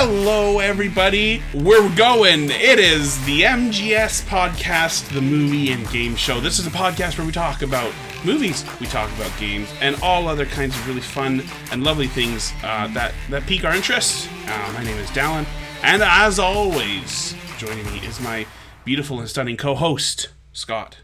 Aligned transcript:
Hello, 0.00 0.60
everybody. 0.60 1.42
We're 1.52 1.92
going. 1.96 2.50
It 2.50 2.78
is 2.78 3.20
the 3.24 3.42
MGS 3.42 4.22
podcast, 4.28 5.12
the 5.12 5.20
movie 5.20 5.72
and 5.72 5.90
game 5.90 6.14
show. 6.14 6.38
This 6.38 6.60
is 6.60 6.68
a 6.68 6.70
podcast 6.70 7.18
where 7.18 7.26
we 7.26 7.32
talk 7.32 7.62
about 7.62 7.92
movies, 8.24 8.64
we 8.78 8.86
talk 8.86 9.10
about 9.16 9.36
games, 9.40 9.68
and 9.80 10.00
all 10.00 10.28
other 10.28 10.46
kinds 10.46 10.76
of 10.76 10.86
really 10.86 11.00
fun 11.00 11.42
and 11.72 11.82
lovely 11.82 12.06
things 12.06 12.52
uh, 12.62 12.86
that 12.94 13.12
that 13.28 13.42
pique 13.48 13.64
our 13.64 13.74
interest. 13.74 14.30
Uh, 14.46 14.72
my 14.72 14.84
name 14.84 14.96
is 14.98 15.10
Dallin, 15.10 15.44
and 15.82 16.00
as 16.00 16.38
always, 16.38 17.34
joining 17.56 17.84
me 17.86 17.98
is 18.06 18.20
my 18.20 18.46
beautiful 18.84 19.18
and 19.18 19.28
stunning 19.28 19.56
co-host 19.56 20.28
Scott. 20.52 20.98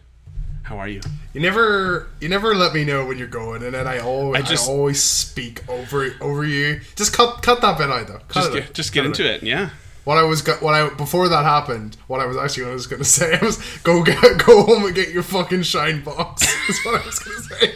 How 0.65 0.79
are 0.79 0.89
you? 0.89 1.01
You 1.35 1.41
never, 1.41 2.09
you 2.21 2.29
never 2.29 2.55
let 2.55 2.73
me 2.75 2.85
know 2.85 3.05
when 3.07 3.19
you're 3.19 3.27
going, 3.29 3.63
and 3.63 3.75
then 3.75 3.87
I 3.87 3.99
always, 3.99 4.43
I 4.43 4.47
just- 4.47 4.69
I 4.69 4.73
always 4.73 5.03
speak 5.03 5.63
over 5.69 6.15
over 6.21 6.45
you. 6.45 6.81
Just 6.97 7.13
cut, 7.13 7.43
cut 7.43 7.61
that 7.61 7.77
bit 7.79 7.91
out 7.91 8.07
though. 8.09 8.21
Cut 8.29 8.35
Just 8.35 8.49
it 8.51 8.53
get, 8.55 8.63
out. 8.69 8.73
just 8.75 8.93
get 8.93 9.01
Cut 9.01 9.07
into 9.07 9.25
out. 9.25 9.37
it. 9.37 9.43
Yeah. 9.43 9.71
What 10.05 10.19
I 10.19 10.23
was, 10.23 10.43
go- 10.43 10.57
what 10.61 10.75
I 10.75 10.89
before 10.91 11.29
that 11.29 11.45
happened, 11.45 11.97
what 12.09 12.21
I 12.21 12.27
was 12.27 12.37
actually 12.37 12.65
what 12.65 12.71
I 12.71 12.75
was 12.75 12.87
gonna 12.87 13.05
say 13.21 13.39
was 13.43 13.59
go 13.85 14.03
get, 14.03 14.21
go 14.45 14.65
home 14.65 14.85
and 14.87 14.95
get 14.95 15.11
your 15.11 15.23
fucking 15.23 15.63
shine 15.65 16.03
box. 16.03 16.43
That's 16.69 16.85
what 16.85 17.01
I 17.03 17.07
was 17.07 17.19
gonna 17.19 17.41
say. 17.43 17.75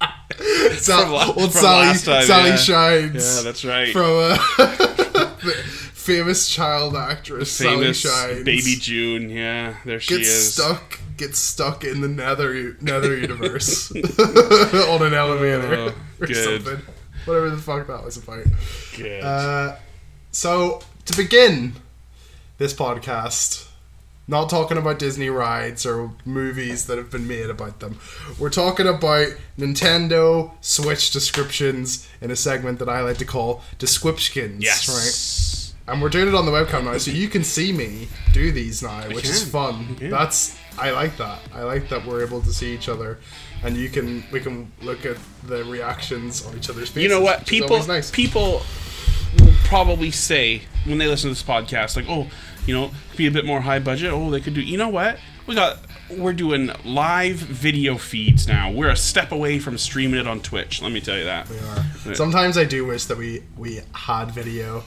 Sal- 0.78 1.02
From 1.04 1.14
old 1.14 1.52
from 1.52 1.62
Sally, 1.62 1.86
time, 1.98 2.24
Sally 2.24 2.50
yeah. 2.50 2.56
Shines. 2.56 3.36
Yeah, 3.36 3.42
that's 3.42 3.64
right. 3.64 3.92
From 3.92 4.04
uh, 4.04 5.34
famous 6.04 6.48
child 6.48 6.94
actress 6.94 7.58
Famous 7.58 8.02
Sally 8.02 8.34
Shines. 8.34 8.44
baby 8.44 8.76
June. 8.78 9.30
Yeah, 9.30 9.74
there 9.84 9.98
she 10.00 10.16
gets 10.18 10.28
is. 10.28 10.54
stuck 10.54 11.00
gets 11.16 11.38
stuck 11.38 11.82
in 11.84 12.00
the 12.00 12.08
nether 12.08 12.76
nether 12.80 13.16
universe 13.28 13.90
on 14.18 15.02
an 15.02 15.14
elevator 15.14 15.74
Oh, 15.74 15.94
or 16.20 16.26
good. 16.26 16.36
something 16.64 16.82
whatever 17.24 17.50
the 17.50 17.56
fuck 17.56 17.86
that 17.86 18.04
was 18.04 18.16
about 18.16 18.44
Good. 18.96 19.22
uh, 19.22 19.76
so 20.32 20.80
to 21.06 21.16
begin 21.16 21.74
this 22.58 22.74
podcast 22.74 23.68
not 24.26 24.50
talking 24.50 24.76
about 24.76 24.98
disney 24.98 25.30
rides 25.30 25.86
or 25.86 26.10
movies 26.24 26.86
that 26.86 26.98
have 26.98 27.10
been 27.10 27.28
made 27.28 27.48
about 27.48 27.78
them 27.80 27.98
we're 28.38 28.50
talking 28.50 28.86
about 28.88 29.28
nintendo 29.58 30.50
switch 30.60 31.12
descriptions 31.12 32.08
in 32.20 32.30
a 32.32 32.36
segment 32.36 32.78
that 32.80 32.88
i 32.88 33.00
like 33.00 33.18
to 33.18 33.24
call 33.24 33.62
descriptions 33.78 34.62
yes. 34.64 34.88
right 34.88 35.63
and 35.86 36.00
we're 36.00 36.08
doing 36.08 36.28
it 36.28 36.34
on 36.34 36.46
the 36.46 36.52
webcam 36.52 36.84
now, 36.84 36.96
so 36.98 37.10
you 37.10 37.28
can 37.28 37.44
see 37.44 37.72
me 37.72 38.08
do 38.32 38.50
these 38.50 38.82
now, 38.82 39.02
which 39.08 39.24
is 39.24 39.48
fun. 39.48 39.96
Yeah. 40.00 40.08
That's 40.08 40.58
I 40.78 40.90
like 40.90 41.16
that. 41.18 41.40
I 41.52 41.62
like 41.62 41.88
that 41.90 42.06
we're 42.06 42.24
able 42.24 42.40
to 42.42 42.52
see 42.52 42.74
each 42.74 42.88
other, 42.88 43.18
and 43.62 43.76
you 43.76 43.88
can 43.88 44.24
we 44.32 44.40
can 44.40 44.72
look 44.82 45.04
at 45.04 45.16
the 45.44 45.64
reactions 45.64 46.44
on 46.46 46.56
each 46.56 46.70
other's 46.70 46.88
faces. 46.88 47.02
You 47.02 47.08
know 47.08 47.20
what? 47.20 47.46
People 47.46 47.84
nice. 47.86 48.10
people 48.10 48.62
will 49.40 49.54
probably 49.64 50.10
say 50.10 50.62
when 50.86 50.98
they 50.98 51.06
listen 51.06 51.28
to 51.30 51.34
this 51.34 51.42
podcast, 51.42 51.96
like, 51.96 52.06
oh, 52.08 52.28
you 52.66 52.74
know, 52.74 52.90
be 53.16 53.26
a 53.26 53.30
bit 53.30 53.44
more 53.44 53.60
high 53.60 53.78
budget. 53.78 54.10
Oh, 54.12 54.30
they 54.30 54.40
could 54.40 54.54
do. 54.54 54.62
You 54.62 54.78
know 54.78 54.88
what? 54.88 55.18
We 55.46 55.54
got. 55.54 55.78
We're 56.10 56.34
doing 56.34 56.70
live 56.84 57.36
video 57.36 57.96
feeds 57.96 58.46
now. 58.46 58.70
We're 58.70 58.90
a 58.90 58.96
step 58.96 59.32
away 59.32 59.58
from 59.58 59.78
streaming 59.78 60.20
it 60.20 60.26
on 60.26 60.40
Twitch. 60.40 60.82
Let 60.82 60.92
me 60.92 61.00
tell 61.00 61.16
you 61.16 61.24
that. 61.24 61.48
We 61.48 61.58
are. 61.58 62.14
Sometimes 62.14 62.58
I 62.58 62.64
do 62.64 62.84
wish 62.84 63.04
that 63.06 63.18
we 63.18 63.42
we 63.56 63.80
had 63.92 64.30
video. 64.30 64.84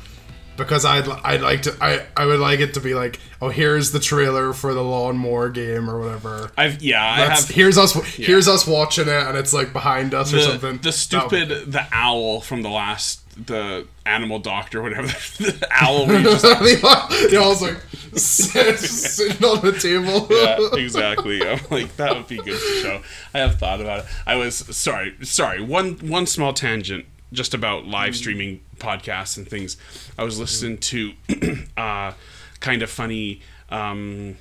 Because 0.57 0.83
I'd, 0.85 1.07
I'd 1.07 1.41
like 1.41 1.61
to 1.63 1.75
I, 1.79 2.05
I 2.15 2.25
would 2.25 2.39
like 2.39 2.59
it 2.59 2.73
to 2.73 2.81
be 2.81 2.93
like 2.93 3.19
oh 3.41 3.49
here's 3.49 3.91
the 3.91 3.99
trailer 3.99 4.53
for 4.53 4.73
the 4.73 4.83
lawnmower 4.83 5.49
game 5.49 5.89
or 5.89 5.99
whatever 5.99 6.51
I've 6.57 6.81
yeah, 6.81 7.03
I 7.03 7.19
have 7.25 7.47
here's 7.47 7.77
us 7.77 7.93
here's 8.15 8.47
us 8.47 8.65
watching 8.67 9.07
it 9.07 9.27
and 9.27 9.37
it's 9.37 9.53
like 9.53 9.71
behind 9.73 10.13
us 10.13 10.33
or 10.33 10.39
something 10.41 10.77
the 10.79 10.91
stupid 10.91 11.49
would- 11.49 11.71
the 11.71 11.85
owl 11.91 12.41
from 12.41 12.63
the 12.63 12.69
last 12.69 13.21
the 13.45 13.85
animal 14.05 14.39
doctor 14.39 14.81
whatever 14.81 15.07
the 15.37 15.67
owl 15.69 16.07
just 16.07 16.41
the 16.41 17.37
owl's 17.39 17.61
like 17.61 17.77
sitting 18.17 19.43
on 19.45 19.63
the 19.63 19.73
table 19.73 20.27
yeah, 20.31 20.57
exactly. 20.83 21.41
I'm 21.47 21.59
like 21.69 21.95
that 21.97 22.15
would 22.15 22.27
be 22.27 22.37
good 22.37 22.59
to 22.59 22.81
show. 22.81 23.01
I 23.33 23.39
have 23.39 23.59
thought 23.59 23.79
about 23.81 23.99
it. 23.99 24.05
I 24.25 24.35
was 24.35 24.55
sorry, 24.75 25.15
sorry. 25.23 25.61
One 25.61 25.93
one 25.99 26.25
small 26.25 26.53
tangent 26.53 27.05
just 27.33 27.53
about 27.53 27.85
live 27.85 28.15
streaming 28.15 28.61
podcasts 28.77 29.37
and 29.37 29.47
things. 29.47 29.77
I 30.17 30.23
was 30.23 30.39
listening 30.39 30.77
to 30.77 31.13
uh, 31.77 32.13
Kinda 32.59 32.87
Funny. 32.87 33.41
Um, 33.69 34.37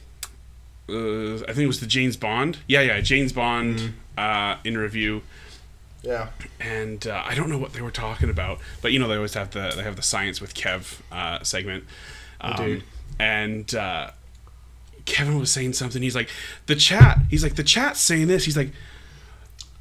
uh, 0.88 1.34
I 1.34 1.46
think 1.46 1.58
it 1.58 1.66
was 1.66 1.80
the 1.80 1.86
James 1.86 2.16
Bond. 2.16 2.58
Yeah, 2.68 2.82
yeah, 2.82 3.00
James 3.00 3.32
Bond 3.32 3.94
uh, 4.16 4.56
in 4.64 4.78
review 4.78 5.22
yeah 6.06 6.28
and 6.60 7.06
uh, 7.06 7.22
I 7.26 7.34
don't 7.34 7.50
know 7.50 7.58
what 7.58 7.72
they 7.72 7.82
were 7.82 7.90
talking 7.90 8.30
about, 8.30 8.60
but 8.80 8.92
you 8.92 8.98
know 8.98 9.08
they 9.08 9.16
always 9.16 9.34
have 9.34 9.50
the 9.50 9.72
they 9.74 9.82
have 9.82 9.96
the 9.96 10.02
science 10.02 10.40
with 10.40 10.54
Kev 10.54 11.00
uh, 11.10 11.42
segment, 11.42 11.84
um, 12.40 12.82
and 13.18 13.74
uh, 13.74 14.10
Kevin 15.04 15.38
was 15.38 15.50
saying 15.50 15.72
something. 15.72 16.00
He's 16.02 16.14
like, 16.14 16.30
the 16.66 16.76
chat. 16.76 17.18
He's 17.28 17.42
like, 17.42 17.56
the 17.56 17.64
chat's 17.64 18.00
saying 18.00 18.28
this. 18.28 18.44
He's 18.44 18.56
like. 18.56 18.70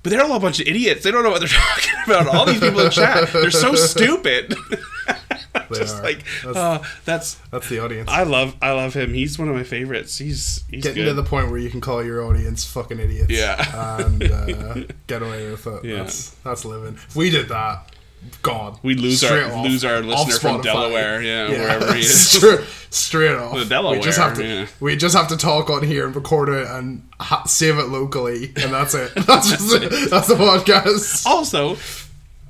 But 0.06 0.12
they're 0.12 0.22
all 0.24 0.36
a 0.36 0.40
bunch 0.40 0.60
of 0.62 0.68
idiots. 0.68 1.04
They 1.04 1.10
don't 1.10 1.24
know 1.24 1.32
what 1.32 1.40
they're 1.40 1.48
talking 1.50 1.94
about. 2.06 2.28
All 2.28 2.46
these 2.46 2.60
people 2.60 2.80
in 2.80 2.92
chat, 2.92 3.34
they're 3.34 3.50
so 3.52 3.74
stupid. 3.76 4.56
They 5.70 5.80
Just 5.80 5.98
are. 5.98 6.04
like, 6.04 6.24
that's, 6.44 6.58
uh, 6.58 6.84
that's. 7.06 7.36
that's 7.50 7.70
the 7.70 7.80
audience 7.84 8.08
I 8.10 8.22
love, 8.24 8.56
I 8.62 8.74
love 8.74 8.94
him. 8.94 9.14
He's 9.16 9.40
one 9.40 9.48
of 9.50 9.56
my 9.56 9.64
favorites. 9.64 10.16
He's, 10.18 10.64
he's 10.70 10.84
getting 10.84 11.04
good. 11.04 11.10
to 11.10 11.14
the 11.16 11.24
point 11.24 11.50
where 11.50 11.58
you 11.58 11.70
can 11.72 11.82
call 11.82 12.04
your 12.04 12.24
audience 12.24 12.66
fucking 12.66 13.00
idiots 13.00 13.32
Yeah. 13.32 14.06
and 14.06 14.24
uh, 14.24 14.84
get 15.08 15.24
away 15.24 15.50
with 15.50 15.66
it 15.66 15.84
Yeah. 15.86 16.04
that's 16.04 16.30
that's 16.44 16.66
living 16.66 16.94
if 16.96 17.16
we 17.16 17.30
did 17.32 17.48
that 17.50 17.95
God 18.42 18.80
We 18.84 18.96
lose 18.96 19.24
our- 19.24 19.52
off- 19.52 19.66
lose 19.66 19.84
our 19.86 20.02
listener 20.02 20.40
from. 20.40 20.62
Delaware, 20.62 21.22
yeah, 21.22 21.50
wherever 21.50 21.94
he 21.94 22.00
is. 22.06 22.30
straight, 22.32 22.62
straight 22.90 23.36
off 23.36 23.56
The 23.58 23.66
Delaware, 23.66 23.98
we 24.00 24.04
just 24.04 24.18
have 24.18 24.36
to 24.38 24.44
yeah. 24.46 24.68
we 24.80 24.96
just 24.96 25.16
have 25.16 25.28
to 25.30 25.38
talk 25.38 25.70
on 25.70 25.84
here 25.84 26.06
and 26.06 26.16
record 26.16 26.50
it 26.50 26.68
and 26.68 27.08
ha- 27.20 27.44
save 27.46 27.78
it 27.78 27.86
locally 27.90 28.52
and 28.56 28.74
that's 28.74 28.94
it 28.94 29.14
that's 29.28 29.50
just 29.50 29.74
it. 29.74 30.10
that's 30.10 30.28
the 30.28 30.36
podcast 30.36 31.26
Also, 31.26 31.78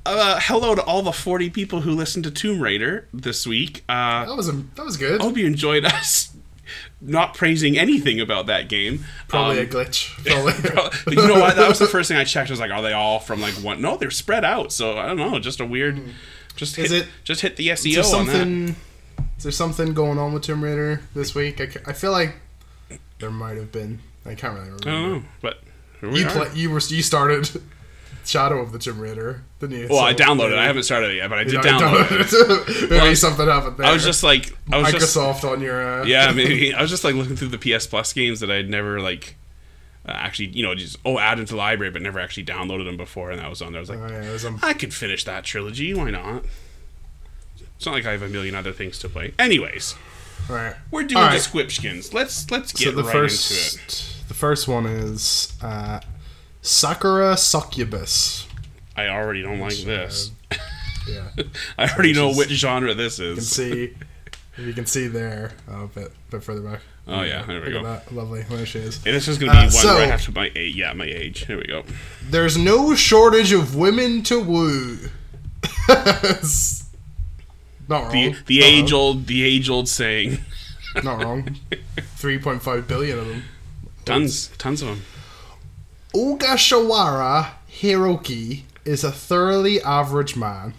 uh, 0.04 0.38
hello 0.42 0.74
to 0.74 0.82
all 0.84 1.02
the 1.02 1.12
40 1.12 1.50
people 1.50 1.80
who 1.80 1.90
listened 1.92 2.24
to 2.24 2.30
Tomb 2.30 2.60
Raider 2.60 3.08
this 3.12 3.46
week. 3.46 3.82
Uh, 3.88 4.24
that 4.24 4.36
was 4.36 4.48
a, 4.48 4.52
that 4.52 4.84
was 4.84 4.96
good 4.96 5.20
I 5.20 5.24
hope 5.24 5.36
you 5.36 5.46
enjoyed 5.46 5.84
us 5.84 6.32
not 7.00 7.34
praising 7.34 7.76
anything 7.78 8.20
about 8.20 8.46
that 8.46 8.68
game. 8.68 9.04
probably 9.28 9.60
Um, 9.60 9.66
a 9.66 9.68
glitch 9.68 10.08
probably 11.04 11.16
you 11.22 11.28
know 11.28 11.38
what? 11.40 11.56
That 11.56 11.68
was 11.68 11.78
the 11.78 11.86
first 11.86 12.08
thing 12.08 12.16
I 12.16 12.24
checked. 12.24 12.50
I 12.50 12.52
was 12.52 12.60
like, 12.60 12.70
are 12.70 12.82
they 12.82 12.92
all 12.92 13.18
from 13.20 13.40
like 13.40 13.54
one? 13.54 13.80
No, 13.82 13.96
they're 13.96 14.10
spread 14.10 14.44
out. 14.44 14.72
So 14.72 14.96
I 14.98 15.06
don't 15.06 15.16
know. 15.16 15.38
Just 15.38 15.60
a 15.60 15.66
weird. 15.66 16.00
Just 16.56 16.76
hit, 16.76 16.86
Is 16.86 16.92
it- 16.92 17.08
just 17.24 17.42
hit 17.42 17.56
the 17.56 17.68
Is 17.70 17.82
there 17.82 17.92
SEO 18.02 18.14
on 18.18 18.26
that. 18.26 18.32
something? 18.32 18.76
Is 19.36 19.42
there 19.42 19.52
something 19.52 19.92
going 19.92 20.18
on 20.18 20.32
with 20.32 20.42
Tomb 20.44 20.64
Raider 20.64 21.02
this 21.14 21.34
week? 21.34 21.60
I, 21.60 21.68
I 21.90 21.92
feel 21.92 22.12
like 22.12 22.36
there 23.18 23.30
might 23.30 23.56
have 23.58 23.70
been. 23.70 23.98
I 24.24 24.34
can't 24.34 24.54
really 24.54 24.70
remember. 24.70 24.88
I 24.88 24.92
don't 24.92 25.12
know, 25.12 25.22
but 25.42 25.58
You 26.02 26.26
play, 26.26 26.48
you 26.54 26.70
were 26.70 26.80
you 26.88 27.02
started 27.02 27.50
Shadow 28.26 28.58
of 28.60 28.72
the 28.72 28.78
Tomb 28.78 28.98
Raider, 29.00 29.42
didn't 29.60 29.78
you? 29.78 29.86
well, 29.88 30.00
I 30.00 30.12
So- 30.12 30.24
downloaded 30.24 30.52
it. 30.52 30.58
I 30.58 30.64
haven't 30.64 30.82
started 30.82 31.12
it 31.12 31.16
yet, 31.16 31.28
but 31.30 31.38
I 31.38 31.44
did 31.44 31.52
You 31.54 31.58
download 31.60 32.10
it. 32.10 32.84
it. 32.84 32.90
Maybe 32.90 33.14
something 33.14 33.46
happened 33.46 33.76
there. 33.78 33.86
I 33.86 33.92
was 33.92 34.04
just 34.04 34.22
like, 34.22 34.56
I 34.72 34.78
was 34.78 34.90
just 34.92 35.16
Microsoft 35.16 35.44
on 35.50 35.60
your. 35.60 36.00
Uh, 36.02 36.04
yeah, 36.04 36.32
maybe 36.32 36.74
I 36.74 36.82
was 36.82 36.90
just 36.90 37.04
like 37.04 37.14
looking 37.14 37.36
through 37.36 37.48
the 37.48 37.58
PS 37.58 37.86
Plus 37.86 38.12
games 38.12 38.40
that 38.40 38.50
I'd 38.50 38.68
never 38.68 39.00
like 39.00 39.36
uh, 40.06 40.12
actually, 40.12 40.48
you 40.48 40.62
know, 40.62 40.74
just 40.74 40.96
oh 41.04 41.18
add 41.18 41.38
into 41.38 41.52
the 41.54 41.58
library, 41.58 41.90
but 41.90 42.02
never 42.02 42.18
actually 42.20 42.44
downloaded 42.44 42.84
them 42.84 42.96
before, 42.96 43.30
and 43.30 43.40
that 43.40 43.48
was 43.50 43.62
on 43.62 43.72
there. 43.72 43.78
I 43.78 43.80
was 43.80 43.90
like, 43.90 43.98
Oh, 43.98 44.08
yeah, 44.08 44.30
was, 44.32 44.44
um, 44.44 44.58
I 44.62 44.72
could 44.72 44.92
finish 44.94 45.24
that 45.24 45.44
trilogy. 45.44 45.94
Why 45.94 46.10
not? 46.10 46.44
It's 47.76 47.84
not 47.86 47.92
like 47.92 48.06
I 48.06 48.12
have 48.12 48.22
a 48.22 48.28
million 48.28 48.54
other 48.54 48.72
things 48.72 48.98
to 49.00 49.08
play. 49.08 49.34
Anyways, 49.38 49.94
right. 50.48 50.74
we're 50.90 51.02
doing 51.02 51.18
All 51.22 51.28
right. 51.28 51.34
descriptions. 51.34 52.14
Let's 52.14 52.50
let's 52.50 52.72
So 52.78 52.84
get 52.86 52.96
the 52.96 53.02
right 53.04 53.12
first, 53.12 53.74
into 53.76 53.84
it. 53.84 54.28
the 54.28 54.34
first 54.34 54.66
one 54.68 54.86
is 54.86 55.52
uh, 55.62 56.00
Sakura 56.66 57.36
Succubus. 57.36 58.46
I 58.96 59.08
already 59.08 59.42
don't 59.42 59.60
like 59.60 59.76
this. 59.76 60.30
Yeah, 61.08 61.28
I 61.78 61.88
already 61.92 62.12
know 62.12 62.30
is- 62.30 62.36
which 62.38 62.48
genre 62.50 62.92
this 62.94 63.18
you 63.18 63.30
can 63.30 63.38
is. 63.38 63.50
see. 63.50 63.94
You 64.58 64.72
can 64.72 64.86
see 64.86 65.06
there, 65.06 65.52
oh, 65.70 65.82
a 65.84 65.86
bit, 65.86 66.12
bit 66.30 66.42
further 66.42 66.62
back. 66.62 66.80
Oh, 67.06 67.20
yeah, 67.20 67.42
there 67.42 67.60
we 67.60 67.68
Look 67.74 67.82
go. 67.82 67.88
at 67.90 68.06
that, 68.06 68.14
lovely. 68.14 68.40
There 68.44 68.64
she 68.64 68.78
is. 68.78 68.96
And 69.04 69.14
this 69.14 69.28
is 69.28 69.36
gonna 69.36 69.52
be 69.52 69.58
Uh, 69.58 69.62
one 69.64 69.70
so- 69.70 69.94
where 69.96 70.04
I 70.04 70.06
have 70.06 70.22
to 70.22 70.32
my 70.32 70.50
age. 70.56 70.74
Yeah, 70.74 70.94
my 70.94 71.04
age. 71.04 71.44
Here 71.44 71.58
we 71.58 71.66
go. 71.66 71.84
There's 72.22 72.56
no 72.56 72.94
shortage 72.94 73.52
of 73.52 73.76
women 73.76 74.22
to 74.22 74.40
woo. 74.42 74.96
Not 77.88 78.04
wrong. 78.04 78.12
The 78.12 78.34
the 78.46 78.60
Not 78.60 78.66
age 78.66 78.92
wrong. 78.92 79.00
old 79.00 79.26
the 79.26 79.44
age 79.44 79.68
old 79.68 79.88
saying. 79.90 80.38
Not 81.04 81.22
wrong. 81.22 81.56
3.5 82.18 82.86
billion 82.88 83.18
of 83.18 83.28
them. 83.28 83.42
Tons 84.06 84.48
tons 84.56 84.80
of 84.80 84.88
them. 84.88 85.02
Ogashawara 86.14 87.50
Hiroki 87.70 88.62
is 88.84 89.04
a 89.04 89.12
thoroughly 89.12 89.82
average 89.82 90.36
man. 90.36 90.74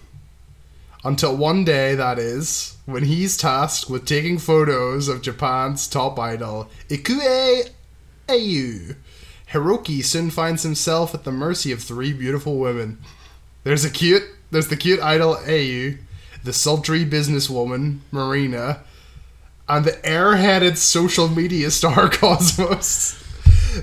Until 1.03 1.35
one 1.35 1.63
day, 1.63 1.95
that 1.95 2.17
is, 2.17 2.77
when 2.85 3.03
he's 3.03 3.37
tasked 3.37 3.89
with 3.89 4.05
taking 4.05 4.39
photos 4.39 5.07
of 5.07 5.21
Japan's 5.21 5.87
top 5.87 6.17
idol, 6.17 6.69
Ikue 6.89 7.69
Ayu. 8.27 8.95
Hiroki 9.51 10.03
soon 10.03 10.29
finds 10.29 10.63
himself 10.63 11.13
at 11.13 11.23
the 11.23 11.31
mercy 11.31 11.71
of 11.71 11.83
three 11.83 12.13
beautiful 12.13 12.57
women. 12.57 12.97
There's 13.63 13.85
a 13.85 13.89
cute, 13.89 14.23
there's 14.51 14.69
the 14.69 14.75
cute 14.75 14.99
idol 15.01 15.35
Ayu, 15.35 15.99
the 16.43 16.53
sultry 16.53 17.05
businesswoman, 17.05 17.99
Marina, 18.11 18.81
and 19.69 19.85
the 19.85 19.91
airheaded 19.91 20.77
social 20.77 21.27
media 21.27 21.69
star, 21.69 22.09
Cosmos. 22.11 23.23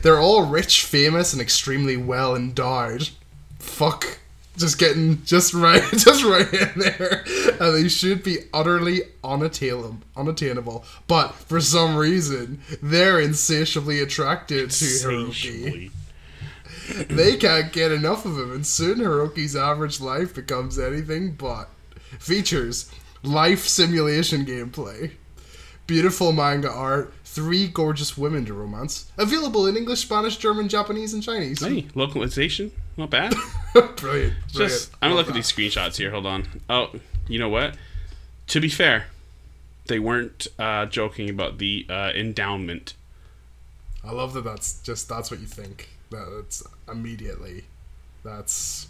They're 0.03 0.21
all 0.21 0.47
rich, 0.47 0.85
famous, 0.85 1.33
and 1.33 1.41
extremely 1.43 1.97
well 1.97 2.35
endowed. 2.35 3.11
Fuck. 3.59 4.19
Just 4.57 4.79
getting 4.79 5.25
just 5.25 5.53
right, 5.53 5.83
just 5.93 6.23
right 6.25 6.53
in 6.53 6.71
there, 6.77 7.25
and 7.61 7.75
they 7.75 7.89
should 7.89 8.23
be 8.23 8.39
utterly 8.53 9.03
unattainable. 9.25 9.99
Unattainable, 10.17 10.85
but 11.09 11.35
for 11.35 11.61
some 11.61 11.97
reason, 11.97 12.61
they're 12.81 13.19
insatiably 13.19 13.99
attracted 13.99 14.71
to 14.71 14.85
Hiroki 14.85 15.91
they 16.89 17.37
can't 17.37 17.73
get 17.73 17.93
enough 17.93 18.25
of 18.25 18.39
him, 18.39 18.53
and 18.53 18.67
soon 18.67 18.99
Hiroki's 18.99 19.57
average 19.57 20.01
life 20.01 20.35
becomes 20.35 20.79
anything 20.79 21.33
but. 21.33 21.69
Features 22.19 22.91
life 23.23 23.67
simulation 23.67 24.45
gameplay, 24.45 25.13
beautiful 25.87 26.33
manga 26.33 26.71
art, 26.71 27.13
three 27.35 27.67
gorgeous 27.67 28.17
women 28.17 28.45
to 28.47 28.55
romance, 28.55 29.11
available 29.19 29.67
in 29.67 29.77
English, 29.77 30.01
Spanish, 30.01 30.37
German, 30.37 30.69
Japanese, 30.69 31.13
and 31.13 31.23
Chinese. 31.23 31.61
Hey, 31.61 31.87
localization, 31.95 32.71
not 32.97 33.11
bad. 33.11 33.35
brilliant, 33.73 33.97
brilliant. 34.01 34.35
Just 34.49 34.93
I'm 35.03 35.11
gonna 35.11 35.17
look 35.17 35.29
at 35.29 35.35
these 35.35 35.51
screenshots 35.51 35.97
here. 35.97 36.11
Hold 36.11 36.27
on. 36.27 36.47
Oh, 36.71 36.93
you 37.27 37.39
know 37.39 37.49
what? 37.49 37.77
To 38.49 38.61
be 38.61 38.69
fair, 38.69 39.07
they 39.87 39.99
weren't 39.99 40.47
uh, 40.59 40.87
joking 40.87 41.29
about 41.29 41.59
the 41.59 41.87
uh, 41.91 42.13
endowment. 42.15 42.95
I 44.05 44.13
love 44.13 44.33
that. 44.35 44.45
That's 44.45 44.81
just 44.83 45.09
that's 45.09 45.31
what 45.31 45.41
you 45.41 45.47
think. 45.47 45.89
That's 46.11 46.63
immediately. 46.89 47.65
That's 48.23 48.89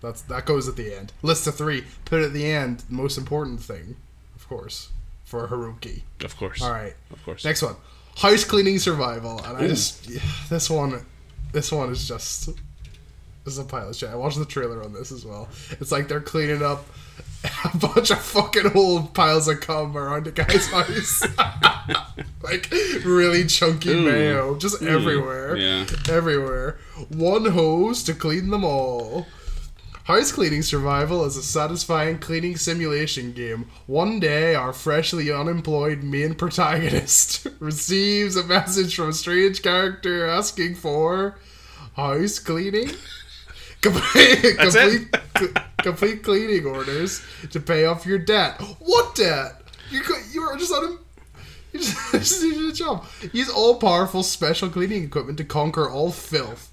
that's 0.00 0.22
that 0.22 0.46
goes 0.46 0.66
at 0.66 0.76
the 0.76 0.94
end. 0.94 1.12
List 1.22 1.46
of 1.46 1.56
three. 1.56 1.84
Put 2.06 2.22
at 2.22 2.32
the 2.32 2.46
end. 2.46 2.84
Most 2.88 3.18
important 3.18 3.60
thing, 3.60 3.96
of 4.34 4.48
course, 4.48 4.90
for 5.26 5.48
Haruki. 5.48 6.02
Of 6.24 6.36
course. 6.38 6.62
All 6.62 6.70
right. 6.70 6.94
Of 7.10 7.22
course. 7.24 7.44
Next 7.44 7.60
one, 7.60 7.76
house 8.16 8.44
cleaning 8.44 8.78
survival, 8.78 9.44
and 9.44 9.58
I 9.58 9.66
just 9.66 10.08
yeah, 10.08 10.20
this 10.48 10.70
one, 10.70 11.04
this 11.52 11.70
one 11.70 11.90
is 11.90 12.08
just 12.08 12.46
this 12.46 13.54
is 13.54 13.58
a 13.58 13.64
pile 13.64 13.90
of 13.90 13.96
shit. 13.96 14.08
I 14.08 14.14
watched 14.14 14.38
the 14.38 14.46
trailer 14.46 14.82
on 14.82 14.92
this 14.92 15.12
as 15.12 15.26
well. 15.26 15.48
It's 15.72 15.92
like 15.92 16.08
they're 16.08 16.20
cleaning 16.20 16.62
up 16.62 16.86
a 17.64 17.76
bunch 17.78 18.10
of 18.10 18.20
fucking 18.20 18.72
old 18.74 19.14
piles 19.14 19.48
of 19.48 19.60
cum 19.60 19.96
around 19.96 20.26
the 20.26 20.32
guy's 20.32 20.68
house, 20.68 21.26
like 22.42 22.70
really 23.04 23.46
chunky 23.46 23.90
Ooh. 23.90 24.02
mayo 24.02 24.56
just 24.56 24.80
everywhere, 24.82 25.56
yeah. 25.56 25.86
everywhere. 26.08 26.78
One 27.08 27.46
hose 27.46 28.04
to 28.04 28.14
clean 28.14 28.50
them 28.50 28.64
all. 28.64 29.26
House 30.06 30.30
cleaning 30.30 30.62
survival 30.62 31.24
is 31.24 31.36
a 31.36 31.42
satisfying 31.42 32.18
cleaning 32.20 32.56
simulation 32.56 33.32
game. 33.32 33.68
One 33.88 34.20
day, 34.20 34.54
our 34.54 34.72
freshly 34.72 35.32
unemployed 35.32 36.04
main 36.04 36.36
protagonist 36.36 37.44
receives 37.58 38.36
a 38.36 38.44
message 38.44 38.94
from 38.94 39.08
a 39.08 39.12
strange 39.12 39.62
character 39.62 40.24
asking 40.24 40.76
for 40.76 41.38
house 41.96 42.38
cleaning. 42.38 42.90
Complete, 43.82 44.58
complete, 44.58 45.16
complete 45.82 46.22
cleaning 46.24 46.66
orders 46.66 47.22
to 47.50 47.60
pay 47.60 47.84
off 47.84 48.06
your 48.06 48.18
debt. 48.18 48.60
What 48.80 49.14
debt? 49.14 49.62
You 49.90 50.02
you 50.32 50.42
are 50.42 50.56
just 50.56 50.72
on 50.72 50.98
you 51.72 51.78
just, 51.78 52.12
just 52.12 52.42
needed 52.42 52.70
a 52.70 52.72
job. 52.72 53.04
Use 53.32 53.50
all 53.50 53.78
powerful 53.78 54.24
special 54.24 54.70
cleaning 54.70 55.04
equipment 55.04 55.38
to 55.38 55.44
conquer 55.44 55.88
all 55.88 56.10
filth. 56.10 56.72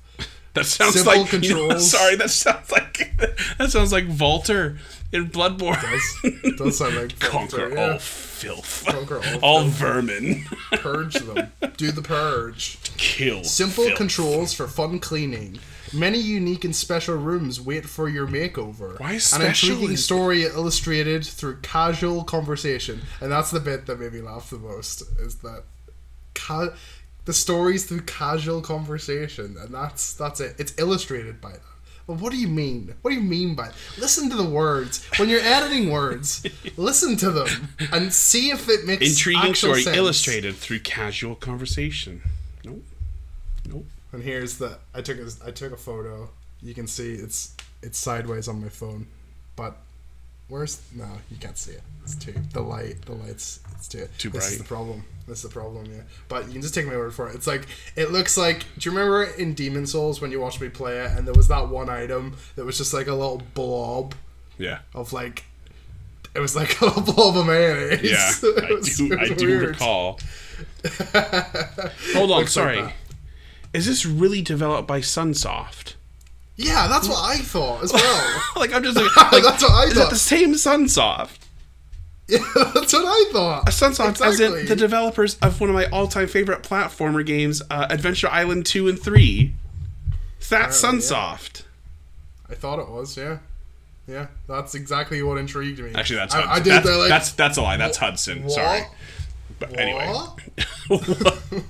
That 0.54 0.66
sounds 0.66 0.94
Simple 0.94 1.22
like 1.24 1.32
you 1.44 1.56
know, 1.68 1.78
sorry, 1.80 2.16
that 2.18 2.30
sounds 2.30 2.72
like 2.72 3.16
that 3.58 3.72
sounds 3.72 3.92
like 3.92 4.08
Valtr 4.08 4.78
in 5.12 5.30
Bloodborne. 5.30 5.84
It 6.24 6.42
Does, 6.44 6.58
does 6.58 6.78
sound 6.78 6.96
like 6.96 7.20
Conquer 7.20 7.74
yeah. 7.74 7.94
all 7.94 7.98
filth. 8.00 8.84
Conquer 8.88 9.18
all 9.18 9.40
all 9.42 9.62
filth. 9.62 9.74
vermin. 9.74 10.46
Purge 10.74 11.16
them. 11.16 11.52
Do 11.78 11.92
the 11.92 12.02
purge. 12.04 12.78
Kill. 12.98 13.44
Simple 13.44 13.86
filth. 13.86 13.98
controls 13.98 14.54
for 14.54 14.68
fun 14.68 15.00
cleaning. 15.00 15.60
Many 15.92 16.18
unique 16.20 16.64
and 16.66 16.76
special 16.76 17.16
rooms 17.16 17.62
wait 17.62 17.86
for 17.86 18.10
your 18.10 18.26
makeover. 18.28 19.00
Why 19.00 19.20
An 19.34 19.46
intriguing 19.48 19.96
story 19.96 20.44
illustrated 20.44 21.24
through 21.26 21.58
casual 21.62 22.24
conversation, 22.24 23.02
and 23.22 23.32
that's 23.32 23.52
the 23.52 23.60
bit 23.60 23.86
that 23.86 24.00
made 24.00 24.14
me 24.14 24.22
laugh 24.22 24.50
the 24.50 24.58
most. 24.58 25.04
Is 25.20 25.36
that 25.38 25.64
ca- 26.34 26.74
the 27.26 27.34
stories 27.34 27.86
through 27.86 28.02
casual 28.02 28.62
conversation, 28.62 29.56
and 29.60 29.74
that's 29.74 30.14
that's 30.14 30.40
it. 30.40 30.56
It's 30.58 30.74
illustrated 30.78 31.40
by 31.42 31.52
that. 31.52 31.62
Well, 32.06 32.18
what 32.18 32.34
do 32.34 32.38
you 32.38 32.50
mean? 32.50 32.94
What 33.02 33.12
do 33.12 33.16
you 33.16 33.24
mean 33.24 33.56
by? 33.56 33.72
Listen 33.98 34.30
to 34.30 34.36
the 34.36 34.44
words 34.44 35.06
when 35.18 35.30
you're 35.30 35.40
editing 35.40 35.90
words. 35.90 36.46
listen 36.78 37.16
to 37.18 37.32
them 37.32 37.70
and 37.94 38.14
see 38.14 38.50
if 38.50 38.68
it 38.68 38.86
makes 38.86 39.06
sense. 39.06 39.18
Intriguing 39.18 39.56
story 39.56 39.84
sense. 39.84 39.96
illustrated 39.96 40.56
through 40.56 40.80
casual 40.80 41.36
conversation. 41.36 42.22
Nope. 42.66 42.84
Nope. 43.70 43.86
And 44.12 44.22
here's 44.22 44.58
the 44.58 44.80
I 44.94 45.02
took 45.02 45.18
a 45.18 45.30
I 45.46 45.52
took 45.52 45.72
a 45.72 45.78
photo. 45.78 46.30
You 46.62 46.74
can 46.74 46.88
see 46.88 47.14
it's 47.14 47.56
it's 47.82 47.98
sideways 47.98 48.50
on 48.50 48.62
my 48.62 48.70
phone, 48.70 49.08
but 49.56 49.78
where's 50.50 50.82
no 50.94 51.08
you 51.32 51.38
can't 51.38 51.58
see 51.58 51.72
it. 51.72 51.84
It's 52.04 52.16
too 52.16 52.34
the 52.52 52.62
light 52.62 53.02
the 53.06 53.14
lights 53.14 53.62
it's 53.78 53.88
too 53.88 54.10
Too 54.18 54.30
This 54.30 54.52
is 54.52 54.58
the 54.58 54.66
problem. 54.66 55.06
This 55.28 55.38
is 55.38 55.44
the 55.44 55.50
problem. 55.50 55.86
Yeah, 55.86 56.02
but 56.28 56.48
you 56.48 56.54
can 56.54 56.62
just 56.62 56.74
take 56.74 56.86
my 56.86 56.98
word 56.98 57.14
for 57.14 57.30
it. 57.30 57.36
It's 57.36 57.48
like 57.48 57.66
it 57.96 58.12
looks 58.12 58.36
like. 58.38 58.66
Do 58.78 58.90
you 58.90 58.96
remember 58.96 59.24
in 59.24 59.54
Demon's 59.54 59.92
Souls 59.94 60.20
when 60.20 60.32
you 60.32 60.42
watched 60.42 60.60
me 60.60 60.68
play 60.70 61.00
it, 61.00 61.12
and 61.12 61.26
there 61.26 61.34
was 61.34 61.48
that 61.48 61.70
one 61.70 61.90
item 61.90 62.36
that 62.56 62.66
was 62.66 62.78
just 62.78 62.94
like 62.94 63.08
a 63.08 63.14
little 63.14 63.42
blob 63.54 64.16
Yeah. 64.58 64.80
of 64.94 65.14
like. 65.14 65.46
It 66.36 66.40
was 66.40 66.56
like 66.56 66.78
a 66.82 66.86
little 66.86 67.02
blob 67.14 67.38
of 67.38 67.46
mayonnaise. 67.48 68.02
Yeah. 68.04 68.32
It 68.44 68.90
I 68.90 69.08
do 69.08 69.20
I 69.20 69.28
do 69.36 69.48
weird. 69.48 69.68
recall. 69.70 70.20
Hold 71.14 72.32
on, 72.32 72.40
Looks 72.40 72.40
like 72.40 72.48
sorry. 72.50 72.82
that. 72.82 72.94
Is 73.74 73.86
this 73.86 74.06
really 74.06 74.42
developed 74.42 74.88
by 74.88 75.00
Sunsoft? 75.00 75.94
Yeah, 76.56 76.88
that's 76.88 77.08
what 77.08 77.24
I 77.24 77.38
thought 77.38 77.84
as 77.84 77.94
well. 77.94 78.42
like 78.56 78.74
I'm 78.74 78.84
just 78.84 78.96
like, 78.98 79.16
like 79.32 79.44
That's 79.44 79.64
what 79.64 79.72
I 79.72 79.76
thought. 79.76 79.88
is 79.88 79.92
it 79.94 80.00
thought. 80.02 80.10
the 80.12 80.16
same 80.18 80.54
Sunsoft? 80.54 81.38
Yeah, 82.28 82.40
that's 82.74 82.94
what 82.94 83.06
I 83.06 83.32
thought. 83.32 83.66
Sunsoft, 83.68 84.26
as 84.26 84.40
in 84.40 84.66
the 84.66 84.76
developers 84.76 85.36
of 85.40 85.60
one 85.60 85.70
of 85.70 85.76
my 85.76 85.86
all-time 85.88 86.28
favorite 86.28 86.64
platformer 86.64 87.26
games, 87.26 87.62
uh, 87.70 87.88
Adventure 87.90 88.30
Island 88.30 88.66
two 88.66 88.88
and 88.88 89.00
three. 89.00 89.54
That's 90.50 90.80
Apparently, 90.80 91.08
yeah. 91.08 91.14
Sunsoft. 91.16 91.64
I 92.50 92.56
thought 92.56 92.80
it 92.80 92.90
was, 92.90 93.16
yeah. 93.18 93.40
Yeah, 94.08 94.28
that's 94.48 94.76
exactly 94.76 95.24
what 95.24 95.38
intrigued 95.38 95.80
me. 95.80 95.94
Actually, 95.96 96.18
that's 96.18 96.36
I, 96.36 96.42
Hudson. 96.42 96.52
I 96.52 96.64
did 96.64 96.74
that's, 96.74 96.86
that, 96.86 96.98
like, 96.98 97.10
that's 97.10 97.32
that's 97.32 97.58
a 97.58 97.62
lie. 97.62 97.78
That's 97.78 97.98
Hudson. 97.98 98.50
Sorry. 98.50 98.82
But 99.60 99.80
anyway, 99.80 100.14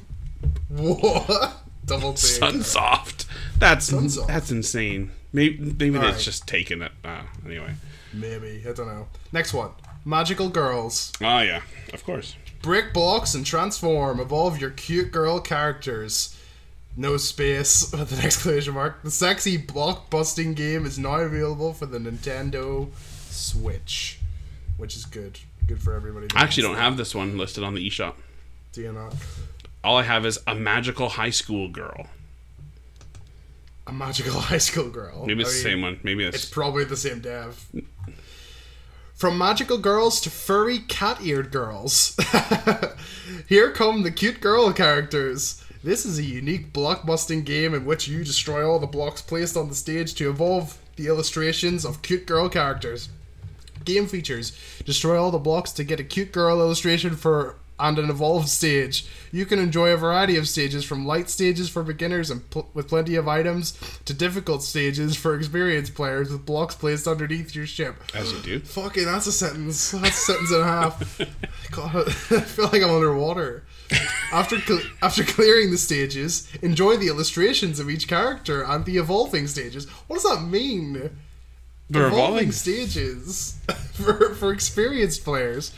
What? 0.70 1.54
Double 1.86 2.14
take. 2.14 2.42
Sunsoft. 2.42 3.26
That's 3.60 3.92
Sunsoft. 3.92 4.28
that's 4.28 4.50
insane. 4.52 5.12
Maybe 5.32 5.60
maybe 5.60 6.00
it's 6.08 6.24
just 6.24 6.48
taken 6.48 6.82
it. 6.82 6.92
Uh, 7.04 7.24
anyway. 7.46 7.74
Maybe. 8.14 8.64
I 8.68 8.74
don't 8.74 8.88
know. 8.88 9.08
Next 9.32 9.54
one. 9.54 9.72
Magical 10.06 10.50
girls. 10.50 11.12
Oh 11.22 11.40
yeah, 11.40 11.62
of 11.94 12.04
course. 12.04 12.36
Break 12.62 12.94
blocks 12.94 13.34
and 13.36 13.46
transform. 13.46 14.20
Evolve 14.20 14.60
your 14.60 14.70
cute 14.72 15.12
girl 15.12 15.40
characters. 15.40 16.38
No 16.96 17.18
space 17.18 17.92
with 17.92 18.12
an 18.18 18.24
exclamation 18.26 18.74
mark. 18.74 19.02
The 19.04 19.12
sexy 19.12 19.58
block 19.58 20.10
busting 20.10 20.54
game 20.54 20.86
is 20.86 21.00
now 21.00 21.16
available 21.16 21.74
for 21.74 21.86
the 21.88 21.98
Nintendo 21.98 22.90
Switch, 23.30 24.20
which 24.78 24.96
is 24.96 25.06
good. 25.06 25.40
Good 25.68 25.82
for 25.82 25.94
everybody. 25.94 26.28
I 26.36 26.42
actually 26.44 26.64
don't 26.64 26.76
have 26.78 26.98
this 26.98 27.16
one 27.16 27.38
listed 27.38 27.64
on 27.64 27.74
the 27.74 27.90
eShop. 27.90 28.16
that. 28.16 28.74
Do 28.74 28.82
you 28.82 28.92
not? 28.94 29.16
All 29.84 29.98
I 29.98 30.04
have 30.04 30.26
is 30.26 30.40
a 30.46 30.54
magical 30.56 31.10
high 31.10 31.30
school 31.32 31.68
girl. 31.70 32.08
A 33.88 33.92
magical 33.94 34.40
high 34.40 34.58
school 34.58 34.90
girl. 34.90 35.26
Maybe 35.26 35.42
it's 35.42 35.52
I 35.52 35.54
the 35.54 35.60
same 35.60 35.82
one. 35.82 36.00
Maybe 36.04 36.24
It's 36.26 36.36
it's. 36.44 36.46
probably 36.50 36.84
the 36.84 36.98
same 36.98 37.20
dev. 37.20 37.66
From 39.24 39.38
magical 39.38 39.78
girls 39.78 40.20
to 40.20 40.30
furry 40.30 40.80
cat-eared 40.80 41.50
girls. 41.50 42.18
Here 43.48 43.72
come 43.72 44.04
the 44.04 44.12
cute 44.12 44.42
girl 44.42 44.74
characters. 44.74 45.64
This 45.82 46.06
is 46.06 46.20
a 46.20 46.24
unique 46.24 46.74
blockbusting 46.74 47.46
game 47.46 47.74
in 47.74 47.86
which 47.86 48.06
you 48.06 48.26
destroy 48.26 48.70
all 48.70 48.80
the 48.80 48.86
blocks 48.86 49.22
placed 49.22 49.56
on 49.56 49.70
the 49.70 49.76
stage 49.76 50.14
to 50.16 50.30
evolve 50.30 50.78
the 50.98 51.08
illustrations 51.08 51.86
of 51.86 52.02
cute 52.02 52.26
girl 52.26 52.50
characters. 52.50 53.08
Game 53.86 54.08
features: 54.08 54.60
destroy 54.84 55.18
all 55.18 55.32
the 55.32 55.38
blocks 55.38 55.72
to 55.72 55.86
get 55.86 56.02
a 56.02 56.04
cute 56.04 56.34
girl 56.34 56.60
illustration 56.60 57.16
for 57.16 57.56
and 57.84 58.00
an 58.00 58.10
evolved 58.10 58.48
stage. 58.48 59.06
You 59.32 59.46
can 59.46 59.60
enjoy 59.60 59.90
a 59.90 59.98
variety 59.98 60.38
of 60.38 60.48
stages, 60.48 60.86
from 60.86 61.06
light 61.06 61.30
stages 61.30 61.70
for 61.70 61.84
beginners 61.84 62.32
and 62.32 62.50
pl- 62.50 62.70
with 62.74 62.88
plenty 62.88 63.16
of 63.16 63.28
items, 63.28 63.78
to 64.06 64.14
difficult 64.14 64.64
stages 64.64 65.18
for 65.18 65.36
experienced 65.36 65.94
players 65.94 66.32
with 66.32 66.46
blocks 66.46 66.76
placed 66.76 67.08
underneath 67.08 67.54
your 67.54 67.66
ship. 67.66 67.96
As 68.16 68.32
you 68.32 68.40
do. 68.40 68.60
Fucking, 68.62 69.04
that's 69.06 69.28
a 69.28 69.34
sentence. 69.34 69.92
That's 69.92 70.18
a 70.18 70.32
sentence 70.32 70.52
and 70.52 70.62
a 70.62 70.66
half. 70.66 71.22
God, 71.72 72.08
I 72.08 72.12
feel 72.12 72.66
like 72.66 72.82
I'm 72.82 72.90
underwater. 72.90 73.66
After 74.32 74.60
cle 74.60 74.80
after 75.02 75.24
clearing 75.24 75.70
the 75.72 75.78
stages, 75.78 76.48
enjoy 76.62 76.96
the 76.98 77.08
illustrations 77.10 77.80
of 77.80 77.90
each 77.90 78.08
character 78.08 78.64
and 78.64 78.86
the 78.86 78.98
evolving 78.98 79.48
stages. 79.48 79.88
What 80.08 80.16
does 80.22 80.24
that 80.24 80.46
mean? 80.46 80.94
The 81.90 82.00
evolving 82.00 82.14
revolving. 82.16 82.52
stages 82.54 83.60
for 83.94 84.34
for 84.36 84.54
experienced 84.54 85.24
players. 85.26 85.74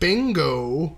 Bingo 0.00 0.96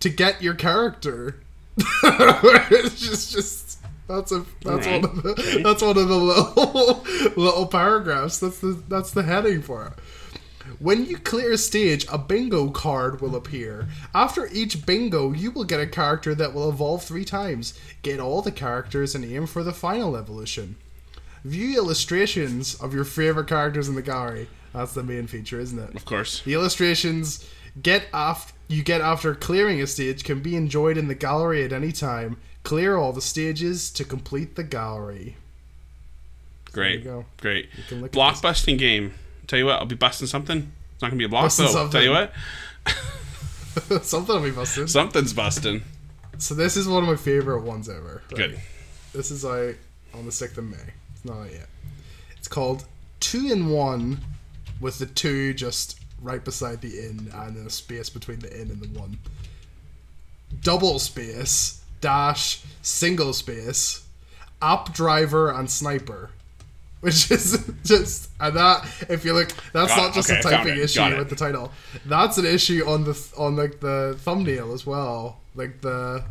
to 0.00 0.08
get 0.08 0.42
your 0.42 0.54
character. 0.54 1.40
it's 2.02 3.00
just 3.00 3.32
just 3.32 3.78
that's 4.08 4.32
a 4.32 4.44
that's 4.62 4.86
Right. 4.86 5.02
one 5.02 5.10
of 5.10 5.22
the 5.22 5.60
that's 5.62 5.82
one 5.82 5.96
of 5.98 6.08
the 6.08 6.16
little 6.16 7.04
little 7.36 7.66
paragraphs. 7.66 8.38
That's 8.38 8.58
the 8.60 8.82
that's 8.88 9.10
the 9.10 9.22
heading 9.22 9.62
for 9.62 9.86
it. 9.86 9.92
When 10.78 11.06
you 11.06 11.16
clear 11.16 11.52
a 11.52 11.58
stage, 11.58 12.06
a 12.10 12.18
bingo 12.18 12.68
card 12.70 13.20
will 13.20 13.36
appear. 13.36 13.88
After 14.14 14.48
each 14.52 14.84
bingo, 14.84 15.32
you 15.32 15.50
will 15.50 15.64
get 15.64 15.80
a 15.80 15.86
character 15.86 16.34
that 16.34 16.52
will 16.54 16.68
evolve 16.68 17.02
three 17.04 17.24
times. 17.24 17.78
Get 18.02 18.20
all 18.20 18.42
the 18.42 18.52
characters 18.52 19.14
and 19.14 19.24
aim 19.24 19.46
for 19.46 19.62
the 19.62 19.72
final 19.72 20.16
evolution. 20.16 20.76
View 21.44 21.78
illustrations 21.78 22.74
of 22.74 22.92
your 22.92 23.04
favorite 23.04 23.46
characters 23.46 23.88
in 23.88 23.94
the 23.94 24.02
gallery. 24.02 24.48
That's 24.74 24.92
the 24.92 25.04
main 25.04 25.28
feature, 25.28 25.60
isn't 25.60 25.78
it? 25.78 25.94
Of 25.94 26.04
course. 26.04 26.42
The 26.42 26.54
illustrations 26.54 27.48
get 27.80 28.06
af- 28.12 28.52
you 28.68 28.82
get 28.82 29.00
after 29.00 29.34
clearing 29.34 29.80
a 29.80 29.86
stage 29.86 30.24
can 30.24 30.40
be 30.40 30.56
enjoyed 30.56 30.96
in 30.98 31.08
the 31.08 31.14
gallery 31.14 31.64
at 31.64 31.72
any 31.72 31.92
time. 31.92 32.36
Clear 32.62 32.96
all 32.96 33.12
the 33.12 33.20
stages 33.22 33.90
to 33.92 34.04
complete 34.04 34.56
the 34.56 34.64
gallery. 34.64 35.36
Great. 36.72 37.04
go. 37.04 37.24
Great. 37.40 37.70
Blockbusting 37.90 38.78
game. 38.78 39.14
Tell 39.46 39.58
you 39.58 39.66
what, 39.66 39.76
I'll 39.80 39.86
be 39.86 39.94
busting 39.94 40.26
something. 40.26 40.72
It's 40.94 41.02
not 41.02 41.08
gonna 41.08 41.18
be 41.18 41.24
a 41.24 41.28
block 41.28 41.44
Busting 41.44 41.66
though. 41.66 41.72
something. 41.72 41.92
Tell 41.92 42.02
you 42.02 42.10
what, 42.10 42.32
Something 44.04 44.36
will 44.36 44.42
be 44.42 44.50
busting. 44.50 44.86
something's 44.86 45.32
busting. 45.32 45.82
So 46.38 46.54
this 46.54 46.76
is 46.76 46.88
one 46.88 47.02
of 47.02 47.08
my 47.08 47.16
favorite 47.16 47.62
ones 47.62 47.88
ever. 47.88 48.22
right? 48.30 48.36
Good. 48.36 48.60
This 49.12 49.30
is 49.30 49.44
like 49.44 49.78
on 50.14 50.26
the 50.26 50.32
sixth 50.32 50.58
of 50.58 50.64
May. 50.64 50.76
It's 51.14 51.24
not 51.24 51.38
out 51.42 51.52
yet. 51.52 51.68
It's 52.36 52.48
called 52.48 52.84
Two 53.20 53.50
in 53.52 53.68
One, 53.68 54.20
with 54.80 54.98
the 54.98 55.06
two 55.06 55.54
just 55.54 56.00
right 56.22 56.44
beside 56.44 56.80
the 56.80 56.98
in 56.98 57.30
and 57.34 57.56
then 57.56 57.66
a 57.66 57.70
space 57.70 58.08
between 58.10 58.38
the 58.40 58.52
in 58.54 58.70
and 58.70 58.80
the 58.80 58.98
one. 58.98 59.18
Double 60.62 60.98
space 60.98 61.82
dash 62.00 62.62
single 62.82 63.32
space 63.32 64.04
app 64.62 64.92
driver 64.92 65.50
and 65.50 65.70
sniper. 65.70 66.30
Which 67.00 67.30
is 67.30 67.70
just 67.84 68.30
and 68.40 68.56
that 68.56 68.84
if 69.08 69.24
you 69.24 69.34
look 69.34 69.50
that's 69.72 69.94
Got 69.94 69.96
not 69.98 70.10
it. 70.10 70.14
just 70.14 70.30
Okay, 70.30 70.40
a 70.40 70.42
typing 70.42 70.78
issue 70.78 70.98
Got 70.98 71.12
it. 71.12 71.18
with 71.18 71.28
the 71.30 71.36
title. 71.36 71.70
That's 72.06 72.38
an 72.38 72.46
issue 72.46 72.84
on 72.88 73.04
the 73.04 73.32
on 73.36 73.54
like 73.56 73.80
the 73.80 74.16
thumbnail 74.20 74.72
as 74.72 74.86
well. 74.86 75.38
Like 75.54 75.82
the 75.82 76.24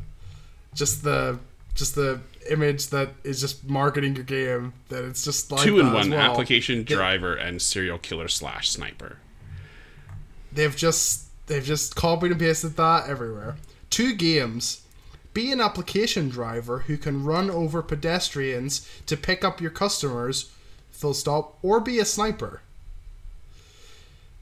just 0.74 1.04
the 1.04 1.40
just 1.76 1.96
the 1.96 2.20
image 2.50 2.88
that 2.88 3.10
is 3.24 3.40
just 3.40 3.68
marketing 3.70 4.16
your 4.16 4.24
game 4.24 4.74
that 4.90 5.04
it's 5.06 5.24
just 5.24 5.52
like 5.52 5.62
Two 5.62 5.80
in 5.80 5.94
one 5.94 6.10
well. 6.10 6.20
application, 6.20 6.84
driver, 6.84 7.36
and 7.36 7.62
serial 7.62 7.98
killer 8.00 8.28
slash 8.28 8.70
sniper. 8.70 9.18
They've 10.56 10.76
just 10.76 11.26
they've 11.48 11.64
just 11.64 11.96
copied 11.96 12.32
and 12.32 12.40
pasted 12.40 12.78
that 12.78 13.08
everywhere. 13.08 13.58
Two 13.90 14.16
games. 14.16 14.82
Be 15.34 15.52
an 15.52 15.60
application 15.60 16.30
driver 16.30 16.80
who 16.80 16.98
can 16.98 17.26
run 17.26 17.52
over 17.52 17.82
pedestrians 17.82 18.90
to 19.06 19.18
pick 19.18 19.44
up 19.44 19.60
your 19.60 19.70
customers, 19.70 20.50
full 20.92 21.14
stop, 21.14 21.58
or 21.62 21.82
be 21.82 22.00
a 22.00 22.06
sniper. 22.06 22.62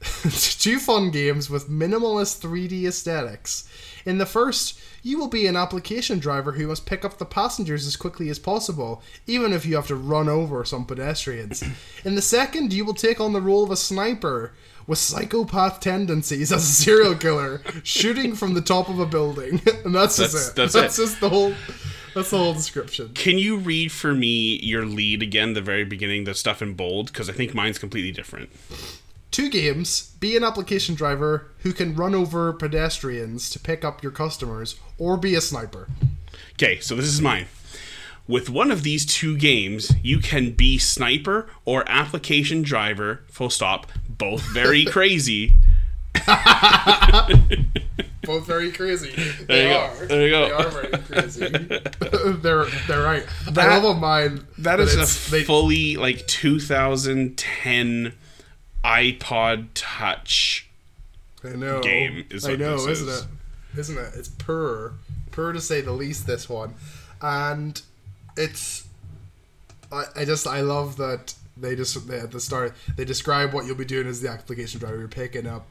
Two 0.00 0.78
fun 0.78 1.10
games 1.10 1.50
with 1.50 1.68
minimalist 1.68 2.40
3D 2.40 2.86
aesthetics. 2.86 3.68
In 4.06 4.18
the 4.18 4.26
first, 4.26 4.78
you 5.02 5.18
will 5.18 5.28
be 5.28 5.46
an 5.46 5.56
application 5.56 6.18
driver 6.18 6.52
who 6.52 6.66
must 6.68 6.86
pick 6.86 7.04
up 7.04 7.18
the 7.18 7.24
passengers 7.24 7.86
as 7.86 7.96
quickly 7.96 8.28
as 8.28 8.38
possible, 8.38 9.02
even 9.26 9.52
if 9.52 9.64
you 9.64 9.76
have 9.76 9.86
to 9.88 9.96
run 9.96 10.28
over 10.28 10.64
some 10.64 10.84
pedestrians. 10.84 11.62
In 12.04 12.14
the 12.14 12.22
second, 12.22 12.72
you 12.72 12.84
will 12.84 12.94
take 12.94 13.20
on 13.20 13.32
the 13.32 13.40
role 13.40 13.64
of 13.64 13.70
a 13.70 13.76
sniper 13.76 14.52
with 14.86 14.98
psychopath 14.98 15.80
tendencies 15.80 16.52
as 16.52 16.62
a 16.62 16.66
serial 16.66 17.14
killer, 17.14 17.62
shooting 17.82 18.34
from 18.34 18.52
the 18.54 18.60
top 18.60 18.88
of 18.90 18.98
a 19.00 19.06
building. 19.06 19.60
and 19.84 19.94
that's 19.94 20.18
just 20.18 20.32
That's- 20.32 20.48
it. 20.50 20.56
that's 20.56 20.72
that's 20.74 20.98
it. 20.98 21.02
just 21.02 21.20
the 21.20 21.30
whole 21.30 21.54
that's 22.14 22.30
the 22.30 22.38
whole 22.38 22.52
description. 22.52 23.10
Can 23.14 23.38
you 23.38 23.56
read 23.56 23.90
for 23.90 24.14
me 24.14 24.58
your 24.60 24.84
lead 24.86 25.22
again, 25.22 25.54
the 25.54 25.60
very 25.62 25.84
beginning, 25.84 26.24
the 26.24 26.34
stuff 26.34 26.60
in 26.62 26.74
bold? 26.74 27.06
Because 27.06 27.28
I 27.28 27.32
think 27.32 27.54
mine's 27.54 27.78
completely 27.78 28.12
different. 28.12 28.50
Two 29.34 29.50
games. 29.50 30.14
Be 30.20 30.36
an 30.36 30.44
application 30.44 30.94
driver 30.94 31.48
who 31.64 31.72
can 31.72 31.96
run 31.96 32.14
over 32.14 32.52
pedestrians 32.52 33.50
to 33.50 33.58
pick 33.58 33.84
up 33.84 34.00
your 34.00 34.12
customers, 34.12 34.76
or 34.96 35.16
be 35.16 35.34
a 35.34 35.40
sniper. 35.40 35.88
Okay, 36.52 36.78
so 36.78 36.94
this 36.94 37.06
is 37.06 37.20
mine. 37.20 37.46
With 38.28 38.48
one 38.48 38.70
of 38.70 38.84
these 38.84 39.04
two 39.04 39.36
games, 39.36 39.90
you 40.04 40.20
can 40.20 40.52
be 40.52 40.78
sniper 40.78 41.48
or 41.64 41.82
application 41.88 42.62
driver, 42.62 43.24
full 43.26 43.50
stop, 43.50 43.90
both 44.08 44.40
very 44.52 44.84
crazy. 44.94 45.54
Both 48.22 48.46
very 48.46 48.70
crazy. 48.70 49.10
There 49.10 49.46
they 49.48 49.66
you 49.66 49.74
go. 49.74 50.06
There 50.06 50.22
you 50.22 50.30
go. 50.30 50.46
They 50.46 50.52
are 50.54 50.70
very 50.70 50.98
crazy. 51.02 51.48
they're 52.38 52.66
they're 52.86 53.02
right. 53.02 53.26
That- 53.50 53.68
I 53.68 53.78
love 53.78 53.98
mine. 53.98 54.46
That 54.58 54.78
is 54.78 54.94
a 54.94 55.06
fully 55.44 55.96
like 55.96 56.24
2010 56.28 58.12
iPod 58.84 59.68
Touch. 59.74 60.68
I 61.42 61.50
know. 61.50 61.80
game 61.80 62.26
is 62.30 62.46
I 62.46 62.56
know, 62.56 62.76
this 62.76 63.00
isn't 63.00 63.08
is. 63.08 63.20
it? 63.22 63.78
Isn't 63.78 63.98
it? 63.98 64.12
It's 64.14 64.28
purr, 64.28 64.92
purr 65.30 65.52
to 65.52 65.60
say 65.60 65.80
the 65.80 65.92
least. 65.92 66.26
This 66.26 66.48
one, 66.48 66.74
and 67.20 67.80
it's. 68.36 68.86
I, 69.90 70.04
I 70.16 70.24
just 70.24 70.46
I 70.46 70.60
love 70.60 70.96
that 70.98 71.34
they 71.56 71.76
just 71.76 72.06
they, 72.08 72.18
at 72.18 72.32
the 72.32 72.40
start 72.40 72.74
they 72.96 73.04
describe 73.04 73.52
what 73.52 73.66
you'll 73.66 73.76
be 73.76 73.84
doing 73.84 74.06
as 74.06 74.20
the 74.20 74.28
application 74.28 74.80
driver. 74.80 74.98
You're 74.98 75.08
picking 75.08 75.46
up 75.46 75.66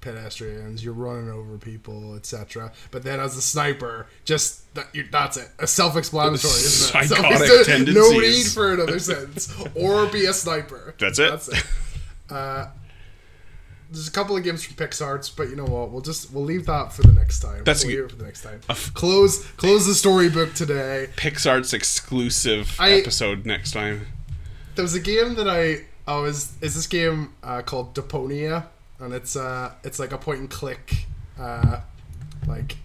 pedestrians, 0.00 0.84
you're 0.84 0.94
running 0.94 1.30
over 1.30 1.58
people, 1.58 2.14
etc. 2.14 2.72
But 2.90 3.02
then 3.02 3.18
as 3.18 3.36
a 3.36 3.42
sniper, 3.42 4.06
just 4.24 4.72
that 4.74 4.88
you 4.94 5.06
that's 5.10 5.36
it. 5.36 5.48
A 5.58 5.66
self-explanatory, 5.66 6.52
isn't 6.52 7.02
it? 7.02 7.08
Psychotic 7.08 7.48
there's 7.66 7.94
No 7.94 8.10
need 8.10 8.46
for 8.46 8.74
another 8.74 8.98
sentence. 8.98 9.52
Or 9.74 10.06
be 10.06 10.26
a 10.26 10.32
sniper. 10.32 10.94
That's 10.98 11.18
it. 11.18 11.30
That's 11.30 11.48
it. 11.48 11.64
Uh, 12.30 12.66
there's 13.90 14.08
a 14.08 14.10
couple 14.10 14.36
of 14.36 14.42
games 14.42 14.64
from 14.64 14.74
PixArts, 14.74 15.30
but 15.36 15.48
you 15.48 15.54
know 15.56 15.64
what? 15.64 15.90
We'll 15.90 16.00
just 16.02 16.32
we'll 16.32 16.42
leave 16.44 16.66
that 16.66 16.92
for 16.92 17.02
the 17.02 17.12
next 17.12 17.40
time. 17.40 17.62
That's 17.64 17.84
we'll 17.84 17.94
leave 17.94 18.04
it 18.06 18.10
for 18.10 18.16
the 18.16 18.24
next 18.24 18.42
time. 18.42 18.60
f- 18.68 18.92
close 18.94 19.44
close 19.52 19.86
the 19.86 19.94
storybook 19.94 20.54
today. 20.54 21.08
PixArt's 21.16 21.72
exclusive 21.72 22.74
I- 22.80 22.92
episode 22.92 23.46
next 23.46 23.72
time. 23.72 24.06
There 24.74 24.82
was 24.82 24.94
a 24.94 25.00
game 25.00 25.36
that 25.36 25.48
I 25.48 25.84
I 26.10 26.18
was 26.18 26.52
is 26.60 26.74
this 26.74 26.86
game 26.86 27.32
uh, 27.44 27.62
called 27.62 27.94
Deponia, 27.94 28.66
and 28.98 29.14
it's 29.14 29.36
uh 29.36 29.72
it's 29.84 29.98
like 30.00 30.12
a 30.12 30.18
point 30.18 30.40
and 30.40 30.50
click 30.50 31.06
uh 31.38 31.80
like 32.48 32.76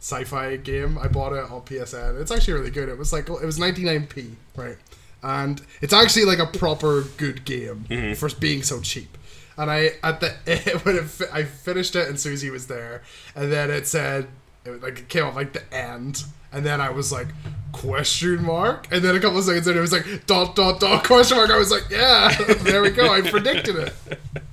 sci-fi 0.00 0.56
game. 0.56 0.96
I 0.98 1.08
bought 1.08 1.32
it 1.32 1.50
on 1.50 1.62
PSN. 1.62 2.20
It's 2.20 2.30
actually 2.30 2.54
really 2.54 2.70
good. 2.70 2.88
It 2.88 2.96
was 2.96 3.12
like 3.12 3.28
it 3.28 3.44
was 3.44 3.58
99p, 3.58 4.34
right? 4.56 4.76
And 5.22 5.60
it's 5.80 5.92
actually 5.92 6.24
like 6.24 6.38
a 6.38 6.46
proper 6.46 7.02
good 7.16 7.44
game 7.44 7.86
mm-hmm. 7.88 8.14
for 8.14 8.28
being 8.38 8.62
so 8.62 8.80
cheap. 8.80 9.18
And 9.56 9.70
I 9.70 9.90
at 10.04 10.20
the 10.20 10.30
when 10.84 10.96
it, 10.96 11.30
I 11.32 11.42
finished 11.42 11.96
it 11.96 12.08
and 12.08 12.18
Susie 12.18 12.50
was 12.50 12.68
there, 12.68 13.02
and 13.34 13.50
then 13.50 13.70
it 13.70 13.88
said 13.88 14.28
it 14.64 14.80
like 14.80 15.00
it 15.00 15.08
came 15.08 15.24
up 15.24 15.34
like 15.34 15.52
the 15.52 15.74
end, 15.74 16.24
and 16.52 16.64
then 16.64 16.80
I 16.80 16.90
was 16.90 17.10
like 17.10 17.26
question 17.72 18.44
mark, 18.44 18.86
and 18.92 19.02
then 19.02 19.16
a 19.16 19.20
couple 19.20 19.38
of 19.38 19.44
seconds 19.44 19.66
later 19.66 19.80
it 19.80 19.82
was 19.82 19.92
like 19.92 20.26
dot 20.26 20.54
dot 20.54 20.78
dot 20.78 21.02
question 21.02 21.36
mark. 21.36 21.50
I 21.50 21.58
was 21.58 21.72
like 21.72 21.90
yeah, 21.90 22.32
there 22.60 22.82
we 22.82 22.90
go. 22.90 23.12
I 23.12 23.22
predicted 23.22 23.74
it. 23.74 23.94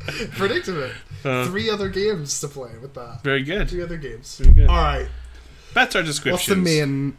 predicted 0.32 0.78
it. 0.78 0.92
Uh. 1.24 1.46
Three 1.46 1.70
other 1.70 1.90
games 1.90 2.40
to 2.42 2.48
play 2.48 2.72
with 2.82 2.96
that. 2.96 3.24
Very 3.24 3.44
good. 3.44 3.70
Three 3.70 3.84
other 3.84 3.98
games. 3.98 4.42
good. 4.56 4.68
All 4.68 4.76
right. 4.76 5.08
That's 5.76 5.96
our 5.96 6.04
description. 6.04 6.32
What's 6.34 6.48
the 6.48 6.56
main? 6.56 7.18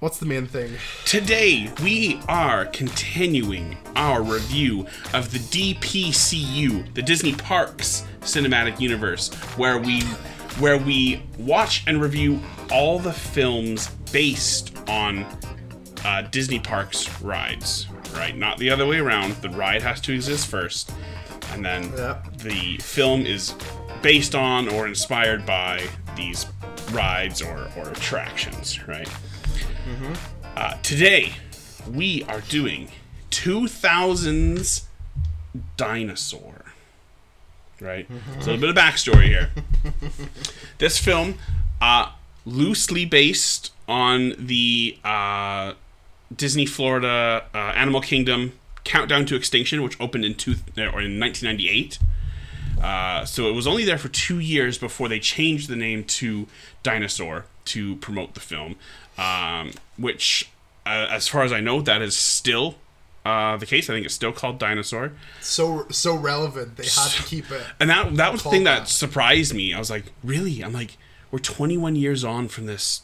What's 0.00 0.18
the 0.18 0.26
main 0.26 0.46
thing? 0.46 0.74
Today, 1.04 1.72
we 1.82 2.20
are 2.28 2.66
continuing 2.66 3.76
our 3.96 4.22
review 4.22 4.86
of 5.12 5.32
the 5.32 5.38
DPCU, 5.40 6.94
the 6.94 7.02
Disney 7.02 7.34
Parks 7.34 8.04
Cinematic 8.20 8.78
Universe, 8.80 9.32
where 9.56 9.78
we 9.78 10.02
where 10.60 10.78
we 10.78 11.22
watch 11.38 11.82
and 11.86 12.00
review 12.00 12.40
all 12.70 12.98
the 12.98 13.12
films 13.12 13.88
based 14.12 14.76
on 14.88 15.24
uh, 16.04 16.22
Disney 16.30 16.60
Parks 16.60 17.20
rides. 17.20 17.86
Right, 18.14 18.36
not 18.36 18.58
the 18.58 18.70
other 18.70 18.86
way 18.86 18.98
around. 18.98 19.32
The 19.42 19.50
ride 19.50 19.82
has 19.82 20.00
to 20.02 20.12
exist 20.12 20.46
first, 20.46 20.92
and 21.52 21.64
then 21.64 21.92
Yeah. 21.96 22.22
the 22.38 22.76
film 22.78 23.26
is 23.26 23.54
based 24.02 24.34
on 24.36 24.68
or 24.68 24.86
inspired 24.86 25.44
by 25.44 25.82
these 26.16 26.46
rides 26.92 27.42
or, 27.42 27.68
or 27.76 27.88
attractions. 27.90 28.86
Right. 28.86 29.08
Uh, 30.56 30.74
today, 30.82 31.32
we 31.90 32.22
are 32.24 32.40
doing 32.42 32.88
2000s 33.30 34.84
Dinosaur. 35.76 36.64
Right? 37.80 38.06
So 38.40 38.50
a 38.50 38.52
little 38.52 38.60
bit 38.60 38.70
of 38.70 38.76
backstory 38.76 39.24
here. 39.24 39.50
this 40.78 40.98
film, 40.98 41.36
uh, 41.80 42.12
loosely 42.44 43.06
based 43.06 43.72
on 43.86 44.34
the 44.38 44.98
uh, 45.04 45.74
Disney 46.34 46.66
Florida 46.66 47.46
uh, 47.54 47.58
Animal 47.58 48.02
Kingdom 48.02 48.52
Countdown 48.84 49.24
to 49.26 49.36
Extinction, 49.36 49.82
which 49.82 49.98
opened 50.00 50.24
in 50.24 50.34
two 50.34 50.56
or 50.76 51.00
in 51.00 51.18
1998. 51.18 51.98
Uh, 52.82 53.24
so 53.24 53.48
it 53.48 53.54
was 53.54 53.66
only 53.66 53.84
there 53.84 53.98
for 53.98 54.08
two 54.08 54.38
years 54.38 54.76
before 54.76 55.08
they 55.08 55.18
changed 55.18 55.68
the 55.68 55.76
name 55.76 56.04
to 56.04 56.46
Dinosaur 56.82 57.46
to 57.64 57.96
promote 57.96 58.34
the 58.34 58.40
film, 58.40 58.76
um, 59.18 59.72
which, 59.96 60.50
uh, 60.86 61.08
as 61.10 61.28
far 61.28 61.42
as 61.42 61.52
I 61.52 61.60
know, 61.60 61.80
that 61.82 62.00
is 62.02 62.16
still 62.16 62.76
uh, 63.26 63.56
the 63.56 63.66
case. 63.66 63.90
I 63.90 63.94
think 63.94 64.06
it's 64.06 64.14
still 64.14 64.32
called 64.32 64.58
Dinosaur, 64.58 65.12
So 65.40 65.86
so 65.90 66.14
relevant. 66.16 66.76
They 66.76 66.84
had 66.84 67.10
to 67.10 67.22
keep 67.24 67.50
it. 67.50 67.62
and 67.80 67.90
that 67.90 68.16
that 68.16 68.32
was 68.32 68.42
the 68.42 68.50
thing 68.50 68.64
that 68.64 68.80
that. 68.80 68.88
surprised 68.88 69.54
me. 69.54 69.74
I 69.74 69.78
was 69.78 69.90
like, 69.90 70.04
really? 70.24 70.62
I'm 70.62 70.72
like, 70.72 70.96
we're 71.30 71.38
21 71.40 71.96
years 71.96 72.24
on 72.24 72.48
from 72.48 72.66
this 72.66 73.02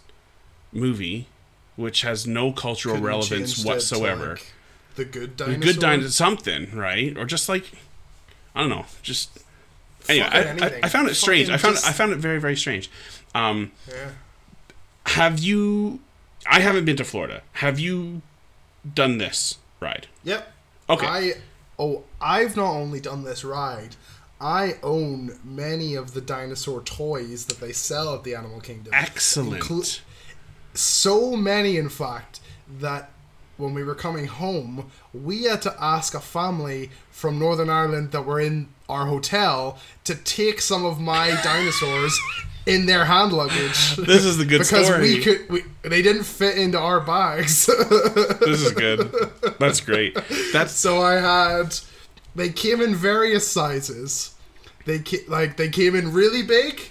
movie, 0.72 1.26
which 1.76 2.02
has 2.02 2.26
no 2.26 2.52
cultural 2.52 2.94
Couldn't 2.94 3.06
relevance 3.06 3.30
changed 3.30 3.58
it 3.60 3.62
to, 3.62 3.68
whatsoever. 3.68 4.30
like, 4.30 4.52
the 4.96 5.04
good 5.04 5.36
The 5.36 5.44
dinosaur. 5.46 5.72
good 5.72 5.80
dinosaur, 5.80 6.10
something, 6.10 6.74
right? 6.76 7.16
Or 7.18 7.24
just 7.26 7.48
like, 7.48 7.72
I 8.54 8.60
don't 8.60 8.70
know, 8.70 8.86
just. 9.02 9.40
Anyway, 10.08 10.26
I, 10.30 10.66
I. 10.66 10.80
I 10.84 10.88
found 10.88 11.08
it 11.08 11.14
strange. 11.14 11.48
I 11.50 11.56
found 11.56 11.74
just- 11.76 11.86
I 11.88 11.92
found 11.92 12.12
it 12.12 12.18
very 12.18 12.38
very 12.38 12.56
strange. 12.56 12.90
Um, 13.34 13.72
Yeah. 13.88 14.10
Have 15.06 15.38
you? 15.38 16.00
I 16.46 16.60
haven't 16.60 16.84
been 16.84 16.96
to 16.96 17.04
Florida. 17.04 17.42
Have 17.54 17.78
you 17.78 18.22
done 18.94 19.18
this 19.18 19.58
ride? 19.80 20.06
Yep. 20.24 20.52
Okay. 20.90 21.06
I 21.06 21.32
oh 21.78 22.04
I've 22.20 22.56
not 22.56 22.72
only 22.72 23.00
done 23.00 23.24
this 23.24 23.44
ride. 23.44 23.96
I 24.40 24.76
own 24.82 25.38
many 25.42 25.94
of 25.94 26.12
the 26.12 26.20
dinosaur 26.20 26.82
toys 26.82 27.46
that 27.46 27.60
they 27.60 27.72
sell 27.72 28.14
at 28.14 28.24
the 28.24 28.34
Animal 28.34 28.60
Kingdom. 28.60 28.92
Excellent. 28.92 29.62
Inclu- 29.62 30.00
so 30.74 31.36
many, 31.36 31.78
in 31.78 31.88
fact, 31.88 32.40
that 32.80 33.10
when 33.56 33.72
we 33.74 33.84
were 33.84 33.94
coming 33.94 34.26
home, 34.26 34.90
we 35.14 35.44
had 35.44 35.62
to 35.62 35.74
ask 35.82 36.14
a 36.14 36.20
family 36.20 36.90
from 37.10 37.38
Northern 37.38 37.70
Ireland 37.70 38.10
that 38.10 38.26
were 38.26 38.40
in 38.40 38.68
our 38.88 39.06
hotel 39.06 39.78
to 40.02 40.14
take 40.14 40.60
some 40.60 40.84
of 40.84 41.00
my 41.00 41.40
dinosaurs 41.42 42.20
in 42.66 42.86
their 42.86 43.04
hand 43.04 43.32
luggage. 43.32 43.96
This 43.96 44.24
is 44.24 44.36
the 44.36 44.44
good 44.44 44.60
because 44.60 44.86
story. 44.86 45.00
we 45.00 45.20
could, 45.22 45.48
we, 45.48 45.64
they 45.82 46.02
didn't 46.02 46.24
fit 46.24 46.56
into 46.56 46.78
our 46.78 47.00
bags. 47.00 47.66
this 48.40 48.62
is 48.62 48.72
good. 48.72 49.12
That's 49.58 49.80
great. 49.80 50.16
That's 50.52 50.72
so 50.72 51.02
I 51.02 51.14
had, 51.14 51.78
they 52.34 52.50
came 52.50 52.80
in 52.80 52.94
various 52.94 53.46
sizes. 53.48 54.34
They 54.86 54.98
ca- 55.00 55.24
like 55.28 55.56
they 55.56 55.68
came 55.68 55.94
in 55.94 56.12
really 56.12 56.42
big, 56.42 56.90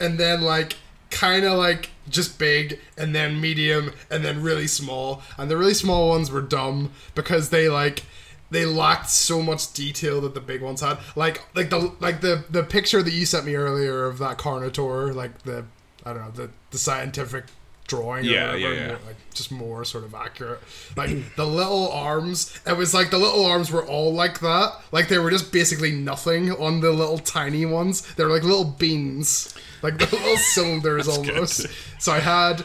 and 0.00 0.18
then 0.18 0.42
like 0.42 0.76
kind 1.10 1.44
of 1.44 1.58
like 1.58 1.90
just 2.08 2.38
big, 2.38 2.78
and 2.96 3.14
then 3.14 3.40
medium, 3.40 3.92
and 4.10 4.24
then 4.24 4.42
really 4.42 4.66
small. 4.66 5.22
And 5.36 5.50
the 5.50 5.56
really 5.56 5.74
small 5.74 6.08
ones 6.08 6.30
were 6.30 6.40
dumb 6.40 6.92
because 7.14 7.50
they 7.50 7.68
like 7.68 8.04
they 8.50 8.64
lacked 8.64 9.10
so 9.10 9.42
much 9.42 9.72
detail 9.72 10.20
that 10.22 10.34
the 10.34 10.40
big 10.40 10.62
ones 10.62 10.80
had. 10.80 10.98
Like 11.16 11.42
like 11.54 11.70
the 11.70 11.92
like 12.00 12.20
the 12.20 12.44
the 12.50 12.62
picture 12.62 13.02
that 13.02 13.12
you 13.12 13.26
sent 13.26 13.46
me 13.46 13.54
earlier 13.54 14.06
of 14.06 14.18
that 14.18 14.38
Carnotaur, 14.38 15.14
like 15.14 15.42
the 15.42 15.64
I 16.04 16.12
don't 16.12 16.22
know 16.24 16.30
the 16.30 16.50
the 16.70 16.78
scientific 16.78 17.44
drawing. 17.86 18.26
or 18.26 18.28
Yeah, 18.30 18.46
whatever, 18.52 18.58
yeah, 18.58 18.80
yeah. 18.80 18.86
more- 18.88 18.98
like 19.06 19.16
just 19.34 19.50
more 19.50 19.84
sort 19.84 20.04
of 20.04 20.14
accurate. 20.14 20.60
Like 20.96 21.34
the 21.36 21.46
little 21.46 21.90
arms, 21.90 22.58
it 22.66 22.76
was 22.76 22.92
like 22.92 23.10
the 23.10 23.18
little 23.18 23.44
arms 23.46 23.70
were 23.70 23.84
all 23.86 24.12
like 24.12 24.40
that. 24.40 24.72
Like 24.92 25.08
they 25.08 25.18
were 25.18 25.30
just 25.30 25.52
basically 25.52 25.92
nothing 25.92 26.50
on 26.52 26.80
the 26.80 26.90
little 26.90 27.18
tiny 27.18 27.64
ones. 27.64 28.02
They 28.14 28.24
were 28.24 28.30
like 28.30 28.42
little 28.42 28.64
beans, 28.64 29.54
like 29.82 29.96
the 29.98 30.04
little 30.04 30.36
cylinders 30.54 31.08
almost. 31.08 31.66
So 31.98 32.12
I 32.12 32.18
had, 32.20 32.64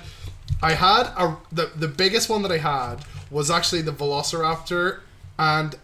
I 0.62 0.74
had 0.74 1.04
a 1.18 1.38
the 1.54 1.72
the 1.76 1.88
biggest 1.88 2.30
one 2.30 2.42
that 2.42 2.52
I 2.52 2.58
had 2.58 3.06
was 3.32 3.50
actually 3.50 3.82
the 3.82 3.94
Velociraptor, 3.94 5.00
and 5.44 5.76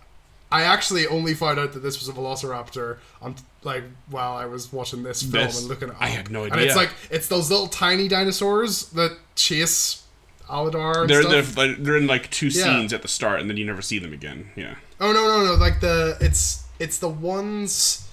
I 0.51 0.63
actually 0.63 1.05
only 1.07 1.33
found 1.35 1.59
out 1.59 1.73
that 1.73 1.79
this 1.81 1.99
was 1.99 2.09
a 2.09 2.13
Velociraptor 2.13 2.97
on 3.21 3.35
like 3.63 3.83
while 4.09 4.33
I 4.33 4.45
was 4.45 4.71
watching 4.73 5.03
this 5.03 5.21
film 5.21 5.33
This- 5.45 5.59
and 5.59 5.67
looking 5.67 5.89
at. 5.89 5.95
I 5.99 6.07
had 6.07 6.31
no 6.31 6.41
idea. 6.45 6.53
And 6.53 6.61
it's 6.61 6.75
like 6.75 6.91
it's 7.11 7.27
those 7.27 7.51
little 7.51 7.67
tiny 7.67 8.07
dinosaurs 8.07 8.89
that 8.91 9.17
chase 9.35 10.03
Aladar. 10.49 11.01
And 11.01 11.09
they're 11.09 11.21
stuff. 11.23 11.55
they're 11.55 11.75
they're 11.75 11.97
in 11.97 12.07
like 12.07 12.29
two 12.31 12.47
Yeah. 12.47 12.63
scenes 12.63 12.93
at 12.93 13.01
the 13.01 13.07
start, 13.07 13.39
and 13.41 13.49
then 13.49 13.57
you 13.57 13.65
never 13.65 13.81
see 13.81 13.99
them 13.99 14.13
again. 14.13 14.49
Yeah. 14.55 14.75
Oh 14.99 15.11
no 15.13 15.21
no 15.27 15.45
no! 15.45 15.53
Like 15.55 15.79
the 15.81 16.17
it's 16.19 16.63
it's 16.79 16.97
the 16.99 17.09
ones. 17.09 18.07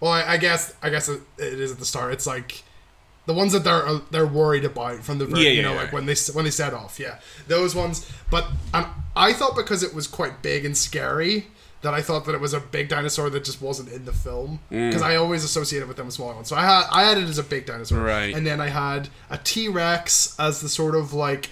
Well, 0.00 0.12
I, 0.12 0.34
I 0.34 0.36
guess 0.36 0.74
I 0.82 0.90
guess 0.90 1.08
it, 1.08 1.20
it 1.38 1.58
is 1.58 1.72
at 1.72 1.78
the 1.78 1.84
start. 1.86 2.12
It's 2.12 2.26
like 2.26 2.62
the 3.26 3.32
ones 3.34 3.52
that 3.52 3.64
they're 3.64 3.86
uh, 3.86 4.00
they're 4.10 4.26
worried 4.26 4.64
about 4.64 5.02
from 5.02 5.18
the 5.18 5.26
very, 5.26 5.44
Yeah, 5.44 5.50
you 5.50 5.62
know 5.62 5.72
yeah. 5.74 5.80
like 5.82 5.92
when 5.92 6.06
they 6.06 6.14
when 6.34 6.44
they 6.44 6.50
set 6.50 6.74
off. 6.74 7.00
Yeah, 7.00 7.18
those 7.46 7.74
ones. 7.74 8.10
But 8.30 8.46
um, 8.74 8.86
I 9.18 9.32
thought 9.32 9.54
because 9.56 9.82
it 9.82 9.92
was 9.94 10.06
quite 10.06 10.42
big 10.42 10.64
and 10.64 10.76
scary 10.76 11.48
that 11.82 11.94
I 11.94 12.02
thought 12.02 12.24
that 12.26 12.34
it 12.34 12.40
was 12.40 12.52
a 12.54 12.60
big 12.60 12.88
dinosaur 12.88 13.30
that 13.30 13.44
just 13.44 13.60
wasn't 13.62 13.90
in 13.90 14.04
the 14.04 14.12
film 14.12 14.58
Mm. 14.72 14.88
because 14.90 15.02
I 15.02 15.14
always 15.16 15.44
associated 15.44 15.84
it 15.84 15.88
with 15.88 15.96
them 15.96 16.08
a 16.08 16.10
smaller 16.10 16.34
one. 16.34 16.44
So 16.44 16.56
I 16.56 16.62
had 16.64 16.84
I 16.90 17.02
had 17.04 17.18
it 17.18 17.28
as 17.28 17.38
a 17.38 17.42
big 17.44 17.66
dinosaur, 17.66 18.00
Right. 18.00 18.34
And 18.34 18.46
then 18.46 18.60
I 18.60 18.68
had 18.68 19.08
a 19.30 19.38
T 19.38 19.68
Rex 19.68 20.34
as 20.38 20.60
the 20.60 20.68
sort 20.68 20.94
of 20.96 21.12
like 21.12 21.50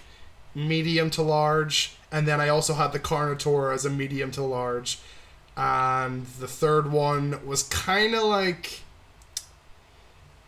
medium 0.55 1.11
to 1.11 1.23
large, 1.23 1.97
and 2.11 2.27
then 2.27 2.41
I 2.41 2.49
also 2.49 2.75
had 2.75 2.93
the 2.93 2.99
Carnotaur 2.99 3.73
as 3.75 3.85
a 3.85 3.91
medium 3.91 4.31
to 4.33 4.43
large, 4.43 4.99
and 5.57 6.27
the 6.41 6.49
third 6.49 6.91
one 6.91 7.45
was 7.47 7.63
kind 7.65 8.15
of 8.15 8.23
like 8.25 8.81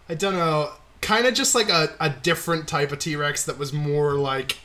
I 0.09 0.15
don't 0.15 0.35
know, 0.35 0.73
kind 1.03 1.27
of 1.27 1.35
just 1.35 1.55
like 1.55 1.69
a, 1.69 1.95
a 2.01 2.09
different 2.11 2.67
type 2.67 2.91
of 2.93 2.99
T 2.99 3.15
Rex 3.17 3.45
that 3.45 3.59
was 3.59 3.73
more 3.73 4.15
like 4.15 4.59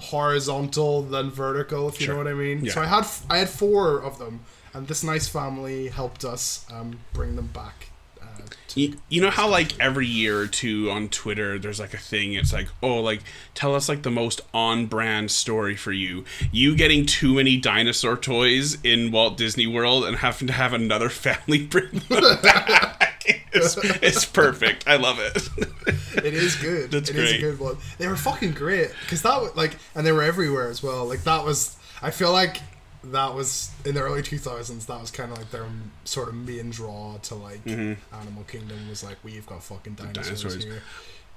horizontal 0.00 1.02
than 1.02 1.30
vertical, 1.30 1.88
if 1.88 2.00
you 2.00 2.06
Sure. 2.06 2.14
know 2.14 2.18
what 2.24 2.30
I 2.30 2.34
mean. 2.34 2.64
Yeah. 2.64 2.72
So 2.72 2.82
I 2.82 2.86
had 2.86 3.06
I 3.28 3.38
had 3.38 3.48
four 3.48 3.98
of 4.02 4.18
them, 4.18 4.40
and 4.74 4.88
this 4.88 5.02
nice 5.04 5.28
family 5.28 5.88
helped 5.88 6.24
us 6.24 6.64
um, 6.72 7.00
bring 7.12 7.36
them 7.36 7.48
back. 7.48 7.86
Uh, 8.20 8.26
to, 8.68 8.80
You, 8.80 8.96
you 9.08 9.20
know 9.20 9.30
how 9.30 9.48
like 9.48 9.78
every 9.80 10.06
year 10.06 10.38
or 10.40 10.46
two 10.46 10.90
on 10.90 11.08
Twitter 11.08 11.58
there's 11.58 11.80
like 11.80 11.94
a 11.94 11.98
thing 11.98 12.34
it's 12.34 12.52
like 12.52 12.68
oh 12.82 13.00
like 13.00 13.22
tell 13.54 13.74
us 13.74 13.88
like 13.88 14.02
the 14.02 14.10
most 14.10 14.42
on 14.52 14.86
brand 14.86 15.30
story 15.30 15.74
for 15.74 15.90
you 15.92 16.24
you 16.52 16.76
getting 16.76 17.06
too 17.06 17.34
many 17.34 17.56
dinosaur 17.56 18.16
toys 18.18 18.76
in 18.84 19.10
Walt 19.10 19.36
Disney 19.38 19.66
World 19.66 20.04
and 20.04 20.18
having 20.18 20.46
to 20.48 20.52
have 20.52 20.72
another 20.74 21.08
family 21.26 21.64
bring 21.66 21.90
them 22.08 22.40
back 22.42 23.09
it's, 23.52 23.76
it's 24.02 24.24
perfect 24.24 24.84
I 24.86 24.96
love 24.96 25.18
it 25.18 25.48
it 26.24 26.34
is 26.34 26.56
good. 26.56 26.90
That's 26.90 27.08
It 27.10 27.16
is 27.16 27.30
great. 27.30 27.36
a 27.36 27.40
good 27.40 27.58
one. 27.60 27.76
They 27.98 28.06
were 28.08 28.16
fucking 28.16 28.52
great 28.52 28.90
because 29.02 29.22
that 29.22 29.40
was 29.40 29.54
like, 29.56 29.76
and 29.94 30.04
they 30.06 30.12
were 30.12 30.22
everywhere 30.22 30.68
as 30.68 30.82
well. 30.82 31.06
Like 31.06 31.22
that 31.24 31.44
was. 31.44 31.76
I 32.02 32.10
feel 32.10 32.32
like 32.32 32.58
that 33.04 33.32
was 33.34 33.70
in 33.84 33.94
the 33.94 34.02
early 34.02 34.20
2000s. 34.22 34.86
That 34.86 35.00
was 35.00 35.10
kind 35.10 35.30
of 35.32 35.38
like 35.38 35.50
their 35.50 35.66
sort 36.04 36.28
of 36.28 36.34
main 36.34 36.70
draw 36.70 37.16
to 37.22 37.34
like 37.36 37.64
Animal 37.66 38.44
Kingdom 38.48 38.88
was 38.88 39.02
like 39.04 39.16
we've 39.22 39.46
got 39.46 39.62
fucking 39.62 39.94
dinosaurs, 39.94 40.42
Dinosaurs. 40.42 40.64
here. 40.64 40.82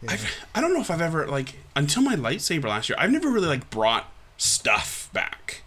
I've, 0.08 0.30
I 0.56 0.60
don't 0.60 0.74
know 0.74 0.82
if 0.82 0.92
I've 0.92 1.02
ever 1.02 1.28
like 1.28 1.56
until 1.76 2.02
my 2.02 2.16
lightsaber 2.16 2.66
last 2.66 2.90
year 2.90 2.98
I've 3.00 3.12
never 3.12 3.30
really 3.30 3.48
like 3.48 3.70
brought 3.70 4.12
stuff 4.38 5.10
back 5.14 5.62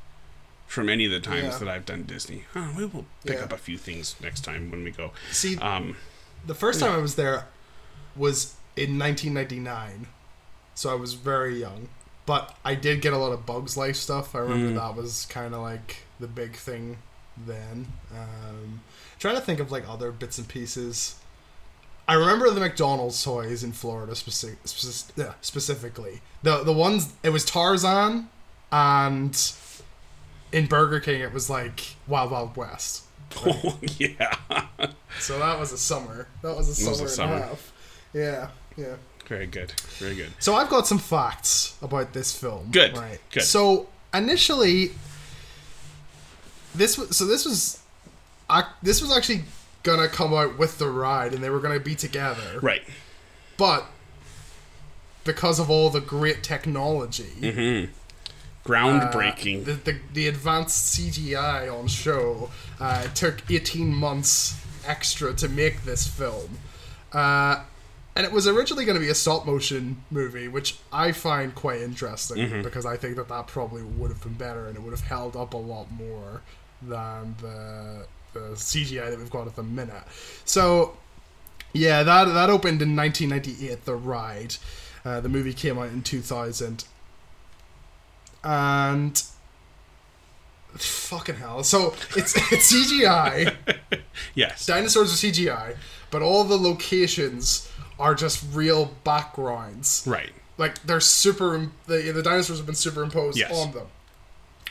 from 0.66 0.88
any 0.90 1.06
of 1.06 1.10
the 1.12 1.20
times 1.20 1.42
Yeah. 1.44 1.58
that 1.58 1.68
I've 1.68 1.86
done 1.86 2.02
Disney 2.02 2.44
oh, 2.54 2.74
we 2.76 2.84
will 2.84 3.06
pick 3.24 3.38
Yeah. 3.38 3.44
up 3.44 3.52
a 3.52 3.56
few 3.56 3.78
things 3.78 4.14
next 4.20 4.40
time 4.42 4.70
when 4.70 4.84
we 4.84 4.90
go 4.90 5.12
See, 5.30 5.56
um 5.58 5.96
the 6.46 6.54
first 6.54 6.80
time 6.80 6.92
I 6.92 6.98
was 6.98 7.14
there 7.16 7.46
was 8.16 8.54
in 8.76 8.98
1999, 8.98 10.06
so 10.74 10.90
I 10.90 10.94
was 10.94 11.14
very 11.14 11.60
young. 11.60 11.88
But 12.24 12.56
I 12.64 12.74
did 12.74 13.02
get 13.02 13.12
a 13.12 13.18
lot 13.18 13.32
of 13.32 13.46
Bugs 13.46 13.76
Life 13.76 13.96
stuff. 13.96 14.34
I 14.34 14.38
remember 14.40 14.72
Mm. 14.72 14.74
that 14.76 14.96
was 15.00 15.26
kind 15.26 15.54
of 15.54 15.60
like 15.60 15.98
the 16.18 16.26
big 16.26 16.56
thing 16.56 16.98
then. 17.36 17.86
Um, 18.12 18.80
trying 19.20 19.36
to 19.36 19.40
think 19.40 19.60
of 19.60 19.70
like 19.70 19.88
other 19.88 20.10
bits 20.10 20.36
and 20.38 20.48
pieces. 20.48 21.16
I 22.08 22.14
remember 22.14 22.50
the 22.50 22.60
McDonald's 22.60 23.22
toys 23.22 23.62
in 23.64 23.72
Florida 23.72 24.12
speci- 24.12 24.56
speci- 24.64 25.10
yeah, 25.16 25.34
specifically. 25.40 26.20
The 26.42 26.62
the 26.64 26.72
ones 26.72 27.12
it 27.22 27.30
was 27.30 27.44
Tarzan, 27.44 28.28
and 28.72 29.52
in 30.52 30.66
Burger 30.66 31.00
King 31.00 31.20
it 31.20 31.32
was 31.32 31.48
like 31.50 31.96
Wild 32.08 32.30
Wild 32.32 32.56
West. 32.56 33.02
oh 33.46 33.78
yeah 33.98 34.36
So 35.20 35.38
that 35.38 35.58
was 35.58 35.72
a 35.72 35.78
summer. 35.78 36.28
That 36.42 36.56
was 36.56 36.68
a 36.68 36.84
It 36.84 36.88
was 36.88 36.98
summer 36.98 36.98
a 36.98 37.02
and 37.02 37.10
summer. 37.10 37.34
a 37.34 37.40
half. 37.48 37.72
Yeah, 38.12 38.48
yeah. 38.76 38.96
Very 39.26 39.46
good. 39.46 39.72
Very 39.98 40.14
good. 40.14 40.30
So 40.38 40.54
I've 40.54 40.68
got 40.68 40.86
some 40.86 40.98
facts 40.98 41.76
about 41.82 42.12
this 42.12 42.36
film. 42.38 42.68
Good, 42.70 42.96
Right. 42.96 43.18
good. 43.32 43.42
So 43.42 43.88
initially, 44.14 44.92
this 46.74 46.96
was 46.98 47.16
so 47.16 47.24
this 47.24 47.44
was, 47.44 47.80
ac- 48.50 48.68
this 48.82 49.00
was 49.02 49.10
actually 49.16 49.44
gonna 49.82 50.08
come 50.08 50.34
out 50.34 50.58
with 50.58 50.78
the 50.78 50.88
ride, 50.88 51.32
and 51.34 51.42
they 51.42 51.50
were 51.50 51.60
gonna 51.60 51.80
be 51.80 51.94
together. 51.94 52.60
Right. 52.60 52.82
But 53.56 53.86
because 55.24 55.58
of 55.58 55.70
all 55.70 55.90
the 55.90 56.00
great 56.00 56.42
technology, 56.42 57.32
Mm-hmm. 57.40 57.92
Uh, 58.66 58.72
Groundbreaking. 59.12 59.64
the, 59.64 59.72
the 59.72 59.96
the 60.12 60.28
advanced 60.28 60.98
CGI 60.98 61.72
on 61.72 61.86
show 61.88 62.50
uh, 62.80 63.04
took 63.14 63.48
eighteen 63.50 63.94
months 63.94 64.60
extra 64.86 65.32
to 65.34 65.48
make 65.48 65.84
this 65.84 66.06
film. 66.06 66.58
Uh, 67.12 67.62
and 68.14 68.24
it 68.24 68.32
was 68.32 68.46
originally 68.48 68.84
going 68.86 68.94
to 68.96 69.00
be 69.00 69.10
a 69.10 69.14
stop 69.14 69.44
motion 69.44 70.02
movie, 70.10 70.48
which 70.48 70.76
I 70.92 71.12
find 71.12 71.54
quite 71.54 71.82
interesting 71.82 72.38
Mm-hmm. 72.38 72.62
because 72.62 72.86
I 72.86 72.96
think 72.96 73.16
that 73.16 73.28
that 73.28 73.46
probably 73.46 73.82
would 73.82 74.10
have 74.10 74.22
been 74.22 74.32
better 74.34 74.66
and 74.68 74.76
it 74.76 74.80
would 74.82 74.92
have 74.92 75.02
held 75.02 75.36
up 75.36 75.52
a 75.52 75.58
lot 75.58 75.90
more 75.90 76.40
than 76.82 77.34
the 77.40 78.06
the 78.32 78.40
CGI 78.54 79.10
that 79.10 79.18
we've 79.18 79.30
got 79.30 79.46
at 79.46 79.56
the 79.56 79.62
minute. 79.62 80.02
So 80.44 80.96
yeah, 81.72 82.02
that 82.02 82.24
that 82.26 82.48
opened 82.48 82.80
in 82.80 82.96
1998. 82.96 83.84
The 83.84 83.94
ride, 83.94 84.56
uh, 85.04 85.20
the 85.20 85.28
movie 85.28 85.52
came 85.52 85.78
out 85.78 85.88
in 85.88 86.02
2000, 86.02 86.84
and 88.46 89.22
fucking 90.76 91.36
hell. 91.36 91.64
So 91.64 91.94
it's 92.16 92.34
it's 92.52 92.72
CGI. 92.72 93.54
Yes. 94.34 94.64
Dinosaurs 94.66 95.12
are 95.12 95.26
CGI, 95.26 95.76
but 96.10 96.22
all 96.22 96.42
the 96.44 96.56
locations 96.56 97.70
are 97.98 98.14
just 98.14 98.44
real 98.52 98.94
backgrounds. 99.04 100.04
Right. 100.06 100.32
Like 100.58 100.82
they're 100.84 101.00
super. 101.00 101.68
The 101.86 102.12
the 102.12 102.22
dinosaurs 102.22 102.58
have 102.58 102.66
been 102.66 102.74
superimposed 102.74 103.36
Yes. 103.38 103.50
on 103.54 103.72
them. 103.72 103.86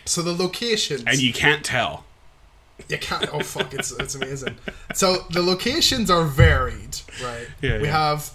So 0.06 0.22
the 0.22 0.34
locations 0.34 1.04
And 1.06 1.20
you 1.20 1.32
can't 1.34 1.64
tell. 1.64 2.06
you 2.90 2.98
can't. 2.98 3.28
Oh 3.34 3.40
fuck! 3.42 3.74
It's 3.74 3.92
it's 3.92 4.16
amazing. 4.16 4.56
So 4.94 5.26
the 5.32 5.42
locations 5.42 6.10
are 6.10 6.24
varied, 6.24 7.00
right? 7.24 7.48
Yeah, 7.62 7.78
we 7.80 7.86
yeah. 7.86 7.92
have 8.10 8.32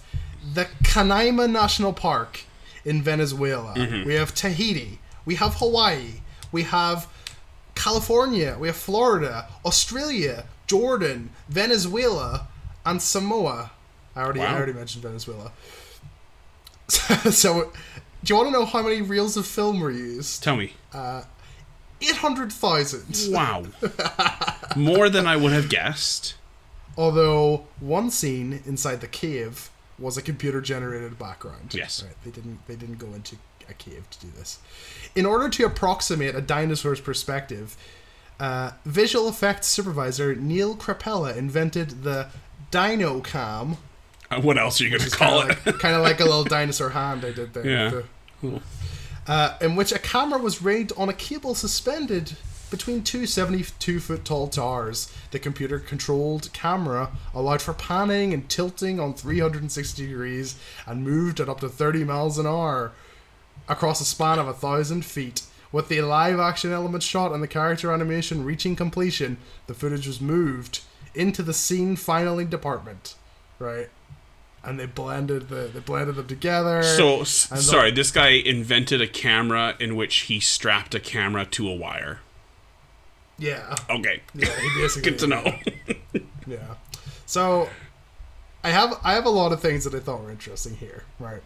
the 0.53 0.67
Canaima 0.83 1.47
National 1.49 1.93
Park 1.93 2.41
in 2.85 3.01
Venezuela. 3.01 3.73
Mm-hmm. 3.75 4.07
We 4.07 4.15
have 4.15 4.33
Tahiti. 4.33 4.99
We 5.25 5.35
have 5.35 5.55
Hawaii. 5.55 6.21
We 6.51 6.63
have 6.63 7.07
California. 7.75 8.57
We 8.59 8.67
have 8.67 8.75
Florida, 8.75 9.47
Australia, 9.65 10.45
Jordan, 10.67 11.31
Venezuela, 11.49 12.47
and 12.85 13.01
Samoa. 13.01 13.71
I 14.15 14.21
already 14.21 14.41
I 14.41 14.53
already 14.55 14.73
mentioned 14.73 15.03
Venezuela. 15.03 15.51
so, 17.31 17.71
do 18.23 18.33
you 18.33 18.35
want 18.35 18.47
to 18.47 18.51
know 18.51 18.65
how 18.65 18.81
many 18.81 19.01
reels 19.01 19.37
of 19.37 19.45
film 19.45 19.79
were 19.79 19.91
used? 19.91 20.43
Tell 20.43 20.57
me. 20.57 20.73
Uh, 20.93 21.23
eight 22.01 22.17
hundred 22.17 22.51
thousand. 22.51 23.33
Wow. 23.33 23.65
More 24.75 25.09
than 25.09 25.27
I 25.27 25.37
would 25.37 25.53
have 25.53 25.69
guessed. 25.69 26.35
Although 26.97 27.65
one 27.79 28.11
scene 28.11 28.61
inside 28.65 28.99
the 29.01 29.07
cave 29.07 29.69
was 29.97 30.17
a 30.17 30.21
computer 30.21 30.59
generated 30.59 31.17
background. 31.17 31.73
Yes. 31.73 32.03
Right. 32.03 32.15
They 32.25 32.31
didn't 32.31 32.67
they 32.67 32.75
didn't 32.75 32.97
go 32.97 33.07
into 33.13 33.37
a 33.71 33.73
cave 33.73 34.07
to 34.11 34.19
do 34.19 34.27
this. 34.37 34.59
In 35.15 35.25
order 35.25 35.49
to 35.49 35.65
approximate 35.65 36.35
a 36.35 36.41
dinosaur's 36.41 37.01
perspective, 37.01 37.75
uh, 38.39 38.71
visual 38.85 39.27
effects 39.29 39.67
supervisor 39.67 40.35
Neil 40.35 40.75
Krepela 40.75 41.35
invented 41.35 42.03
the 42.03 42.27
Dino 42.69 43.21
Cam. 43.21 43.77
Uh, 44.29 44.39
What 44.41 44.57
else 44.57 44.79
are 44.79 44.83
you 44.85 44.89
going 44.91 45.01
to 45.01 45.09
call 45.09 45.41
Kind 45.41 45.51
it? 45.51 45.65
like, 45.65 45.79
kinda 45.79 45.99
like 45.99 46.19
a 46.19 46.23
little 46.25 46.43
dinosaur 46.57 46.89
hand 46.91 47.25
I 47.25 47.31
did 47.31 47.53
there. 47.53 47.65
Yeah. 47.67 47.89
The- 47.89 48.03
Cool. 48.41 48.61
uh, 49.27 49.55
in 49.61 49.75
which 49.75 49.91
a 49.91 49.99
camera 49.99 50.39
was 50.39 50.61
rigged 50.63 50.91
on 50.97 51.07
a 51.09 51.13
cable 51.13 51.53
suspended 51.53 52.35
between 52.71 53.03
two 53.03 53.27
72 53.27 53.99
foot 53.99 54.25
tall 54.25 54.47
towers. 54.47 55.11
The 55.29 55.37
computer 55.37 55.77
controlled 55.77 56.51
camera 56.53 57.11
allowed 57.35 57.61
for 57.61 57.73
panning 57.73 58.33
and 58.33 58.49
tilting 58.49 58.99
on 58.99 59.13
360 59.13 60.07
degrees 60.07 60.55
and 60.87 61.03
moved 61.03 61.39
at 61.39 61.49
up 61.49 61.59
to 61.59 61.69
30 61.69 62.03
miles 62.05 62.39
an 62.39 62.47
hour 62.47 62.93
across 63.71 64.01
a 64.01 64.05
span 64.05 64.37
of 64.37 64.47
a 64.47 64.53
thousand 64.53 65.05
feet. 65.05 65.43
With 65.71 65.87
the 65.87 66.01
live 66.01 66.39
action 66.39 66.71
element 66.73 67.01
shot 67.01 67.31
and 67.31 67.41
the 67.41 67.47
character 67.47 67.91
animation 67.93 68.43
reaching 68.43 68.75
completion, 68.75 69.37
the 69.67 69.73
footage 69.73 70.05
was 70.05 70.19
moved 70.19 70.81
into 71.15 71.41
the 71.41 71.53
scene 71.53 71.95
finaling 71.95 72.49
department. 72.49 73.15
Right? 73.57 73.89
And 74.63 74.79
they 74.79 74.85
blended 74.85 75.49
the 75.49 75.69
they 75.73 75.79
blended 75.79 76.15
them 76.15 76.27
together. 76.27 76.83
So, 76.83 77.23
sorry, 77.23 77.89
this 77.91 78.11
guy 78.11 78.29
invented 78.29 79.01
a 79.01 79.07
camera 79.07 79.75
in 79.79 79.95
which 79.95 80.15
he 80.27 80.39
strapped 80.39 80.93
a 80.93 80.99
camera 80.99 81.45
to 81.45 81.67
a 81.69 81.73
wire. 81.73 82.19
yeah. 83.39 83.75
Okay. 83.89 84.21
Yeah, 84.35 84.49
he 84.59 84.81
basically 84.81 85.01
Good 85.11 85.19
to 85.19 85.27
know. 85.27 85.55
Yeah. 86.47 86.75
So 87.25 87.69
I 88.63 88.69
have 88.71 88.99
I 89.03 89.13
have 89.13 89.25
a 89.25 89.29
lot 89.29 89.51
of 89.53 89.61
things 89.61 89.83
that 89.85 89.95
I 89.95 89.99
thought 89.99 90.21
were 90.23 90.31
interesting 90.31 90.75
here, 90.75 91.05
right? 91.19 91.41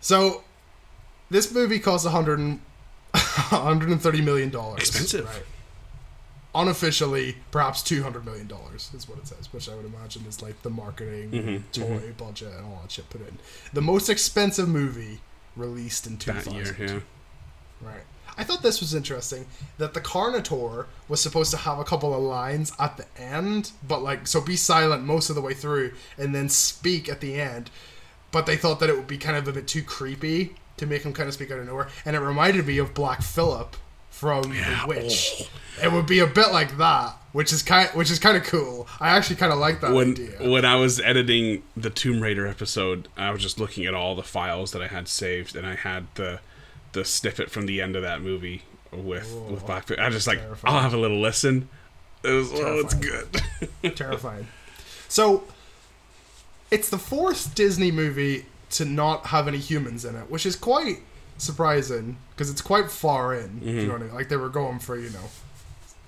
So 0.00 0.42
this 1.30 1.52
movie 1.52 1.78
cost 1.78 2.04
100 2.04 2.38
and, 2.38 2.60
130 3.12 4.20
million 4.22 4.50
dollars. 4.50 4.80
Expensive. 4.80 5.26
Right. 5.26 5.42
Unofficially, 6.54 7.36
perhaps 7.50 7.82
200 7.82 8.24
million 8.24 8.46
dollars 8.46 8.90
is 8.94 9.06
what 9.08 9.18
it 9.18 9.26
says, 9.26 9.52
which 9.52 9.68
I 9.68 9.74
would 9.74 9.84
imagine 9.84 10.24
is 10.26 10.40
like 10.40 10.62
the 10.62 10.70
marketing, 10.70 11.30
Mm-hmm, 11.30 11.56
toy 11.72 12.12
budget, 12.16 12.48
and 12.56 12.64
all 12.64 12.78
that 12.82 12.90
shit 12.90 13.10
put 13.10 13.20
in. 13.20 13.38
The 13.74 13.82
most 13.82 14.08
expensive 14.08 14.66
movie 14.68 15.20
released 15.54 16.06
in 16.06 16.16
2000. 16.16 16.52
that 16.52 16.78
year, 16.78 16.88
yeah. 16.88 17.86
Right. 17.86 18.02
I 18.38 18.44
thought 18.44 18.62
this 18.62 18.80
was 18.80 18.94
interesting 18.94 19.46
that 19.78 19.92
the 19.94 20.00
Carnotaur 20.00 20.86
was 21.08 21.20
supposed 21.22 21.50
to 21.50 21.56
have 21.58 21.78
a 21.78 21.84
couple 21.84 22.14
of 22.14 22.22
lines 22.22 22.72
at 22.78 22.96
the 22.96 23.06
end, 23.20 23.72
but 23.86 24.02
like 24.02 24.26
so 24.26 24.40
be 24.40 24.56
silent 24.56 25.04
most 25.04 25.28
of 25.28 25.36
the 25.36 25.42
way 25.42 25.52
through 25.54 25.92
and 26.16 26.34
then 26.34 26.48
speak 26.48 27.08
at 27.08 27.20
the 27.20 27.38
end. 27.38 27.70
But 28.32 28.46
they 28.46 28.56
thought 28.56 28.80
that 28.80 28.88
it 28.90 28.96
would 28.96 29.06
be 29.06 29.18
kind 29.18 29.36
of 29.36 29.46
a 29.46 29.52
bit 29.52 29.68
too 29.68 29.82
creepy 29.82 30.54
to 30.76 30.86
make 30.86 31.02
him 31.02 31.12
kind 31.12 31.28
of 31.28 31.34
speak 31.34 31.50
out 31.50 31.58
of 31.58 31.66
nowhere, 31.66 31.88
and 32.04 32.14
it 32.16 32.20
reminded 32.20 32.66
me 32.66 32.78
of 32.78 32.94
Black 32.94 33.22
Phillip 33.22 33.76
from 34.10 34.52
Yeah, 34.52 34.82
The 34.82 34.88
Witch. 34.88 35.42
oh. 35.42 35.84
It 35.84 35.92
would 35.92 36.06
be 36.06 36.20
a 36.20 36.26
bit 36.26 36.52
like 36.52 36.78
that, 36.78 37.14
which 37.32 37.52
is 37.52 37.62
kind 37.62 37.90
which 37.90 38.10
is 38.10 38.18
kind 38.18 38.36
of 38.36 38.44
cool. 38.44 38.88
I 38.98 39.10
actually 39.10 39.36
kind 39.36 39.52
of 39.52 39.58
like 39.58 39.80
that 39.82 39.92
When 39.92 40.12
idea. 40.12 40.50
when 40.50 40.64
I 40.64 40.76
was 40.76 40.98
editing 41.00 41.62
the 41.76 41.90
Tomb 41.90 42.20
Raider 42.22 42.46
episode, 42.46 43.08
I 43.16 43.30
was 43.30 43.42
just 43.42 43.60
looking 43.60 43.84
at 43.84 43.92
all 43.94 44.14
the 44.14 44.22
files 44.22 44.72
that 44.72 44.80
I 44.82 44.86
had 44.86 45.06
saved, 45.08 45.54
and 45.54 45.66
I 45.66 45.74
had 45.74 46.06
the 46.14 46.40
the 46.92 47.04
snippet 47.04 47.50
from 47.50 47.66
the 47.66 47.82
end 47.82 47.94
of 47.94 48.00
that 48.02 48.22
movie 48.22 48.62
with 48.90 49.30
with 49.50 49.66
Black. 49.66 49.86
Phillip. 49.86 50.00
I 50.00 50.06
was 50.06 50.14
just 50.14 50.26
like, 50.26 50.38
Terrifying. 50.40 50.74
I'll 50.74 50.80
have 50.80 50.94
a 50.94 50.98
little 50.98 51.20
listen. 51.20 51.68
It 52.24 52.30
was, 52.30 52.50
oh, 52.54 52.80
it's 52.80 52.94
good. 52.94 53.42
terrifying. 53.96 54.46
So, 55.08 55.44
it's 56.70 56.88
the 56.88 56.98
fourth 56.98 57.54
Disney 57.54 57.92
movie 57.92 58.46
to 58.70 58.84
not 58.84 59.26
have 59.26 59.48
any 59.48 59.58
humans 59.58 60.04
in 60.04 60.16
it, 60.16 60.30
which 60.30 60.46
is 60.46 60.56
quite 60.56 60.98
surprising 61.38 62.16
because 62.30 62.50
it's 62.50 62.62
quite 62.62 62.90
far 62.90 63.34
in. 63.34 63.60
if 63.62 63.74
You 63.74 63.86
know 63.86 63.94
I 63.94 63.98
mean? 63.98 64.14
Like 64.14 64.28
they 64.28 64.36
were 64.36 64.48
going 64.48 64.78
for 64.78 64.98
you 64.98 65.10
know 65.10 65.24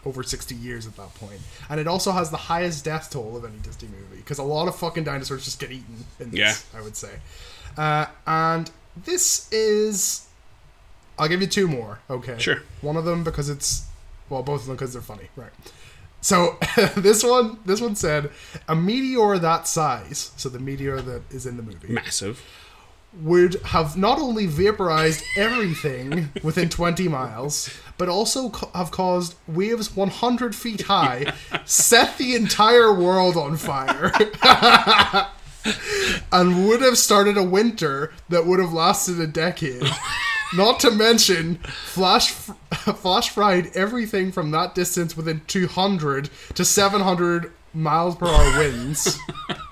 over 0.05 0.23
sixty 0.23 0.55
years 0.55 0.87
at 0.87 0.97
that 0.97 1.15
point, 1.15 1.41
and 1.69 1.81
it 1.81 1.87
also 1.87 2.13
has 2.13 2.31
the 2.31 2.37
highest 2.37 2.85
death 2.85 3.11
toll 3.11 3.37
of 3.37 3.45
any 3.45 3.59
Disney 3.59 3.89
movie 3.89 4.17
because 4.17 4.39
a 4.39 4.43
lot 4.43 4.69
of 4.69 4.77
fucking 4.77 5.05
dinosaurs 5.05 5.45
just 5.45 5.61
get 5.61 5.71
eaten 5.71 6.05
in 6.21 6.31
this. 6.31 6.39
Yeah. 6.73 6.79
I 6.79 6.83
would 6.83 6.97
say, 6.97 7.13
uh, 7.77 8.07
and 8.27 8.71
this 9.05 9.51
is. 9.53 10.27
I'll 11.19 11.29
give 11.29 11.41
you 11.41 11.49
two 11.49 11.67
more. 11.67 11.99
Okay. 12.09 12.39
Sure. 12.39 12.63
One 12.81 12.97
of 12.97 13.05
them 13.05 13.25
because 13.25 13.49
it's 13.49 13.89
well, 14.29 14.43
both 14.43 14.61
of 14.63 14.67
them 14.67 14.77
because 14.77 14.93
they're 14.93 15.03
funny, 15.03 15.29
right? 15.37 15.51
So 16.21 16.57
this 16.97 17.23
one, 17.25 17.59
this 17.65 17.81
one 17.81 17.95
said 17.97 18.31
a 18.69 18.75
meteor 18.75 19.39
that 19.39 19.69
size, 19.69 20.33
so 20.37 20.49
the 20.49 20.59
meteor 20.59 21.01
that 21.01 21.23
is 21.31 21.47
in 21.47 21.57
the 21.57 21.63
movie, 21.63 21.93
Massive. 21.93 22.43
would 23.23 23.55
have 23.67 23.97
not 23.97 24.19
only 24.19 24.47
vaporized 24.47 25.23
everything 25.37 26.31
within 26.43 26.69
20 26.69 27.09
miles, 27.09 27.71
but 27.97 28.09
also 28.09 28.51
co- 28.51 28.71
have 28.75 28.91
caused 28.91 29.37
waves 29.47 29.95
100 29.97 30.55
feet 30.55 30.83
high, 30.83 31.33
set 31.65 32.19
the 32.19 32.35
entire 32.35 32.93
world 32.93 33.37
on 33.37 33.57
fire, 33.57 34.13
and 36.33 36.69
would 36.69 36.81
have 36.83 36.99
started 36.99 37.37
a 37.37 37.43
winter 37.45 38.13
that 38.29 38.45
would 38.47 38.59
have 38.61 38.73
lasted 38.73 39.21
a 39.21 39.27
decade. 39.27 39.83
Not 40.55 40.81
to 40.81 40.91
mention, 40.91 41.57
flash 41.57 42.31
flash 42.31 43.31
fried 43.31 43.71
everything 43.77 44.33
from 44.33 44.51
that 44.53 44.75
distance 44.75 45.17
within 45.17 45.43
200 45.47 46.31
to 46.55 46.65
700 46.65 47.53
miles 47.75 48.17
per 48.17 48.27
hour 48.27 48.59
winds 48.59 49.19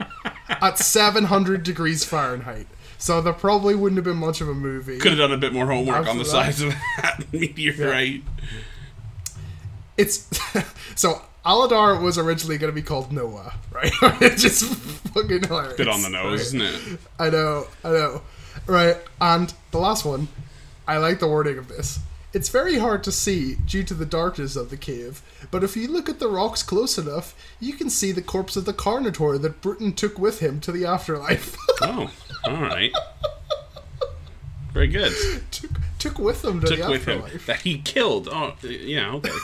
at 0.49 0.79
700 0.79 1.63
degrees 1.63 2.05
Fahrenheit. 2.05 2.67
So 2.99 3.21
there 3.21 3.33
probably 3.33 3.75
wouldn't 3.75 3.97
have 3.97 4.05
been 4.05 4.17
much 4.17 4.41
of 4.41 4.49
a 4.49 4.55
movie. 4.55 4.99
Could 4.99 5.13
have 5.13 5.19
done 5.19 5.33
a 5.33 5.37
bit 5.37 5.53
more 5.53 5.67
homework 5.67 6.07
on 6.07 6.19
the 6.19 6.25
size 6.25 6.61
of 6.61 6.71
that 7.03 7.25
meteorite. 7.33 8.23
It's 9.97 10.29
so 10.95 11.23
Aladar 11.45 12.03
was 12.03 12.19
originally 12.19 12.59
going 12.59 12.73
to 12.73 12.75
be 12.75 12.83
called 12.83 13.13
Noah, 13.13 13.55
right? 13.71 13.93
it's 14.21 14.43
just 14.43 14.65
fucking 15.15 15.45
hilarious. 15.45 15.77
Bit 15.77 15.89
on 15.89 16.03
the 16.03 16.11
nose, 16.11 16.25
right? 16.25 16.41
isn't 16.41 16.61
it? 16.61 17.01
I 17.19 17.31
know, 17.31 17.67
I 17.85 17.91
know. 17.91 18.23
Right, 18.67 18.97
and 19.21 19.53
the 19.71 19.79
last 19.79 20.05
one, 20.05 20.29
I 20.87 20.99
like 20.99 21.19
the 21.21 21.29
wording 21.29 21.59
of 21.59 21.69
this. 21.69 21.99
It's 22.33 22.49
very 22.51 22.79
hard 22.79 23.03
to 23.05 23.13
see 23.13 23.55
due 23.55 23.83
to 23.85 23.95
the 23.95 24.05
darkness 24.05 24.57
of 24.57 24.69
the 24.71 24.77
cave, 24.77 25.23
but 25.51 25.65
if 25.65 25.75
you 25.77 25.89
look 25.89 26.09
at 26.09 26.19
the 26.19 26.29
rocks 26.29 26.63
close 26.63 26.99
enough, 26.99 27.35
you 27.61 27.73
can 27.73 27.89
see 27.89 28.13
the 28.13 28.21
corpse 28.21 28.57
of 28.57 28.67
the 28.67 28.75
Carnotaur 28.75 29.41
that 29.41 29.63
Bruton 29.63 29.95
took 29.95 30.19
with 30.19 30.41
him 30.41 30.61
to 30.61 30.73
the 30.73 30.85
afterlife. 30.85 31.57
Oh, 31.83 32.11
all 32.47 32.55
right. 32.63 32.91
Very 34.73 34.89
good. 34.89 35.13
took, 35.51 35.71
took 35.99 36.19
with 36.19 36.45
him 36.45 36.61
to 36.61 36.67
Took 36.67 36.81
the 36.81 36.91
with 36.91 37.05
him 37.07 37.19
afterlife. 37.21 37.47
that 37.47 37.61
he 37.63 37.79
killed. 37.79 38.29
Oh, 38.31 38.55
yeah. 38.63 39.13
Okay. 39.15 39.31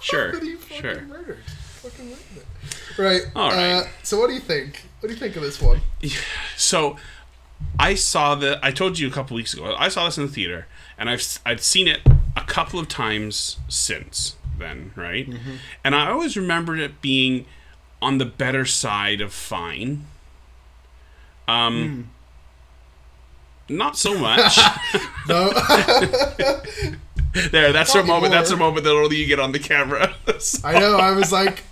Sure. 0.00 0.30
That 0.32 0.42
he 0.44 0.54
fucking 0.54 0.80
Sure. 0.80 1.00
murdered. 1.02 1.38
Fucking 1.44 2.04
murdered. 2.08 2.46
Right. 2.96 3.22
All 3.34 3.50
right. 3.50 3.72
Uh, 3.82 3.84
so 4.04 4.16
what 4.18 4.28
do 4.28 4.34
you 4.34 4.40
think? 4.40 4.82
What 5.00 5.08
do 5.08 5.12
you 5.14 5.18
think 5.18 5.34
of 5.34 5.42
this 5.42 5.60
one? 5.60 5.80
So, 6.56 6.96
I 7.78 7.94
saw 7.94 8.34
the. 8.34 8.58
I 8.62 8.70
told 8.72 8.98
you 8.98 9.06
a 9.08 9.10
couple 9.10 9.36
weeks 9.36 9.54
ago. 9.54 9.74
I 9.78 9.88
saw 9.88 10.04
this 10.06 10.18
in 10.18 10.26
the 10.26 10.32
theater, 10.32 10.66
and 10.98 11.08
I've 11.08 11.22
I'd 11.46 11.60
seen 11.62 11.86
it 11.88 12.00
a 12.36 12.42
couple 12.42 12.78
of 12.80 12.88
times 12.88 13.58
since. 13.68 14.34
then, 14.58 14.90
right? 14.96 15.30
Mm-hmm. 15.30 15.52
And 15.84 15.94
I 15.94 16.10
always 16.10 16.36
remembered 16.36 16.80
it 16.80 17.00
being 17.00 17.46
on 18.02 18.18
the 18.18 18.24
better 18.24 18.64
side 18.64 19.20
of 19.20 19.32
fine. 19.32 20.06
Um, 21.46 22.10
Hmm. 23.68 23.76
not 23.76 23.96
so 23.96 24.18
much. 24.18 24.58
No, 25.28 25.50
there, 27.52 27.72
that's 27.72 27.94
a 27.94 28.02
moment. 28.02 28.32
That's 28.32 28.50
a 28.50 28.56
moment 28.56 28.84
that 28.84 28.92
only 28.92 29.16
you 29.16 29.26
get 29.26 29.38
on 29.38 29.52
the 29.52 29.58
camera. 29.58 30.14
So- 30.38 30.60
I 30.66 30.78
know. 30.78 30.96
I 30.96 31.12
was 31.12 31.30
like, 31.32 31.62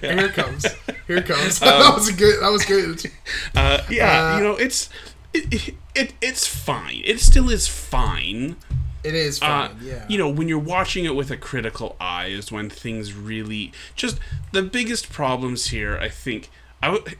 here 0.00 0.18
it 0.26 0.32
comes. 0.34 0.66
Here 1.06 1.18
it 1.18 1.26
comes. 1.26 1.62
Um, 1.62 1.68
that 1.68 1.94
was 1.94 2.10
good. 2.10 2.42
That 2.42 2.50
was 2.50 2.64
good. 2.64 3.10
Uh, 3.54 3.82
yeah, 3.88 4.34
Uh, 4.34 4.38
you 4.38 4.44
know, 4.44 4.56
it's 4.56 4.88
it, 5.32 5.52
it, 5.68 5.74
it 5.94 6.12
it's 6.20 6.46
fine. 6.46 7.02
It 7.04 7.20
still 7.20 7.48
is 7.50 7.68
fine. 7.68 8.56
It 9.02 9.14
is 9.14 9.40
Uh, 9.40 9.68
fine. 9.68 9.76
yeah. 9.82 10.04
You 10.08 10.18
know, 10.18 10.28
when 10.28 10.46
you're 10.48 10.58
watching 10.58 11.04
it 11.06 11.14
with 11.14 11.30
a 11.30 11.36
critical 11.36 11.96
eye 12.00 12.26
is 12.26 12.52
when 12.52 12.68
things 12.68 13.14
really 13.14 13.72
just 13.96 14.18
the 14.52 14.62
biggest 14.62 15.10
problems 15.10 15.68
here. 15.68 15.96
I 15.98 16.08
think 16.08 16.50
I 16.82 16.88
w- 16.92 17.16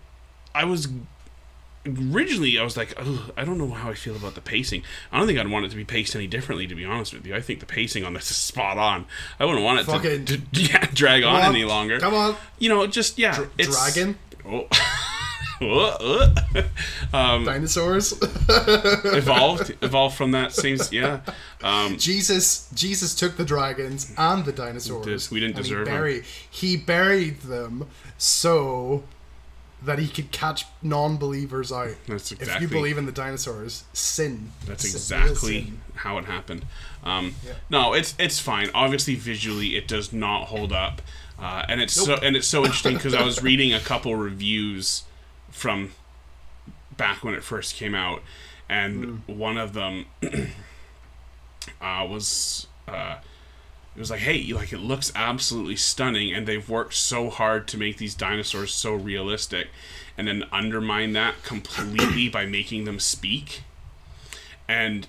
I 0.55 0.65
was 0.65 0.89
originally 1.87 2.59
I 2.59 2.63
was 2.63 2.77
like, 2.77 2.93
oh, 2.99 3.31
I 3.37 3.45
don't 3.45 3.57
know 3.57 3.71
how 3.71 3.89
I 3.91 3.95
feel 3.95 4.15
about 4.15 4.35
the 4.35 4.43
pacing. 4.43 4.83
I 5.11 5.19
don't 5.19 5.27
think 5.27 5.39
I'd 5.39 5.49
want 5.49 5.65
it 5.65 5.71
to 5.71 5.77
be 5.77 5.85
paced 5.87 6.15
any 6.15 6.27
differently. 6.27 6.67
To 6.67 6.75
be 6.75 6.85
honest 6.85 7.15
with 7.15 7.27
you, 7.27 7.35
I 7.35 7.41
think 7.41 7.61
the 7.61 7.67
pacing 7.67 8.05
on 8.05 8.13
this 8.13 8.31
is 8.31 8.37
spot 8.37 8.77
on. 8.77 9.07
I 9.39 9.47
wouldn't 9.47 9.65
want 9.65 9.81
it 9.81 9.85
to, 9.85 9.93
Fucking- 9.93 10.25
to 10.27 10.41
yeah, 10.53 10.85
drag 10.93 11.23
on 11.25 11.37
on. 11.43 11.55
any 11.55 11.65
longer. 11.65 11.99
Come 11.99 12.15
on, 12.15 12.37
You 12.59 12.69
know, 12.69 12.87
just 12.87 13.19
yeah, 13.19 13.47
it's 13.57 13.75
dragon, 13.75 14.19
Oh. 14.47 14.67
Uh, 15.61 15.89
uh. 16.55 16.63
um, 17.13 17.45
dinosaurs. 17.45 18.13
evolved, 18.49 19.77
evolved 19.83 20.17
from 20.17 20.31
that. 20.33 20.53
Seems 20.53 20.93
yeah. 20.93 21.21
Um, 21.63 21.99
Jesus, 21.99 22.69
Jesus 22.75 23.15
took 23.15 23.37
the 23.37 23.45
dragons 23.45 24.13
and 24.17 24.45
the 24.45 24.53
dinosaurs. 24.53 25.31
We 25.31 25.41
didn't 25.41 25.57
deserve 25.57 25.87
he 25.87 25.93
buried, 25.93 26.25
He 26.51 26.77
buried 26.77 27.41
them 27.43 27.89
so 28.17 29.05
that 29.83 29.99
he 29.99 30.09
could 30.09 30.31
catch 30.31 30.67
non-believers 30.83 31.73
out. 31.73 31.95
That's 32.07 32.33
exactly 32.33 32.55
If 32.57 32.63
you 32.63 32.69
believe 32.69 32.99
in 32.99 33.07
the 33.07 33.13
dinosaurs, 33.13 33.85
sin. 33.93 34.53
That's 34.67 34.83
Sin- 34.83 34.91
exactly 34.97 35.65
sin. 35.65 35.81
how 35.95 36.19
it 36.19 36.27
happened. 36.27 36.67
Um, 37.03 37.35
Yeah. 37.47 37.53
No, 37.71 37.93
it's 37.95 38.15
it's 38.19 38.39
fine. 38.39 38.71
Obviously, 38.75 39.15
visually, 39.15 39.77
it 39.77 39.89
does 39.89 40.13
not 40.13 40.47
hold 40.49 40.73
up, 40.73 41.01
uh, 41.39 41.65
and 41.69 41.81
it's 41.81 41.95
so 41.95 42.15
and 42.17 42.37
it's 42.37 42.49
so 42.49 42.65
interesting 42.65 42.95
because 42.95 43.15
I 43.15 43.23
was 43.23 43.43
reading 43.43 43.73
a 43.73 43.81
couple 43.81 44.15
reviews 44.17 45.05
from 45.51 45.93
back 46.97 47.25
when 47.25 47.35
it 47.35 47.43
first 47.43 47.75
came 47.75 47.95
out, 47.95 48.23
and 48.69 49.23
one 49.27 49.57
of 49.57 49.73
them 49.73 50.07
uh, 51.81 52.07
was. 52.09 52.67
Uh, 52.87 53.17
it 53.97 53.99
was 53.99 54.11
like, 54.11 54.21
hey, 54.21 54.53
like 54.53 54.73
it 54.73 54.79
looks 54.79 55.11
absolutely 55.17 55.77
stunning, 55.77 56.33
and 56.33 56.47
they've 56.47 56.69
worked 56.69 56.95
so 56.95 57.29
hard 57.29 57.67
to 57.69 57.77
make 57.77 57.97
these 57.97 58.15
dinosaurs 58.15 58.73
so 58.73 58.95
realistic, 58.95 59.69
and 60.17 60.29
then 60.29 60.45
undermine 60.53 61.13
that 61.15 61.43
completely 61.43 62.29
by 62.33 62.47
making 62.47 62.85
them 62.85 63.01
speak. 63.01 63.63
And 64.69 65.09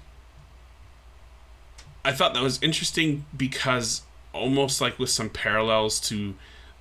I 2.03 2.11
thought 2.11 2.33
that 2.33 2.41
was 2.41 2.61
interesting 2.63 3.25
because 3.35 4.01
almost 4.33 4.81
like 4.81 4.97
with 4.97 5.09
some 5.09 5.29
parallels 5.29 5.99
to 5.99 6.33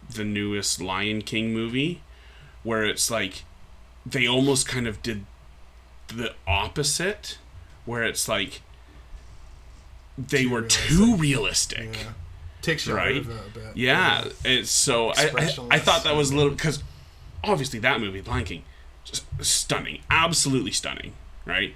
the 0.09 0.25
newest 0.25 0.81
Lion 0.81 1.21
King 1.21 1.53
movie, 1.53 2.01
where 2.63 2.85
it's 2.85 3.11
like 3.11 3.45
they 4.07 4.27
almost 4.27 4.67
kind 4.67 4.87
of 4.87 5.03
did 5.03 5.25
the 6.09 6.35
opposite, 6.47 7.39
where 7.85 8.03
it's 8.05 8.29
like 8.29 8.63
they 10.19 10.43
Too 10.45 10.51
were 10.51 10.63
too 10.63 11.17
realistic. 11.17 11.95
Yeah. 11.95 12.13
Takes 12.63 12.87
you 12.87 12.95
Right? 12.95 13.17
out 13.17 13.23
of 13.23 13.31
it 13.31 13.57
a 13.57 13.59
bit. 13.59 13.77
Yeah, 13.77 14.25
it's 14.45 14.71
so 14.71 15.11
I, 15.11 15.31
I, 15.37 15.57
I 15.71 15.79
thought 15.79 16.05
that 16.05 16.15
was 16.15 16.31
a 16.31 16.37
little 16.37 16.51
because 16.53 16.83
obviously 17.43 17.79
that 17.81 18.01
movie, 18.01 18.21
Lion 18.21 18.45
King, 18.45 18.65
just 19.05 19.25
stunning, 19.41 20.03
absolutely 20.11 20.73
stunning, 20.73 21.15
right? 21.47 21.75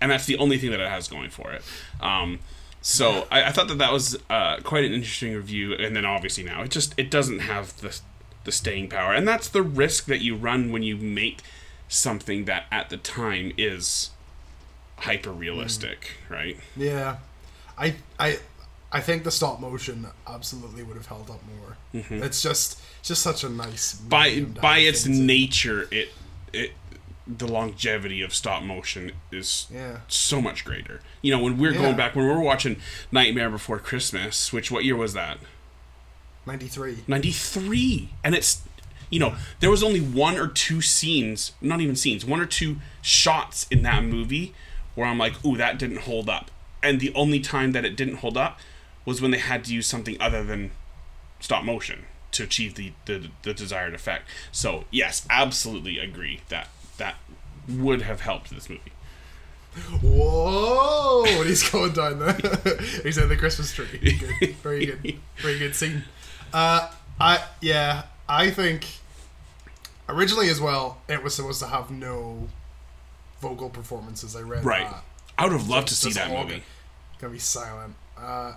And 0.00 0.10
that's 0.10 0.26
the 0.26 0.36
only 0.36 0.58
thing 0.58 0.70
that 0.70 0.80
it 0.80 0.88
has 0.88 1.08
going 1.08 1.30
for 1.30 1.50
it. 1.52 1.62
Um, 2.00 2.40
so 2.82 3.26
I, 3.30 3.44
I 3.44 3.50
thought 3.52 3.68
that 3.68 3.78
that 3.78 3.92
was 3.92 4.18
uh, 4.28 4.58
quite 4.62 4.84
an 4.84 4.92
interesting 4.92 5.34
review, 5.34 5.72
and 5.74 5.96
then 5.96 6.04
obviously 6.04 6.44
now 6.44 6.62
it 6.62 6.70
just 6.70 6.94
it 6.98 7.10
doesn't 7.10 7.40
have 7.40 7.80
the 7.80 7.98
the 8.44 8.52
staying 8.52 8.88
power, 8.90 9.14
and 9.14 9.26
that's 9.26 9.48
the 9.48 9.62
risk 9.62 10.04
that 10.06 10.20
you 10.20 10.36
run 10.36 10.70
when 10.72 10.82
you 10.82 10.96
make 10.96 11.38
something 11.88 12.44
that 12.44 12.66
at 12.70 12.90
the 12.90 12.96
time 12.96 13.52
is 13.58 14.10
hyper 14.98 15.30
realistic, 15.32 16.12
right? 16.28 16.56
Yeah, 16.76 17.16
I 17.76 17.96
I 18.18 18.38
I 18.92 19.00
think 19.00 19.24
the 19.24 19.30
stop 19.30 19.60
motion 19.60 20.06
absolutely 20.26 20.82
would 20.82 20.96
have 20.96 21.06
held 21.06 21.30
up 21.30 21.40
more. 21.46 21.76
It's 21.92 22.42
just 22.42 22.80
it's 23.00 23.08
just 23.08 23.22
such 23.22 23.44
a 23.44 23.48
nice 23.48 23.94
Mm-hmm. 23.94 24.08
by 24.08 24.60
by 24.60 24.78
its 24.78 25.04
things 25.04 25.18
in. 25.18 25.26
nature 25.26 25.88
it 25.90 26.10
it 26.52 26.72
the 27.26 27.46
longevity 27.46 28.22
of 28.22 28.34
stop 28.34 28.62
motion 28.62 29.12
is 29.30 29.66
Yeah. 29.70 29.98
so 30.08 30.40
much 30.40 30.64
greater 30.64 31.00
you 31.20 31.30
know 31.30 31.42
when 31.42 31.58
we're 31.58 31.72
Yeah. 31.74 31.80
going 31.82 31.96
back 31.96 32.16
when 32.16 32.24
we 32.26 32.32
were 32.32 32.40
watching 32.40 32.80
nightmare 33.12 33.50
before 33.50 33.78
christmas 33.78 34.50
which 34.50 34.70
what 34.70 34.82
year 34.82 34.96
was 34.96 35.12
that 35.12 35.36
ninety 36.46 36.68
three. 36.68 37.04
93 37.06 38.08
and 38.24 38.34
it's 38.34 38.62
you 39.10 39.18
know 39.18 39.34
there 39.60 39.70
was 39.70 39.82
only 39.82 40.00
one 40.00 40.36
or 40.36 40.46
two 40.46 40.80
scenes 40.80 41.52
not 41.60 41.80
even 41.80 41.96
scenes 41.96 42.24
one 42.24 42.40
or 42.40 42.46
two 42.46 42.76
shots 43.02 43.66
in 43.70 43.82
that 43.82 44.04
movie 44.04 44.54
where 44.94 45.06
i'm 45.06 45.18
like 45.18 45.44
ooh 45.44 45.56
that 45.56 45.78
didn't 45.78 46.00
hold 46.00 46.28
up 46.28 46.50
and 46.82 47.00
the 47.00 47.12
only 47.14 47.40
time 47.40 47.72
that 47.72 47.84
it 47.84 47.96
didn't 47.96 48.16
hold 48.16 48.36
up 48.36 48.58
was 49.04 49.20
when 49.20 49.30
they 49.30 49.38
had 49.38 49.64
to 49.64 49.72
use 49.72 49.86
something 49.86 50.16
other 50.20 50.44
than 50.44 50.70
stop 51.40 51.64
motion 51.64 52.04
to 52.30 52.42
achieve 52.42 52.74
the, 52.74 52.92
the, 53.06 53.28
the 53.42 53.54
desired 53.54 53.94
effect 53.94 54.28
so 54.52 54.84
yes 54.90 55.26
absolutely 55.30 55.98
agree 55.98 56.40
that 56.48 56.68
that 56.98 57.16
would 57.68 58.02
have 58.02 58.20
helped 58.20 58.50
this 58.50 58.68
movie 58.68 58.92
Whoa! 60.02 61.24
He's 61.44 61.68
going 61.70 61.92
down 61.92 62.18
there, 62.18 62.32
he's 63.02 63.18
in 63.18 63.28
the 63.28 63.36
Christmas 63.36 63.72
tree. 63.72 63.86
Good. 64.40 64.56
Very 64.56 64.86
good. 64.86 65.18
Very 65.36 65.58
good 65.58 65.74
scene. 65.74 66.04
Uh, 66.52 66.90
I 67.20 67.44
yeah, 67.60 68.04
I 68.28 68.50
think 68.50 68.86
originally 70.08 70.48
as 70.48 70.60
well, 70.60 70.98
it 71.08 71.22
was 71.22 71.34
supposed 71.34 71.60
to 71.60 71.66
have 71.68 71.90
no 71.90 72.48
vocal 73.40 73.70
performances. 73.70 74.34
I 74.36 74.40
read 74.40 74.64
right 74.64 74.88
that. 74.90 75.02
i 75.36 75.44
would 75.44 75.52
have 75.52 75.68
loved 75.68 75.88
to 75.88 75.94
see 75.94 76.12
that 76.12 76.30
movie 76.30 76.62
Gonna 77.20 77.32
be 77.32 77.38
silent. 77.38 77.94
Uh, 78.16 78.54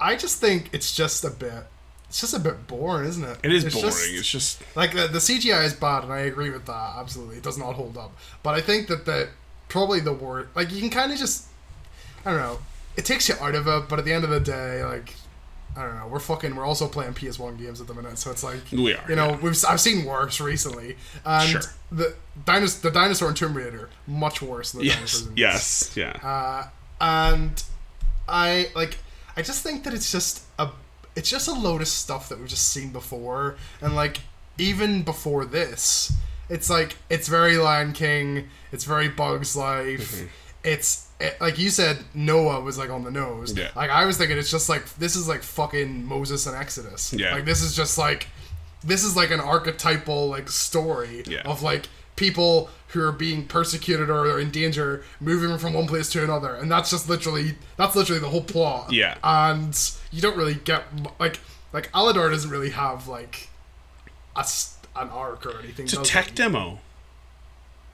I 0.00 0.16
just 0.16 0.40
think 0.40 0.70
it's 0.72 0.92
just 0.94 1.24
a 1.24 1.30
bit. 1.30 1.64
It's 2.08 2.20
just 2.20 2.34
a 2.34 2.40
bit 2.40 2.66
boring, 2.66 3.06
isn't 3.08 3.22
it? 3.24 3.38
it 3.44 3.52
is 3.52 3.64
It's 3.64 3.74
boring 3.74 3.90
just- 3.90 4.08
it's 4.14 4.28
just 4.28 4.76
like 4.76 4.92
the, 4.92 5.06
the 5.06 5.18
CGI 5.20 5.64
is 5.64 5.74
bad, 5.74 6.02
and 6.04 6.12
I 6.12 6.20
agree 6.20 6.50
with 6.50 6.66
that. 6.66 6.94
Absolutely, 6.96 7.36
it 7.36 7.44
does 7.44 7.56
not 7.58 7.74
hold 7.74 7.96
up. 7.96 8.12
But 8.42 8.54
I 8.54 8.60
think 8.62 8.88
that 8.88 9.04
the 9.04 9.28
probably 9.68 10.00
the 10.00 10.12
word 10.12 10.48
like 10.56 10.72
you 10.72 10.80
can 10.80 10.90
kind 10.90 11.12
of 11.12 11.18
just 11.18 11.46
I 12.24 12.30
don't 12.32 12.40
know. 12.40 12.58
It 12.96 13.04
takes 13.04 13.28
you 13.28 13.36
out 13.40 13.54
of 13.54 13.68
it, 13.68 13.88
but 13.88 14.00
at 14.00 14.04
the 14.04 14.12
end 14.12 14.24
of 14.24 14.30
the 14.30 14.40
day, 14.40 14.82
like 14.84 15.14
I 15.76 15.82
don't 15.84 15.96
know, 15.96 16.08
we're 16.08 16.18
fucking. 16.18 16.56
We're 16.56 16.64
also 16.66 16.88
playing 16.88 17.14
PS 17.14 17.38
One 17.38 17.56
games 17.56 17.80
at 17.80 17.86
the 17.86 17.94
minute, 17.94 18.18
so 18.18 18.30
it's 18.30 18.42
like 18.42 18.60
We 18.72 18.94
are, 18.94 19.04
You 19.08 19.14
know, 19.16 19.30
yeah. 19.30 19.36
we've 19.36 19.64
I've 19.68 19.80
seen 19.80 20.04
worse 20.04 20.40
recently, 20.40 20.96
and 21.24 21.48
Sure. 21.48 21.60
the 21.92 22.14
dinos- 22.44 22.80
the 22.80 22.90
dinosaur 22.90 23.28
and 23.28 23.36
Tomb 23.36 23.54
Raider 23.54 23.88
much 24.06 24.42
worse 24.42 24.72
than 24.72 24.80
the 24.80 24.86
yes 24.86 24.96
dinosaurs 25.22 25.32
yes 25.36 25.92
yeah 25.96 26.12
Uh, 26.22 26.68
and 27.00 27.62
I 28.28 28.70
like 28.74 28.98
I 29.36 29.42
just 29.42 29.62
think 29.62 29.84
that 29.84 29.94
it's 29.94 30.10
just 30.10 30.42
a 30.58 30.70
it's 31.16 31.30
just 31.30 31.48
a 31.48 31.52
load 31.52 31.80
of 31.82 31.88
stuff 31.88 32.28
that 32.28 32.38
we've 32.38 32.48
just 32.48 32.68
seen 32.72 32.90
before 32.90 33.56
and 33.80 33.94
like 33.94 34.18
even 34.58 35.02
before 35.02 35.44
this 35.44 36.12
it's 36.48 36.68
like 36.68 36.96
it's 37.08 37.28
very 37.28 37.56
Lion 37.56 37.92
King 37.92 38.48
it's 38.72 38.84
very 38.84 39.08
Bugs 39.08 39.56
Life 39.56 40.14
Mm-hmm. 40.16 40.26
it's 40.64 41.06
it, 41.06 41.09
Eh, 41.20 41.32
like 41.40 41.58
you 41.58 41.68
said 41.70 41.98
Noah 42.14 42.60
was 42.60 42.78
like 42.78 42.88
on 42.90 43.04
the 43.04 43.10
nose 43.10 43.56
Yeah. 43.56 43.70
like 43.76 43.90
I 43.90 44.04
was 44.06 44.16
thinking 44.16 44.38
it's 44.38 44.50
just 44.50 44.68
like 44.68 44.84
this 44.96 45.16
is 45.16 45.28
like 45.28 45.42
fucking 45.42 46.04
Moses 46.06 46.46
and 46.46 46.56
Exodus 46.56 47.12
Yeah. 47.12 47.34
like 47.34 47.44
this 47.44 47.62
is 47.62 47.76
just 47.76 47.98
like 47.98 48.28
this 48.82 49.04
is 49.04 49.16
like 49.16 49.30
an 49.30 49.40
archetypal 49.40 50.28
like 50.28 50.48
story 50.48 51.22
Yeah. 51.26 51.42
of 51.44 51.62
like 51.62 51.86
people 52.16 52.70
who 52.88 53.02
are 53.06 53.12
being 53.12 53.46
persecuted 53.46 54.08
or 54.10 54.26
are 54.30 54.40
in 54.40 54.50
danger 54.50 55.04
moving 55.20 55.56
from 55.58 55.74
one 55.74 55.86
place 55.86 56.08
to 56.10 56.24
another 56.24 56.54
and 56.54 56.70
that's 56.70 56.90
just 56.90 57.08
literally 57.08 57.54
that's 57.76 57.94
literally 57.94 58.20
the 58.20 58.28
whole 58.28 58.42
plot 58.42 58.90
Yeah. 58.92 59.16
and 59.22 59.78
you 60.10 60.20
don't 60.22 60.36
really 60.36 60.54
get 60.54 60.84
like 61.18 61.38
like 61.72 61.90
Aladar 61.92 62.30
doesn't 62.30 62.50
really 62.50 62.70
have 62.70 63.08
like 63.08 63.48
a 64.36 64.44
an 64.96 65.08
arc 65.10 65.44
or 65.46 65.58
anything 65.60 65.84
it's 65.84 65.92
a 65.92 66.02
tech 66.02 66.28
it? 66.28 66.34
demo 66.34 66.80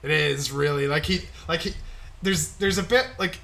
It 0.01 0.11
is 0.11 0.51
really 0.51 0.87
like 0.87 1.05
he 1.05 1.21
like 1.47 1.61
he 1.61 1.73
there's 2.21 2.49
there's 2.57 2.77
a 2.77 2.83
bit 2.83 3.07
like 3.19 3.39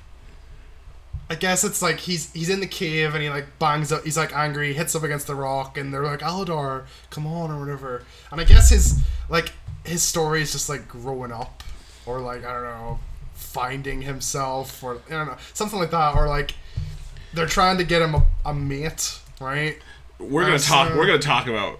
I 1.29 1.35
guess 1.35 1.63
it's 1.63 1.81
like 1.81 1.99
he's 1.99 2.31
he's 2.33 2.49
in 2.49 2.59
the 2.59 2.67
cave 2.67 3.13
and 3.13 3.23
he 3.23 3.29
like 3.29 3.57
bangs 3.59 3.91
up 3.91 4.03
he's 4.03 4.17
like 4.17 4.35
angry 4.35 4.73
hits 4.73 4.95
up 4.95 5.03
against 5.03 5.27
the 5.27 5.35
rock 5.35 5.77
and 5.77 5.93
they're 5.93 6.03
like 6.03 6.19
Aladar 6.19 6.83
come 7.09 7.25
on 7.25 7.49
or 7.51 7.59
whatever 7.59 8.03
and 8.31 8.41
I 8.41 8.43
guess 8.43 8.69
his 8.69 8.99
like 9.29 9.53
his 9.85 10.03
story 10.03 10.41
is 10.41 10.51
just 10.51 10.69
like 10.69 10.87
growing 10.87 11.31
up 11.31 11.63
or 12.05 12.19
like 12.19 12.45
I 12.45 12.53
don't 12.53 12.63
know 12.63 12.99
finding 13.35 14.01
himself 14.01 14.83
or 14.83 14.97
I 15.07 15.11
don't 15.11 15.27
know 15.27 15.37
something 15.53 15.79
like 15.79 15.91
that 15.91 16.15
or 16.15 16.27
like 16.27 16.55
they're 17.33 17.47
trying 17.47 17.77
to 17.77 17.83
get 17.83 18.01
him 18.01 18.15
a, 18.15 18.23
a 18.45 18.53
mate 18.53 19.19
right 19.39 19.77
we're 20.19 20.43
gonna 20.43 20.55
Uh, 20.55 20.59
talk. 20.59 20.89
so- 20.89 20.97
We're 20.97 21.07
gonna 21.07 21.19
talk 21.19 21.47
about 21.47 21.79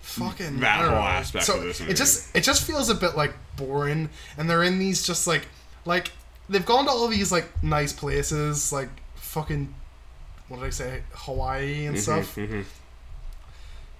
fucking 0.00 0.60
That 0.60 0.80
whole 0.88 0.98
aspect 0.98 1.44
so 1.44 1.56
of 1.58 1.62
this 1.64 1.80
movie. 1.80 1.92
It 1.92 1.96
just 1.96 2.34
it 2.34 2.42
just 2.42 2.64
feels 2.66 2.88
a 2.88 2.94
bit 2.94 3.16
like 3.16 3.34
boring, 3.56 4.08
and 4.38 4.48
they're 4.50 4.64
in 4.64 4.78
these 4.78 5.06
just 5.06 5.26
like 5.26 5.46
like 5.84 6.12
they've 6.48 6.66
gone 6.66 6.84
to 6.86 6.90
all 6.90 7.08
these 7.08 7.30
like 7.32 7.62
nice 7.62 7.92
places, 7.92 8.72
like 8.72 8.88
fucking 9.16 9.72
what 10.48 10.58
did 10.60 10.66
I 10.66 10.70
say, 10.70 11.02
Hawaii 11.12 11.86
and 11.86 11.98
stuff. 11.98 12.34
mhm. 12.36 12.64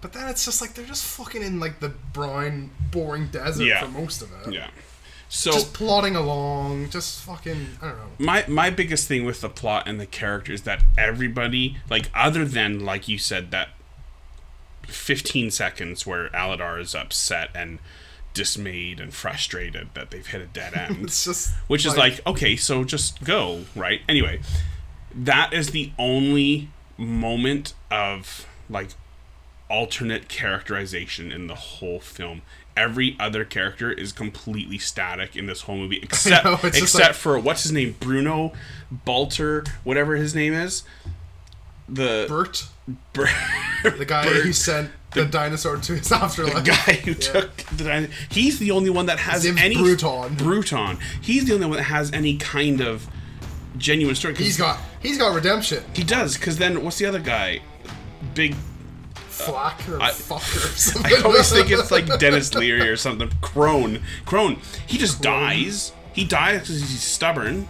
But 0.00 0.12
then 0.14 0.28
it's 0.28 0.44
just 0.46 0.60
like 0.62 0.74
they're 0.74 0.86
just 0.86 1.04
fucking 1.04 1.42
in 1.42 1.60
like 1.60 1.80
the 1.80 1.90
brown, 1.90 2.70
boring 2.90 3.26
desert 3.28 3.64
Yeah. 3.64 3.82
for 3.84 3.88
most 3.88 4.22
of 4.22 4.32
it. 4.46 4.52
yeah. 4.52 4.68
So 5.28 5.52
Just 5.52 5.74
plodding 5.74 6.16
along, 6.16 6.90
just 6.90 7.20
fucking 7.22 7.76
I 7.80 7.88
don't 7.88 7.96
know. 7.98 8.06
my 8.18 8.44
my 8.48 8.68
biggest 8.70 9.06
thing 9.06 9.24
with 9.24 9.40
the 9.42 9.48
plot 9.48 9.86
and 9.86 10.00
the 10.00 10.06
characters 10.06 10.62
that 10.62 10.82
everybody 10.98 11.76
like 11.88 12.10
other 12.14 12.44
than 12.44 12.84
like 12.84 13.06
you 13.06 13.16
said 13.16 13.52
that 13.52 13.68
15 14.88 15.50
seconds 15.52 16.04
where 16.04 16.30
Aladar 16.30 16.80
is 16.80 16.94
upset 16.96 17.50
and 17.54 17.78
dismayed 18.34 19.00
and 19.00 19.12
frustrated 19.12 19.88
that 19.94 20.10
they've 20.10 20.26
hit 20.26 20.40
a 20.40 20.46
dead 20.46 20.74
end. 20.76 21.04
It's 21.04 21.24
just 21.24 21.52
which 21.66 21.84
is 21.86 21.96
like 21.96 22.24
okay 22.26 22.56
so 22.56 22.84
just 22.84 23.22
go 23.24 23.64
right? 23.74 24.00
Anyway 24.08 24.40
that 25.14 25.52
is 25.52 25.70
the 25.70 25.90
only 25.98 26.68
moment 26.96 27.74
of 27.90 28.46
like 28.68 28.90
alternate 29.68 30.28
characterization 30.28 31.30
in 31.32 31.46
the 31.46 31.54
whole 31.54 32.00
film. 32.00 32.42
Every 32.76 33.16
other 33.20 33.44
character 33.44 33.90
is 33.92 34.12
completely 34.12 34.78
static 34.78 35.34
in 35.36 35.46
this 35.46 35.62
whole 35.62 35.76
movie 35.76 35.98
except 36.02 36.44
know, 36.44 36.58
except 36.62 36.94
like- 36.94 37.14
for 37.14 37.38
what's 37.38 37.64
his 37.64 37.72
name? 37.72 37.96
Bruno 37.98 38.52
balter 39.06 39.66
whatever 39.84 40.16
his 40.16 40.34
name 40.34 40.52
is? 40.54 40.82
The 41.88 42.26
Bert, 42.28 42.68
Bur- 43.12 43.28
the 43.82 44.04
guy 44.04 44.24
Bert, 44.28 44.44
who 44.44 44.52
sent 44.52 44.90
the, 45.12 45.24
dinosaur 45.24 45.76
to 45.76 45.96
his 45.96 46.10
afterlife. 46.12 46.54
The 46.54 46.60
guy 46.70 46.92
who 47.04 47.14
took 47.14 47.56
the 47.56 47.84
dino- 47.84 48.08
he's 48.30 48.58
the 48.58 48.70
only 48.70 48.90
one 48.90 49.06
that 49.06 49.18
has 49.18 49.44
any 49.46 49.76
Bruton. 49.76 50.34
Bruton. 50.36 50.98
He's 51.20 51.44
the 51.46 51.54
only 51.54 51.66
one 51.66 51.76
that 51.78 51.84
has 51.84 52.12
any 52.12 52.36
kind 52.36 52.80
of 52.80 53.06
genuine 53.76 54.14
story. 54.14 54.34
He's 54.34 54.56
got 54.58 54.78
he's 55.00 55.18
got 55.18 55.34
redemption. 55.34 55.82
he 55.94 56.04
does 56.04 56.36
because 56.36 56.58
then 56.58 56.82
what's 56.84 56.98
the 56.98 57.06
other 57.06 57.20
guy? 57.20 57.60
Big. 58.34 58.54
Flack 59.14 59.88
or 59.88 60.00
I- 60.02 60.10
fuck 60.10 60.42
or. 60.42 61.06
I 61.06 61.22
always 61.24 61.50
think 61.50 61.70
it's 61.70 61.90
like 61.90 62.06
Denis 62.18 62.54
Leary 62.54 62.88
or 62.88 62.96
something. 62.96 63.30
Kron. 63.40 64.02
Kron. 64.26 64.58
He 64.86 64.98
just 64.98 65.22
dies. 65.22 65.92
He 66.12 66.24
dies 66.24 66.60
because 66.60 66.80
he's 66.80 67.02
stubborn. 67.02 67.66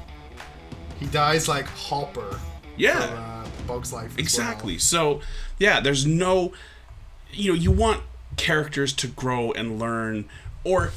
he 0.98 1.06
dies 1.06 1.46
like 1.46 1.66
Hopper. 1.66 2.40
Yeah. 2.76 3.00
from, 3.06 3.18
uh, 3.18 3.46
Bug's 3.66 3.92
Life. 3.92 4.18
Exactly. 4.18 4.78
So, 4.78 5.20
yeah, 5.58 5.78
there's 5.80 6.06
no, 6.06 6.52
you 7.32 7.52
know, 7.52 7.58
you 7.58 7.70
want 7.70 8.02
characters 8.36 8.92
to 8.94 9.06
grow 9.06 9.52
and 9.52 9.78
learn, 9.78 10.28
or 10.64 10.92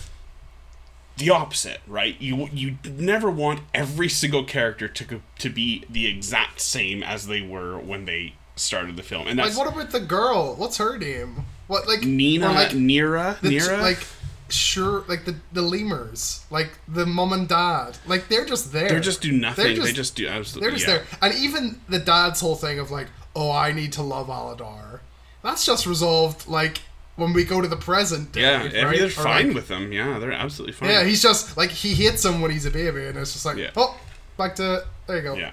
the 1.18 1.30
opposite, 1.30 1.82
right? 1.88 2.20
You 2.20 2.50
you 2.52 2.78
never 2.86 3.30
want 3.30 3.62
every 3.74 4.10
single 4.10 4.44
character 4.44 4.88
to 4.88 5.22
to 5.40 5.50
be 5.50 5.86
the 5.90 6.08
exact 6.08 6.62
same 6.62 7.04
as 7.04 7.28
they 7.28 7.42
were 7.42 7.78
when 7.78 8.06
they 8.06 8.36
started 8.56 8.96
the 8.96 9.04
film, 9.04 9.28
and 9.28 9.38
that's 9.38 9.58
Like, 9.58 9.66
what 9.66 9.76
about 9.76 9.92
the 9.92 10.00
girl? 10.00 10.56
What's 10.56 10.78
her 10.78 10.98
name? 10.98 11.46
What 11.68 11.88
like 11.88 12.04
Nina, 12.04 12.52
like 12.52 12.70
Neera, 12.70 13.40
the, 13.42 13.50
Neera. 13.50 13.82
like 13.82 14.06
sure 14.50 15.04
like 15.08 15.26
the 15.26 15.36
the 15.52 15.62
lemurs 15.62 16.46
like 16.52 16.78
the 16.88 17.06
mom 17.06 17.34
and 17.34 17.48
dad 17.48 17.98
like 18.06 18.28
they're 18.28 18.46
just 18.46 18.72
there 18.72 18.90
they 18.90 19.00
just 19.00 19.22
do 19.22 19.32
nothing. 19.32 19.76
Just- 19.76 19.88
they 19.88 19.94
just 19.94 20.16
do 20.16 20.28
absolutely. 20.28 20.70
they're 20.70 20.78
just 20.78 20.88
yeah. 20.88 20.98
there 20.98 21.06
and 21.22 21.34
even 21.36 21.80
the 21.90 21.98
dad's 21.98 22.40
whole 22.40 22.56
thing 22.56 22.78
of 22.78 22.92
like 22.92 23.08
oh 23.36 23.52
I 23.52 23.72
need 23.72 23.94
to 23.94 24.04
love 24.04 24.28
Aladar 24.28 25.00
that's 25.44 25.66
just 25.66 25.86
resolved 25.86 26.48
like 26.48 26.82
when 27.16 27.32
we 27.34 27.44
go 27.44 27.62
to 27.62 27.68
the 27.68 27.78
present 27.78 28.32
day, 28.32 28.42
Yeah, 28.42 28.82
right? 28.86 29.00
Or, 29.02 29.10
fine 29.10 29.48
like, 29.48 29.56
with 29.56 29.68
them. 29.68 29.92
Yeah, 29.92 30.18
they're 30.18 30.32
absolutely 30.32 30.74
fine. 30.74 30.90
yeah 30.90 31.04
he's 31.04 31.22
just 31.22 31.56
like 31.58 31.70
he 31.70 31.94
hits 31.94 32.26
him 32.26 32.42
when 32.42 32.50
he's 32.52 32.66
a 32.66 32.72
baby 32.72 33.06
and 33.06 33.18
it's 33.18 33.34
just 33.34 33.46
like 33.46 33.58
Yeah. 33.58 33.70
oh 33.76 33.96
back 34.38 34.56
to 34.56 34.86
there 35.08 35.18
you 35.18 35.22
go 35.24 35.36
Yeah. 35.36 35.52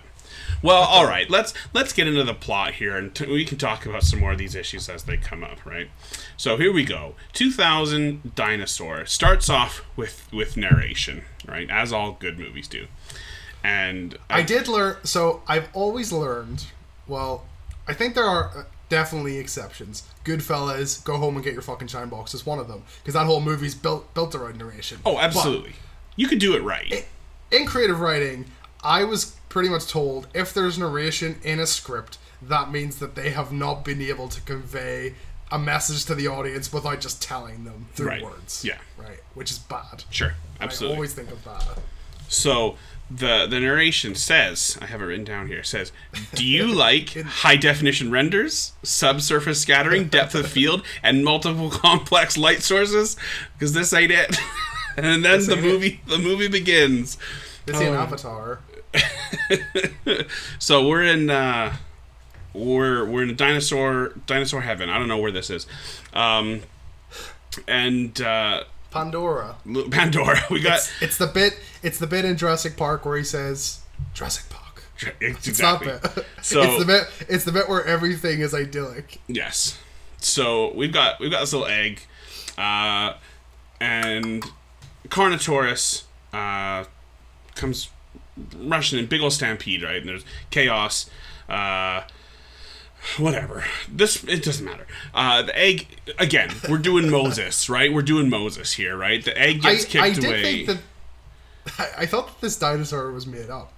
Well, 0.62 0.82
all 0.82 1.06
right. 1.06 1.28
Let's 1.30 1.54
let's 1.72 1.92
get 1.94 2.06
into 2.06 2.22
the 2.22 2.34
plot 2.34 2.74
here, 2.74 2.94
and 2.94 3.14
t- 3.14 3.24
we 3.24 3.46
can 3.46 3.56
talk 3.56 3.86
about 3.86 4.02
some 4.02 4.20
more 4.20 4.32
of 4.32 4.38
these 4.38 4.54
issues 4.54 4.90
as 4.90 5.04
they 5.04 5.16
come 5.16 5.42
up. 5.42 5.64
Right. 5.64 5.88
So 6.36 6.58
here 6.58 6.70
we 6.70 6.84
go. 6.84 7.14
2000 7.32 8.34
Dinosaur 8.34 9.06
starts 9.06 9.48
off 9.48 9.82
with 9.96 10.28
with 10.32 10.58
narration, 10.58 11.22
right, 11.48 11.70
as 11.70 11.94
all 11.94 12.12
good 12.12 12.38
movies 12.38 12.68
do. 12.68 12.88
And 13.64 14.18
I 14.28 14.42
did 14.42 14.68
learn. 14.68 14.96
So 15.04 15.42
I've 15.48 15.68
always 15.72 16.12
learned. 16.12 16.66
Well, 17.06 17.46
I 17.88 17.94
think 17.94 18.14
there 18.14 18.24
are 18.24 18.66
definitely 18.90 19.38
exceptions. 19.38 20.02
Goodfellas, 20.26 21.02
Go 21.02 21.16
Home 21.16 21.36
and 21.36 21.42
Get 21.44 21.54
Your 21.54 21.62
Fucking 21.62 21.88
Shine 21.88 22.10
Box 22.10 22.34
is 22.34 22.44
one 22.44 22.58
of 22.58 22.68
them 22.68 22.82
because 23.00 23.14
that 23.14 23.24
whole 23.24 23.40
movie's 23.40 23.74
built 23.74 24.12
built 24.12 24.34
around 24.34 24.58
narration. 24.58 24.98
oh, 25.06 25.14
But 25.14 25.24
absolutely, 25.24 25.72
you 26.16 26.28
could 26.28 26.38
do 26.38 26.54
it 26.54 26.62
right. 26.62 27.06
in 27.50 27.64
creative 27.66 28.00
writing, 28.00 28.44
I 28.84 29.04
was 29.04 29.36
pretty 29.48 29.68
much 29.70 29.86
told 29.86 30.28
if 30.34 30.52
there's 30.52 30.78
narration 30.78 31.38
in 31.42 31.58
a 31.58 31.66
script, 31.66 32.18
that 32.42 32.70
means 32.70 32.98
that 32.98 33.14
they 33.14 33.30
have 33.30 33.50
not 33.52 33.84
been 33.84 34.00
able 34.02 34.28
to 34.28 34.40
convey 34.42 35.14
a 35.52 35.58
message 35.58 36.04
to 36.04 36.14
the 36.14 36.28
audience 36.28 36.72
without 36.72 37.00
just 37.00 37.20
telling 37.20 37.64
them 37.64 37.88
through 37.94 38.06
Right. 38.08 38.22
words. 38.22 38.64
Yeah. 38.64 38.78
Right. 38.96 39.18
Which 39.34 39.50
is 39.50 39.58
bad. 39.58 40.04
Sure, 40.10 40.28
Absolutely. 40.28 40.60
I 40.60 40.64
absolutely. 40.64 40.94
always 40.96 41.12
think 41.14 41.30
of 41.32 41.44
that. 41.44 41.78
So 42.28 42.76
the 43.10 43.46
the 43.46 43.58
narration 43.58 44.14
says, 44.14 44.78
I 44.80 44.86
have 44.86 45.02
it 45.02 45.06
written 45.06 45.24
down 45.24 45.48
here. 45.48 45.62
Says, 45.64 45.90
"Do 46.34 46.44
you 46.44 46.66
like 46.72 47.20
high 47.20 47.56
definition 47.56 48.10
renders, 48.10 48.72
subsurface 48.82 49.60
scattering, 49.60 50.08
depth 50.08 50.34
of 50.34 50.46
field, 50.46 50.84
and 51.02 51.24
multiple 51.24 51.70
complex 51.70 52.36
light 52.38 52.62
sources? 52.62 53.16
Because 53.54 53.72
this 53.72 53.92
ain't 53.92 54.12
it." 54.12 54.36
and 54.96 55.06
then 55.06 55.22
the 55.22 55.34
ain't 55.36 55.50
it. 55.52 55.62
movie 55.62 56.00
the 56.06 56.18
movie 56.18 56.48
begins. 56.48 57.18
It's 57.66 57.78
Um, 57.78 57.94
Avatar. 57.94 58.60
So 60.58 60.86
we're 60.86 61.02
in 61.04 61.30
uh, 61.30 61.76
we're 62.52 63.04
we're 63.04 63.22
in 63.24 63.30
a 63.30 63.34
dinosaur 63.34 64.14
dinosaur 64.26 64.60
heaven. 64.60 64.88
I 64.88 64.98
don't 64.98 65.08
know 65.08 65.18
where 65.18 65.32
this 65.32 65.50
is. 65.50 65.66
Um, 66.12 66.62
and 67.66 68.20
uh, 68.20 68.64
Pandora. 68.90 69.56
Pandora. 69.90 70.40
We 70.50 70.60
got 70.60 70.78
It's, 70.78 71.02
it's 71.02 71.18
the 71.18 71.26
bit. 71.26 71.58
It's 71.82 71.98
the 71.98 72.06
bit 72.06 72.24
in 72.24 72.36
Jurassic 72.36 72.76
Park 72.76 73.04
where 73.04 73.16
he 73.16 73.24
says 73.24 73.80
Jurassic 74.14 74.48
Park. 74.50 74.82
it's 75.20 75.20
It's 75.38 75.48
exactly. 75.48 75.92
So- 76.42 76.62
it's 76.64 76.78
the 76.78 76.84
bit. 76.84 77.26
It's 77.28 77.44
the 77.44 77.52
bit 77.52 77.68
where 77.68 77.84
everything 77.84 78.40
is 78.40 78.54
idyllic. 78.54 79.20
Yes. 79.28 79.78
So 80.18 80.72
we've 80.74 80.92
got 80.92 81.18
we've 81.20 81.30
got 81.30 81.40
this 81.40 81.52
little 81.52 81.68
egg, 81.68 82.02
uh, 82.58 83.14
and 83.80 84.44
Carnotaurus 85.08 86.02
uh, 86.34 86.84
comes 87.54 87.88
rushing 88.56 88.98
in, 88.98 89.06
big 89.06 89.20
old 89.22 89.32
stampede, 89.32 89.82
right? 89.82 89.96
And 89.96 90.08
there's 90.08 90.24
chaos. 90.50 91.08
Uh, 91.48 92.02
whatever. 93.18 93.64
This 93.88 94.22
it 94.24 94.42
doesn't 94.44 94.64
matter. 94.64 94.86
Uh, 95.14 95.42
the 95.42 95.58
egg 95.58 95.86
again. 96.18 96.50
We're 96.68 96.78
doing 96.78 97.10
Moses, 97.18 97.68
right? 97.68 97.92
We're 97.92 98.02
doing 98.02 98.28
Moses 98.28 98.72
here, 98.74 98.96
right? 98.96 99.24
The 99.24 99.36
egg 99.38 99.60
I, 99.64 99.72
gets 99.74 99.84
kicked 99.84 100.04
I 100.04 100.10
did 100.10 100.24
away. 100.24 100.66
think 100.66 100.80
that. 101.66 101.78
I, 101.78 102.02
I 102.02 102.06
thought 102.06 102.26
that 102.40 102.40
this 102.40 102.56
dinosaur 102.58 103.10
was 103.12 103.26
made 103.26 103.50
up 103.50 103.72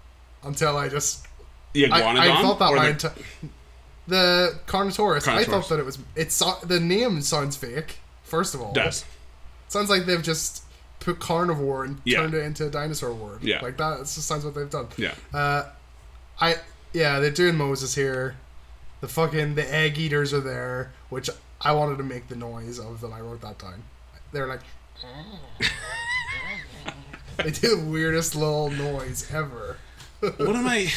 until 0.45 0.77
I 0.77 0.89
just 0.89 1.27
the 1.73 1.91
I, 1.91 2.01
iguanodon. 2.01 2.19
I 2.19 2.43
thought 2.43 2.59
that 2.59 2.75
my 2.75 2.93
the- 2.93 3.09
enti- 3.09 3.23
the 4.09 4.59
Carnotaurus. 4.67 5.29
I 5.29 5.45
thought 5.45 5.69
that 5.69 5.79
it 5.79 5.85
was. 5.85 5.99
It's 6.17 6.35
so, 6.35 6.55
the 6.65 6.81
name 6.81 7.21
sounds 7.23 7.57
fake. 7.57 7.99
First 8.25 8.55
of 8.55 8.63
all, 8.63 8.73
does. 8.73 9.05
sounds 9.69 9.91
like 9.91 10.07
they've 10.07 10.23
just 10.23 10.63
put 11.01 11.19
carnivore 11.21 11.85
and 11.85 12.01
Yeah. 12.05 12.19
turned 12.21 12.35
it 12.35 12.45
into 12.45 12.67
a 12.67 12.71
dinosaur 12.71 13.13
word. 13.13 13.43
Yeah. 13.43 13.61
like 13.61 13.77
that. 13.77 13.95
It 14.01 14.03
just 14.03 14.23
sounds 14.23 14.45
what 14.45 14.55
they've 14.55 14.71
done. 14.71 14.89
Yeah. 14.97 15.15
Uh, 15.33 15.65
I 16.41 16.57
yeah, 16.93 17.21
they're 17.21 17.31
doing 17.31 17.57
Moses 17.57 17.95
here. 17.95 18.37
The 19.03 19.09
fucking 19.09 19.57
the 19.57 19.75
egg 19.75 19.99
eaters 19.99 20.33
are 20.33 20.41
there, 20.41 20.93
which 21.11 21.29
I 21.61 21.73
wanted 21.73 21.99
to 21.99 22.05
make 22.05 22.29
the 22.29 22.37
noise 22.37 22.79
of 22.79 23.01
that 23.01 23.13
I 23.13 23.21
wrote 23.21 23.41
that 23.41 23.59
time. 23.59 23.83
They're 24.31 24.47
like. 24.47 24.61
they 27.37 27.51
do 27.51 27.77
the 27.77 27.85
weirdest 27.85 28.37
little 28.37 28.71
noise 28.71 29.29
ever. 29.33 29.79
what 30.21 30.41
am 30.41 30.69
I? 30.69 30.93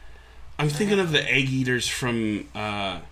I'm 0.58 0.68
thinking 0.68 0.98
of 0.98 1.12
the 1.12 1.22
egg 1.32 1.48
eaters 1.48 1.86
from. 1.86 2.48
Uh, 2.56 2.98
I 2.98 3.02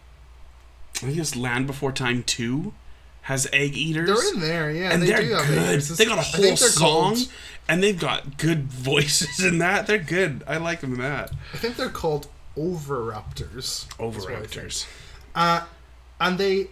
think 0.96 1.18
it's 1.18 1.36
Land 1.36 1.68
Before 1.68 1.92
Time 1.92 2.24
Two 2.24 2.74
has 3.22 3.46
egg 3.52 3.76
eaters. 3.76 4.08
They're 4.08 4.34
in 4.34 4.40
there, 4.40 4.70
yeah. 4.72 4.92
and 4.92 5.04
they 5.04 5.12
have 5.12 5.46
good. 5.46 5.80
They 5.80 6.04
got 6.04 6.18
a 6.18 6.22
whole 6.22 6.56
song, 6.56 7.14
called- 7.14 7.28
and 7.68 7.80
they've 7.80 7.98
got 7.98 8.38
good 8.38 8.64
voices 8.64 9.44
in 9.44 9.58
that. 9.58 9.86
They're 9.86 9.98
good. 9.98 10.42
I 10.48 10.56
like 10.56 10.80
them 10.80 10.94
in 10.94 11.00
that. 11.00 11.30
I 11.54 11.58
think 11.58 11.76
they're 11.76 11.88
called 11.88 12.26
Overraptors. 12.56 13.86
is 13.90 13.98
what 13.98 14.00
I. 14.00 14.04
Overraptors. 14.04 14.86
Uh, 15.34 15.60
and 16.20 16.38
they, 16.38 16.68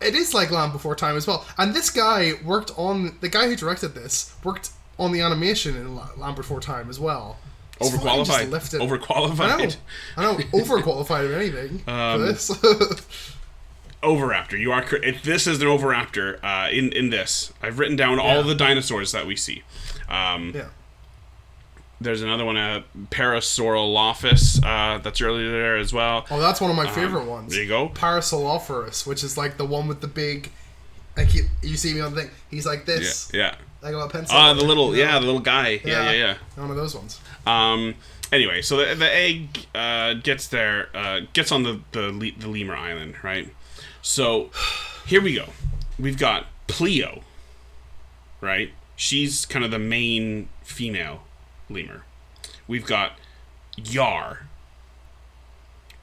it 0.00 0.14
is 0.14 0.34
like 0.34 0.50
Land 0.50 0.72
Before 0.72 0.94
Time 0.94 1.16
as 1.16 1.26
well. 1.26 1.44
And 1.58 1.74
this 1.74 1.90
guy 1.90 2.32
worked 2.44 2.70
on 2.76 3.16
the 3.20 3.28
guy 3.28 3.48
who 3.48 3.56
directed 3.56 3.94
this 3.94 4.34
worked 4.44 4.70
on 4.98 5.12
the 5.12 5.20
animation 5.20 5.76
in 5.76 5.96
La- 5.96 6.10
Land 6.16 6.36
Before 6.36 6.60
Time 6.60 6.88
as 6.90 7.00
well. 7.00 7.38
It's 7.80 7.90
Overqualified. 7.90 8.74
it. 8.74 8.80
I 8.80 8.86
know. 8.86 8.96
Overqualified. 8.98 9.76
I 10.16 10.22
know. 10.22 10.34
Overqualified 10.36 11.24
of 11.24 11.32
anything 11.32 11.82
Um, 11.88 12.20
for 12.20 12.26
this. 12.26 12.50
Oviraptor. 14.02 14.58
You 14.60 14.70
are 14.70 14.84
this 15.24 15.46
is 15.46 15.60
an 15.62 15.66
Oviraptor. 15.68 16.38
Uh, 16.44 16.68
in 16.70 16.92
in 16.92 17.08
this, 17.10 17.52
I've 17.62 17.78
written 17.78 17.96
down 17.96 18.20
all 18.20 18.42
the 18.42 18.54
dinosaurs 18.54 19.12
that 19.12 19.26
we 19.26 19.34
see. 19.34 19.62
Um, 20.08 20.52
Yeah. 20.54 20.66
There's 22.04 22.22
another 22.22 22.44
one, 22.44 22.56
uh, 22.56 22.82
Parasaurolophus. 23.10 24.62
Uh, 24.64 24.98
that's 24.98 25.20
earlier 25.20 25.50
there 25.50 25.76
as 25.76 25.92
well. 25.92 26.26
Oh, 26.30 26.38
that's 26.40 26.60
one 26.60 26.70
of 26.70 26.76
my 26.76 26.86
favorite 26.88 27.24
ones. 27.24 27.44
Um, 27.44 27.48
There 27.50 27.62
you 27.62 27.68
go. 27.68 27.88
Parasaurolophus, 27.88 29.06
which 29.06 29.24
is 29.24 29.36
like 29.36 29.56
the 29.56 29.64
one 29.64 29.88
with 29.88 30.00
the 30.00 30.06
big. 30.06 30.50
Like 31.16 31.34
you, 31.34 31.44
you 31.62 31.76
see 31.76 31.94
me 31.94 32.00
on 32.00 32.14
the 32.14 32.22
thing. 32.22 32.30
He's 32.50 32.66
like 32.66 32.86
this. 32.86 33.30
yeah. 33.32 33.54
Like 33.82 33.94
a 33.94 34.08
pencil. 34.08 34.36
Ah, 34.36 34.54
the 34.54 34.64
little, 34.64 34.96
you 34.96 35.04
know? 35.04 35.10
yeah, 35.10 35.18
the 35.18 35.26
little 35.26 35.40
guy. 35.40 35.80
Yeah, 35.84 36.10
yeah, 36.10 36.12
yeah. 36.12 36.34
One 36.56 36.70
of 36.70 36.76
those 36.76 36.94
ones. 36.94 37.20
Um. 37.46 37.94
Anyway, 38.32 38.62
so 38.62 38.78
the, 38.78 38.94
the 38.94 39.14
egg 39.14 39.66
uh, 39.74 40.14
gets 40.14 40.48
there, 40.48 40.88
uh, 40.94 41.20
gets 41.34 41.52
on 41.52 41.62
the 41.62 41.80
the, 41.92 42.10
le- 42.10 42.32
the 42.38 42.48
lemur 42.48 42.74
island, 42.74 43.14
right? 43.22 43.52
So 44.02 44.50
here 45.06 45.20
we 45.22 45.34
go. 45.34 45.46
We've 45.98 46.18
got 46.18 46.46
Plio, 46.66 47.22
right? 48.40 48.70
She's 48.96 49.44
kind 49.46 49.64
of 49.64 49.70
the 49.70 49.78
main 49.78 50.48
female 50.62 51.22
lemur. 51.74 52.04
We've 52.66 52.86
got 52.86 53.12
Yar, 53.76 54.46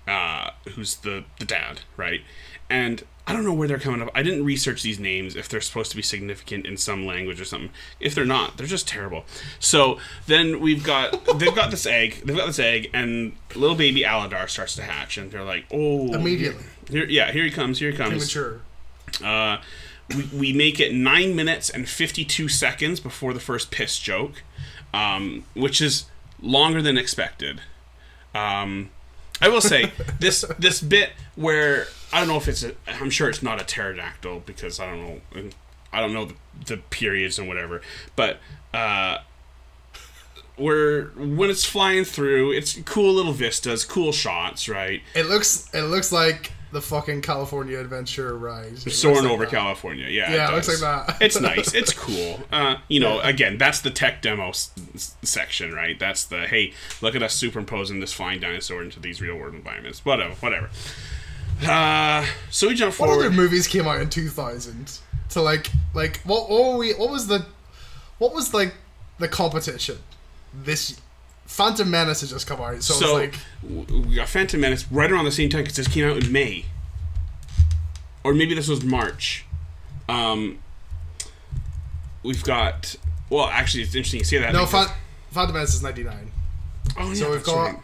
uh, 0.08 0.52
who's 0.76 0.98
the 0.98 1.24
the 1.40 1.46
dad, 1.46 1.82
right? 1.98 2.22
And 2.70 3.04
I 3.28 3.34
don't 3.34 3.46
know 3.46 3.54
where 3.54 3.68
they're 3.68 3.80
coming 3.80 4.02
up. 4.02 4.10
I 4.16 4.24
didn't 4.24 4.44
research 4.44 4.82
these 4.82 5.00
names 5.00 5.36
if 5.36 5.48
they're 5.48 5.62
supposed 5.62 5.92
to 5.92 5.96
be 5.96 6.02
significant 6.02 6.66
in 6.66 6.76
some 6.76 7.06
language 7.06 7.40
or 7.40 7.46
something. 7.46 7.70
If 8.00 8.16
they're 8.16 8.26
not, 8.26 8.58
they're 8.58 8.68
just 8.68 8.88
terrible. 8.88 9.26
So 9.60 10.00
then 10.28 10.60
we've 10.60 10.84
got 10.84 11.26
they've 11.40 11.56
got 11.56 11.72
this 11.72 11.86
egg, 11.86 12.22
they've 12.26 12.36
got 12.36 12.48
this 12.48 12.60
egg, 12.60 12.90
and 12.94 13.34
little 13.56 13.76
baby 13.76 14.02
Aladar 14.02 14.50
starts 14.50 14.76
to 14.76 14.84
hatch, 14.84 15.18
and 15.18 15.32
they're 15.32 15.44
like, 15.44 15.66
oh, 15.72 16.14
Immediately. 16.14 16.64
Here, 16.90 17.06
yeah, 17.06 17.32
here 17.32 17.44
he 17.44 17.52
comes, 17.52 17.80
here 17.80 17.92
he 17.92 17.98
comes. 17.98 18.32
Premature. 18.32 18.62
Uh, 19.24 19.62
we, 20.16 20.24
we 20.38 20.54
make 20.54 20.80
it 20.80 20.94
nine 20.94 21.36
minutes 21.36 21.70
and 21.70 21.88
52 21.88 22.50
seconds 22.50 23.00
before 23.00 23.34
the 23.34 23.40
first 23.40 23.72
piss 23.72 24.00
joke, 24.00 24.44
um, 24.94 25.46
which 25.54 25.82
is 25.82 26.06
longer 26.42 26.82
than 26.82 26.98
expected. 26.98 27.62
Um, 28.34 28.90
I 29.42 29.50
will 29.50 29.62
say 29.62 29.92
this 30.20 30.46
this 30.60 30.82
bit 30.82 31.12
where 31.36 31.88
I 32.14 32.20
don't 32.20 32.28
know 32.28 32.38
if 32.38 32.48
it's 32.48 32.64
a 32.64 32.74
I'm 32.88 33.10
sure 33.10 33.30
it's 33.30 33.44
not 33.44 33.62
a 33.62 33.64
pterodactyl 33.64 34.44
because 34.46 34.80
I 34.80 34.88
don't 34.88 35.02
know 35.02 35.50
I 35.94 36.00
don't 36.00 36.14
know 36.14 36.26
the, 36.26 36.36
the 36.66 36.78
periods 36.78 37.38
and 37.38 37.48
whatever, 37.48 37.82
but 38.16 38.40
uh, 38.74 39.18
where 40.56 41.06
when 41.16 41.50
it's 41.50 41.66
flying 41.66 42.06
through, 42.06 42.52
it's 42.52 42.80
cool 42.86 43.14
little 43.14 43.34
vistas, 43.34 43.84
cool 43.84 44.12
shots, 44.12 44.70
right? 44.70 45.02
It 45.16 45.26
looks. 45.26 45.70
It 45.74 45.84
looks 45.84 46.12
like 46.12 46.52
the 46.72 46.82
fucking 46.82 47.22
California 47.22 47.78
Adventure 47.80 48.38
ride. 48.38 48.74
It 48.74 48.92
soaring 48.92 49.24
like 49.24 49.32
over 49.34 49.44
that. 49.46 49.52
California. 49.52 50.08
Yeah, 50.10 50.34
Yeah, 50.34 50.52
it 50.52 50.56
looks 50.56 50.68
like 50.70 50.78
that. 50.80 51.22
it's 51.22 51.40
nice. 51.40 51.74
It's 51.82 51.94
cool. 51.94 52.40
Uh, 52.52 52.78
you 52.88 53.00
know, 53.00 53.20
again, 53.22 53.58
that's 53.58 53.82
the 53.82 53.90
tech 53.92 54.22
demo 54.22 54.50
s- 54.50 54.72
s- 54.96 55.16
section, 55.22 55.74
right? 55.74 56.00
That's 56.00 56.24
the 56.26 56.48
hey, 56.48 56.74
look 57.02 57.14
at 57.16 57.22
us 57.24 57.36
superimposing 57.36 58.00
this 58.00 58.14
flying 58.14 58.40
dinosaur 58.40 58.82
into 58.84 59.00
these 59.00 59.22
real 59.22 59.36
world 59.36 59.54
environments. 59.54 60.06
Whatever, 60.06 60.34
whatever. 60.36 60.70
Uh, 61.68 62.26
so 62.50 62.68
we 62.70 62.74
jump 62.76 62.94
forward. 62.94 63.18
What 63.18 63.26
other 63.28 63.36
movies 63.36 63.68
came 63.68 63.88
out 63.88 64.02
in 64.02 64.10
2000 64.10 65.00
to 65.30 65.42
like 65.42 65.70
like 65.94 66.20
what 66.24 66.50
what 66.50 66.64
were 66.74 66.78
we 66.78 66.94
what 66.94 67.10
was 67.10 67.28
the 67.28 67.46
what 68.18 68.34
was 68.34 68.54
like 68.54 68.74
the 69.20 69.28
competition 69.28 69.98
this 70.54 71.00
Phantom 71.52 71.92
Menace 71.92 72.22
has 72.22 72.30
just 72.30 72.48
come 72.48 72.62
out 72.62 72.82
so, 72.82 72.94
so 72.94 73.18
it's 73.18 73.36
like 73.36 74.00
we 74.08 74.16
got 74.16 74.30
Phantom 74.30 74.60
Menace 74.60 74.90
right 74.90 75.12
around 75.12 75.26
the 75.26 75.32
same 75.32 75.50
time 75.50 75.62
because 75.64 75.76
this 75.76 75.88
came 75.88 76.10
out 76.10 76.16
in 76.24 76.32
May, 76.32 76.66
or 78.24 78.34
maybe 78.34 78.56
this 78.56 78.70
was 78.70 78.86
March. 78.86 79.46
Um, 80.08 80.60
we've 82.24 82.42
got. 82.44 82.96
Well, 83.30 83.48
actually, 83.48 83.84
it's 83.84 83.94
interesting 83.94 84.20
you 84.20 84.24
say 84.24 84.38
that. 84.38 84.54
no 84.54 84.66
because- 84.66 84.88
Phan- 84.88 84.96
Phantom 85.32 85.54
Menace 85.56 85.74
is 85.74 85.84
99 85.84 86.32
Oh, 86.98 87.08
yeah, 87.10 87.14
so 87.14 87.32
we've 87.32 87.44
got 87.44 87.64
right. 87.66 87.76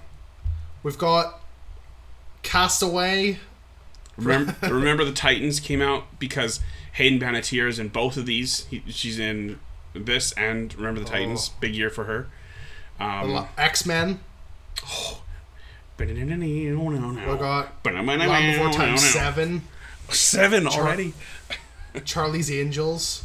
we've 0.84 0.98
got 0.98 1.42
Castaway 2.44 3.38
Remember, 4.18 4.56
remember 4.64 5.04
the 5.04 5.12
Titans 5.12 5.60
came 5.60 5.82
out 5.82 6.06
because 6.20 6.62
Hayden 6.94 7.20
Panettiere 7.20 7.68
is 7.68 7.80
in 7.80 7.90
both 7.90 8.16
of 8.18 8.26
these. 8.26 8.66
He, 8.66 8.82
she's 8.88 9.20
in 9.20 9.60
this 9.94 10.32
and 10.34 10.74
Remember 10.76 11.02
the 11.02 11.06
Titans. 11.06 11.50
Big 11.50 11.76
year 11.76 11.90
for 11.90 12.06
her. 12.06 12.28
Um, 13.00 13.48
X-Men 13.58 14.20
we 16.00 16.06
we 17.34 17.38
got 17.38 17.84
Land 18.28 18.58
Before 18.58 18.72
Time 18.72 18.98
7 18.98 19.62
Seven 20.10 20.68
already. 20.68 21.14
Charlie's 22.06 22.52
Angels 22.52 23.24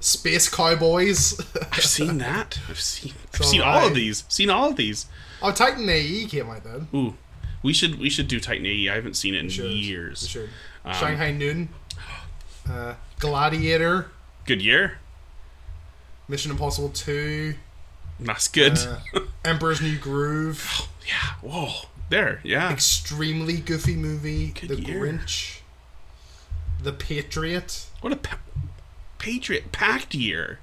Space 0.00 0.48
Cowboys 0.48 1.40
I've 1.72 1.84
seen 1.84 2.18
that. 2.18 2.60
I've 2.68 2.78
seen. 2.78 3.12
I've 3.34 3.44
seen 3.44 3.62
all 3.62 3.86
of 3.86 3.94
these. 3.94 4.24
Seen 4.28 4.50
all 4.50 4.70
of 4.70 4.76
these. 4.76 5.06
oh 5.42 5.50
Titan 5.50 5.88
AE 5.88 6.26
came 6.26 6.48
out 6.48 6.62
then 6.64 6.88
Ooh, 6.94 7.14
we 7.62 7.72
should 7.72 7.98
we 7.98 8.08
should 8.08 8.28
do 8.28 8.38
Titan 8.38 8.66
AE. 8.66 8.88
I 8.88 8.94
haven't 8.94 9.14
seen 9.14 9.34
it 9.34 9.40
in 9.40 9.50
years. 9.50 10.22
We 10.22 10.28
should. 10.28 10.50
Um, 10.84 10.94
Shanghai 10.94 11.32
Noon 11.32 11.70
uh, 12.70 12.94
Gladiator 13.18 14.10
Good 14.44 14.62
year. 14.62 14.98
Mission 16.28 16.50
Impossible 16.50 16.90
2 16.90 17.54
That's 18.20 18.48
good. 18.48 18.76
uh, 18.78 19.20
Emperor's 19.44 19.80
New 19.80 19.98
Groove 19.98 20.88
yeah. 21.06 21.34
Whoa. 21.48 21.88
There. 22.10 22.40
Yeah. 22.42 22.72
extremely 22.72 23.58
goofy 23.58 23.94
movie 23.96 24.48
Good 24.58 24.70
The 24.70 24.80
year. 24.80 25.00
Grinch 25.00 25.60
The 26.82 26.92
Patriot 26.92 27.86
What 28.00 28.12
a 28.12 28.16
pa- 28.16 28.38
Patriot 29.18 29.72
packed 29.72 30.14
year. 30.14 30.58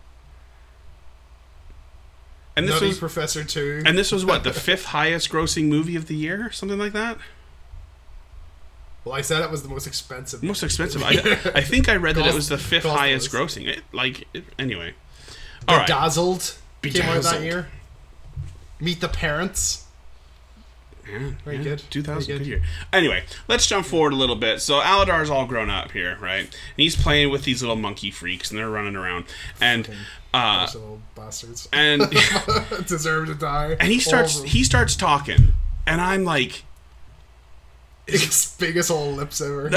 And 2.56 2.68
this 2.68 2.76
Nutty 2.76 2.88
was 2.88 3.00
Professor 3.00 3.44
2 3.44 3.84
and 3.86 3.98
this 3.98 4.12
was 4.12 4.26
what 4.26 4.44
the 4.44 4.54
fifth 4.70 4.86
highest 4.86 5.30
grossing 5.30 5.66
movie 5.66 5.96
of 5.96 6.08
the 6.08 6.16
year, 6.16 6.52
something 6.52 6.80
like 6.80 6.94
that. 6.94 7.18
well 9.04 9.14
I 9.14 9.22
said 9.22 9.42
it 9.44 9.52
was 9.52 9.62
the 9.62 9.68
most 9.70 9.86
expensive 9.88 10.42
Most 10.42 10.64
expensive. 10.64 11.04
I, 11.06 11.12
I 11.54 11.62
think 11.62 11.90
I 11.90 11.96
read 11.98 12.16
that 12.16 12.26
it 12.28 12.34
was 12.34 12.48
the 12.50 12.58
fifth 12.58 12.86
highest 12.86 13.30
grossing. 13.32 13.68
It, 13.68 13.82
like 13.92 14.28
it, 14.34 14.46
anyway. 14.58 14.94
All 15.68 15.78
right. 15.78 15.88
Dazzled 15.88 16.58
came 16.82 17.02
out 17.04 17.24
that 17.24 17.42
year 17.42 17.68
Meet 18.80 19.02
the 19.02 19.08
Parents 19.08 19.86
Yeah, 21.10 21.32
Very 21.44 21.58
yeah, 21.58 21.64
good. 21.64 21.84
2000 21.90 22.06
Very 22.06 22.26
good 22.26 22.44
good. 22.44 22.48
year. 22.50 22.62
Anyway, 22.94 23.24
let's 23.48 23.66
jump 23.68 23.86
forward 23.86 24.14
a 24.14 24.16
little 24.16 24.36
bit. 24.36 24.62
So 24.62 24.80
Aladar's 24.82 25.30
all 25.30 25.46
grown 25.46 25.70
up 25.70 25.92
here, 25.92 26.18
right? 26.22 26.42
And 26.46 26.56
he's 26.78 26.96
playing 26.96 27.32
with 27.32 27.44
these 27.44 27.62
little 27.62 27.76
monkey 27.76 28.12
freaks, 28.12 28.52
and 28.52 28.60
they're 28.60 28.70
running 28.70 28.96
around, 28.96 29.26
and 29.62 29.90
uh, 30.34 30.66
Those 30.66 30.76
little 30.76 31.02
bastards 31.16 31.70
and 31.72 32.04
deserve 32.88 33.28
to 33.28 33.36
die 33.36 33.78
and 33.80 33.90
he 33.92 34.00
starts 34.00 34.44
he 34.44 34.64
starts 34.64 34.96
talking, 34.96 35.54
and 35.88 36.02
I'm 36.02 36.24
like, 36.26 36.64
biggest, 38.06 38.60
biggest 38.60 38.92
old 38.92 39.16
lips 39.16 39.40
ever 39.42 39.72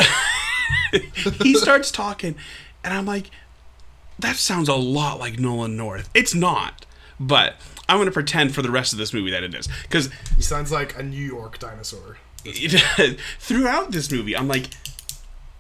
he 1.43 1.55
starts 1.55 1.91
talking, 1.91 2.35
and 2.83 2.93
I'm 2.93 3.07
like, 3.07 3.31
that 4.19 4.37
sounds 4.37 4.69
a 4.69 4.75
lot 4.75 5.19
like 5.19 5.39
Nolan 5.39 5.77
North. 5.77 6.11
It's 6.15 6.35
not, 6.35 6.87
but 7.19 7.57
I'm 7.89 7.99
gonna 7.99 8.11
pretend 8.11 8.55
for 8.55 8.63
the 8.63 8.71
rest 8.71 8.93
of 8.93 8.99
this 8.99 9.13
movie 9.13 9.31
that 9.31 9.43
it 9.43 9.55
is, 9.55 9.69
because 9.83 10.11
he 10.37 10.43
sounds 10.43 10.71
like 10.73 10.99
a 10.99 11.03
New 11.03 11.25
York 11.25 11.59
dinosaur 11.59 12.19
throughout 13.39 13.91
this 13.93 14.11
movie, 14.11 14.37
I'm 14.37 14.49
like, 14.49 14.69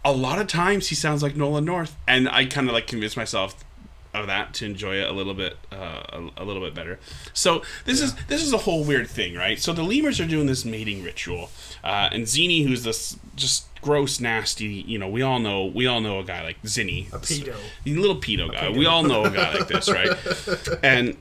a 0.05 0.13
lot 0.13 0.39
of 0.39 0.47
times 0.47 0.89
he 0.89 0.95
sounds 0.95 1.23
like 1.23 1.37
Nolan 1.37 1.65
North, 1.65 1.97
and 2.07 2.29
I 2.29 2.47
kind 2.47 2.69
of 2.69 2.75
like 2.75 2.87
convince 2.87 3.17
myself 3.17 3.55
of 4.15 4.27
that 4.27 4.55
to 4.55 4.65
enjoy 4.65 4.97
it 4.97 5.09
a 5.09 5.13
little 5.13 5.35
bit, 5.35 5.57
uh, 5.71 6.03
a, 6.13 6.31
a 6.39 6.45
little 6.45 6.63
bit 6.63 6.75
better. 6.75 6.99
So 7.35 7.63
this 7.85 8.01
is 8.01 8.15
this 8.27 8.43
is 8.43 8.53
a 8.53 8.59
whole 8.59 8.85
weird 8.85 9.09
thing, 9.09 9.35
right? 9.35 9.59
So 9.59 9.73
the 9.73 9.83
lemurs 9.83 10.19
are 10.21 10.27
doing 10.27 10.47
this 10.47 10.65
mating 10.65 11.03
ritual, 11.03 11.51
uh, 11.85 12.09
and 12.11 12.27
Zini, 12.27 12.63
who's 12.63 12.85
this 12.85 13.19
just 13.37 13.68
gross, 13.81 14.21
nasty, 14.21 14.67
you 14.67 14.99
know, 14.99 15.09
we 15.09 15.23
all 15.23 15.39
know 15.39 15.67
we 15.67 15.87
all 15.87 16.01
know 16.01 16.19
a 16.21 16.25
guy 16.25 16.43
like 16.43 16.59
Zini, 16.67 17.09
a 17.13 17.19
pedo. 17.19 17.55
The 17.85 17.97
little 17.97 18.17
pedo 18.17 18.53
guy. 18.53 18.71
We 18.71 18.87
all 18.87 19.03
know 19.03 19.25
a 19.25 19.31
guy 19.31 19.55
like 19.55 19.69
this, 19.69 19.89
right? 19.93 20.11
And 20.83 21.17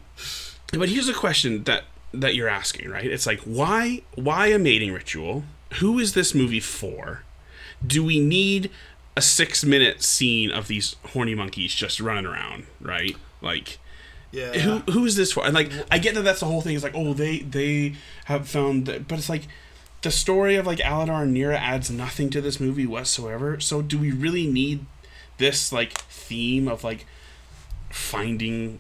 but 0.74 0.90
here's 0.90 1.10
a 1.10 1.14
question 1.14 1.64
that 1.64 1.84
that 2.14 2.36
you're 2.36 2.48
asking, 2.48 2.90
right? 2.90 3.06
It's 3.06 3.26
like 3.26 3.42
why 3.42 4.02
why 4.16 4.48
a 4.48 4.60
mating 4.60 4.94
ritual? 4.94 5.44
Who 5.76 6.00
is 6.00 6.14
this 6.14 6.34
movie 6.34 6.60
for? 6.60 7.24
Do 7.86 8.04
we 8.04 8.20
need 8.20 8.72
a 9.16 9.22
6 9.22 9.66
minute 9.66 10.04
scene 10.04 10.52
of 10.52 10.68
these 10.68 10.96
horny 11.08 11.36
monkeys 11.36 11.74
just 11.74 12.00
running 12.00 12.26
around, 12.26 12.66
right? 12.80 13.16
Like 13.42 13.80
yeah 14.32 14.54
who 14.54 14.92
who 14.92 15.06
is 15.06 15.16
this 15.16 15.32
for? 15.32 15.46
And 15.46 15.54
like 15.54 15.72
I 15.92 15.98
get 15.98 16.16
that 16.16 16.24
that's 16.24 16.40
the 16.40 16.46
whole 16.46 16.62
thing. 16.62 16.76
It's 16.76 16.84
like 16.84 16.96
oh 16.96 17.14
they 17.14 17.40
they 17.40 17.96
have 18.26 18.48
found 18.48 18.86
that, 18.86 19.08
but 19.08 19.18
it's 19.18 19.30
like 19.30 19.44
the 20.08 20.12
story 20.12 20.56
of 20.56 20.66
like 20.66 20.80
Aladar 20.80 21.24
and 21.24 21.36
Neera 21.36 21.58
adds 21.58 21.92
nothing 21.92 22.30
to 22.30 22.40
this 22.40 22.62
movie 22.62 22.86
whatsoever. 22.86 23.60
So 23.60 23.82
do 23.82 23.98
we 24.00 24.12
really 24.12 24.48
need 24.48 24.86
this 25.38 25.74
like 25.74 25.98
theme 26.04 26.70
of 26.70 26.82
like 26.82 27.06
finding 27.90 28.80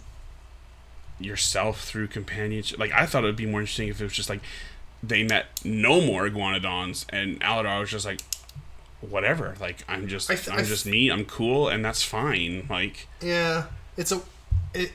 yourself 1.20 1.82
through 1.84 2.08
companionship? 2.08 2.80
Like 2.80 2.94
I 2.94 3.06
thought 3.06 3.24
it 3.24 3.28
would 3.28 3.36
be 3.36 3.46
more 3.46 3.60
interesting 3.60 3.90
if 3.90 4.00
it 4.00 4.06
was 4.06 4.14
just 4.14 4.30
like 4.30 4.40
they 5.04 5.24
met 5.24 5.48
no 5.66 6.00
more 6.00 6.28
iguanodons 6.30 7.06
and 7.10 7.42
Aladar 7.42 7.82
was 7.82 7.92
just 7.92 8.06
like 8.06 8.22
whatever. 9.02 9.56
Like 9.60 9.84
I'm 9.90 10.08
just 10.08 10.32
I 10.32 10.36
th- 10.36 10.48
I 10.48 10.54
I'm 10.54 10.58
th- 10.60 10.70
just 10.70 10.86
me. 10.86 11.10
I'm 11.12 11.26
cool, 11.26 11.68
and 11.68 11.84
that's 11.84 12.04
fine. 12.04 12.68
Like 12.70 13.08
Yeah, 13.22 13.66
it's 13.98 14.14
a 14.14 14.22
it 14.74 14.94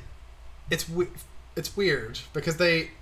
it's 0.70 0.88
we- 0.88 1.08
it's 1.56 1.76
weird 1.76 2.20
because 2.32 2.56
they 2.56 2.92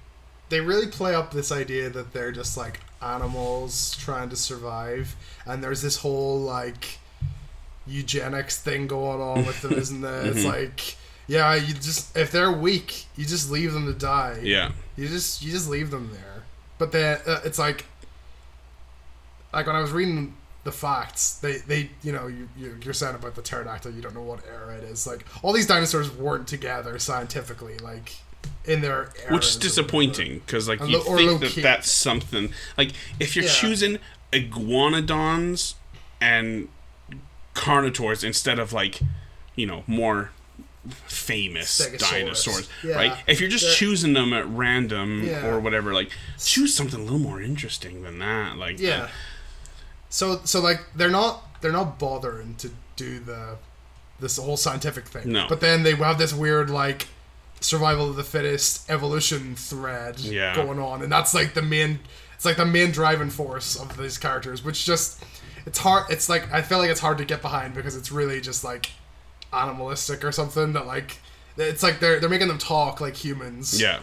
they 0.48 0.60
really 0.60 0.88
play 0.88 1.14
up 1.14 1.30
this 1.30 1.52
idea 1.52 1.88
that 1.90 2.12
they're 2.12 2.32
just 2.32 2.56
like 2.56 2.80
animals 3.02 3.96
trying 3.98 4.28
to 4.30 4.36
survive, 4.36 5.16
and 5.46 5.62
there's 5.62 5.82
this 5.82 5.98
whole 5.98 6.38
like 6.40 6.98
eugenics 7.86 8.60
thing 8.60 8.86
going 8.86 9.20
on 9.20 9.46
with 9.46 9.62
them, 9.62 9.72
isn't 9.72 10.00
there? 10.00 10.26
It's 10.26 10.44
like 10.56 10.96
yeah, 11.26 11.54
you 11.54 11.74
just 11.74 12.16
if 12.16 12.30
they're 12.32 12.52
weak, 12.52 13.06
you 13.16 13.24
just 13.24 13.50
leave 13.50 13.72
them 13.72 13.86
to 13.86 13.92
die. 13.94 14.40
yeah, 14.42 14.72
You 14.96 15.08
just 15.08 15.42
you 15.42 15.50
just 15.52 15.68
leave 15.68 15.90
them 15.90 16.10
there. 16.12 16.42
But 16.78 16.92
then 16.92 17.18
uh, 17.26 17.40
it's 17.44 17.58
like 17.58 17.86
like 19.52 19.66
when 19.66 19.76
I 19.76 19.80
was 19.80 19.92
reading 19.92 20.34
the 20.64 20.72
facts, 20.72 21.34
they 21.38 21.58
they 21.58 21.90
you 22.02 22.12
know 22.12 22.26
you 22.26 22.48
you- 22.56 22.78
you're 22.82 22.94
saying 22.94 23.14
about 23.14 23.34
the 23.34 23.42
pterodactyl, 23.42 23.92
you 23.92 24.02
don't 24.02 24.14
know 24.14 24.22
what 24.22 24.40
era 24.46 24.74
it 24.76 24.84
is. 24.84 25.06
Like 25.06 25.24
all 25.42 25.52
these 25.52 25.66
dinosaurs 25.66 26.10
weren't 26.10 26.46
together 26.48 26.98
scientifically, 26.98 27.78
like 27.78 28.12
in 28.64 28.80
their 28.82 29.10
which 29.30 29.46
is 29.46 29.56
disappointing 29.56 30.40
because 30.44 30.68
like 30.68 30.80
And 30.80 30.90
you 30.90 30.98
lo- 30.98 31.16
think 31.16 31.40
that 31.40 31.50
key. 31.50 31.60
that's 31.62 31.90
something 31.90 32.52
like 32.76 32.90
if 33.18 33.34
you're 33.34 33.44
Yeah. 33.46 33.50
choosing 33.52 33.98
iguanodons 34.32 35.74
and 36.20 36.68
carnivores 37.54 38.22
instead 38.22 38.58
of 38.58 38.72
like 38.72 39.00
you 39.56 39.66
know 39.66 39.82
more 39.86 40.30
famous 41.06 41.86
dinosaurs 41.98 42.68
Yeah. 42.82 42.94
right 42.94 43.16
if 43.26 43.40
you're 43.40 43.50
just 43.50 43.64
They're- 43.64 43.74
choosing 43.74 44.12
them 44.14 44.32
at 44.32 44.46
random 44.48 45.24
Yeah. 45.26 45.46
or 45.46 45.58
whatever 45.60 45.92
like 45.92 46.10
choose 46.42 46.74
something 46.74 47.00
a 47.00 47.02
little 47.02 47.18
more 47.18 47.40
interesting 47.42 48.02
than 48.02 48.18
that 48.20 48.56
like 48.56 48.78
Yeah. 48.78 49.08
So 50.08 50.40
so 50.44 50.60
like 50.60 50.80
they're 50.94 51.10
not 51.10 51.60
they're 51.60 51.72
not 51.72 51.98
bothering 51.98 52.54
to 52.56 52.70
do 52.96 53.18
the 53.20 53.56
this 54.18 54.36
whole 54.36 54.56
scientific 54.56 55.06
thing. 55.06 55.32
No. 55.32 55.46
But 55.48 55.60
then 55.60 55.82
they 55.82 55.94
have 55.94 56.18
this 56.18 56.32
weird 56.34 56.68
like 56.70 57.06
survival 57.60 58.08
of 58.10 58.16
the 58.16 58.24
fittest 58.24 58.90
evolution 58.90 59.54
thread 59.54 60.18
Yeah. 60.18 60.54
going 60.54 60.78
on, 60.78 61.02
and 61.02 61.10
that's 61.12 61.34
like 61.34 61.54
the 61.54 61.62
main. 61.62 62.00
It's 62.34 62.44
like 62.44 62.56
the 62.56 62.64
main 62.66 62.90
driving 62.90 63.28
force 63.30 63.76
of 63.76 63.96
these 63.98 64.16
characters, 64.18 64.64
which 64.64 64.84
just 64.86 65.22
it's 65.66 65.78
hard. 65.78 66.10
It's 66.10 66.28
like 66.28 66.50
I 66.52 66.62
feel 66.62 66.78
like 66.78 66.90
it's 66.90 67.00
hard 67.00 67.18
to 67.18 67.24
get 67.24 67.42
behind 67.42 67.74
because 67.74 67.96
it's 67.96 68.10
really 68.10 68.40
just 68.40 68.64
like 68.64 68.90
animalistic 69.52 70.24
or 70.24 70.32
something 70.32 70.72
that 70.74 70.86
like 70.86 71.18
it's 71.56 71.82
like 71.82 72.00
they're 72.00 72.20
they're 72.20 72.28
making 72.30 72.48
them 72.48 72.56
talk 72.58 73.00
like 73.00 73.16
humans 73.16 73.80
yeah 73.80 73.98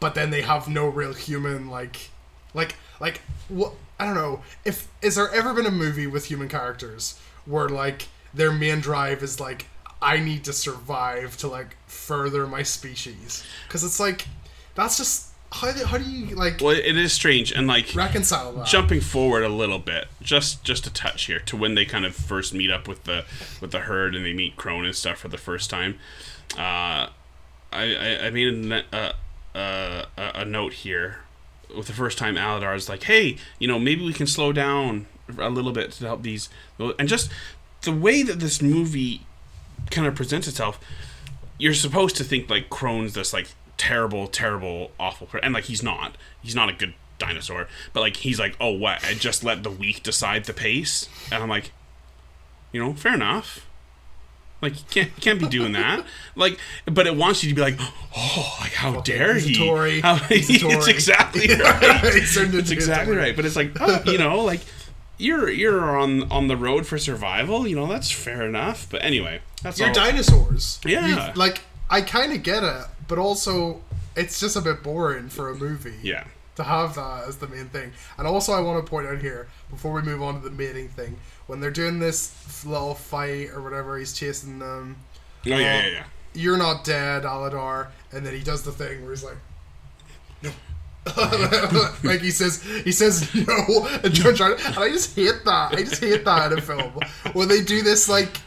but 0.00 0.14
then 0.16 0.30
they 0.30 0.42
have 0.42 0.66
no 0.68 0.88
real 0.88 1.14
human 1.14 1.70
like 1.70 2.10
like 2.52 2.74
like 3.00 3.20
what 3.48 3.72
I 4.00 4.04
don't 4.04 4.16
know 4.16 4.42
if 4.64 4.88
is 5.00 5.14
there 5.14 5.30
ever 5.32 5.54
been 5.54 5.66
a 5.66 5.70
movie 5.70 6.06
with 6.08 6.24
human 6.26 6.48
characters 6.48 7.18
where 7.46 7.68
like 7.68 8.08
their 8.34 8.50
main 8.52 8.80
drive 8.80 9.22
is 9.22 9.38
like 9.38 9.66
I 10.04 10.20
need 10.20 10.44
to 10.44 10.52
survive 10.52 11.36
to 11.38 11.48
like 11.48 11.76
further 11.86 12.46
my 12.46 12.62
species. 12.62 13.42
Because 13.66 13.82
it's 13.82 13.98
like 13.98 14.28
that's 14.74 14.98
just 14.98 15.30
how 15.50 15.72
do, 15.72 15.84
how 15.84 15.98
do 15.98 16.04
you 16.04 16.34
like 16.34 16.60
well 16.60 16.76
it 16.76 16.96
is 16.96 17.12
strange 17.12 17.52
and 17.52 17.68
like 17.68 17.94
reconcile 17.94 18.52
that. 18.52 18.66
jumping 18.66 19.00
forward 19.00 19.44
a 19.44 19.48
little 19.48 19.78
bit 19.78 20.08
just 20.20 20.64
just 20.64 20.84
a 20.84 20.92
touch 20.92 21.26
here 21.26 21.38
to 21.38 21.56
when 21.56 21.76
they 21.76 21.84
kind 21.84 22.04
of 22.04 22.12
first 22.12 22.52
meet 22.52 22.72
up 22.72 22.88
with 22.88 23.04
the 23.04 23.24
with 23.60 23.70
the 23.70 23.80
herd 23.80 24.16
and 24.16 24.24
they 24.24 24.32
meet 24.32 24.56
Kron 24.56 24.84
and 24.84 24.96
stuff 24.96 25.18
for 25.18 25.28
the 25.28 25.38
first 25.38 25.70
time. 25.70 25.98
Uh 26.54 27.08
i 27.72 27.94
i, 27.96 28.26
I 28.26 28.30
made 28.30 28.72
a, 28.72 28.84
uh, 28.92 29.12
uh, 29.56 30.04
a 30.18 30.40
a 30.40 30.44
note 30.44 30.72
here 30.72 31.20
with 31.76 31.86
the 31.86 31.92
first 31.92 32.18
time 32.18 32.34
aladar 32.34 32.74
is 32.76 32.88
like 32.88 33.04
hey 33.04 33.36
you 33.58 33.68
know 33.68 33.78
maybe 33.78 34.04
we 34.04 34.12
can 34.12 34.26
slow 34.26 34.52
down 34.52 35.06
a 35.38 35.50
little 35.50 35.72
bit 35.72 35.92
to 35.92 36.06
help 36.06 36.22
these 36.22 36.48
and 36.98 37.08
just 37.08 37.30
the 37.82 37.92
way 37.92 38.22
that 38.22 38.40
this 38.40 38.60
movie 38.60 39.22
kind 39.90 40.06
of 40.06 40.14
presents 40.14 40.48
itself 40.48 40.78
you're 41.58 41.74
supposed 41.74 42.16
to 42.16 42.24
think 42.24 42.50
like 42.50 42.70
Kron's 42.70 43.14
this 43.14 43.32
like 43.32 43.48
terrible, 43.76 44.26
terrible, 44.26 44.90
awful, 44.98 45.28
and 45.42 45.54
like 45.54 45.64
he's 45.64 45.82
not. 45.82 46.16
He's 46.42 46.54
not 46.54 46.68
a 46.68 46.72
good 46.72 46.94
dinosaur. 47.18 47.68
But 47.92 48.00
like 48.00 48.16
he's 48.16 48.38
like, 48.38 48.56
oh 48.60 48.70
what? 48.72 49.04
I 49.04 49.14
just 49.14 49.44
let 49.44 49.62
the 49.62 49.70
weak 49.70 50.02
decide 50.02 50.44
the 50.44 50.52
pace, 50.52 51.08
and 51.30 51.42
I'm 51.42 51.48
like, 51.48 51.72
you 52.72 52.82
know, 52.82 52.94
fair 52.94 53.14
enough. 53.14 53.66
Like 54.60 54.78
you 54.78 54.84
can't 54.90 55.10
you 55.16 55.22
can't 55.22 55.38
be 55.38 55.48
doing 55.48 55.72
that. 55.72 56.04
Like, 56.36 56.58
but 56.86 57.06
it 57.06 57.14
wants 57.14 57.44
you 57.44 57.50
to 57.50 57.54
be 57.54 57.60
like, 57.60 57.76
oh, 58.16 58.56
like 58.60 58.72
how 58.72 59.00
dare 59.02 59.36
he? 59.36 59.54
Tory. 59.54 60.00
How- 60.00 60.18
it's 60.30 60.88
exactly 60.88 61.46
right. 61.46 62.00
He's 62.12 62.36
it's 62.36 62.70
exactly 62.72 63.16
right. 63.16 63.36
But 63.36 63.44
it's 63.44 63.54
like, 63.54 63.70
oh, 63.80 64.02
you 64.06 64.18
know, 64.18 64.42
like 64.42 64.62
you're 65.18 65.50
you're 65.50 65.98
on 65.98 66.30
on 66.30 66.48
the 66.48 66.56
road 66.56 66.86
for 66.86 66.98
survival. 66.98 67.66
You 67.66 67.76
know, 67.76 67.86
that's 67.86 68.10
fair 68.10 68.42
enough. 68.42 68.86
But 68.90 69.04
anyway, 69.04 69.40
that's 69.62 69.78
you're 69.78 69.88
all. 69.88 69.94
dinosaurs 69.94 70.80
Yeah. 70.84 71.06
You- 71.06 71.34
like 71.34 71.62
I 71.90 72.00
kind 72.00 72.32
of 72.32 72.42
get 72.42 72.62
it 72.62 72.86
but 73.08 73.18
also 73.18 73.82
it's 74.16 74.40
just 74.40 74.56
a 74.56 74.60
bit 74.60 74.82
boring 74.82 75.28
for 75.28 75.50
a 75.50 75.54
movie 75.54 75.94
yeah. 76.02 76.24
to 76.56 76.62
have 76.62 76.94
that 76.94 77.24
as 77.26 77.38
the 77.38 77.48
main 77.48 77.66
thing. 77.66 77.92
And 78.16 78.26
also, 78.26 78.52
I 78.52 78.60
want 78.60 78.84
to 78.84 78.88
point 78.88 79.06
out 79.06 79.18
here 79.18 79.48
before 79.70 79.92
we 79.92 80.02
move 80.02 80.22
on 80.22 80.34
to 80.34 80.48
the 80.48 80.54
mating 80.54 80.88
thing, 80.88 81.16
when 81.46 81.60
they're 81.60 81.70
doing 81.70 81.98
this 81.98 82.64
little 82.64 82.94
fight 82.94 83.50
or 83.50 83.60
whatever, 83.60 83.98
he's 83.98 84.12
chasing 84.12 84.60
them. 84.60 84.96
Oh 85.46 85.48
yeah, 85.48 85.54
um, 85.54 85.60
yeah, 85.60 85.86
yeah. 85.88 86.04
You're 86.32 86.56
not 86.56 86.84
dead, 86.84 87.24
Aladar, 87.24 87.88
and 88.12 88.24
then 88.24 88.34
he 88.34 88.42
does 88.42 88.62
the 88.62 88.72
thing 88.72 89.02
where 89.02 89.10
he's 89.10 89.24
like. 89.24 89.36
Like 92.02 92.20
he 92.20 92.30
says, 92.30 92.62
he 92.84 92.92
says 92.92 93.32
no, 93.34 93.86
and 94.02 94.12
George 94.12 94.40
and 94.40 94.54
I 94.78 94.88
just 94.90 95.14
hate 95.14 95.44
that. 95.44 95.72
I 95.74 95.82
just 95.82 96.02
hate 96.02 96.24
that 96.24 96.52
in 96.52 96.58
a 96.58 96.62
film 96.62 96.92
when 97.34 97.48
they 97.48 97.62
do 97.62 97.82
this 97.82 98.08
like, 98.08 98.38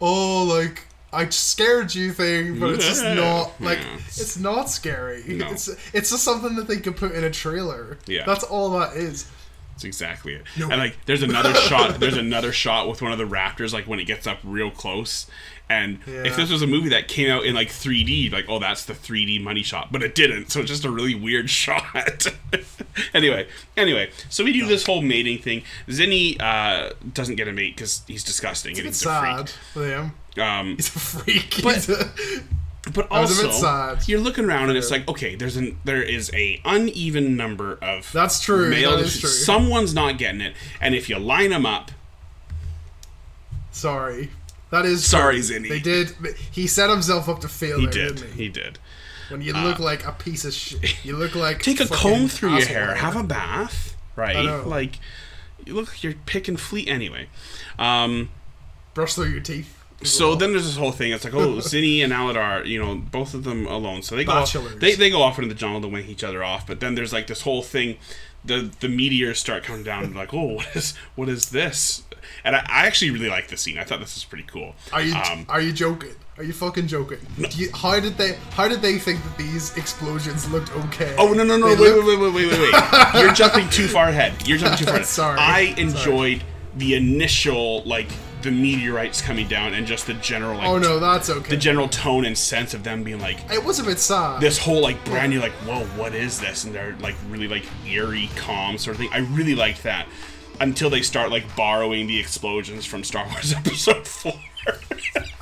oh, 0.00 0.44
like 0.44 0.82
I 1.12 1.28
scared 1.28 1.94
you 1.94 2.12
thing, 2.12 2.58
but 2.58 2.70
it's 2.74 2.84
just 2.86 3.04
not 3.04 3.52
like 3.60 3.78
Yeah. 3.78 3.96
it's 3.96 4.36
not 4.38 4.68
scary. 4.68 5.22
No. 5.26 5.50
It's 5.50 5.68
it's 5.94 6.10
just 6.10 6.22
something 6.24 6.56
that 6.56 6.68
they 6.68 6.78
could 6.78 6.96
put 6.96 7.12
in 7.12 7.24
a 7.24 7.30
trailer. 7.30 7.98
Yeah. 8.06 8.24
that's 8.26 8.44
all 8.44 8.70
that 8.78 8.94
is. 8.96 9.30
That's 9.72 9.84
exactly 9.84 10.34
it. 10.34 10.42
No. 10.56 10.68
And 10.70 10.78
like, 10.78 10.96
there's 11.06 11.22
another 11.24 11.52
shot. 11.68 11.98
There's 11.98 12.16
another 12.16 12.52
shot 12.52 12.88
with 12.88 13.02
one 13.02 13.10
of 13.10 13.18
the 13.18 13.24
raptors, 13.24 13.72
like 13.72 13.88
when 13.88 13.98
it 13.98 14.04
gets 14.04 14.24
up 14.26 14.38
real 14.44 14.70
close. 14.70 15.26
And 15.70 15.98
Yeah. 16.06 16.24
if 16.24 16.36
this 16.36 16.50
was 16.50 16.60
a 16.60 16.66
movie 16.66 16.90
that 16.90 17.08
came 17.08 17.30
out 17.30 17.44
in 17.46 17.54
like 17.54 17.68
3D, 17.70 18.30
like, 18.30 18.44
oh, 18.48 18.58
that's 18.58 18.84
the 18.84 18.92
3D 18.92 19.40
money 19.42 19.62
shot, 19.62 19.90
but 19.90 20.02
it 20.02 20.14
didn't. 20.14 20.50
So 20.52 20.60
it's 20.60 20.68
just 20.70 20.84
a 20.84 20.90
really 20.90 21.14
weird 21.14 21.48
shot. 21.62 22.26
anyway, 23.14 23.46
anyway, 23.76 24.10
so 24.28 24.44
we 24.44 24.52
do 24.52 24.66
this 24.66 24.84
whole 24.84 25.00
mating 25.00 25.38
thing. 25.38 25.62
Zini 25.90 26.38
uh, 26.38 26.90
doesn't 27.14 27.36
get 27.36 27.48
a 27.48 27.52
mate 27.52 27.76
because 27.76 28.02
he's 28.06 28.22
disgusting 28.22 28.76
and 28.78 28.86
It's 28.86 29.00
he's 29.00 29.06
a 29.06 29.10
sad 29.10 29.50
for 29.72 29.86
him. 29.86 30.12
freak. 30.34 30.44
Um, 30.44 30.76
He's 30.76 30.88
a 30.94 30.98
freak. 30.98 31.60
But- 31.62 31.88
a- 31.88 32.10
but 32.92 33.06
a 33.06 33.14
also, 33.14 33.96
you're 34.06 34.20
looking 34.20 34.44
around 34.44 34.68
and 34.68 34.76
it's 34.76 34.90
like, 34.90 35.08
okay, 35.08 35.34
there's 35.36 35.56
an 35.56 35.78
there 35.86 36.02
is 36.02 36.30
a 36.34 36.60
uneven 36.66 37.34
number 37.34 37.78
of 37.80 38.12
That's 38.12 38.42
true, 38.42 38.68
Male, 38.68 38.98
that 38.98 39.06
is 39.06 39.18
true. 39.20 39.30
Someone's 39.30 39.94
not 39.94 40.18
getting 40.18 40.42
it, 40.42 40.54
and 40.82 40.94
if 40.94 41.08
you 41.08 41.18
line 41.18 41.48
them 41.48 41.64
up, 41.64 41.92
Sorry. 43.72 44.28
That 44.74 44.86
is 44.86 45.08
Sorry, 45.08 45.34
true. 45.34 45.42
Zini. 45.42 45.68
They 45.68 45.78
did. 45.78 46.16
He 46.50 46.66
set 46.66 46.90
himself 46.90 47.28
up 47.28 47.40
to 47.42 47.48
fail 47.48 47.78
he 47.78 47.86
there, 47.86 48.08
did. 48.08 48.18
he? 48.20 48.44
He 48.44 48.48
did. 48.48 48.80
When 49.28 49.40
you 49.40 49.52
look 49.52 49.78
like 49.78 50.04
a 50.04 50.10
piece 50.10 50.44
of 50.44 50.52
shit, 50.52 51.04
you 51.04 51.16
look 51.16 51.34
like 51.36 51.62
Take 51.62 51.78
a 51.78 51.86
comb 51.86 52.26
through 52.26 52.56
your 52.56 52.66
hair, 52.66 52.96
have 52.96 53.14
a 53.14 53.22
bath, 53.22 53.96
right? 54.16 54.64
Like, 54.66 54.98
you 55.64 55.74
look 55.74 55.90
like 55.90 56.02
you're 56.02 56.14
picking 56.26 56.56
fleet 56.56 56.88
anyway. 56.88 57.28
Um, 57.78 58.30
brush 58.94 59.14
through 59.14 59.26
your 59.26 59.40
teeth. 59.40 59.78
so 60.02 60.30
well. 60.30 60.36
then 60.36 60.50
there's 60.50 60.66
this 60.66 60.76
whole 60.76 60.90
thing. 60.90 61.12
It's 61.12 61.22
like, 61.22 61.34
oh, 61.34 61.60
Zini 61.60 62.02
and 62.02 62.12
Aladar, 62.12 62.66
you 62.66 62.82
know, 62.82 62.96
both 62.96 63.32
of 63.32 63.44
them 63.44 63.68
alone. 63.68 64.02
So 64.02 64.16
they 64.16 64.24
go, 64.24 64.32
off, 64.32 64.52
they, 64.80 64.96
they 64.96 65.08
go 65.08 65.22
off 65.22 65.38
into 65.38 65.48
the 65.48 65.54
jungle 65.54 65.82
to 65.82 65.88
wing 65.88 66.08
each 66.08 66.24
other 66.24 66.42
off. 66.42 66.66
But 66.66 66.80
then 66.80 66.96
there's 66.96 67.12
like 67.12 67.28
this 67.28 67.42
whole 67.42 67.62
thing. 67.62 67.96
The 68.44 68.70
the 68.80 68.88
meteors 68.88 69.38
start 69.38 69.62
coming 69.62 69.84
down. 69.84 70.12
Like, 70.14 70.34
oh, 70.34 70.54
what 70.56 70.74
is 70.74 70.94
what 71.14 71.28
is 71.28 71.50
this? 71.50 72.02
And 72.44 72.56
I, 72.56 72.60
I 72.60 72.86
actually 72.86 73.10
really 73.10 73.28
like 73.28 73.48
the 73.48 73.56
scene. 73.56 73.78
I 73.78 73.84
thought 73.84 74.00
this 74.00 74.14
was 74.14 74.24
pretty 74.24 74.44
cool. 74.44 74.74
Are 74.92 75.02
you 75.02 75.14
Um, 75.14 75.46
are 75.48 75.60
you 75.60 75.72
joking? 75.72 76.10
Are 76.36 76.42
you 76.42 76.52
fucking 76.52 76.88
joking? 76.88 77.18
You, 77.52 77.70
how 77.72 78.00
did 78.00 78.16
they 78.18 78.32
how 78.50 78.66
did 78.66 78.82
they 78.82 78.98
think 78.98 79.22
that 79.22 79.38
these 79.38 79.76
explosions 79.76 80.50
looked 80.50 80.74
okay? 80.86 81.14
Oh 81.18 81.32
no 81.32 81.44
no 81.44 81.56
no! 81.56 81.66
Wait, 81.66 81.78
looked- 81.78 82.06
wait 82.06 82.18
wait 82.18 82.32
wait 82.32 82.34
wait 82.34 82.58
wait 82.60 82.72
wait! 82.72 83.14
You're 83.22 83.32
jumping 83.32 83.68
too 83.70 83.86
far 83.86 84.08
ahead. 84.08 84.32
You're 84.46 84.58
jumping 84.58 84.78
too 84.78 84.84
far 84.86 84.94
ahead. 84.96 85.06
Sorry. 85.22 85.38
I 85.38 85.66
Sorry. 85.74 85.80
enjoyed 85.80 86.44
the 86.76 86.94
initial 86.96 87.82
like 87.84 88.08
the 88.42 88.50
meteorites 88.50 89.22
coming 89.22 89.46
down 89.48 89.72
and 89.72 89.86
just 89.86 90.06
the 90.06 90.12
general 90.14 90.58
like 90.58 90.66
Oh 90.68 90.76
no, 90.76 90.98
that's 90.98 91.30
okay. 91.30 91.48
the 91.50 91.56
general 91.56 91.88
tone 91.88 92.26
and 92.26 92.36
sense 92.36 92.74
of 92.74 92.82
them 92.84 93.02
being 93.04 93.20
like 93.20 93.38
it 93.50 93.64
was 93.64 93.78
a 93.78 93.84
bit 93.84 93.98
sad. 93.98 94.40
this 94.42 94.58
whole 94.58 94.82
like 94.82 95.02
brand 95.06 95.30
new 95.32 95.40
like 95.40 95.52
whoa 95.66 95.84
what 95.96 96.14
is 96.14 96.38
this 96.40 96.64
and 96.64 96.74
they're 96.74 96.94
like 97.00 97.14
really 97.30 97.48
like 97.48 97.64
eerie 97.86 98.28
calm 98.36 98.76
sort 98.76 98.96
of 98.96 99.00
thing. 99.00 99.08
I 99.12 99.18
really 99.20 99.54
liked 99.54 99.84
that 99.84 100.06
until 100.60 100.90
they 100.90 101.02
start 101.02 101.30
like 101.30 101.56
borrowing 101.56 102.06
the 102.06 102.18
explosions 102.18 102.84
from 102.86 103.04
Star 103.04 103.26
Wars 103.28 103.52
Episode 103.56 104.06
Four. 104.06 104.34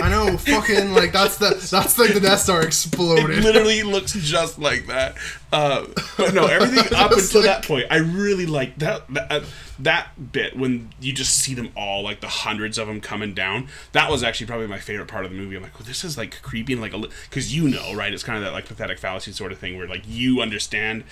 I 0.01 0.09
know, 0.11 0.37
fucking 0.37 0.95
like 0.95 1.13
that's 1.13 1.37
the 1.39 1.51
that's 1.71 1.97
like 1.97 2.13
the 2.13 2.19
Death 2.19 2.41
Star 2.41 2.63
exploding. 2.63 3.39
It 3.39 3.45
literally 3.45 3.85
looks 3.85 4.15
just 4.15 4.59
like 4.59 4.89
that. 4.89 5.17
Uh, 5.53 5.87
but 6.17 6.35
no, 6.35 6.47
everything 6.47 6.93
up 6.97 7.13
until 7.13 7.41
like- 7.41 7.49
that 7.51 7.65
point, 7.65 7.87
I 7.89 7.99
really 7.99 8.47
like 8.47 8.79
that, 8.79 9.07
that 9.15 9.31
uh, 9.31 9.45
that 9.79 10.33
bit 10.33 10.57
when 10.57 10.91
you 11.01 11.13
just 11.13 11.39
see 11.39 11.55
them 11.55 11.71
all, 11.77 12.03
like 12.03 12.21
the 12.21 12.27
hundreds 12.27 12.79
of 12.79 12.89
them 12.89 13.01
coming 13.01 13.33
down. 13.33 13.69
That 13.93 14.11
was 14.11 14.25
actually 14.25 14.49
probably 14.49 14.67
my 14.67 14.81
favorite 14.81 15.07
part 15.07 15.25
of 15.25 15.31
the 15.31 15.37
movie. 15.37 15.55
I'm 15.55 15.63
like, 15.63 15.79
well, 15.79 15.87
this 15.87 16.03
is 16.03 16.19
like 16.19 16.43
creepy 16.43 16.73
and 16.73 16.83
like 16.83 16.95
a 16.95 16.99
because 16.99 17.55
you 17.55 17.69
know, 17.69 17.95
right? 17.95 18.13
It's 18.13 18.25
kind 18.25 18.39
of 18.39 18.45
that 18.45 18.53
like 18.53 18.67
pathetic 18.67 18.99
fallacy 18.99 19.31
sort 19.31 19.53
of 19.53 19.59
thing 19.59 19.77
where 19.79 19.87
like 19.87 20.03
you 20.09 20.41
understand 20.41 21.05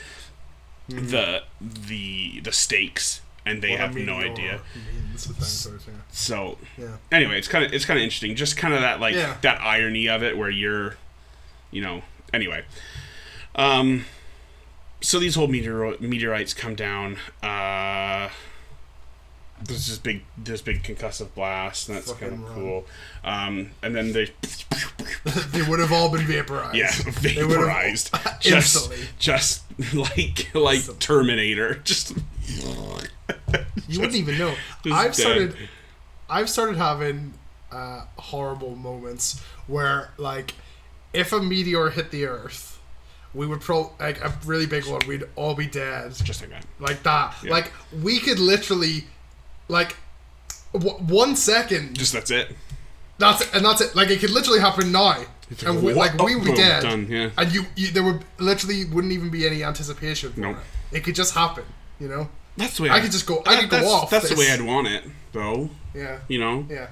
the 0.88 1.42
the 1.61 2.40
the 2.40 2.51
stakes 2.51 3.20
and 3.47 3.62
they 3.62 3.70
What 3.70 3.80
have 3.80 3.95
no 3.97 4.16
idea. 4.18 4.61
means 5.09 5.24
dinosaurs, 5.26 5.82
yeah. 5.86 5.95
So 6.11 6.59
Yeah. 6.78 6.97
anyway, 7.12 7.38
it's 7.38 7.49
kind 7.49 7.64
of 7.64 7.72
it's 7.72 7.84
kind 7.84 7.99
of 7.99 8.03
interesting. 8.05 8.34
Just 8.36 8.57
kind 8.57 8.74
of 8.74 8.80
that 8.80 9.01
like 9.01 9.14
Yeah. 9.14 9.36
that 9.43 9.61
irony 9.61 10.09
of 10.09 10.22
it, 10.22 10.36
where 10.38 10.51
you're, 10.51 10.97
you 11.70 11.82
know. 11.82 12.03
Anyway, 12.32 12.64
um, 13.57 14.05
so 15.01 15.18
these 15.18 15.34
whole 15.34 15.49
meteor 15.49 15.97
meteorites 16.01 16.55
come 16.55 16.74
down. 16.74 17.16
Uh, 17.43 18.28
there's 19.62 19.88
this 19.88 19.99
big 19.99 20.22
this 20.38 20.62
big 20.62 20.82
concussive 20.82 21.34
blast, 21.34 21.88
and 21.88 21.99
that's 21.99 22.12
kind 22.12 22.32
of 22.32 22.47
cool. 22.55 22.86
Um, 23.24 23.72
and 23.82 23.95
then 23.95 24.12
they 24.12 24.26
they 25.53 25.62
would 25.62 25.80
have 25.80 25.93
all 25.93 26.09
been 26.11 26.26
vaporized. 26.26 26.76
yeah 26.76 26.91
They 27.20 27.34
vaporized 27.43 28.11
just 28.41 28.76
instantly. 28.76 29.09
just 29.18 29.62
like 29.95 30.55
like. 30.55 30.99
Terminator. 30.99 31.74
Just 31.84 32.14
You 33.88 34.01
wouldn't 34.01 34.16
even 34.16 34.38
know. 34.38 34.55
I've 34.92 35.12
dead. 35.12 35.14
started. 35.14 35.57
I've 36.28 36.48
started 36.48 36.76
having 36.76 37.34
uh, 37.72 38.05
horrible 38.16 38.76
moments 38.76 39.40
where, 39.66 40.11
like, 40.16 40.55
if 41.12 41.32
a 41.32 41.40
meteor 41.40 41.90
hit 41.90 42.11
the 42.11 42.26
Earth, 42.26 42.80
we 43.34 43.46
would 43.46 43.61
pro 43.61 43.92
like 43.98 44.20
a 44.24 44.32
really 44.44 44.66
big 44.66 44.86
one. 44.86 45.01
We'd 45.09 45.24
all 45.36 45.55
be 45.55 45.66
dead, 45.66 46.14
just 46.22 46.40
like 46.40 46.51
that. 46.51 46.66
like 46.78 47.03
that. 47.03 47.34
Yeah. 47.42 47.51
Like 47.51 47.72
we 48.03 48.18
could 48.20 48.38
literally, 48.38 49.05
like, 49.68 49.96
w- 50.72 50.94
one 50.96 51.34
second. 51.36 51.96
Just 51.96 52.12
that's 52.12 52.30
it. 52.30 52.55
That's 53.18 53.42
it, 53.42 53.51
and 53.55 53.64
that's 53.64 53.80
it. 53.80 53.94
Like 53.94 54.11
it 54.11 54.20
could 54.20 54.30
literally 54.30 54.61
happen 54.61 54.92
now, 54.92 55.24
and 55.66 55.82
we, 55.82 55.92
like 55.92 56.16
we 56.22 56.36
would 56.36 56.44
be 56.44 56.55
dead. 56.55 56.82
done, 56.82 57.07
yeah. 57.09 57.30
And 57.36 57.53
you, 57.53 57.66
you, 57.76 57.90
there 57.90 58.03
would 58.03 58.24
literally 58.38 58.84
wouldn't 58.86 59.12
even 59.12 59.30
be 59.30 59.46
any 59.46 59.62
anticipation. 59.62 60.32
For 60.32 60.40
Nope. 60.40 60.57
it. 60.92 60.98
it 60.98 61.01
could 61.05 61.14
just 61.14 61.34
happen. 61.34 61.64
You 61.98 62.09
know. 62.09 62.28
That's 62.57 62.76
the 62.76 62.82
way 62.84 62.90
I 62.90 63.01
could 63.01 63.12
just 63.12 63.26
go- 63.26 63.42
I 63.46 63.55
that- 63.57 63.61
could 63.62 63.70
go 63.70 63.88
off 63.90 64.11
That's 64.11 64.28
the 64.28 64.36
way. 64.36 64.51
I'd 64.51 64.61
want 64.61 64.86
it, 64.88 65.05
though. 65.32 65.70
Yeah. 65.94 66.18
You 66.28 66.38
know, 66.40 66.66
Yeah. 66.68 66.88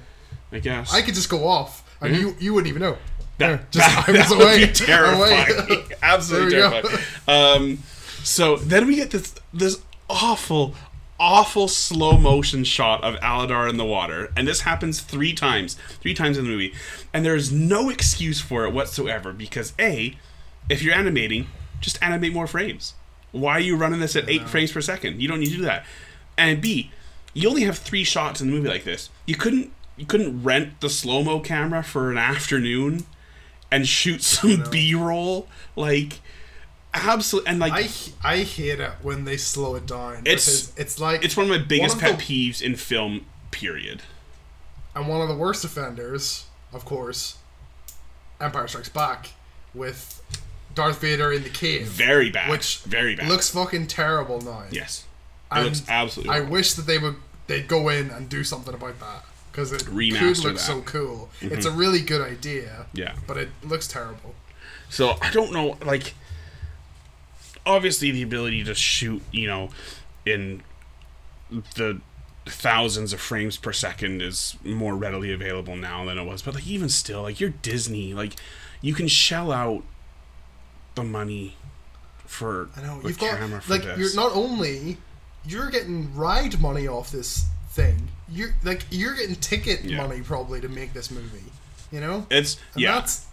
I 0.51 0.59
guess. 0.59 0.93
I 0.93 1.01
could 1.01 1.13
just 1.15 1.29
go 1.29 1.47
off, 1.47 1.83
and 2.01 2.13
Yeah. 2.15 2.21
you 2.21 2.35
you 2.39 2.53
wouldn't 2.53 2.69
even 2.69 2.81
know. 2.81 2.97
that, 3.37 3.71
just 3.71 3.87
that, 3.87 4.09
I 4.09 4.11
was 4.19 4.29
that 4.29 4.35
away. 4.35 4.59
would 4.61 4.67
be 4.67 4.73
terrifying. 4.85 5.59
Away. 5.69 5.83
Absolutely 6.03 6.51
terrifying. 6.59 6.97
Um, 7.27 7.83
so 8.23 8.55
then 8.57 8.87
we 8.87 8.95
get 8.95 9.11
this 9.11 9.33
this 9.53 9.79
awful, 10.09 10.73
awful 11.19 11.67
slow 11.67 12.17
motion 12.17 12.63
shot 12.63 13.03
of 13.03 13.15
Aladar 13.21 13.69
in 13.69 13.77
the 13.77 13.85
water, 13.85 14.31
and 14.35 14.47
this 14.47 14.61
happens 14.61 15.01
three 15.01 15.33
times, 15.33 15.77
three 16.01 16.13
times 16.13 16.37
in 16.37 16.45
the 16.45 16.49
movie, 16.49 16.73
and 17.13 17.23
there 17.25 17.35
is 17.35 17.51
no 17.51 17.89
excuse 17.89 18.41
for 18.41 18.65
it 18.65 18.71
whatsoever 18.73 19.31
because 19.33 19.73
a, 19.79 20.17
if 20.67 20.81
you're 20.81 20.93
animating, 20.95 21.47
just 21.79 22.01
animate 22.01 22.33
more 22.33 22.47
frames. 22.47 22.93
Why 23.31 23.53
are 23.53 23.59
you 23.59 23.75
running 23.75 23.99
this 23.99 24.15
at 24.15 24.27
eight 24.29 24.49
frames 24.49 24.71
per 24.71 24.81
second? 24.81 25.21
You 25.21 25.27
don't 25.27 25.39
need 25.39 25.49
to 25.51 25.57
do 25.57 25.63
that. 25.63 25.85
And 26.37 26.61
B, 26.61 26.91
you 27.33 27.47
only 27.49 27.63
have 27.63 27.77
three 27.77 28.03
shots 28.03 28.41
in 28.41 28.49
a 28.49 28.51
movie 28.51 28.67
like 28.69 28.83
this. 28.83 29.09
You 29.25 29.35
couldn't 29.35 29.71
you 29.97 30.05
couldn't 30.05 30.43
rent 30.43 30.79
the 30.81 30.89
slow 30.89 31.21
mo 31.23 31.39
camera 31.41 31.83
for 31.83 32.09
an 32.11 32.17
afternoon 32.17 33.05
and 33.71 33.87
shoot 33.87 34.23
some 34.23 34.63
B 34.71 34.95
roll 34.95 35.47
like 35.75 36.21
absolutely 36.93 37.49
and 37.51 37.59
like 37.59 37.73
I 37.73 37.89
I 38.23 38.37
hate 38.43 38.79
it 38.79 38.91
when 39.01 39.25
they 39.25 39.37
slow 39.37 39.75
it 39.75 39.85
down. 39.85 40.19
It's- 40.25 40.71
it's 40.77 40.99
like 40.99 41.23
it's 41.23 41.37
one 41.37 41.45
of 41.45 41.49
my 41.51 41.63
biggest 41.63 41.95
of 41.97 42.01
pet 42.01 42.17
the- 42.19 42.23
peeves 42.51 42.61
in 42.61 42.75
film. 42.75 43.25
Period. 43.51 44.01
and 44.95 45.07
one 45.07 45.21
of 45.21 45.27
the 45.27 45.35
worst 45.35 45.63
offenders, 45.65 46.45
of 46.71 46.85
course, 46.85 47.37
Empire 48.39 48.67
Strikes 48.67 48.89
Back 48.89 49.29
with 49.73 50.21
Darth 50.75 51.01
Vader 51.01 51.31
in 51.31 51.43
the 51.43 51.49
cave, 51.49 51.87
Very 51.87 52.29
bad. 52.29 52.49
which 52.49 52.79
very 52.81 53.15
bad. 53.15 53.27
looks 53.27 53.49
fucking 53.49 53.87
terrible 53.87 54.39
now. 54.41 54.63
yes. 54.71 55.05
It 55.51 55.55
And 55.55 55.65
looks 55.65 55.83
absolutely. 55.89 56.29
I 56.31 56.35
horrible. 56.35 56.51
wish 56.53 56.73
that 56.75 56.85
they 56.85 56.97
would 56.99 57.15
they'd 57.47 57.67
go 57.67 57.89
in 57.89 58.11
and 58.11 58.29
do 58.29 58.43
something 58.43 58.73
about 58.73 58.99
that 58.99 59.25
because 59.51 59.71
it 59.71 59.81
Remaster 59.85 60.19
could 60.35 60.43
look 60.43 60.53
that. 60.57 60.59
so 60.61 60.81
cool. 60.81 61.29
Mm-hmm. 61.41 61.55
It's 61.55 61.65
a 61.65 61.71
really 61.71 62.01
good 62.01 62.21
idea. 62.21 62.85
Yeah. 62.93 63.15
but 63.25 63.37
it 63.37 63.49
looks 63.63 63.87
terrible. 63.87 64.35
So 64.89 65.17
I 65.21 65.31
don't 65.31 65.51
know, 65.51 65.77
like, 65.83 66.13
obviously 67.65 68.11
the 68.11 68.21
ability 68.21 68.63
to 68.65 68.75
shoot, 68.75 69.21
you 69.31 69.47
know, 69.47 69.69
in 70.25 70.61
the 71.75 71.99
thousands 72.45 73.13
of 73.13 73.19
frames 73.19 73.57
per 73.57 73.73
second 73.73 74.21
is 74.21 74.55
more 74.63 74.95
readily 74.95 75.31
available 75.33 75.75
now 75.75 76.05
than 76.05 76.17
it 76.17 76.23
was. 76.23 76.41
But 76.41 76.55
like, 76.55 76.67
even 76.67 76.89
still, 76.89 77.23
like, 77.23 77.39
you're 77.39 77.49
Disney, 77.61 78.13
like, 78.13 78.33
you 78.81 78.93
can 78.93 79.07
shell 79.07 79.51
out 79.51 79.83
the 81.03 81.09
money 81.09 81.55
for 82.25 82.69
I 82.77 82.81
know 82.81 83.01
you've 83.03 83.19
got 83.19 83.37
camera 83.39 83.61
for 83.61 83.73
like 83.73 83.83
this. 83.83 83.97
you're 83.97 84.15
not 84.15 84.35
only 84.35 84.97
you're 85.45 85.69
getting 85.69 86.13
ride 86.15 86.59
money 86.61 86.87
off 86.87 87.11
this 87.11 87.45
thing. 87.71 88.09
You're 88.31 88.53
like 88.63 88.85
you're 88.91 89.15
getting 89.15 89.35
ticket 89.35 89.83
Yeah. 89.83 89.97
money 89.97 90.21
probably 90.21 90.61
to 90.61 90.69
make 90.69 90.93
this 90.93 91.09
movie. 91.11 91.43
You 91.91 92.01
know, 92.01 92.27
it's 92.29 92.57
and 92.73 92.83
yeah. 92.83 92.93
that's 92.95 93.25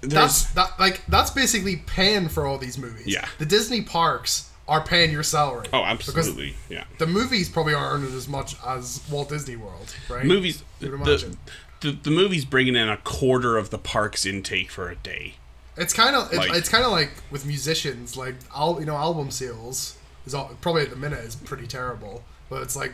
there's- 0.00 0.42
that's 0.42 0.52
that 0.54 0.80
like 0.80 1.02
that's 1.06 1.30
basically 1.30 1.76
paying 1.86 2.28
for 2.28 2.46
all 2.46 2.58
these 2.58 2.76
movies. 2.78 3.06
Yeah. 3.06 3.26
the 3.38 3.46
Disney 3.46 3.82
parks 3.82 4.48
are 4.68 4.80
paying 4.82 5.10
your 5.12 5.22
salary. 5.24 5.66
oh, 5.72 5.82
absolutely, 5.84 6.54
yeah. 6.68 6.84
the 6.98 7.06
movies 7.06 7.48
probably 7.48 7.74
aren't 7.74 8.02
earning 8.04 8.16
as 8.16 8.28
much 8.28 8.54
as 8.64 9.02
Walt 9.10 9.28
Disney 9.28 9.56
World, 9.56 9.94
right? 10.08 10.24
movies 10.24 10.62
the, 10.80 11.36
the, 11.80 11.90
the 11.90 12.10
movie's 12.10 12.44
bringing 12.44 12.76
in 12.76 12.88
a 12.88 12.96
quarter 12.98 13.56
of 13.58 13.70
the 13.70 13.78
park's 13.78 14.24
intake 14.24 14.70
for 14.70 14.88
a 14.88 14.94
day 14.94 15.34
It's 15.76 15.92
kind 15.94 16.14
of 16.16 16.28
it's, 16.28 16.36
Like- 16.38 16.54
it's 16.54 16.68
kind 16.68 16.84
of 16.84 16.90
like 16.92 17.10
with 17.30 17.46
musicians, 17.46 18.16
like 18.16 18.34
al- 18.54 18.78
you 18.80 18.86
know, 18.86 18.96
album 18.96 19.30
sales 19.30 19.96
is 20.26 20.34
all, 20.34 20.50
probably 20.60 20.82
at 20.82 20.90
the 20.90 20.96
minute 20.96 21.20
is 21.20 21.34
pretty 21.34 21.66
terrible, 21.66 22.22
but 22.50 22.62
it's 22.62 22.76
like 22.76 22.92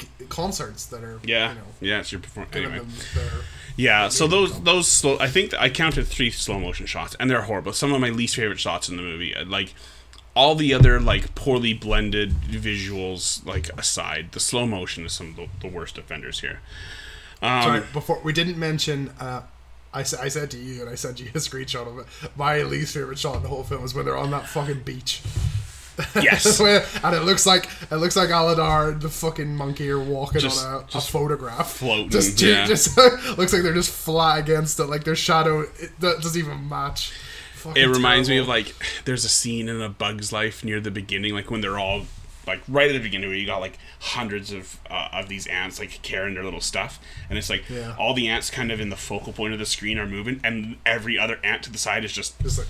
c- 0.00 0.08
concerts 0.28 0.86
that 0.86 1.02
are 1.02 1.18
yeah 1.24 1.48
you 1.50 1.54
know 1.56 1.64
yeah 1.80 1.98
it's 2.00 2.12
your 2.12 2.20
performance 2.20 2.54
anyway 2.54 2.80
yeah 3.76 4.08
so 4.08 4.26
those 4.28 4.52
some. 4.52 4.64
those 4.64 4.86
slow 4.88 5.16
i 5.18 5.26
think 5.28 5.52
i 5.54 5.68
counted 5.68 6.06
three 6.06 6.30
slow 6.30 6.58
motion 6.60 6.86
shots 6.86 7.16
and 7.18 7.28
they're 7.30 7.42
horrible 7.42 7.72
some 7.72 7.92
of 7.92 8.00
my 8.00 8.10
least 8.10 8.36
favorite 8.36 8.60
shots 8.60 8.88
in 8.88 8.96
the 8.96 9.02
movie 9.02 9.34
Uh, 9.34 9.44
like 9.44 9.74
all 10.34 10.54
the 10.54 10.72
other 10.74 11.00
like 11.00 11.34
poorly 11.34 11.72
blended 11.74 12.30
visuals 12.42 13.44
like 13.46 13.70
aside 13.76 14.30
the 14.32 14.40
slow 14.40 14.66
motion 14.66 15.04
is 15.04 15.12
some 15.12 15.30
of 15.30 15.36
the, 15.36 15.48
the 15.62 15.68
worst 15.68 15.98
offenders 15.98 16.40
here 16.40 16.60
um, 17.42 17.62
Sorry, 17.62 17.82
before 17.92 18.20
we 18.24 18.32
didn't 18.32 18.58
mention. 18.58 19.10
Uh, 19.20 19.42
I, 19.92 20.00
I 20.00 20.04
said 20.04 20.50
to 20.52 20.58
you, 20.58 20.82
and 20.82 20.90
I 20.90 20.94
sent 20.94 21.18
you 21.20 21.26
a 21.34 21.38
screenshot 21.38 21.86
of 21.86 21.98
it. 21.98 22.06
My 22.36 22.62
least 22.62 22.94
favorite 22.94 23.18
shot 23.18 23.36
in 23.36 23.42
the 23.42 23.48
whole 23.48 23.62
film 23.64 23.84
is 23.84 23.94
when 23.94 24.04
they're 24.04 24.16
on 24.16 24.30
that 24.32 24.46
fucking 24.48 24.80
beach. 24.80 25.22
yes 26.14 26.60
Where- 26.60 26.84
and 27.02 27.16
it 27.16 27.22
looks 27.24 27.44
like 27.44 27.68
it 27.90 27.96
looks 27.96 28.14
like 28.14 28.28
Aladar 28.28 28.92
and 28.92 29.02
the 29.02 29.08
fucking 29.08 29.56
monkey 29.56 29.90
are 29.90 29.98
walking 29.98 30.40
Just- 30.40 30.64
on 30.64 30.74
a, 30.74 30.78
a 30.78 30.84
just 30.88 31.10
photograph, 31.10 31.72
floating, 31.72 32.10
Just, 32.10 32.40
yeah. 32.40 32.66
just 32.66 32.96
looks 33.36 33.52
like 33.52 33.62
they're 33.62 33.74
just 33.74 33.90
flat 33.90 34.38
against 34.38 34.78
it, 34.78 34.84
like 34.84 35.02
their 35.04 35.16
shadow 35.16 35.60
it 35.62 35.98
doesn't 35.98 36.38
even 36.38 36.68
match. 36.68 37.12
Fucking 37.56 37.82
it 37.82 37.86
reminds 37.88 38.28
me 38.28 38.38
of 38.38 38.46
like 38.46 38.76
there's 39.06 39.24
a 39.24 39.28
scene 39.28 39.68
in 39.68 39.82
a 39.82 39.88
bug's 39.88 40.32
life 40.32 40.62
near 40.62 40.78
the 40.80 40.92
beginning 40.92 41.34
like 41.34 41.50
when 41.50 41.60
they're 41.62 41.78
all 41.80 42.02
like 42.48 42.60
right 42.68 42.88
at 42.88 42.94
the 42.94 42.98
beginning 42.98 43.28
where 43.28 43.38
you 43.38 43.46
got 43.46 43.60
like 43.60 43.78
hundreds 44.00 44.52
of 44.52 44.80
uh, 44.90 45.08
of 45.12 45.28
these 45.28 45.46
ants 45.46 45.78
like 45.78 46.00
carrying 46.02 46.34
their 46.34 46.42
little 46.44 46.60
stuff 46.60 46.98
and 47.28 47.38
it's 47.38 47.48
like 47.50 47.68
Yeah. 47.68 47.94
all 47.98 48.14
the 48.14 48.26
ants 48.28 48.50
kind 48.50 48.72
of 48.72 48.80
in 48.80 48.88
the 48.90 48.96
focal 48.96 49.32
point 49.32 49.52
of 49.52 49.58
the 49.60 49.66
screen 49.66 49.98
are 49.98 50.06
moving 50.06 50.40
and 50.42 50.76
every 50.84 51.18
other 51.18 51.38
ant 51.44 51.62
to 51.64 51.70
the 51.70 51.78
side 51.78 52.04
is 52.04 52.12
just 52.12 52.40
just 52.40 52.58
like 52.58 52.68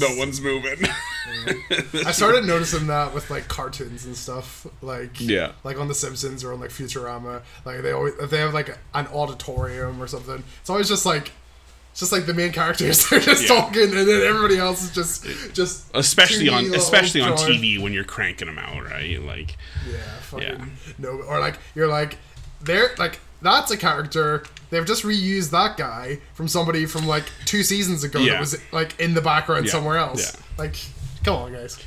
no 0.00 0.14
one's 0.18 0.40
moving 0.40 0.78
I 2.06 2.12
started 2.12 2.44
noticing 2.44 2.86
that 2.88 3.12
with 3.14 3.30
like 3.30 3.48
cartoons 3.48 4.04
and 4.06 4.16
stuff, 4.16 4.66
like 4.82 5.20
Yeah. 5.20 5.52
like 5.64 5.78
on 5.78 5.88
The 5.88 5.94
Simpsons 5.94 6.42
or 6.44 6.52
on 6.54 6.60
like 6.60 6.70
Futurama. 6.70 7.42
Like 7.66 7.82
they 7.82 7.92
always 7.92 8.14
if 8.14 8.30
they 8.30 8.38
have 8.38 8.54
like 8.54 8.76
an 8.94 9.06
auditorium 9.08 10.00
or 10.02 10.06
something. 10.06 10.42
It's 10.60 10.70
always 10.70 10.88
just 10.88 11.04
like 11.04 11.32
it's 12.00 12.00
just 12.00 12.12
like 12.12 12.26
the 12.26 12.34
main 12.34 12.52
characters 12.52 13.08
they're 13.10 13.18
just 13.18 13.42
Yeah. 13.42 13.48
talking, 13.60 13.82
and 13.82 13.92
then 14.08 14.22
everybody 14.22 14.56
else 14.56 14.84
is 14.84 14.90
just 14.92 15.26
just 15.52 15.86
especially 15.94 16.48
on 16.48 16.72
especially 16.72 17.20
on 17.22 17.36
drawing. 17.36 17.54
TV 17.60 17.82
when 17.82 17.92
you're 17.92 18.04
cranking 18.04 18.46
them 18.46 18.56
out 18.58 18.84
right 18.84 19.20
like 19.22 19.56
Yeah, 19.90 19.96
fucking 20.20 20.46
Yeah. 20.48 20.64
no. 20.98 21.08
Or 21.22 21.40
like 21.40 21.58
you're 21.74 21.88
like 21.88 22.18
they're 22.60 22.94
like 22.98 23.18
that's 23.42 23.72
a 23.72 23.76
character. 23.76 24.44
They've 24.70 24.86
just 24.86 25.02
reused 25.02 25.50
that 25.50 25.76
guy 25.76 26.18
from 26.34 26.46
somebody 26.46 26.86
from 26.86 27.06
like 27.06 27.24
two 27.46 27.62
seasons 27.64 28.04
ago 28.04 28.20
Yeah. 28.20 28.34
that 28.34 28.40
was 28.40 28.56
like 28.72 28.98
in 29.00 29.14
the 29.14 29.20
background 29.20 29.66
Yeah. 29.66 29.72
somewhere 29.72 29.96
else. 29.98 30.34
Yeah. 30.36 30.40
Like, 30.56 30.76
come 31.24 31.34
on, 31.36 31.52
guys. 31.52 31.78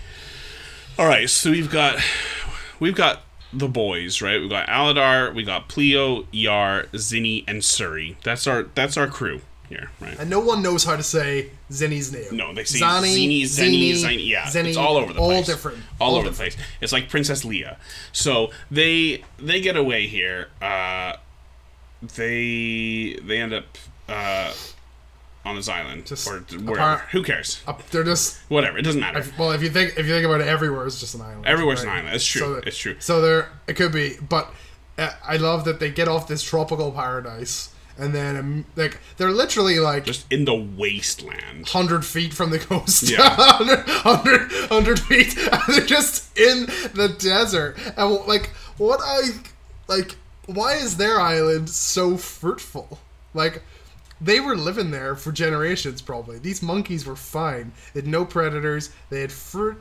all 0.99 1.07
right 1.07 1.30
so 1.30 1.51
we've 1.51 1.72
got 1.72 1.99
we've 2.82 2.95
got 2.95 3.22
the 3.53 3.68
boys, 3.70 4.22
right? 4.22 4.39
We 4.41 4.47
got 4.49 4.68
Aladar, 4.68 5.34
we 5.34 5.43
got 5.43 5.68
Plio, 5.70 6.26
Yar, 6.32 6.86
Zini, 6.97 7.43
and 7.47 7.62
Suri. 7.62 8.16
That's 8.24 8.45
our 8.47 8.64
that's 8.76 8.97
our 8.97 9.07
crew 9.07 9.39
here, 9.72 9.89
right? 9.99 10.17
And 10.19 10.30
no 10.30 10.39
one 10.39 10.61
knows 10.61 10.84
how 10.84 10.95
to 10.95 11.03
say 11.03 11.49
Zini's 11.72 12.11
name. 12.13 12.36
No, 12.38 12.53
they 12.53 12.63
say 12.63 12.80
Zani, 12.80 13.07
Zini, 13.07 13.43
Zenny, 13.43 13.93
Zini. 13.95 14.24
Yeah, 14.24 14.43
Zenny, 14.43 14.67
it's 14.69 14.78
all 14.78 14.97
over 14.97 15.11
the 15.13 15.19
all 15.19 15.30
place. 15.30 15.45
different. 15.47 15.80
All, 15.99 16.11
All 16.11 16.15
over 16.19 16.30
the 16.30 16.36
place. 16.36 16.55
It's 16.82 16.93
like 16.93 17.09
Princess 17.09 17.43
Leia. 17.43 17.78
So 18.11 18.51
they 18.69 19.24
they 19.39 19.59
get 19.61 19.76
away 19.76 20.07
here. 20.07 20.47
Uh, 20.61 21.13
they 22.15 23.17
they 23.24 23.38
end 23.39 23.53
up 23.53 23.65
uh, 24.09 24.53
on 25.45 25.55
this 25.55 25.67
island 25.69 26.05
Just 26.05 26.28
or 26.28 26.39
wherever. 26.39 26.74
apart- 26.74 27.01
Who 27.11 27.24
cares? 27.24 27.61
They're 27.91 28.03
just 28.03 28.39
Whatever. 28.49 28.78
It 28.78 28.82
doesn't 28.84 29.01
matter. 29.01 29.19
if- 29.19 29.38
well, 29.38 29.51
if 29.51 29.61
you 29.61 29.69
think 29.69 29.91
if 29.97 30.05
you 30.05 30.13
think 30.13 30.26
about 30.26 30.41
it, 30.41 30.47
everywhere 30.47 30.86
is 30.86 30.99
just 30.99 31.15
an 31.15 31.22
island. 31.22 31.45
Everywhere's 31.45 31.86
right? 31.86 31.91
an 31.93 31.97
island. 31.99 32.15
It's 32.15 32.26
true. 32.26 32.41
So, 32.41 32.53
it's 32.65 32.78
true. 32.78 32.95
So 32.99 33.22
there, 33.22 33.49
it 33.67 33.76
could 33.76 33.91
be, 33.91 34.15
but 34.28 34.51
uh, 34.97 35.11
I 35.24 35.38
love 35.38 35.65
that 35.65 35.80
they 35.80 35.89
get 35.91 36.07
off 36.07 36.28
this 36.28 36.43
tropical 36.43 36.91
paradise, 36.91 37.69
and 37.98 38.14
then 38.14 38.38
um, 38.38 38.66
like 38.76 39.00
they're 39.18 39.32
literally 39.32 39.80
like 39.80 40.06
Just 40.06 40.32
in 40.32 40.46
the 40.46 40.54
wasteland. 40.56 41.68
hundred 41.70 42.06
feet 42.06 42.34
from 42.34 42.50
the 42.52 42.60
coast. 42.60 43.10
Yeah. 43.10 43.36
100, 43.38 43.88
100, 43.88 44.52
100 44.70 45.00
feet, 45.00 45.38
they're 45.68 45.86
just 45.86 46.38
in 46.38 46.66
the 46.94 47.16
desert. 47.20 47.78
And 47.98 48.14
like, 48.28 48.48
what 48.78 49.00
I 49.04 49.22
like, 49.88 50.16
why 50.46 50.74
is 50.74 50.98
their 50.98 51.20
island 51.20 51.70
so 51.70 52.18
fruitful? 52.18 53.00
Like, 53.34 53.62
they 54.20 54.39
were 54.39 54.56
living 54.56 54.92
there 54.92 55.16
for 55.16 55.32
generations, 55.32 56.02
probably. 56.02 56.38
These 56.39 56.62
monkeys 56.62 57.06
were 57.06 57.16
fine. 57.16 57.72
They 57.94 58.02
had 58.02 58.08
no 58.08 58.26
predators. 58.26 58.89
They 59.10 59.22
had 59.22 59.32
fruit, 59.32 59.78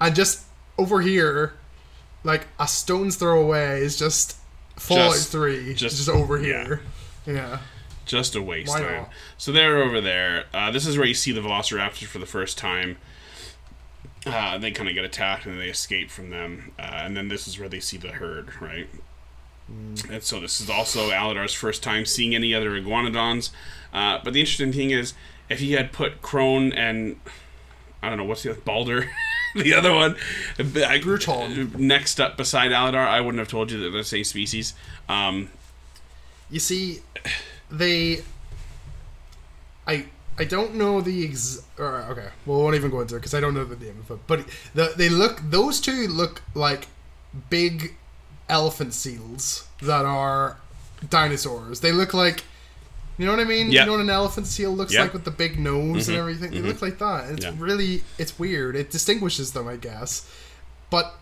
and 0.00 0.14
just 0.14 0.42
over 0.78 1.00
here, 1.00 1.54
like 2.24 2.46
a 2.58 2.66
stone's 2.68 3.16
throw 3.16 3.40
away 3.40 3.80
is 3.80 3.98
just 3.98 4.36
Fallout 4.76 5.12
Just- 5.12 5.30
Three, 5.32 5.74
just- 5.74 5.96
just, 5.96 6.08
over 6.08 6.38
yeah. 6.38 6.64
here. 6.64 6.80
Yeah. 7.26 7.58
Just 8.04 8.34
a 8.34 8.42
wasteland. 8.42 8.84
not? 8.84 9.10
So 9.38 9.52
they're 9.52 9.78
over 9.78 10.00
there. 10.00 10.44
Uh, 10.52 10.70
this 10.70 10.86
is 10.86 10.98
where 10.98 11.06
you 11.06 11.14
see 11.14 11.32
the 11.32 11.40
Velociraptors 11.40 12.06
for 12.06 12.18
the 12.18 12.26
first 12.26 12.58
time. 12.58 12.96
Uh, 14.26 14.58
they 14.58 14.70
kind 14.70 14.88
of 14.88 14.94
get 14.94 15.04
attacked 15.04 15.46
and 15.46 15.60
they 15.60 15.68
escape 15.68 16.10
from 16.10 16.30
them. 16.30 16.72
Uh, 16.78 16.82
and 16.82 17.16
then 17.16 17.28
this 17.28 17.46
is 17.46 17.58
where 17.58 17.68
they 17.68 17.80
see 17.80 17.96
the 17.96 18.08
herd, 18.08 18.50
right? 18.60 18.88
And 19.68 20.22
so 20.22 20.40
this 20.40 20.60
is 20.60 20.68
also 20.68 21.10
Aladar's 21.10 21.54
first 21.54 21.82
time 21.82 22.04
seeing 22.04 22.34
any 22.34 22.54
other 22.54 22.70
iguanodons. 22.70 23.50
Uh, 23.92 24.18
but 24.22 24.32
the 24.32 24.40
interesting 24.40 24.72
thing 24.72 24.90
is, 24.90 25.14
if 25.48 25.60
he 25.60 25.72
had 25.72 25.92
put 25.92 26.22
Kron 26.22 26.72
and 26.72 27.16
I 28.02 28.08
don't 28.08 28.18
know 28.18 28.24
what's 28.24 28.42
the 28.42 28.50
other 28.50 28.60
Balder, 28.60 29.10
the 29.54 29.74
other 29.74 29.92
one, 29.92 30.16
Bruton. 30.56 31.74
next 31.78 32.20
up 32.20 32.36
beside 32.36 32.70
Aladar, 32.70 33.06
I 33.06 33.20
wouldn't 33.20 33.38
have 33.38 33.48
told 33.48 33.70
you 33.70 33.78
that 33.78 33.90
they're 33.90 34.00
the 34.00 34.04
same 34.04 34.24
species. 34.24 34.74
Um, 35.08 35.50
You 36.52 36.60
see, 36.60 37.00
they. 37.70 38.22
I 39.86 40.04
I 40.38 40.44
don't 40.44 40.74
know 40.74 41.00
the 41.00 41.26
ex. 41.26 41.64
Or, 41.78 42.02
okay, 42.10 42.28
well, 42.46 42.58
we 42.58 42.62
won't 42.62 42.76
even 42.76 42.90
go 42.90 43.00
into 43.00 43.16
it 43.16 43.20
because 43.20 43.34
I 43.34 43.40
don't 43.40 43.54
know 43.54 43.64
the 43.64 43.82
name 43.82 43.98
of 43.98 44.10
it. 44.10 44.26
But 44.26 44.46
the, 44.74 44.92
they 44.96 45.08
look. 45.08 45.40
Those 45.42 45.80
two 45.80 46.06
look 46.06 46.42
like 46.54 46.88
big 47.48 47.96
elephant 48.50 48.92
seals 48.92 49.66
that 49.80 50.04
are 50.04 50.58
dinosaurs. 51.08 51.80
They 51.80 51.90
look 51.90 52.14
like. 52.14 52.44
You 53.18 53.26
know 53.26 53.32
what 53.32 53.40
I 53.40 53.44
mean? 53.44 53.70
Yeah. 53.70 53.80
You 53.80 53.86
know 53.86 53.92
what 53.92 54.00
an 54.00 54.10
elephant 54.10 54.46
seal 54.46 54.72
looks 54.72 54.92
Yeah. 54.92 55.02
like 55.02 55.12
with 55.12 55.24
the 55.24 55.30
big 55.30 55.58
nose 55.58 56.08
and 56.08 56.16
mm-hmm. 56.16 56.20
everything? 56.20 56.50
They 56.50 56.58
mm-hmm. 56.58 56.68
look 56.68 56.82
like 56.82 56.98
that. 56.98 57.30
It's 57.30 57.44
Yeah. 57.44 57.52
really. 57.56 58.02
It's 58.18 58.38
weird. 58.38 58.76
It 58.76 58.90
distinguishes 58.90 59.52
them, 59.52 59.68
I 59.68 59.76
guess. 59.76 60.28
But 60.90 61.14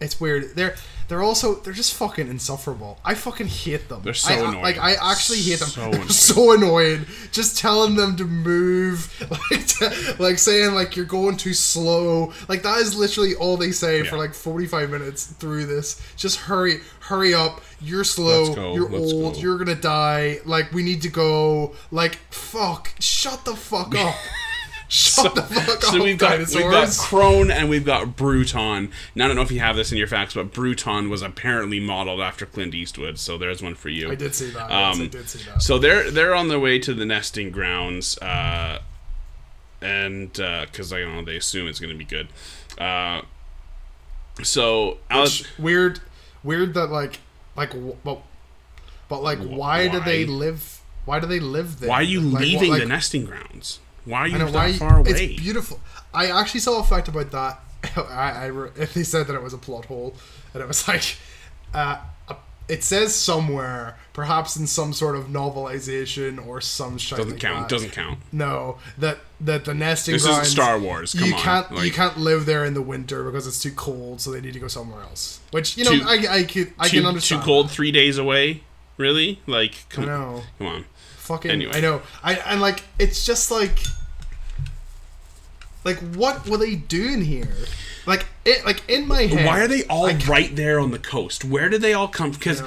it's 0.00 0.20
weird. 0.20 0.56
They're 0.56 0.74
they're 1.08 1.22
also 1.22 1.54
they're 1.56 1.72
just 1.72 1.94
fucking 1.94 2.28
insufferable. 2.28 2.98
I 3.04 3.14
fucking 3.14 3.46
hate 3.46 3.88
them. 3.88 4.02
They're 4.02 4.14
so 4.14 4.34
I, 4.34 4.38
annoying. 4.38 4.62
Like 4.62 4.78
I 4.78 4.94
actually 5.12 5.38
hate 5.38 5.60
them. 5.60 5.68
So 5.68 5.82
annoying. 5.90 6.08
so 6.08 6.52
annoying. 6.52 7.06
Just 7.32 7.58
telling 7.58 7.94
them 7.96 8.16
to 8.16 8.24
move, 8.24 9.12
like 9.50 9.66
to, 9.66 10.16
like 10.18 10.38
saying 10.38 10.74
like 10.74 10.96
you're 10.96 11.04
going 11.06 11.36
too 11.36 11.54
slow. 11.54 12.32
Like 12.48 12.62
that 12.62 12.78
is 12.78 12.96
literally 12.96 13.34
all 13.34 13.56
they 13.56 13.72
say 13.72 14.02
for 14.02 14.16
like 14.18 14.34
45 14.34 14.90
minutes 14.90 15.26
through 15.26 15.66
this. 15.66 16.00
Just 16.16 16.40
hurry, 16.40 16.80
hurry 17.00 17.34
up. 17.34 17.60
You're 17.80 18.04
slow. 18.04 18.54
Go, 18.54 18.74
You're 18.74 18.92
old. 18.92 19.34
go. 19.34 19.40
You're 19.40 19.58
gonna 19.58 19.74
die. 19.74 20.38
Like 20.44 20.72
we 20.72 20.82
need 20.82 21.02
to 21.02 21.08
go. 21.08 21.74
Like 21.90 22.16
fuck. 22.30 22.92
Shut 23.00 23.44
the 23.44 23.54
fuck 23.54 23.94
up. 23.98 24.14
Shut 24.88 25.34
the 25.34 25.42
fuck 25.42 25.68
up. 25.78 25.82
So 25.82 26.02
we've 26.04 26.16
got 26.18 26.30
dinosaurs. 26.30 26.62
we've 26.62 26.70
got 26.72 26.88
Kron 26.98 27.50
and 27.50 27.68
we've 27.68 27.84
got 27.84 28.14
Bruton. 28.16 28.90
Now 29.14 29.24
I 29.24 29.26
don't 29.28 29.36
know 29.36 29.42
if 29.42 29.50
you 29.50 29.58
have 29.60 29.74
this 29.76 29.90
in 29.90 29.98
your 29.98 30.06
facts, 30.06 30.34
but 30.34 30.52
Bruton 30.52 31.08
was 31.10 31.22
apparently 31.22 31.80
modeled 31.80 32.20
after 32.20 32.46
Clint 32.46 32.74
Eastwood. 32.74 33.18
So 33.18 33.36
there's 33.36 33.62
one 33.62 33.74
for 33.74 33.88
you. 33.88 34.10
I 34.10 34.14
did 34.14 34.34
see 34.34 34.50
that. 34.50 34.70
yes, 34.70 34.96
I 34.98 35.02
Um, 35.02 35.08
did 35.08 35.28
see 35.28 35.42
that. 35.50 35.60
So 35.62 35.78
they're 35.78 36.10
they're 36.10 36.34
on 36.34 36.48
their 36.48 36.60
way 36.60 36.78
to 36.78 36.94
the 36.94 37.04
nesting 37.04 37.50
grounds, 37.50 38.16
uh, 38.18 38.78
and 39.82 40.32
because 40.32 40.92
I 40.92 41.00
don't 41.00 41.14
know 41.16 41.24
they 41.24 41.36
assume 41.36 41.66
it's 41.66 41.80
going 41.80 41.92
to 41.92 41.98
be 41.98 42.04
good. 42.04 42.28
Uh, 42.78 43.22
so 44.42 44.98
Alice, 45.10 45.44
weird 45.58 46.00
weird 46.44 46.74
that 46.74 46.88
like 46.90 47.20
like 47.56 47.72
but 48.04 48.20
but 49.08 49.22
like 49.22 49.38
why, 49.38 49.88
do 49.88 49.98
they 50.00 50.26
live 50.26 50.80
why 51.06 51.18
do 51.20 51.26
they 51.26 51.40
live 51.40 51.80
there 51.80 51.88
why 51.88 51.96
are 51.96 52.02
you 52.02 52.20
Like, 52.20 52.32
what- 52.34 52.42
leaving 52.42 52.70
like, 52.70 52.82
the 52.82 52.88
nesting 52.88 53.24
grounds? 53.24 53.80
Why 54.06 54.20
are 54.20 54.28
you 54.28 54.38
know, 54.38 54.46
that 54.46 54.54
why 54.54 54.72
far 54.72 54.98
away? 55.00 55.10
it's 55.10 55.42
beautiful 55.42 55.78
i 56.14 56.26
actually 56.30 56.60
saw 56.60 56.80
a 56.80 56.84
fact 56.84 57.08
about 57.08 57.30
that 57.32 57.60
I, 58.08 58.46
I 58.46 58.50
they 58.94 59.02
said 59.02 59.26
that 59.26 59.34
it 59.34 59.42
was 59.42 59.52
a 59.52 59.58
plot 59.58 59.84
hole 59.86 60.14
and 60.54 60.62
it 60.62 60.66
was 60.66 60.86
like 60.92 61.16
uh 61.74 61.98
it 62.68 62.82
says 62.82 63.14
somewhere 63.14 63.96
perhaps 64.12 64.56
in 64.56 64.66
some 64.66 64.92
sort 64.92 65.14
of 65.14 65.26
novelization 65.26 66.44
or 66.44 66.60
some 66.60 66.98
shit 66.98 67.16
doesn't 67.18 67.32
like 67.34 67.40
count. 67.40 67.68
that. 67.68 67.74
Doesn't 67.74 67.92
count. 67.92 68.18
no 68.32 68.78
that 68.98 69.18
that 69.40 69.64
the 69.66 69.74
nesting 69.74 70.14
This 70.14 70.26
isn't 70.26 70.46
Star 70.46 70.78
Wars, 70.78 71.14
come 71.14 71.28
you 71.28 71.34
on, 71.34 71.40
can't 71.40 71.84
you 71.84 71.92
can't 71.92 72.16
live 72.18 72.44
there 72.46 72.64
in 72.64 72.74
the 72.74 72.82
winter 72.82 73.22
because 73.24 73.46
it's 73.46 73.60
too 73.62 73.70
cold 73.72 74.20
so 74.20 74.30
they 74.32 74.40
need 74.40 74.54
to 74.54 74.58
go 74.60 74.66
somewhere 74.68 75.02
else 75.02 75.38
which 75.52 75.76
you 75.76 75.84
know 75.84 75.92
Too- 75.92 76.04
I, 76.06 76.38
I 76.38 76.42
could 76.44 76.72
I 76.78 76.88
Too, 76.88 76.98
can 76.98 77.06
understand 77.06 77.42
too 77.42 77.46
cold. 77.46 77.70
Three 77.70 77.92
days 77.92 78.18
away. 78.18 78.62
Really? 78.96 79.40
Like 79.46 79.86
come, 79.90 80.04
I 80.04 80.06
know. 80.08 80.42
come 80.58 80.66
on. 80.68 80.84
Fucking, 81.18 81.50
Anyway. 81.50 81.72
I 81.74 81.80
know. 81.80 82.02
I 82.22 82.34
and 82.36 82.60
like 82.60 82.82
it's 82.98 83.26
just 83.26 83.50
like, 83.50 83.78
like 85.86 85.98
what 85.98 86.48
were 86.48 86.58
they 86.58 86.74
doing 86.74 87.22
here? 87.22 87.48
Like 88.06 88.26
it, 88.44 88.66
like 88.66 88.82
in 88.90 89.06
my 89.06 89.22
head. 89.22 89.46
Why 89.46 89.60
are 89.60 89.68
they 89.68 89.84
all 89.84 90.08
ca- 90.08 90.30
right 90.30 90.54
there 90.54 90.80
on 90.80 90.90
the 90.90 90.98
coast? 90.98 91.44
Where 91.44 91.68
did 91.68 91.80
they 91.80 91.94
all 91.94 92.08
come? 92.08 92.32
Because 92.32 92.62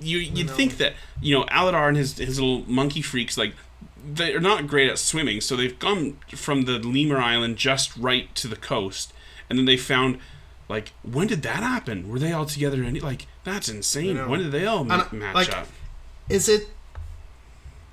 you 0.00 0.18
you'd 0.18 0.50
think 0.50 0.76
that 0.78 0.94
you 1.20 1.36
know 1.36 1.44
Aladar 1.46 1.88
and 1.88 1.96
his 1.96 2.16
his 2.16 2.40
little 2.40 2.64
monkey 2.70 3.02
freaks 3.02 3.36
like 3.36 3.54
they're 4.02 4.40
not 4.40 4.66
great 4.66 4.88
at 4.88 4.98
swimming, 4.98 5.40
so 5.40 5.56
they've 5.56 5.78
gone 5.78 6.16
from 6.34 6.64
the 6.64 6.78
Lemur 6.78 7.18
Island 7.18 7.56
just 7.56 7.94
right 7.96 8.32
to 8.36 8.46
the 8.46 8.56
coast, 8.56 9.12
and 9.50 9.58
then 9.58 9.66
they 9.66 9.76
found 9.76 10.18
like 10.68 10.92
when 11.02 11.26
did 11.26 11.42
that 11.42 11.64
happen? 11.64 12.08
Were 12.08 12.20
they 12.20 12.32
all 12.32 12.46
together? 12.46 12.84
And 12.84 13.02
like 13.02 13.26
that's 13.42 13.68
insane. 13.68 14.28
When 14.28 14.40
did 14.40 14.52
they 14.52 14.64
all 14.64 14.84
ma- 14.84 15.08
match 15.10 15.34
like, 15.34 15.56
up? 15.56 15.66
Is 16.28 16.48
it 16.48 16.68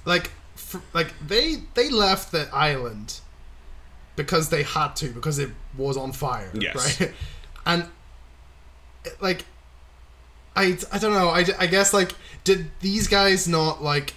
like, 0.05 0.31
fr 0.53 0.77
like 0.93 1.15
they 1.25 1.63
they 1.73 1.89
left 1.89 2.31
the 2.31 2.47
island 2.53 3.21
because 4.17 4.49
they 4.49 4.63
had 4.63 4.95
to 4.97 5.07
because 5.09 5.39
it 5.39 5.49
was 5.77 5.95
on 5.95 6.11
fire, 6.11 6.51
Yes. 6.53 6.99
right? 6.99 7.11
And 7.65 7.85
like, 9.21 9.45
I 10.55 10.77
I 10.91 10.97
don't 10.99 11.13
know. 11.13 11.29
I, 11.29 11.45
I 11.59 11.67
guess 11.67 11.93
like 11.93 12.13
did 12.43 12.71
these 12.81 13.07
guys 13.07 13.47
not 13.47 13.81
like. 13.83 14.13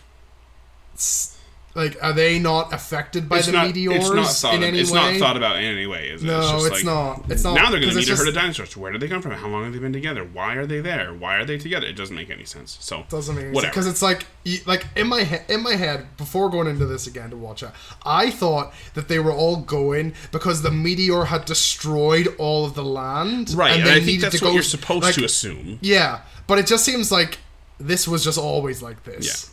s- 0.95 1.37
Like, 1.75 1.97
are 2.03 2.13
they 2.13 2.41
not 2.41 2.73
affected 2.73 3.29
by 3.29 3.37
It's 3.39 3.47
the 3.47 3.53
not, 3.53 3.67
meteors 3.69 3.95
it's 3.97 4.11
not 4.13 4.27
thought. 4.27 4.55
in 4.55 4.63
of- 4.63 4.69
any 4.71 4.81
it's 4.81 4.91
way? 4.91 5.13
not 5.13 5.17
thought 5.21 5.37
about 5.37 5.57
in 5.57 5.65
any 5.65 5.87
way, 5.87 6.09
is 6.09 6.23
it? 6.23 6.27
No, 6.27 6.41
just 6.41 6.67
it's 6.67 6.75
like, 6.77 6.85
not. 6.85 7.31
It's 7.31 7.45
not, 7.45 7.55
Now 7.55 7.71
they're 7.71 7.79
going 7.79 7.93
to 7.93 7.99
it's 7.99 8.09
meet 8.09 8.13
a 8.13 8.17
herd 8.19 8.27
of 8.27 8.35
dinosaurs. 8.35 8.77
Where 8.77 8.91
did 8.91 9.01
they 9.01 9.07
come 9.07 9.23
from? 9.23 9.31
How 9.33 9.47
long 9.47 9.63
have 9.63 9.73
they 9.73 9.79
been 9.79 9.93
together? 9.93 10.25
Why 10.25 10.57
are 10.57 10.67
they 10.67 10.81
there? 10.81 11.15
Why 11.15 11.37
are 11.37 11.45
they 11.45 11.59
together? 11.59 11.87
It 11.87 11.93
doesn't 11.97 12.17
make 12.17 12.29
any 12.29 12.45
sense. 12.45 12.77
So 12.81 13.05
doesn't 13.09 13.37
make 13.37 13.55
whatever. 13.55 13.71
because 13.71 13.87
it's 13.87 14.03
like 14.03 14.27
like 14.67 14.85
in 14.97 15.07
my 15.07 15.23
he- 15.23 15.53
in 15.55 15.63
my 15.63 15.77
head 15.77 16.09
before 16.17 16.51
going 16.51 16.67
into 16.67 16.87
this 16.87 17.07
again 17.07 17.29
to 17.31 17.37
watch 17.37 17.63
it 17.63 17.69
i 18.07 18.31
thought 18.31 18.73
that 18.95 19.07
they 19.07 19.19
were 19.19 19.33
all 19.33 19.57
going 19.59 20.15
because 20.33 20.63
the 20.63 20.71
meteor 20.71 21.25
had 21.25 21.45
destroyed 21.45 22.27
all 22.39 22.65
of 22.65 22.75
the 22.75 22.83
land 22.83 23.51
right, 23.51 23.73
and, 23.79 23.87
they 23.87 23.97
I 23.97 24.01
think 24.01 24.23
that's 24.23 24.41
what 24.41 24.49
go- 24.49 24.55
you're 24.55 24.63
supposed 24.63 25.05
like, 25.05 25.15
to 25.17 25.25
assume. 25.25 25.79
yeah 25.83 26.23
but 26.47 26.59
it 26.59 26.67
just 26.67 26.85
seems 26.87 27.13
like 27.13 27.39
this 27.79 28.09
was 28.09 28.25
just 28.25 28.39
always 28.39 28.81
like 28.83 29.05
this 29.05 29.51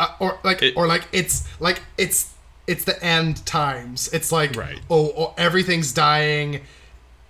uh, 0.00 0.14
or 0.18 0.38
like 0.42 0.62
It- 0.62 0.76
or 0.76 0.86
like 0.86 1.04
it's 1.12 1.46
like 1.60 1.82
it's 1.98 2.32
it's 2.66 2.84
the 2.84 3.02
end 3.04 3.44
times. 3.46 4.08
It's 4.12 4.30
like 4.32 4.56
Right. 4.56 4.78
oh, 4.90 5.12
oh 5.16 5.34
everything's 5.36 5.92
dying. 5.92 6.60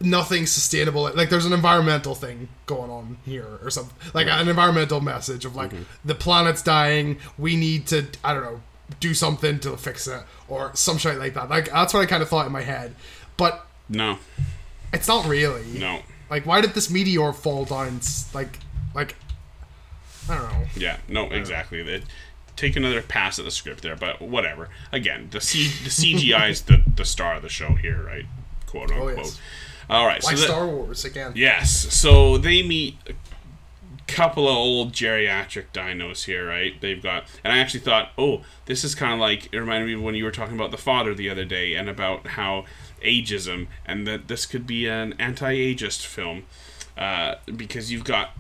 Nothing's 0.03 0.51
sustainable. 0.51 1.03
Like 1.15 1.29
there's 1.29 1.45
an 1.45 1.53
environmental 1.53 2.15
thing 2.15 2.49
going 2.67 2.91
on 2.91 3.19
here 3.25 3.59
or 3.63 3.71
something. 3.71 3.95
Like 4.15 4.27
an 4.29 4.49
environmental 4.49 5.01
message 5.01 5.45
of 5.45 5.55
like 5.57 5.73
the 6.05 6.15
planet's 6.15 6.63
dying. 6.63 7.19
We 7.37 7.57
need 7.57 7.87
to 7.89 8.07
i 8.25 8.33
don't 8.35 8.43
know 8.43 8.61
do 8.99 9.15
something 9.15 9.61
to 9.61 9.77
fix 9.77 10.09
it 10.09 10.23
or 10.49 10.71
some 10.75 10.97
shit 10.99 11.19
like 11.19 11.35
that. 11.35 11.49
Like 11.51 11.71
that's 11.71 11.93
what 11.95 12.01
i 12.01 12.07
kind 12.07 12.23
of 12.23 12.29
thought 12.31 12.47
in 12.47 12.53
my 12.53 12.63
head. 12.63 12.95
But 13.37 13.67
No, 13.89 14.19
it's 14.93 15.07
not 15.09 15.27
really. 15.27 15.65
No. 15.79 16.01
Like, 16.31 16.47
why 16.47 16.61
did 16.61 16.75
this 16.75 16.89
meteor 16.91 17.33
fall 17.33 17.65
down? 17.65 18.01
Like, 18.33 18.59
like, 18.95 19.17
I 20.29 20.37
don't 20.39 20.53
know. 20.53 20.65
Yeah, 20.77 20.99
no, 21.09 21.25
exactly. 21.25 21.83
They 21.83 22.03
take 22.61 22.77
another 22.77 23.01
pass 23.03 23.39
at 23.39 23.45
the 23.45 23.51
script 23.51 23.83
there, 23.83 23.97
but 23.97 24.21
whatever. 24.21 24.69
Again, 24.93 25.29
the 25.31 25.41
C 25.41 25.65
the 25.83 25.91
CGI 25.91 26.51
is 26.51 26.63
the 26.63 26.83
the 26.95 27.05
star 27.05 27.35
of 27.37 27.43
the 27.43 27.49
show 27.49 27.75
here, 27.75 28.03
right? 28.05 28.27
Quote 28.67 28.91
unquote. 28.91 29.19
Oh, 29.19 29.23
yes. 29.23 29.41
All 29.89 30.07
right, 30.07 30.23
Like 30.23 30.37
so 30.37 30.45
Star 30.45 30.67
Wars 30.69 31.05
again. 31.05 31.33
yes, 31.35 31.93
so 31.93 32.39
they 32.39 32.63
meet 32.63 32.97
a 33.09 33.15
couple 34.07 34.47
of 34.49 34.55
old 34.55 34.93
geriatric 34.93 35.65
dinos 35.73 36.27
here, 36.27 36.47
right? 36.47 36.81
They've 36.81 37.03
got, 37.03 37.25
and 37.43 37.53
I 37.53 37.59
actually 37.59 37.81
thought, 37.81 38.11
oh, 38.17 38.43
this 38.67 38.85
is 38.85 38.95
kind 38.95 39.13
of 39.15 39.19
like 39.19 39.49
it 39.53 39.59
reminded 39.59 39.87
me 39.89 39.95
of 39.95 40.03
when 40.03 40.15
you 40.15 40.23
were 40.23 40.31
talking 40.31 40.55
about 40.55 40.71
the 40.71 40.79
father 40.79 41.13
the 41.13 41.29
other 41.29 41.45
day, 41.45 41.75
and 41.75 41.89
about 41.89 42.29
how 42.29 42.67
ageism, 43.03 43.67
and 43.85 44.07
that 44.07 44.29
this 44.29 44.47
could 44.47 44.65
be 44.65 44.87
an 44.87 45.15
anti-ageist 45.19 46.07
film, 46.07 46.45
uh, 46.97 47.35
because 47.57 47.91
you've 47.91 48.05
got 48.05 48.31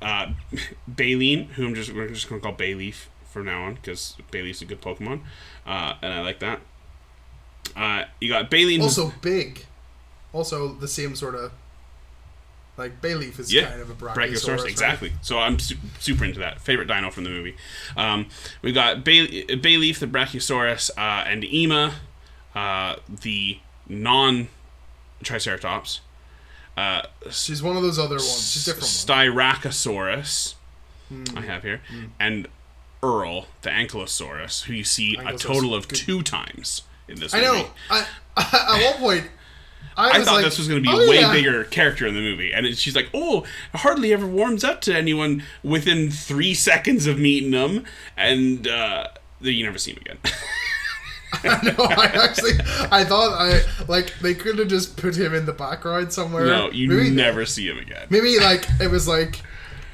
uh, 0.00 0.26
Baylene, 0.90 1.48
who 1.52 1.66
I'm 1.66 1.74
just 1.74 1.92
we're 1.92 2.06
just 2.08 2.28
gonna 2.28 2.40
call 2.40 2.54
Bayleaf 2.54 3.06
from 3.30 3.46
now 3.46 3.62
on 3.64 3.74
because 3.74 4.16
Bayleaf's 4.30 4.62
a 4.62 4.64
good 4.64 4.80
Pokemon, 4.80 5.20
uh, 5.66 5.94
and 6.02 6.12
I 6.12 6.20
like 6.20 6.40
that. 6.40 6.60
Uh, 7.76 8.04
you 8.20 8.28
got 8.28 8.50
who's- 8.52 8.82
Also 8.98 9.12
big. 9.20 9.64
Also 10.32 10.68
the 10.74 10.88
same 10.88 11.14
sort 11.16 11.34
of. 11.34 11.52
Like 12.76 13.02
Bayleaf 13.02 13.38
is 13.38 13.52
Yeah, 13.52 13.68
kind 13.68 13.80
of 13.82 13.90
a 13.90 13.94
brachiosaurus. 13.94 14.14
Brachiosaurus, 14.14 14.58
right? 14.58 14.70
exactly. 14.70 15.12
So 15.20 15.38
I'm 15.38 15.58
su- 15.58 15.76
super 15.98 16.24
into 16.24 16.38
that. 16.40 16.60
Favorite 16.62 16.86
dino 16.88 17.10
from 17.10 17.24
the 17.24 17.30
movie. 17.30 17.56
Um, 17.96 18.26
we 18.62 18.72
got 18.72 19.04
Bay- 19.04 19.44
Bayleaf, 19.44 19.98
the 19.98 20.06
Brachiosaurus, 20.06 20.90
uh, 20.96 21.24
and 21.26 21.42
Eema, 21.42 21.92
uh, 22.54 22.96
the 23.08 23.58
non 23.86 24.48
Triceratops. 25.22 26.00
Uh, 26.76 27.02
She's 27.30 27.62
one 27.62 27.76
of 27.76 27.82
those 27.82 27.98
other 27.98 28.14
ones. 28.16 28.50
She's 28.52 28.64
different. 28.64 28.86
Styracosaurus, 28.86 30.54
Hmm. 31.10 31.24
I 31.36 31.40
have 31.42 31.62
here, 31.62 31.82
and 32.18 32.48
Url, 33.02 33.46
the 33.62 33.70
Ankylosaurus, 33.70 34.64
who 34.64 34.74
you 34.74 34.84
see 34.84 35.16
a 35.16 35.36
total 35.36 35.74
of 35.74 35.88
good. 35.88 35.96
two 35.96 36.22
times 36.22 36.82
in 37.08 37.18
this 37.20 37.32
movie. 37.32 37.46
I 37.46 37.50
movie. 37.50 37.62
know. 37.62 37.70
I, 37.90 38.06
at 38.36 38.92
one 38.92 39.00
point, 39.00 39.30
I, 39.96 40.10
I 40.10 40.24
thought 40.24 40.36
like, 40.36 40.44
this 40.44 40.58
was 40.58 40.68
going 40.68 40.82
to 40.82 40.88
be 40.88 40.94
"Oh, 40.94 41.00
a 41.00 41.08
way 41.08 41.20
yeah." 41.20 41.32
bigger 41.32 41.64
character 41.64 42.06
in 42.06 42.14
the 42.14 42.20
movie, 42.20 42.52
and 42.52 42.66
it, 42.66 42.78
she's 42.78 42.96
like, 42.96 43.10
"Oh, 43.12 43.44
hardly 43.74 44.12
ever 44.12 44.26
warms 44.26 44.64
up 44.64 44.80
to 44.82 44.96
anyone 44.96 45.42
within 45.62 46.10
three 46.10 46.54
seconds 46.54 47.06
of 47.06 47.18
meeting 47.18 47.50
them," 47.50 47.84
and 48.16 48.66
uh, 48.68 49.08
you 49.40 49.64
never 49.64 49.78
see 49.78 49.92
him 49.92 49.98
again. 50.00 50.18
I 51.32 51.62
know. 51.62 51.84
I 51.84 52.04
actually, 52.06 52.52
I 52.90 53.04
thought 53.04 53.32
I 53.34 53.60
like 53.88 54.12
they 54.20 54.34
could 54.34 54.58
have 54.58 54.68
just 54.68 54.96
put 54.96 55.16
him 55.16 55.34
in 55.34 55.46
the 55.46 55.52
background 55.52 56.12
somewhere. 56.12 56.46
no, 56.46 56.70
you 56.70 56.88
maybe, 56.88 57.10
never 57.10 57.46
see 57.46 57.68
him 57.68 57.78
again. 57.78 58.06
Maybe 58.10 58.38
like 58.38 58.66
it 58.80 58.90
was 58.90 59.06
like, 59.06 59.40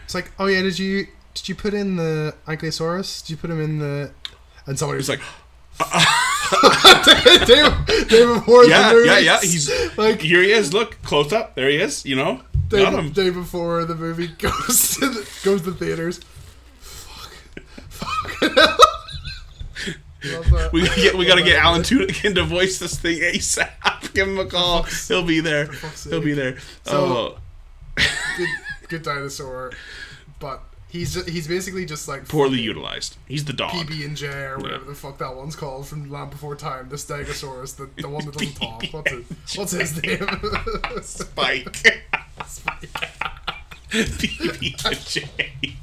it's 0.05 0.15
like, 0.15 0.31
oh 0.39 0.47
yeah, 0.47 0.63
did 0.63 0.79
you 0.79 1.07
did 1.37 1.49
you 1.51 1.55
put 1.55 1.75
in 1.75 1.97
the 1.97 2.35
Ankylosaurus? 2.47 3.23
Did 3.23 3.31
you 3.31 3.37
put 3.37 3.51
him 3.51 3.61
in 3.61 3.79
the? 3.79 4.11
And 4.67 4.79
somebody 4.79 4.97
was 4.97 5.09
like, 5.09 5.21
day, 7.47 7.69
day 8.09 8.27
before 8.35 8.65
yeah, 8.65 8.93
yeah, 9.05 9.19
yeah. 9.19 9.41
He's 9.41 9.71
like 9.97 10.21
here. 10.23 10.43
He 10.43 10.51
is. 10.51 10.73
Look 10.73 11.01
close 11.03 11.33
up. 11.33 11.55
There 11.55 11.69
he 11.69 11.77
is. 11.77 12.05
You 12.05 12.17
know, 12.17 12.41
day, 12.69 12.83
got 12.83 12.95
him. 12.95 13.13
day 13.13 13.31
before 13.31 13.85
the 13.85 13.95
movie 13.95 14.27
goes 14.39 14.97
to 14.97 15.09
the, 15.11 15.29
goes 15.45 15.63
to 15.63 15.73
theaters. 15.73 16.21
Fuck. 17.89 18.81
We 20.73 20.85
gotta 20.87 21.01
get. 21.01 21.15
We 21.17 21.27
gotta 21.27 21.43
get 21.43 21.63
Alan. 21.63 21.83
Tudyk 21.83 22.35
to 22.35 22.45
voice 22.45 22.79
this 22.79 22.99
thing 22.99 23.21
ASAP. 23.21 23.69
Give 24.15 24.27
him 24.27 24.39
a 24.39 24.47
call. 24.47 24.85
He'll 24.85 25.23
be 25.23 25.41
there. 25.41 25.69
He'll 26.09 26.23
be 26.23 26.33
there. 26.33 26.59
So- 26.85 27.37
oh, 27.97 28.01
good, 28.37 28.49
good 28.89 29.03
dinosaur, 29.03 29.73
but 30.41 30.63
he's 30.89 31.15
just, 31.15 31.29
he's 31.29 31.47
basically 31.49 31.85
just 31.85 32.09
like 32.09 32.27
poorly 32.29 32.61
utilized. 32.61 33.17
He's 33.29 33.45
the 33.45 33.53
dog. 33.53 33.71
PB 33.73 34.05
and 34.05 34.17
J 34.17 34.27
or 34.29 34.59
whatever 34.59 34.85
Yeah. 34.85 34.89
the 34.91 34.95
fuck 34.95 35.19
that 35.19 35.35
one's 35.37 35.57
called 35.57 35.87
from 35.87 36.11
Land 36.11 36.31
Before 36.31 36.57
Time, 36.57 36.89
the 36.89 36.97
Stegosaurus, 36.97 37.77
the, 37.77 37.89
the 38.01 38.09
one 38.09 38.25
that 38.27 38.35
doesn't 38.39 38.55
talk. 38.55 38.85
What's 38.93 39.11
his, 39.11 39.25
what's 39.57 39.73
his 39.73 40.03
name? 40.03 40.27
Spike. 41.03 42.03
PB 43.91 44.85
and 44.85 45.01
J. 45.07 45.77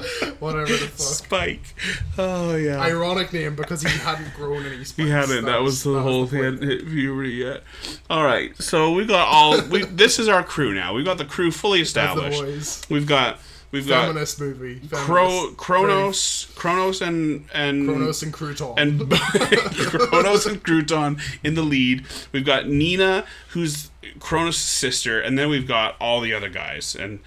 whatever 0.40 0.72
the 0.72 0.88
fuck. 0.88 0.90
Spike. 0.98 1.74
Oh 2.18 2.54
yeah. 2.56 2.80
Ironic 2.80 3.32
name 3.32 3.56
because 3.56 3.82
he 3.82 3.88
hadn't 3.98 4.32
grown 4.34 4.64
any 4.66 4.84
spikes. 4.84 4.96
he 4.96 5.08
hadn't. 5.10 5.44
That, 5.44 5.62
was 5.62 5.82
the 5.82 6.00
whole 6.00 6.26
thing. 6.26 6.60
Hit 6.62 6.86
puberty 6.86 7.30
yet. 7.30 7.62
All 8.08 8.24
right. 8.24 8.56
So 8.60 8.92
we 8.92 9.04
got 9.06 9.28
all. 9.28 9.60
We 9.68 9.84
this 9.84 10.18
is 10.18 10.28
our 10.28 10.42
crew 10.42 10.74
now. 10.74 10.94
We've 10.94 11.04
got 11.04 11.18
the 11.18 11.24
crew 11.24 11.50
fully 11.50 11.80
established. 11.80 12.40
boys. 12.40 12.82
We've 12.88 13.06
got. 13.06 13.38
We've 13.72 13.86
got 13.86 14.06
Feminist 14.08 14.40
movie. 14.40 14.80
Feminist. 14.80 15.06
Cro- 15.06 15.54
Kronos, 15.56 16.46
Kronos, 16.56 17.00
and 17.00 17.46
and. 17.54 17.86
Kronos 17.86 18.20
and 18.24 18.32
Crouton. 18.32 18.74
and 18.76 19.08
Kronos 20.10 20.44
and 20.46 20.60
Crouton 20.64 21.20
in 21.44 21.54
the 21.54 21.62
lead. 21.62 22.04
We've 22.32 22.44
got 22.44 22.66
Nina, 22.66 23.24
who's 23.50 23.90
Kronos' 24.18 24.56
sister, 24.56 25.20
and 25.20 25.38
then 25.38 25.48
we've 25.48 25.68
got 25.68 25.94
all 26.00 26.20
the 26.20 26.34
other 26.34 26.48
guys. 26.48 26.96
And 26.96 27.20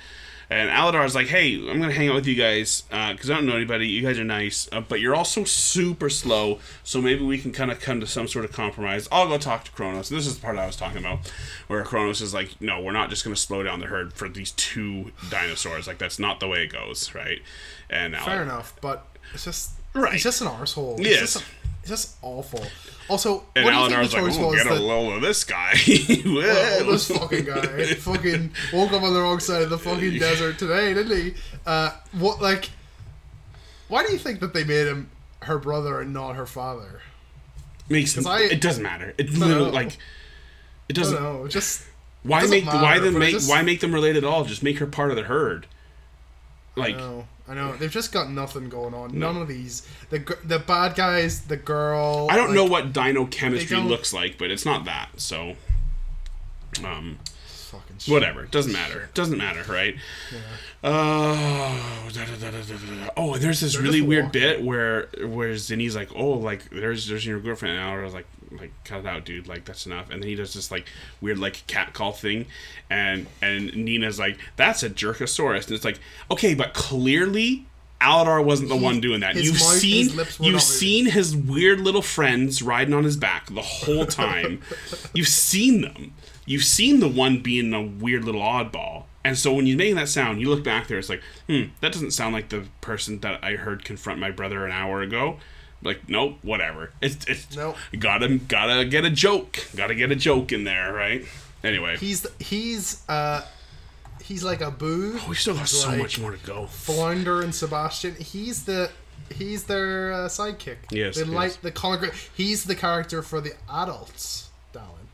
and 0.53 0.69
Aladar's 0.69 1.15
like, 1.15 1.27
hey, 1.27 1.55
I'm 1.55 1.79
gonna 1.79 1.91
hang 1.91 2.09
out 2.09 2.15
with 2.15 2.27
you 2.27 2.35
guys 2.35 2.83
because 2.89 3.29
I 3.29 3.35
don't 3.35 3.45
know 3.45 3.55
anybody. 3.55 3.87
You 3.87 4.01
guys 4.01 4.19
are 4.19 4.23
nice, 4.23 4.67
uh, 4.71 4.81
but 4.81 4.99
you're 4.99 5.15
also 5.15 5.43
super 5.43 6.09
slow. 6.09 6.59
So 6.83 7.01
maybe 7.01 7.23
we 7.23 7.37
can 7.37 7.51
kind 7.51 7.71
of 7.71 7.79
come 7.79 7.99
to 7.99 8.07
some 8.07 8.27
sort 8.27 8.45
of 8.45 8.51
compromise. 8.51 9.07
I'll 9.11 9.27
go 9.27 9.37
talk 9.37 9.63
to 9.65 9.71
Kronos. 9.71 10.11
And 10.11 10.19
this 10.19 10.27
is 10.27 10.35
the 10.35 10.41
part 10.41 10.57
I 10.57 10.65
was 10.65 10.75
talking 10.75 10.99
about, 10.99 11.31
where 11.67 11.83
Kronos 11.83 12.21
is 12.21 12.33
like, 12.33 12.59
no, 12.61 12.81
we're 12.81 12.91
not 12.91 13.09
just 13.09 13.23
gonna 13.23 13.35
slow 13.35 13.63
down 13.63 13.79
the 13.79 13.87
herd 13.87 14.13
for 14.13 14.29
these 14.29 14.51
two 14.51 15.11
dinosaurs. 15.29 15.87
Like 15.87 15.97
that's 15.97 16.19
not 16.19 16.39
the 16.39 16.47
way 16.47 16.63
it 16.63 16.71
goes, 16.71 17.13
right? 17.15 17.41
And 17.89 18.15
Fair 18.15 18.39
Aladar- 18.39 18.41
enough, 18.43 18.75
but 18.81 19.07
it's 19.33 19.45
just 19.45 19.71
Right. 19.93 20.13
He's 20.13 20.23
just 20.23 20.41
an 20.41 20.47
arsehole. 20.47 20.99
It's 20.99 21.19
just, 21.33 21.43
it's 21.81 21.89
just 21.89 22.15
awful. 22.23 22.65
Also, 23.13 23.43
And 23.55 23.63
what 23.63 23.71
do 23.73 23.77
you 23.77 23.87
think 23.89 24.11
the 24.11 24.17
like, 24.17 24.25
choice 24.25 24.37
oh, 24.39 24.47
was 24.47 24.55
get 24.63 24.71
a 24.71 24.75
that 24.75 24.81
load 24.81 25.15
of 25.17 25.21
this 25.21 25.43
guy. 25.43 25.73
Well. 26.25 26.85
this 26.91 27.07
fucking 27.15 27.45
guy 27.45 27.85
fucking 27.93 28.51
woke 28.73 28.91
up 28.91 29.03
on 29.03 29.13
the 29.13 29.19
wrong 29.21 29.39
side 29.39 29.61
of 29.61 29.69
the 29.69 29.77
fucking 29.77 30.17
desert 30.17 30.57
today, 30.57 30.95
didn't 30.95 31.15
he? 31.15 31.33
Uh, 31.63 31.91
what 32.13 32.41
like? 32.41 32.71
Why 33.87 34.03
do 34.03 34.11
you 34.13 34.17
think 34.17 34.39
that 34.39 34.55
they 34.55 34.63
made 34.63 34.87
him 34.87 35.11
her 35.43 35.59
brother 35.59 36.01
and 36.01 36.11
not 36.11 36.33
her 36.33 36.47
father? 36.47 37.01
makes 37.87 38.17
I- 38.25 38.39
it 38.39 38.61
doesn't 38.61 38.81
matter. 38.81 39.13
It 39.19 39.31
No, 39.33 39.45
literally 39.45 39.71
like 39.71 39.97
it 40.89 40.93
doesn't. 40.93 41.21
know. 41.21 41.47
Just 41.47 41.83
why 42.23 42.39
doesn't 42.39 42.65
make 42.65 42.73
why 42.73 42.97
then 42.97 43.19
make 43.19 43.33
just- 43.33 43.47
why 43.47 43.61
make 43.61 43.79
them 43.79 43.93
related 43.93 44.23
at 44.23 44.27
all? 44.27 44.43
Just 44.43 44.63
make 44.63 44.79
her 44.79 44.87
part 44.87 45.11
of 45.11 45.17
the 45.17 45.23
herd. 45.23 45.67
Like 46.75 46.97
I 47.47 47.55
know. 47.55 47.75
They've 47.75 47.91
just 47.91 48.13
got 48.13 48.29
nothing 48.29 48.69
going 48.69 48.93
on. 48.93 49.17
None 49.17 49.37
of 49.37 49.47
these. 49.47 49.85
The 50.09 50.19
the 50.45 50.59
bad 50.59 50.95
guys, 50.95 51.41
the 51.41 51.57
girl. 51.57 52.27
I 52.29 52.37
don't 52.37 52.47
like, 52.47 52.55
know 52.55 52.65
what 52.65 52.93
dino 52.93 53.25
chemistry 53.25 53.77
looks 53.77 54.13
like, 54.13 54.37
but 54.37 54.49
it's 54.49 54.65
not 54.65 54.85
that. 54.85 55.09
So, 55.19 55.55
um, 56.85 57.19
Fucking 57.45 57.97
shit. 57.97 58.13
whatever. 58.13 58.43
Doesn't 58.45 58.71
matter. 58.71 59.09
Doesn't 59.13 59.37
matter, 59.37 59.69
right? 59.71 59.95
Uh, 60.83 61.33
da, 62.13 62.25
da, 62.25 62.35
da, 62.39 62.51
da, 62.51 62.61
da, 62.61 63.05
da. 63.05 63.09
oh, 63.17 63.33
and 63.33 63.41
there's 63.41 63.59
this 63.59 63.73
They're 63.73 63.81
really 63.81 64.01
weird 64.01 64.31
bit 64.31 64.63
where 64.63 65.07
where 65.21 65.53
Zini's 65.55 65.95
like, 65.95 66.09
oh, 66.15 66.31
like 66.33 66.69
there's 66.69 67.07
there's 67.07 67.25
your 67.25 67.39
girlfriend, 67.39 67.77
and 67.77 67.83
I 67.83 68.03
was 68.03 68.13
like, 68.13 68.27
like 68.59 68.71
cut 68.85 68.99
it 69.01 69.05
out, 69.05 69.25
dude, 69.25 69.47
like 69.47 69.65
that's 69.65 69.85
enough. 69.85 70.09
And 70.09 70.21
then 70.21 70.29
he 70.29 70.35
does 70.35 70.53
this 70.53 70.71
like 70.71 70.87
weird 71.21 71.39
like 71.39 71.65
cat 71.67 71.93
call 71.93 72.11
thing, 72.13 72.45
and 72.89 73.27
and 73.41 73.73
Nina's 73.75 74.19
like, 74.19 74.37
that's 74.55 74.83
a 74.83 74.89
jerkosaurus, 74.89 75.65
and 75.67 75.71
it's 75.75 75.85
like, 75.85 75.99
okay, 76.31 76.53
but 76.53 76.73
clearly. 76.73 77.65
Aladar 78.01 78.43
wasn't 78.43 78.67
the 78.67 78.75
He- 78.75 78.83
one 78.83 78.99
doing 78.99 79.21
that. 79.21 79.35
You've 79.37 79.53
mouth- 79.53 79.77
seen 79.77 80.03
his 80.07 80.15
lips 80.17 80.37
were 80.37 80.45
you've 80.47 80.53
moving. 80.55 80.65
seen 80.67 81.05
his 81.05 81.37
weird 81.37 81.79
little 81.79 82.01
friends 82.01 82.61
riding 82.61 82.93
on 82.93 83.05
his 83.05 83.15
back 83.15 83.49
the 83.49 83.61
whole 83.61 84.05
time. 84.05 84.61
you've 85.13 85.29
seen 85.29 85.79
them. 85.83 86.13
You've 86.45 86.65
seen 86.65 86.99
the 86.99 87.07
one 87.07 87.39
being 87.41 87.73
a 87.73 87.81
weird 87.81 88.25
little 88.25 88.41
oddball. 88.41 89.03
And 89.23 89.37
so 89.37 89.53
when 89.53 89.67
you're 89.67 89.77
making 89.77 89.95
that 89.95 90.09
sound, 90.09 90.41
you 90.41 90.49
look 90.49 90.65
back 90.65 90.87
there, 90.87 90.97
it's 90.97 91.07
like, 91.07 91.21
hmm, 91.47 91.67
that 91.79 91.93
doesn't 91.93 92.11
sound 92.11 92.33
like 92.33 92.49
the 92.49 92.65
person 92.81 93.21
that 93.21 93.41
I 93.41 93.51
heard 93.55 93.85
confront 93.85 94.19
my 94.19 94.31
brother 94.31 94.65
an 94.65 94.73
hour 94.73 95.01
ago. 95.01 95.37
Like, 95.83 96.07
nope, 96.09 96.37
whatever. 96.41 96.91
It's 97.01 97.25
it's 97.27 97.55
Nope. 97.55 97.75
gotta 97.99 98.37
gotta 98.37 98.85
get 98.85 99.05
a 99.05 99.09
joke. 99.09 99.57
Gotta 99.75 99.95
get 99.95 100.11
a 100.11 100.15
joke 100.15 100.51
in 100.51 100.63
there, 100.63 100.93
right? 100.93 101.25
Anyway. 101.63 101.97
He's 101.97 102.25
he's 102.39 103.07
uh 103.09 103.41
he's 104.23 104.43
like 104.43 104.61
a 104.61 104.71
boo. 104.71 105.17
Oh, 105.19 105.25
we 105.29 105.35
still 105.35 105.55
got 105.55 105.67
so 105.67 105.89
like- 105.89 105.99
much 105.99 106.19
more 106.19 106.31
to 106.31 106.45
go. 106.45 106.67
Flounder 106.67 107.41
and 107.41 107.53
Sebastian. 107.53 108.15
He's 108.15 108.65
the 108.65 108.89
he's 109.33 109.63
their 109.65 110.11
uh, 110.13 110.17
sidekick. 110.27 110.77
Yes, 110.91 111.15
They 111.15 111.21
yes. 111.21 111.29
like 111.29 111.61
the 111.61 111.71
comic. 111.71 112.13
He's 112.35 112.63
the 112.65 112.75
character 112.75 113.21
for 113.21 113.41
the 113.41 113.53
adults. 113.69 114.42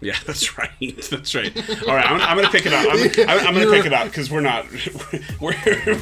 Yeah, 0.02 0.16
that's 0.26 0.58
right. 0.58 0.70
That's 1.10 1.36
right. 1.36 1.56
All 1.88 1.96
right, 1.96 2.10
I'm, 2.10 2.22
I'm 2.22 2.38
gonna 2.38 2.50
pick 2.50 2.66
it 2.66 2.74
up. 2.74 2.88
I'm, 2.90 3.30
I'm, 3.30 3.48
I'm 3.48 3.54
gonna 3.54 3.72
pick 3.72 3.86
it 3.86 3.94
up 3.94 4.06
because 4.08 4.32
we're 4.32 4.40
not. 4.42 4.66
We're 5.42 5.56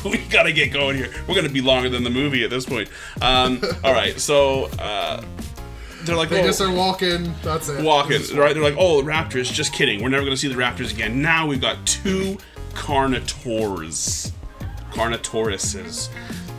we 0.05 0.19
gotta 0.29 0.51
get 0.51 0.71
going 0.71 0.97
here. 0.97 1.11
We're 1.27 1.35
gonna 1.35 1.49
be 1.49 1.61
longer 1.61 1.89
than 1.89 2.03
the 2.03 2.09
movie 2.09 2.43
at 2.43 2.49
this 2.49 2.65
point. 2.65 2.89
Um, 3.21 3.61
all 3.83 3.93
right, 3.93 4.19
so 4.19 4.65
uh, 4.79 5.23
they're 6.03 6.15
like, 6.15 6.29
They 6.29 6.41
oh, 6.41 6.45
just 6.45 6.61
are 6.61 6.71
walking. 6.71 7.33
That's 7.41 7.69
it. 7.69 7.83
walking, 7.83 8.21
right? 8.37 8.53
They're 8.53 8.63
like, 8.63 8.75
oh, 8.77 9.01
the 9.01 9.09
raptors. 9.09 9.51
Just 9.51 9.73
kidding. 9.73 10.03
We're 10.03 10.09
never 10.09 10.23
gonna 10.23 10.37
see 10.37 10.47
the 10.47 10.55
raptors 10.55 10.93
again. 10.93 11.21
Now 11.21 11.47
we've 11.47 11.61
got 11.61 11.85
two 11.87 12.37
carnitors, 12.73 14.31
carnitauruses. 14.91 16.09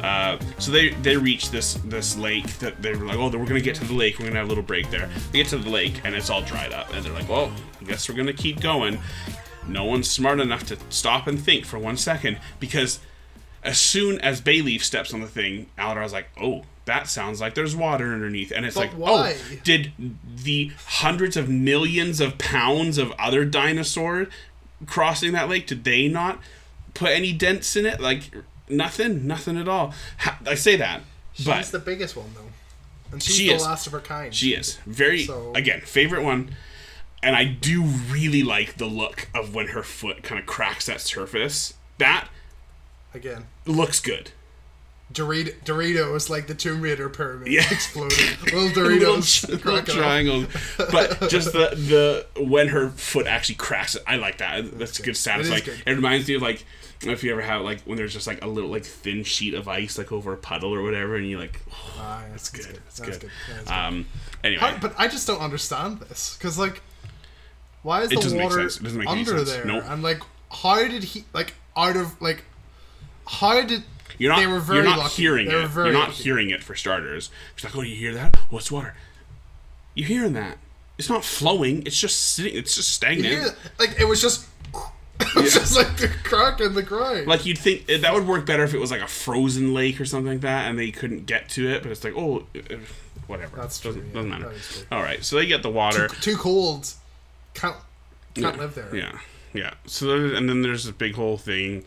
Uh, 0.02 0.38
so 0.58 0.70
they 0.70 0.90
they 0.90 1.16
reach 1.16 1.50
this 1.50 1.74
this 1.84 2.16
lake 2.16 2.46
that 2.58 2.80
they 2.82 2.94
were 2.94 3.04
like, 3.06 3.16
oh, 3.16 3.28
we're 3.36 3.46
gonna 3.46 3.60
get 3.60 3.74
to 3.76 3.84
the 3.84 3.92
lake. 3.94 4.18
We're 4.18 4.26
gonna 4.26 4.38
have 4.38 4.46
a 4.46 4.48
little 4.48 4.62
break 4.64 4.90
there. 4.90 5.08
They 5.32 5.38
get 5.38 5.48
to 5.48 5.58
the 5.58 5.70
lake 5.70 6.00
and 6.04 6.14
it's 6.14 6.30
all 6.30 6.42
dried 6.42 6.72
up, 6.72 6.92
and 6.94 7.04
they're 7.04 7.12
like, 7.12 7.28
well, 7.28 7.52
I 7.80 7.84
guess 7.84 8.08
we're 8.08 8.16
gonna 8.16 8.32
keep 8.32 8.60
going. 8.60 8.98
No 9.66 9.84
one's 9.84 10.10
smart 10.10 10.40
enough 10.40 10.64
to 10.66 10.78
stop 10.88 11.26
and 11.26 11.38
think 11.38 11.64
for 11.66 11.78
one 11.78 11.96
second 11.96 12.38
because 12.58 13.00
as 13.62 13.78
soon 13.78 14.18
as 14.20 14.40
Bayleaf 14.40 14.82
steps 14.82 15.12
on 15.12 15.20
the 15.20 15.26
thing, 15.26 15.66
Aladar's 15.76 16.12
like, 16.12 16.28
oh, 16.40 16.62
that 16.84 17.08
sounds 17.08 17.40
like 17.40 17.54
there's 17.54 17.76
water 17.76 18.12
underneath. 18.14 18.50
And 18.50 18.64
it's 18.64 18.76
But 18.76 18.80
like, 18.80 18.92
why? 18.92 19.34
oh, 19.36 19.56
did 19.64 19.92
the 20.42 20.72
hundreds 20.86 21.36
of 21.36 21.48
millions 21.50 22.20
of 22.20 22.38
pounds 22.38 22.96
of 22.98 23.12
other 23.18 23.44
dinosaur 23.44 24.28
crossing 24.86 25.32
that 25.32 25.48
lake, 25.48 25.66
did 25.66 25.84
they 25.84 26.08
not 26.08 26.38
put 26.94 27.10
any 27.10 27.32
dents 27.32 27.74
in 27.76 27.84
it? 27.84 28.00
Like, 28.00 28.30
nothing, 28.70 29.26
nothing 29.26 29.56
at 29.56 29.68
all. 29.68 29.94
I 30.46 30.54
say 30.54 30.76
that, 30.76 31.02
but 31.44 31.58
She's 31.58 31.70
the 31.70 31.78
biggest 31.78 32.16
one 32.16 32.30
though, 32.34 32.50
and 33.12 33.22
she's 33.22 33.36
She 33.36 33.48
the 33.48 33.54
is. 33.54 33.62
last 33.62 33.86
of 33.86 33.92
her 33.92 34.00
kind. 34.00 34.34
she 34.34 34.54
is 34.54 34.78
very 34.86 35.24
So- 35.24 35.52
again 35.54 35.80
favorite 35.82 36.22
one, 36.22 36.56
and 37.22 37.34
I 37.36 37.44
do 37.44 37.82
really 37.82 38.42
like 38.42 38.76
the 38.76 38.86
look 38.86 39.28
of 39.34 39.54
when 39.54 39.68
her 39.68 39.82
foot 39.82 40.22
kind 40.22 40.38
of 40.40 40.46
cracks 40.46 40.86
that 40.86 41.00
surface. 41.00 41.74
That 41.98 42.28
Again, 43.14 43.46
looks 43.66 44.00
good. 44.00 44.30
Dorito, 45.12 45.54
Doritos 45.64 46.28
like 46.28 46.46
the 46.46 46.54
Tomb 46.54 46.82
Raider 46.82 47.08
pyramid 47.08 47.48
Yeah. 47.50 47.64
exploding. 47.70 48.18
Little 48.44 48.68
Doritos, 48.68 49.48
little 49.48 49.82
triangle, 49.82 50.44
but 50.76 51.30
just 51.30 51.52
the 51.52 51.70
the 52.36 52.42
when 52.44 52.68
her 52.68 52.90
foot 52.90 53.26
actually 53.26 53.54
cracks 53.54 53.94
it, 53.94 54.02
I 54.06 54.16
like 54.16 54.38
that. 54.38 54.78
That's, 54.78 54.98
a 54.98 55.02
good 55.02 55.16
sound. 55.16 55.40
It 55.40 55.46
It's 55.46 55.50
like 55.50 55.64
good. 55.64 55.82
it 55.86 55.92
reminds 55.92 56.28
me 56.28 56.34
of 56.34 56.42
like 56.42 56.64
if 57.02 57.22
you 57.24 57.30
ever 57.32 57.40
have 57.40 57.62
like 57.62 57.80
when 57.82 57.96
there's 57.96 58.12
just 58.12 58.26
like 58.26 58.44
a 58.44 58.48
little 58.48 58.68
like 58.70 58.84
thin 58.84 59.22
sheet 59.24 59.54
of 59.54 59.66
ice 59.66 59.96
like 59.96 60.12
over 60.12 60.32
a 60.32 60.36
puddle 60.36 60.74
or 60.74 60.82
whatever, 60.82 61.16
and 61.16 61.26
you 61.26 61.38
like, 61.38 61.58
oh, 61.70 61.94
Ah, 61.98 62.22
yeah, 62.24 62.28
that's 62.32 62.50
that's 62.50 62.66
good. 62.66 62.74
good. 62.74 62.82
That's 62.84 62.98
That's 62.98 63.18
good. 63.18 63.20
good. 63.20 63.56
That's. 63.56 63.70
Um. 63.70 64.06
Anyway, 64.44 64.60
How- 64.60 64.78
but 64.78 64.94
I 64.98 65.08
just 65.08 65.26
don't 65.26 65.40
understand 65.40 66.00
this 66.00 66.36
because 66.38 66.58
like, 66.58 66.82
why 67.82 68.02
is 68.02 68.12
It 68.12 68.20
the 68.20 68.36
water. 68.36 68.60
It 68.60 69.06
under 69.08 69.42
there? 69.42 69.64
Nope. 69.64 69.84
And 69.86 70.02
like, 70.02 70.20
how 70.52 70.86
did 70.86 71.02
he 71.02 71.24
like 71.32 71.54
out 71.76 71.96
of 71.96 72.20
like, 72.20 72.44
how 73.26 73.62
did 73.62 73.84
you're 74.18 74.30
not 74.32 74.40
they 74.40 74.46
were 74.46 74.60
very 74.60 74.78
you're 74.78 74.86
not 74.86 74.98
lucky. 74.98 75.22
hearing 75.22 75.46
They 75.48 75.54
it. 75.54 75.74
You're 75.74 75.92
not 75.92 76.08
lucky. 76.08 76.22
hearing 76.22 76.50
it 76.50 76.62
for 76.62 76.74
starters. 76.74 77.30
It's 77.54 77.64
like, 77.64 77.76
oh, 77.76 77.82
you 77.82 77.96
hear 77.96 78.14
that? 78.14 78.36
What's 78.50 78.70
water? 78.70 78.94
You 79.94 80.04
hearing 80.04 80.32
that? 80.34 80.58
It's 80.98 81.08
not 81.08 81.24
flowing. 81.24 81.82
It's 81.86 81.98
just 82.00 82.18
sitting. 82.20 82.56
It's 82.56 82.74
just 82.74 82.92
stagnant. 82.92 83.32
Yeah, 83.32 83.48
like 83.78 84.00
it 84.00 84.04
was 84.04 84.20
just. 84.20 84.46
It 85.20 85.34
was 85.42 85.52
just 85.52 85.76
like 85.76 85.96
the 85.96 86.08
crack 86.22 86.60
in 86.60 86.74
the 86.74 86.82
grind. 86.82 87.26
Like 87.26 87.44
you'd 87.44 87.58
think 87.58 87.84
eh, 87.90 87.98
that 87.98 88.14
would 88.14 88.26
work 88.26 88.46
better 88.46 88.62
if 88.62 88.72
it 88.72 88.78
was 88.78 88.92
like 88.92 89.00
a 89.02 89.06
frozen 89.08 89.74
lake 89.74 90.00
or 90.00 90.04
something 90.04 90.32
like 90.32 90.40
that, 90.42 90.68
and 90.70 90.78
they 90.78 90.92
couldn't 90.92 91.26
get 91.26 91.48
to 91.50 91.68
it. 91.68 91.82
But 91.82 91.90
it's 91.90 92.04
like, 92.04 92.14
oh, 92.16 92.46
eh, 92.54 92.76
whatever. 93.26 93.56
That's 93.56 93.80
true, 93.80 93.90
Doesn't, 93.92 94.06
yeah, 94.06 94.14
doesn't 94.14 94.30
matter. 94.30 94.52
All 94.92 95.02
right, 95.02 95.22
so 95.24 95.34
they 95.36 95.46
get 95.46 95.62
the 95.64 95.70
water. 95.70 96.06
too 96.08 96.36
cold. 96.36 96.92
Can't 97.54 97.76
can't 98.36 98.58
live 98.58 98.74
there. 98.76 98.94
Yeah, 98.94 99.18
yeah. 99.52 99.74
So 99.86 100.14
and 100.14 100.48
then 100.48 100.62
there's 100.62 100.84
this 100.84 100.94
big 100.94 101.14
whole 101.16 101.36
thing, 101.36 101.84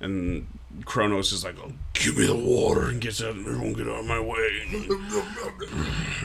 and 0.00 0.46
Kronos 0.84 1.32
is 1.32 1.44
like, 1.44 1.56
oh, 1.62 1.72
"Give 1.92 2.16
me 2.18 2.26
the 2.26 2.34
water," 2.34 2.88
and 2.88 3.00
gets 3.00 3.22
out. 3.22 3.30
Everyone 3.36 3.72
get 3.72 3.88
out 3.88 4.00
of 4.00 4.06
my 4.06 4.20
way. 4.20 4.66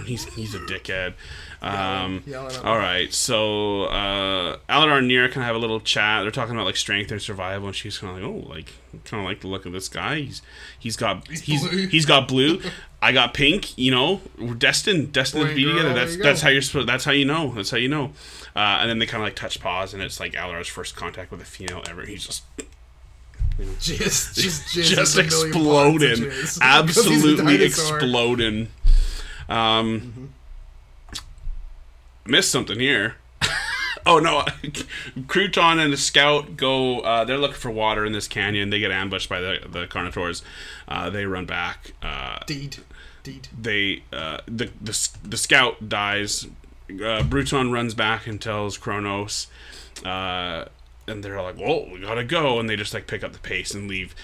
he's 0.06 0.26
he's 0.34 0.56
a 0.56 0.60
dickhead. 0.60 1.14
Um, 1.62 2.24
all 2.64 2.78
right, 2.78 3.14
so 3.14 3.84
uh, 3.86 4.58
Aladar 4.70 5.00
and 5.00 5.12
Neera 5.12 5.28
kind 5.28 5.42
of 5.42 5.44
have 5.44 5.56
a 5.56 5.60
little 5.60 5.80
chat. 5.80 6.24
They're 6.24 6.32
talking 6.32 6.56
about 6.56 6.66
like 6.66 6.78
strength 6.78 7.12
and 7.12 7.22
survival, 7.22 7.68
and 7.68 7.76
she's 7.76 7.98
kind 7.98 8.18
of 8.18 8.24
like, 8.24 8.32
"Oh, 8.32 8.50
like 8.50 8.74
kind 9.06 9.22
of 9.22 9.30
like 9.30 9.42
the 9.42 9.48
look 9.48 9.66
of 9.66 9.74
this 9.74 9.90
guy. 9.90 10.22
He's 10.22 10.42
he's 10.80 10.96
got 10.96 11.28
he's 11.28 11.68
blue. 11.68 11.88
he's 11.88 12.06
got 12.06 12.28
blue. 12.28 12.62
I 13.02 13.12
got 13.12 13.34
pink. 13.34 13.78
You 13.78 13.92
know, 13.92 14.22
we're 14.38 14.56
destined 14.56 15.14
destined 15.14 15.44
Boy 15.44 15.50
to 15.50 15.56
be 15.56 15.64
girl, 15.66 15.74
together. 15.74 15.94
That's 15.94 16.18
that's 16.18 16.42
how 16.42 16.50
you're 16.50 16.62
supposed. 16.62 16.88
That's 16.88 17.06
how 17.06 17.12
you 17.12 17.26
know. 17.26 17.54
That's 17.54 17.72
how 17.72 17.78
you 17.78 17.90
know." 17.90 18.14
Uh, 18.56 18.80
and 18.82 18.90
then 18.90 19.00
they 19.00 19.06
kind 19.06 19.22
of 19.22 19.28
like 19.28 19.36
touch 19.36 19.60
pause, 19.60 19.94
and 19.94 20.02
it's 20.02 20.20
like 20.20 20.34
Aladar's 20.34 20.68
first 20.68 20.96
contact 20.96 21.32
with 21.32 21.42
a 21.42 21.46
female 21.46 21.84
ever. 21.90 22.06
He's 22.06 22.26
just 22.26 22.44
Just 23.80 24.36
just 24.36 25.18
a 25.18 25.24
million 25.24 25.48
exploding, 25.48 26.30
pounds 26.30 26.58
of 26.58 26.62
jizz. 26.62 26.88
Because 26.88 27.06
he's 27.06 27.24
a 27.26 27.28
absolutely 27.42 27.64
exploding. 27.64 28.68
Um, 29.50 30.34
missed 32.26 32.52
something 32.52 32.80
here. 32.80 33.16
oh 34.06 34.20
no, 34.20 34.44
Crouton 35.28 35.80
and 35.84 35.92
the 35.92 35.98
Scout 35.98 36.56
go. 36.56 37.00
Uh, 37.00 37.26
they're 37.26 37.38
looking 37.38 37.58
for 37.58 37.72
water 37.72 38.06
in 38.06 38.14
this 38.14 38.28
canyon. 38.28 38.70
They 38.70 38.80
get 38.80 38.92
ambushed 38.92 39.28
by 39.30 39.40
the 39.42 39.60
the 39.68 39.88
Carnotaurs. 39.88 40.42
Uh, 40.88 41.10
they 41.10 41.26
run 41.26 41.46
back. 41.46 41.92
Uh, 42.02 42.40
Deed, 42.46 42.78
deed. 43.24 43.48
they 43.60 44.04
uh, 44.14 44.40
the, 44.46 44.70
the 44.82 45.10
the 45.24 45.38
scout 45.38 45.90
dies. 45.90 46.48
Uh, 47.04 47.22
Bruton 47.24 47.72
runs 47.72 47.94
back 47.94 48.26
and 48.26 48.42
tells 48.42 48.78
Kronos, 48.78 49.46
uh, 50.04 50.66
and 51.10 51.24
they're 51.24 51.42
like, 51.42 51.58
"Well, 51.58 51.90
we 51.92 52.00
gotta 52.00 52.24
go," 52.24 52.60
and 52.60 52.70
they 52.70 52.76
just 52.76 52.94
like 52.94 53.08
pick 53.08 53.24
up 53.24 53.34
the 53.34 53.40
pace 53.40 53.74
and 53.74 53.88
leave. 53.88 54.16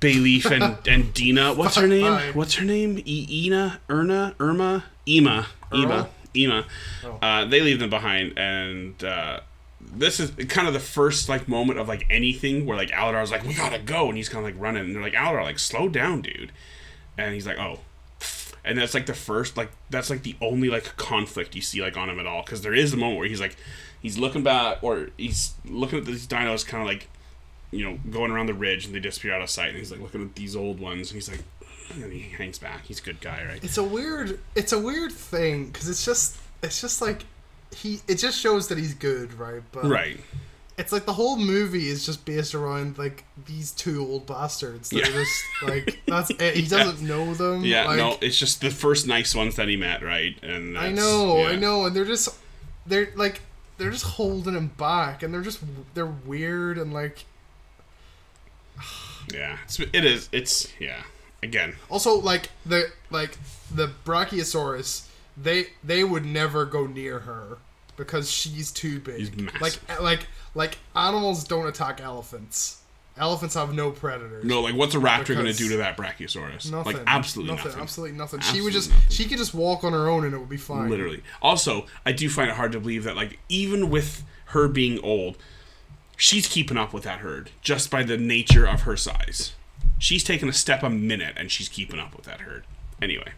Bayleaf 0.00 0.50
and 0.50 0.78
and 0.88 1.12
Dina, 1.12 1.54
what's 1.54 1.76
her 1.76 1.88
name? 1.88 2.02
Bye. 2.02 2.30
What's 2.32 2.54
her 2.54 2.64
name? 2.64 3.02
E- 3.04 3.46
Ina, 3.46 3.80
Erna, 3.88 4.34
Irma, 4.38 4.84
Ema, 5.06 5.46
Ema, 5.74 6.08
Ema. 6.34 6.66
Oh. 7.04 7.18
Uh, 7.20 7.44
they 7.44 7.60
leave 7.60 7.80
them 7.80 7.90
behind, 7.90 8.38
and 8.38 9.02
uh, 9.02 9.40
this 9.80 10.20
is 10.20 10.30
kind 10.46 10.68
of 10.68 10.74
the 10.74 10.80
first 10.80 11.28
like 11.28 11.48
moment 11.48 11.78
of 11.78 11.88
like 11.88 12.06
anything 12.10 12.64
where 12.66 12.76
like 12.76 12.90
Aladar's 12.90 13.30
like, 13.30 13.44
"We 13.44 13.54
gotta 13.54 13.78
go," 13.78 14.08
and 14.08 14.16
he's 14.16 14.28
kind 14.28 14.46
of 14.46 14.52
like 14.52 14.60
running, 14.60 14.84
and 14.84 14.94
they're 14.94 15.02
like, 15.02 15.14
"Aladar, 15.14 15.42
like 15.42 15.58
slow 15.58 15.88
down, 15.88 16.22
dude," 16.22 16.52
and 17.16 17.34
he's 17.34 17.46
like, 17.46 17.58
"Oh." 17.58 17.80
and 18.64 18.76
that's 18.76 18.92
like 18.92 19.06
the 19.06 19.14
first 19.14 19.56
like 19.56 19.70
that's 19.88 20.10
like 20.10 20.22
the 20.22 20.36
only 20.42 20.68
like 20.68 20.96
conflict 20.96 21.54
you 21.54 21.62
see 21.62 21.80
like 21.80 21.96
on 21.96 22.10
him 22.10 22.20
at 22.20 22.26
all 22.26 22.42
because 22.42 22.60
there 22.60 22.74
is 22.74 22.92
a 22.92 22.96
moment 22.96 23.18
where 23.18 23.28
he's 23.28 23.40
like 23.40 23.56
he's 24.02 24.18
looking 24.18 24.42
back 24.42 24.78
or 24.82 25.08
he's 25.16 25.54
looking 25.64 25.98
at 25.98 26.04
these 26.04 26.26
dinos 26.26 26.66
kind 26.66 26.82
of 26.82 26.86
like 26.88 27.08
you 27.70 27.84
know 27.84 27.98
going 28.10 28.30
around 28.30 28.46
the 28.46 28.54
ridge 28.54 28.86
and 28.86 28.94
they 28.94 29.00
disappear 29.00 29.34
out 29.34 29.42
of 29.42 29.50
sight 29.50 29.68
and 29.70 29.78
he's 29.78 29.90
like 29.90 30.00
looking 30.00 30.22
at 30.22 30.34
these 30.34 30.54
old 30.56 30.80
ones 30.80 31.10
and 31.10 31.16
he's 31.16 31.30
like 31.30 31.42
and 31.94 32.12
he 32.12 32.20
hangs 32.20 32.58
back 32.58 32.84
he's 32.84 32.98
a 33.00 33.02
good 33.02 33.20
guy 33.20 33.44
right 33.48 33.62
It's 33.64 33.78
a 33.78 33.84
weird. 33.84 34.38
It's 34.54 34.72
a 34.72 34.78
weird 34.78 35.12
thing 35.12 35.66
because 35.66 35.88
it's 35.88 36.04
just. 36.04 36.36
It's 36.62 36.80
just 36.80 37.00
like 37.00 37.22
he. 37.74 38.00
It 38.08 38.16
just 38.16 38.38
shows 38.38 38.68
that 38.68 38.76
he's 38.78 38.92
good, 38.94 39.32
right? 39.34 39.62
But 39.72 39.84
right 39.84 40.18
it's 40.76 40.92
like 40.92 41.06
the 41.06 41.12
whole 41.12 41.36
movie 41.36 41.88
is 41.88 42.06
just 42.06 42.24
based 42.24 42.54
around 42.54 42.96
like 42.98 43.24
these 43.46 43.72
two 43.72 44.00
old 44.06 44.26
bastards 44.26 44.90
that 44.90 44.98
Yeah. 44.98 45.08
are 45.08 45.12
just 45.24 45.42
like 45.62 46.00
that's 46.06 46.30
it. 46.30 46.54
He 46.54 46.68
doesn't 46.68 47.04
know 47.04 47.34
them. 47.34 47.64
yeah 47.64 47.84
like, 47.86 47.96
no 47.96 48.16
it's 48.20 48.38
just 48.38 48.60
the 48.60 48.70
first 48.70 49.06
nice 49.08 49.34
ones 49.34 49.56
that 49.56 49.66
he 49.66 49.76
met 49.76 50.02
right 50.04 50.36
and 50.42 50.78
I 50.78 50.92
know, 50.92 51.38
yeah. 51.38 51.48
I 51.48 51.56
know, 51.56 51.86
and 51.86 51.96
they're 51.96 52.04
just 52.04 52.28
they're 52.86 53.08
like 53.16 53.40
they're 53.78 53.90
just 53.90 54.04
holding 54.04 54.54
him 54.54 54.72
back, 54.76 55.22
and 55.22 55.32
they're 55.32 55.42
just 55.42 55.60
they're 55.94 56.06
weird 56.06 56.76
and 56.78 56.92
like 56.92 57.24
yeah 59.32 59.58
it's, 59.64 59.80
it 59.80 60.04
is 60.04 60.28
it's 60.32 60.72
yeah 60.78 61.02
again 61.42 61.74
also 61.88 62.14
like 62.14 62.50
the 62.66 62.90
like 63.10 63.38
the 63.74 63.90
Brachiosaurus 64.04 65.06
they 65.36 65.68
they 65.82 66.04
would 66.04 66.24
never 66.24 66.64
go 66.64 66.86
near 66.86 67.20
her 67.20 67.58
because 67.96 68.30
she's 68.30 68.70
too 68.70 69.00
big. 69.00 69.50
Like 69.60 69.78
like 70.00 70.26
like 70.54 70.78
animals 70.96 71.44
don't 71.44 71.66
attack 71.66 72.00
elephants. 72.00 72.82
Elephants 73.18 73.54
have 73.54 73.74
no 73.74 73.90
predators. 73.90 74.44
no 74.44 74.60
like 74.60 74.74
what's 74.74 74.94
a 74.94 74.98
raptor 74.98 75.34
gonna 75.34 75.52
do 75.52 75.68
to 75.70 75.76
that 75.78 75.96
brachiosaurus 75.96 76.70
Nothing. 76.70 76.94
like 76.94 77.02
absolutely 77.06 77.52
nothing. 77.54 77.68
nothing, 77.70 77.82
Absolutely 77.82 78.16
nothing. 78.16 78.40
she 78.40 78.60
would 78.60 78.72
just 78.72 78.90
nothing. 78.90 79.04
she 79.10 79.24
could 79.26 79.38
just 79.38 79.54
walk 79.54 79.84
on 79.84 79.92
her 79.92 80.08
own 80.08 80.24
and 80.24 80.34
it 80.34 80.38
would 80.38 80.48
be 80.48 80.56
fine. 80.56 80.88
Literally. 80.88 81.22
Also, 81.42 81.86
I 82.06 82.12
do 82.12 82.28
find 82.28 82.48
it 82.50 82.56
hard 82.56 82.72
to 82.72 82.80
believe 82.80 83.04
that, 83.04 83.16
like, 83.16 83.38
even 83.48 83.90
with 83.90 84.22
her 84.46 84.68
being 84.68 84.98
old, 85.00 85.36
she's 86.16 86.46
keeping 86.48 86.76
up 86.76 86.92
with 86.92 87.02
that 87.04 87.18
herd 87.20 87.50
just 87.60 87.90
by 87.90 88.02
the 88.02 88.16
nature 88.16 88.66
of 88.66 88.82
her 88.82 88.96
size. 88.96 89.52
She's 89.98 90.22
taking 90.24 90.48
a 90.48 90.52
step 90.52 90.82
a 90.82 90.90
minute 90.90 91.34
and 91.36 91.50
she's 91.50 91.68
keeping 91.68 91.98
up 91.98 92.14
with 92.16 92.24
that 92.26 92.42
herd. 92.42 92.64
Anyway, 93.02 93.32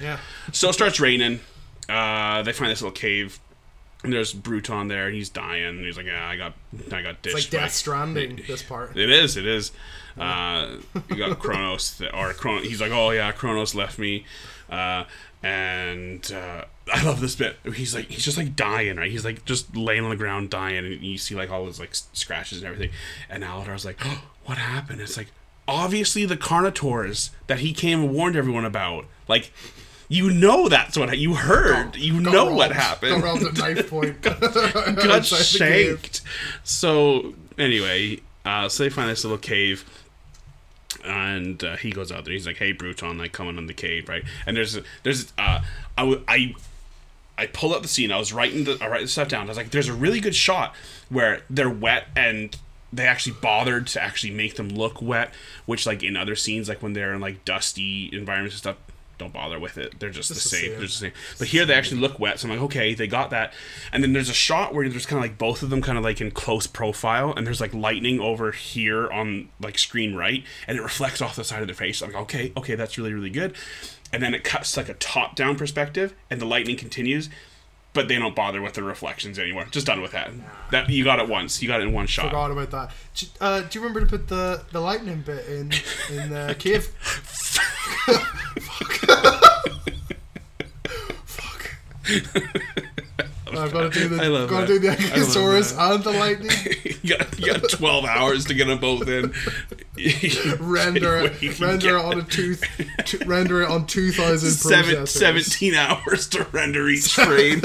Yeah. 0.00 0.18
so 0.52 0.68
it 0.68 0.72
starts 0.74 1.00
raining. 1.00 1.40
Uh, 1.88 2.42
they 2.42 2.52
find 2.52 2.70
this 2.70 2.80
little 2.82 2.92
cave. 2.92 3.38
And 4.04 4.12
there's 4.12 4.32
Bruton 4.32 4.88
there, 4.88 5.06
and 5.06 5.14
he's 5.14 5.30
dying. 5.30 5.64
And 5.64 5.84
he's 5.84 5.96
like, 5.96 6.06
"Yeah, 6.06 6.28
I 6.28 6.36
got, 6.36 6.52
I 6.92 7.02
got 7.02 7.22
ditched." 7.22 7.36
It's 7.36 7.52
like 7.52 7.62
Death 7.62 7.72
Stranding. 7.72 8.42
This 8.46 8.62
part. 8.62 8.96
It 8.96 9.10
is. 9.10 9.36
It 9.36 9.46
is. 9.46 9.72
Uh, 10.16 10.76
you 11.10 11.16
got 11.16 11.38
Kronos, 11.40 11.98
that- 11.98 12.14
or 12.14 12.32
Kronos. 12.34 12.64
He's 12.66 12.80
like, 12.80 12.92
oh 12.92 13.10
yeah, 13.10 13.32
Kronos 13.32 13.74
left 13.74 13.98
me, 13.98 14.24
uh, 14.70 15.04
and 15.42 16.30
uh, 16.32 16.64
I 16.92 17.02
love 17.04 17.20
this 17.20 17.34
bit. 17.34 17.56
He's 17.74 17.94
like, 17.94 18.06
he's 18.06 18.24
just 18.24 18.36
like 18.38 18.54
dying, 18.54 18.96
right? 18.96 19.10
He's 19.10 19.24
like 19.24 19.44
just 19.44 19.74
laying 19.76 20.04
on 20.04 20.10
the 20.10 20.16
ground 20.16 20.50
dying, 20.50 20.78
and 20.84 21.02
you 21.02 21.18
see 21.18 21.34
like 21.34 21.50
all 21.50 21.66
his 21.66 21.80
like 21.80 21.90
scratches 21.94 22.58
and 22.58 22.66
everything. 22.68 22.94
And 23.28 23.42
Aladar's 23.42 23.84
like, 23.84 23.98
oh, 24.04 24.22
what 24.44 24.58
happened? 24.58 25.00
It's 25.00 25.16
like 25.16 25.28
obviously 25.66 26.24
the 26.26 26.36
Carnotaurs 26.36 27.30
that 27.46 27.60
he 27.60 27.72
came 27.72 28.00
and 28.04 28.12
warned 28.14 28.36
everyone 28.36 28.64
about. 28.64 29.06
Like 29.26 29.52
You 30.08 30.30
know 30.30 30.68
that's 30.68 30.96
what 30.98 31.16
you 31.18 31.34
heard. 31.34 31.96
You 31.96 32.20
Got 32.22 32.32
know 32.32 32.54
what 32.54 32.68
Got 32.68 32.76
happened. 32.76 33.22
robbed 33.22 33.42
at 33.42 33.54
knife 33.58 33.88
point. 33.90 34.20
got 34.20 34.40
cave. 35.24 35.24
shanked. 35.26 36.20
So 36.62 37.34
anyway, 37.58 38.20
uh, 38.44 38.68
so 38.68 38.82
they 38.84 38.90
find 38.90 39.08
this 39.08 39.24
little 39.24 39.38
cave, 39.38 39.84
and 41.04 41.62
uh, 41.62 41.76
he 41.76 41.90
goes 41.90 42.12
out 42.12 42.24
there. 42.24 42.32
He's 42.34 42.46
like, 42.46 42.56
"Hey, 42.58 42.72
Bruton, 42.72 43.18
like 43.18 43.32
coming 43.32 43.56
in 43.58 43.66
the 43.66 43.74
cave, 43.74 44.08
right?" 44.08 44.24
And 44.46 44.56
there's 44.56 44.78
there's 45.02 45.32
uh, 45.38 45.60
I 45.96 46.00
w- 46.02 46.22
I 46.28 46.54
I 47.36 47.46
pulled 47.46 47.72
up 47.74 47.82
the 47.82 47.88
scene. 47.88 48.12
I 48.12 48.18
was 48.18 48.32
writing 48.32 48.64
the 48.64 48.78
I 48.80 48.88
write 48.88 49.02
the 49.02 49.08
stuff 49.08 49.28
down. 49.28 49.46
I 49.46 49.48
was 49.48 49.56
like, 49.56 49.70
"There's 49.70 49.88
a 49.88 49.94
really 49.94 50.20
good 50.20 50.34
shot 50.34 50.74
where 51.08 51.42
they're 51.50 51.70
wet 51.70 52.08
and." 52.16 52.56
They 52.92 53.08
actually 53.08 53.34
bothered 53.42 53.88
to 53.88 54.00
actually 54.00 54.32
make 54.32 54.54
them 54.54 54.68
look 54.68 55.02
wet, 55.02 55.34
which, 55.66 55.84
like 55.84 56.04
in 56.04 56.16
other 56.16 56.36
scenes, 56.36 56.68
like 56.68 56.80
when 56.80 56.92
they're 56.92 57.12
in 57.12 57.20
like 57.20 57.44
dusty 57.44 58.08
environments 58.12 58.54
and 58.54 58.58
stuff, 58.60 58.76
don't 59.18 59.32
bother 59.32 59.58
with 59.58 59.78
it. 59.78 59.98
They're 60.00 60.10
just, 60.10 60.28
Just 60.28 60.42
the 60.42 60.48
same. 60.48 60.70
They're 60.72 60.80
just 60.80 61.00
the 61.00 61.06
same. 61.06 61.12
But 61.38 61.48
here 61.48 61.64
they 61.64 61.74
actually 61.74 62.00
look 62.00 62.18
wet, 62.18 62.40
so 62.40 62.48
I'm 62.48 62.54
like, 62.54 62.64
okay, 62.64 62.94
they 62.94 63.06
got 63.06 63.30
that. 63.30 63.52
And 63.92 64.02
then 64.02 64.12
there's 64.12 64.28
a 64.28 64.34
shot 64.34 64.74
where 64.74 64.88
there's 64.88 65.06
kind 65.06 65.18
of 65.18 65.30
like 65.30 65.38
both 65.38 65.62
of 65.62 65.70
them 65.70 65.82
kind 65.82 65.98
of 65.98 66.04
like 66.04 66.20
in 66.20 66.30
close 66.30 66.66
profile, 66.66 67.32
and 67.36 67.46
there's 67.46 67.60
like 67.60 67.72
lightning 67.74 68.20
over 68.20 68.52
here 68.52 69.10
on 69.10 69.48
like 69.60 69.78
screen 69.78 70.14
right, 70.14 70.44
and 70.66 70.78
it 70.78 70.82
reflects 70.82 71.22
off 71.22 71.36
the 71.36 71.44
side 71.44 71.60
of 71.60 71.68
their 71.68 71.74
face. 71.74 72.02
I'm 72.02 72.12
like, 72.12 72.22
okay, 72.22 72.52
okay, 72.56 72.74
that's 72.74 72.98
really 72.98 73.12
really 73.12 73.30
good. 73.30 73.56
And 74.12 74.22
then 74.22 74.34
it 74.34 74.44
cuts 74.44 74.76
like 74.76 74.88
a 74.88 74.94
top 74.94 75.34
down 75.34 75.56
perspective, 75.56 76.14
and 76.30 76.40
the 76.40 76.46
lightning 76.46 76.76
continues. 76.76 77.28
But 77.94 78.08
they 78.08 78.18
don't 78.18 78.34
bother 78.34 78.60
with 78.60 78.74
the 78.74 78.82
reflections 78.82 79.38
anymore. 79.38 79.66
Just 79.70 79.86
done 79.86 80.02
with 80.02 80.12
that. 80.12 80.30
That 80.72 80.90
you 80.90 81.04
got 81.04 81.20
it 81.20 81.28
once. 81.28 81.62
You 81.62 81.68
got 81.68 81.80
it 81.80 81.84
in 81.84 81.92
one 81.92 82.06
shot. 82.06 82.26
Forgot 82.26 82.50
about 82.50 82.70
that. 82.72 82.90
Do, 83.14 83.26
uh, 83.40 83.60
do 83.60 83.78
you 83.78 83.84
remember 83.84 84.00
to 84.00 84.06
put 84.06 84.28
the, 84.28 84.62
the 84.72 84.80
lightning 84.80 85.22
bit 85.22 85.46
in 85.46 85.72
in 86.10 86.30
the 86.30 86.54
cave? 86.58 86.86
Fuck. 88.58 89.70
I've 93.58 93.72
got 93.72 93.92
to 93.92 93.98
do 93.98 94.08
the 94.08 94.22
I 94.22 94.26
love 94.28 94.50
got 94.50 94.60
to 94.62 94.66
do 94.66 94.78
the 94.78 94.88
Ankylosaurus 94.88 95.76
and 95.94 96.04
the 96.04 96.12
lightning. 96.12 96.98
you, 97.02 97.16
got, 97.16 97.38
you 97.38 97.46
got 97.52 97.68
12 97.70 98.04
hours 98.04 98.44
to 98.46 98.54
get 98.54 98.66
them 98.66 98.78
both 98.78 99.08
in. 99.08 99.32
Render 100.60 101.18
it, 101.18 101.60
render 101.60 101.96
it 101.98 102.04
on 102.04 102.18
a 102.18 102.22
tooth, 102.24 102.64
t- 103.04 103.18
render 103.26 103.62
it 103.62 103.70
on 103.70 103.86
two 103.86 104.10
thousand 104.10 104.50
Seven, 104.50 104.96
processors. 105.04 105.08
17 105.08 105.74
hours 105.74 106.26
to 106.30 106.42
render 106.52 106.88
each 106.88 107.12
frame. 107.14 107.62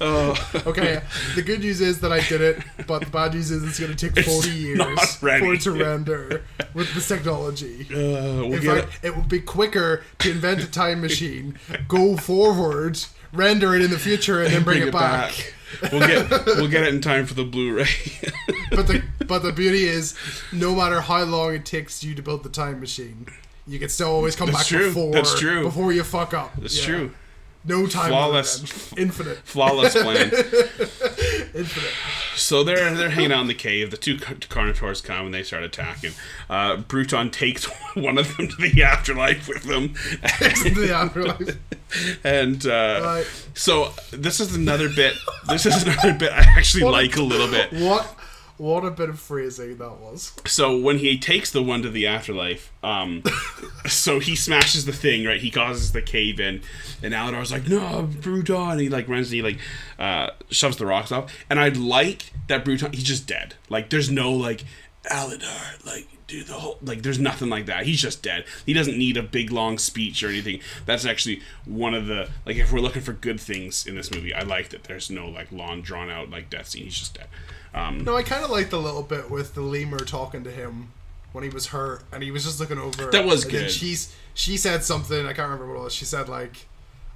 oh, 0.00 0.62
Okay, 0.66 1.00
the 1.34 1.42
good 1.42 1.60
news 1.60 1.80
is 1.80 2.00
that 2.00 2.12
I 2.12 2.20
did 2.20 2.40
it, 2.40 2.58
but 2.86 3.04
the 3.04 3.10
bad 3.10 3.34
news 3.34 3.50
is 3.50 3.62
it's 3.62 3.78
going 3.78 3.94
to 3.94 4.08
take 4.08 4.16
It's 4.16 4.26
forty 4.28 4.50
years 4.50 5.16
for 5.16 5.28
it 5.54 5.60
to 5.62 5.70
render 5.72 6.42
with 6.74 6.92
this 6.94 7.08
technology. 7.08 7.86
uh, 7.90 7.94
we'll 8.44 8.54
In 8.54 8.62
fact, 8.62 9.00
it 9.04 9.16
would 9.16 9.28
be 9.28 9.40
quicker 9.40 10.02
to 10.20 10.30
invent 10.30 10.62
a 10.62 10.70
time 10.70 11.00
machine, 11.00 11.58
go 11.88 12.16
forward, 12.16 12.98
render 13.36 13.74
it 13.74 13.82
in 13.82 13.90
the 13.90 13.98
future, 13.98 14.42
and 14.42 14.52
then 14.52 14.62
bring, 14.64 14.82
it, 14.82 14.92
back. 14.92 15.54
We'll 15.92 16.06
get 16.06 16.30
we'll 16.46 16.68
get 16.68 16.84
it 16.84 16.94
in 16.94 17.00
time 17.00 17.26
for 17.26 17.34
the 17.34 17.44
Blu-ray. 17.44 17.86
But 18.70 18.88
the 18.88 19.02
but 19.26 19.42
the 19.44 19.52
beauty 19.52 19.84
is, 19.84 20.16
no 20.52 20.74
matter 20.74 21.00
how 21.00 21.22
long 21.22 21.54
it 21.54 21.64
takes 21.64 22.02
you 22.02 22.14
to 22.16 22.22
build 22.22 22.42
the 22.42 22.48
time 22.48 22.80
machine, 22.80 23.26
you 23.66 23.78
can 23.78 23.88
still 23.88 24.08
always 24.10 24.34
come 24.34 24.46
That's 24.50 24.58
back 24.58 24.66
true. 24.66 24.88
before. 24.88 25.12
That's 25.12 25.38
true. 25.38 25.62
Before 25.62 25.92
you 25.92 26.02
fuck 26.02 26.34
up. 26.34 26.52
That's 26.58 26.76
Yeah. 26.80 26.84
true. 26.84 27.10
No 27.66 27.86
time. 27.86 28.08
Flawless. 28.10 28.92
Infinite. 28.96 29.38
Flawless 29.38 29.92
plan. 30.02 30.30
Infinite. 31.54 31.92
So 32.36 32.62
they're 32.62 32.94
they're 32.94 33.10
hanging 33.10 33.32
out 33.32 33.40
in 33.42 33.46
the 33.48 33.54
cave. 33.54 33.90
The 33.90 33.96
two 33.96 34.18
car- 34.18 34.34
Carnotaurs 34.36 35.02
come 35.02 35.26
and 35.26 35.34
they 35.34 35.42
start 35.42 35.62
attacking. 35.64 36.12
Uh, 36.48 36.76
Bruton 36.76 37.30
takes 37.30 37.64
one 37.94 38.18
of 38.18 38.36
them 38.36 38.48
to 38.48 38.56
the 38.56 38.82
afterlife 38.82 39.48
with 39.48 39.62
them, 39.64 39.94
the 40.22 40.90
afterlife. 40.94 41.56
and 42.24 42.64
uh, 42.66 43.00
Right. 43.02 43.26
so 43.54 43.92
this 44.12 44.38
is 44.40 44.54
another 44.54 44.88
bit. 44.88 45.14
This 45.48 45.66
is 45.66 45.82
another 45.82 46.12
bit 46.14 46.32
I 46.32 46.44
actually 46.56 46.84
What 46.84 46.90
a- 46.90 46.92
like 46.92 47.16
a 47.16 47.22
little 47.22 47.48
bit. 47.48 47.72
What? 47.72 48.14
What 48.58 48.84
a 48.84 48.90
bit 48.90 49.10
of 49.10 49.20
phrasing 49.20 49.76
that 49.76 49.98
was. 49.98 50.32
So 50.46 50.78
when 50.78 50.98
he 50.98 51.18
takes 51.18 51.50
the 51.50 51.62
one 51.62 51.82
to 51.82 51.90
the 51.90 52.06
afterlife, 52.06 52.72
um, 52.82 53.22
so 53.86 54.18
he 54.18 54.34
smashes 54.34 54.86
the 54.86 54.92
thing, 54.92 55.26
right? 55.26 55.40
He 55.40 55.50
causes 55.50 55.92
the 55.92 56.00
cave 56.00 56.40
in, 56.40 56.62
and 57.02 57.12
Aladar's 57.12 57.52
like, 57.52 57.68
"No, 57.68 58.08
Bruton!" 58.20 58.70
And 58.70 58.80
he 58.80 58.88
like 58.88 59.08
runs, 59.08 59.28
and 59.28 59.34
he 59.34 59.42
like 59.42 59.58
uh, 59.98 60.30
shoves 60.50 60.78
the 60.78 60.86
rocks 60.86 61.12
off. 61.12 61.32
And 61.50 61.60
I 61.60 61.68
like 61.68 62.32
that 62.48 62.64
Bruton. 62.64 62.92
He's 62.92 63.04
just 63.04 63.26
dead. 63.26 63.54
Like 63.68 63.90
there's 63.90 64.10
no 64.10 64.32
like 64.32 64.64
Aladar, 65.10 65.84
like 65.84 66.08
do 66.26 66.42
the 66.42 66.54
whole 66.54 66.78
like. 66.82 67.02
There's 67.02 67.18
nothing 67.18 67.48
like 67.48 67.66
that. 67.66 67.86
He's 67.86 68.00
just 68.00 68.22
dead. 68.22 68.44
He 68.64 68.72
doesn't 68.72 68.98
need 68.98 69.16
a 69.16 69.22
big 69.22 69.50
long 69.50 69.78
speech 69.78 70.22
or 70.22 70.28
anything. 70.28 70.60
That's 70.84 71.04
actually 71.04 71.40
one 71.64 71.94
of 71.94 72.06
the 72.06 72.28
like 72.44 72.56
if 72.56 72.72
we're 72.72 72.80
looking 72.80 73.02
for 73.02 73.12
good 73.12 73.40
things 73.40 73.86
in 73.86 73.94
this 73.94 74.10
movie, 74.10 74.34
I 74.34 74.42
like 74.42 74.70
that 74.70 74.84
there's 74.84 75.10
no 75.10 75.28
like 75.28 75.52
long 75.52 75.82
drawn 75.82 76.10
out 76.10 76.30
like 76.30 76.50
death 76.50 76.68
scene. 76.68 76.84
He's 76.84 76.98
just 76.98 77.14
dead. 77.14 77.28
Um, 77.74 78.04
No, 78.04 78.16
I 78.16 78.22
kind 78.22 78.44
of 78.44 78.50
liked 78.50 78.70
the 78.70 78.80
little 78.80 79.02
bit 79.02 79.30
with 79.30 79.54
the 79.54 79.60
lemur 79.60 79.98
talking 79.98 80.42
to 80.44 80.50
him 80.50 80.92
when 81.32 81.44
he 81.44 81.50
was 81.50 81.66
hurt, 81.66 82.02
and 82.10 82.22
he 82.22 82.30
was 82.30 82.44
just 82.44 82.58
looking 82.58 82.78
over. 82.78 83.10
That 83.10 83.26
was 83.26 83.42
and 83.42 83.52
good. 83.52 83.70
She's 83.70 84.14
she 84.34 84.56
said 84.56 84.84
something 84.84 85.26
I 85.26 85.32
can't 85.32 85.50
remember 85.50 85.68
what 85.74 85.80
it 85.80 85.84
was. 85.84 85.94
She 85.94 86.04
said 86.04 86.28
like, 86.28 86.66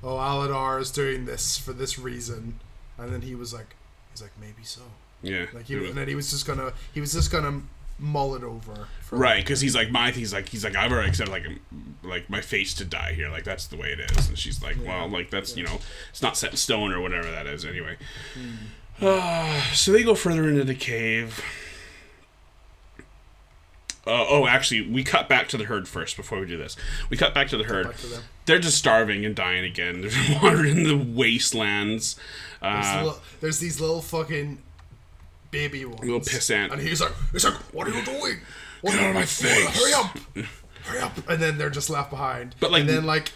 "Oh, 0.02 0.16
Aladar 0.16 0.80
is 0.80 0.90
doing 0.90 1.24
this 1.24 1.56
for 1.56 1.72
this 1.72 1.98
reason," 1.98 2.60
and 2.98 3.12
then 3.12 3.22
he 3.22 3.34
was 3.34 3.52
like, 3.54 3.74
"He's 4.12 4.22
like 4.22 4.32
maybe 4.40 4.62
so." 4.62 4.82
yeah. 5.22 5.46
Like 5.52 5.66
he, 5.66 5.74
and 5.74 5.96
then 5.96 6.08
he 6.08 6.14
was 6.14 6.30
just 6.30 6.46
gonna 6.46 6.72
he 6.92 7.00
was 7.00 7.12
just 7.12 7.30
gonna 7.30 7.62
mull 8.00 8.34
it 8.34 8.42
over. 8.42 8.88
For 9.02 9.16
Right, 9.16 9.42
because 9.44 9.60
he's 9.60 9.74
like 9.74 9.90
my 9.90 10.10
he's 10.10 10.32
like 10.32 10.48
he's 10.48 10.64
like 10.64 10.76
I've 10.76 10.90
already 10.92 11.08
accepted 11.08 11.32
like 11.32 11.44
like 12.02 12.30
my 12.30 12.40
fate's 12.40 12.74
to 12.74 12.84
die 12.84 13.12
here, 13.12 13.28
like 13.28 13.44
that's 13.44 13.66
the 13.66 13.76
way 13.76 13.92
it 13.92 14.00
is. 14.10 14.28
And 14.28 14.38
she's 14.38 14.62
like, 14.62 14.76
well, 14.84 15.08
like 15.08 15.30
that's 15.30 15.56
you 15.56 15.64
know, 15.64 15.78
it's 16.10 16.22
not 16.22 16.36
set 16.36 16.50
in 16.52 16.56
stone 16.56 16.92
or 16.92 17.00
whatever 17.00 17.30
that 17.30 17.46
is. 17.46 17.64
Anyway, 17.64 17.96
uh, 19.00 19.62
so 19.72 19.92
they 19.92 20.02
go 20.02 20.14
further 20.14 20.48
into 20.48 20.64
the 20.64 20.74
cave. 20.74 21.42
Uh, 24.06 24.24
oh, 24.28 24.46
actually, 24.46 24.88
we 24.88 25.04
cut 25.04 25.28
back 25.28 25.46
to 25.48 25.58
the 25.58 25.64
herd 25.64 25.86
first 25.86 26.16
before 26.16 26.40
we 26.40 26.46
do 26.46 26.56
this. 26.56 26.74
We 27.10 27.16
cut 27.18 27.34
back 27.34 27.48
to 27.48 27.58
the 27.58 27.64
herd. 27.64 27.94
to. 27.98 28.20
They're 28.46 28.58
just 28.58 28.78
starving 28.78 29.26
and 29.26 29.36
dying 29.36 29.64
again. 29.64 30.00
They're 30.28 30.40
wandering 30.42 30.78
in 30.78 30.84
the 30.84 30.96
wastelands. 30.96 32.16
There's, 32.62 32.86
Uh, 32.86 33.02
little, 33.04 33.20
there's 33.40 33.58
these 33.58 33.78
little 33.78 34.00
fucking 34.00 34.62
baby 35.50 35.84
ones. 35.84 36.00
Little 36.00 36.20
pissant. 36.20 36.72
And 36.72 36.80
he's 36.80 37.00
like, 37.00 37.12
he's 37.32 37.44
like, 37.44 37.54
what 37.74 37.86
are 37.88 37.90
you 37.92 38.04
doing? 38.04 38.38
What 38.80 38.92
Get 38.92 39.00
out 39.02 39.08
of 39.10 39.14
my 39.14 39.24
face." 39.26 39.66
Hurry 39.78 39.92
up! 39.94 40.18
Hurry 40.84 41.00
up! 41.00 41.28
And 41.28 41.40
then 41.42 41.58
they're 41.58 41.70
just 41.70 41.90
left 41.90 42.10
behind. 42.10 42.54
But, 42.60 42.70
like- 42.70 42.80
and 42.80 42.88
then 42.88 43.04
like 43.06 43.32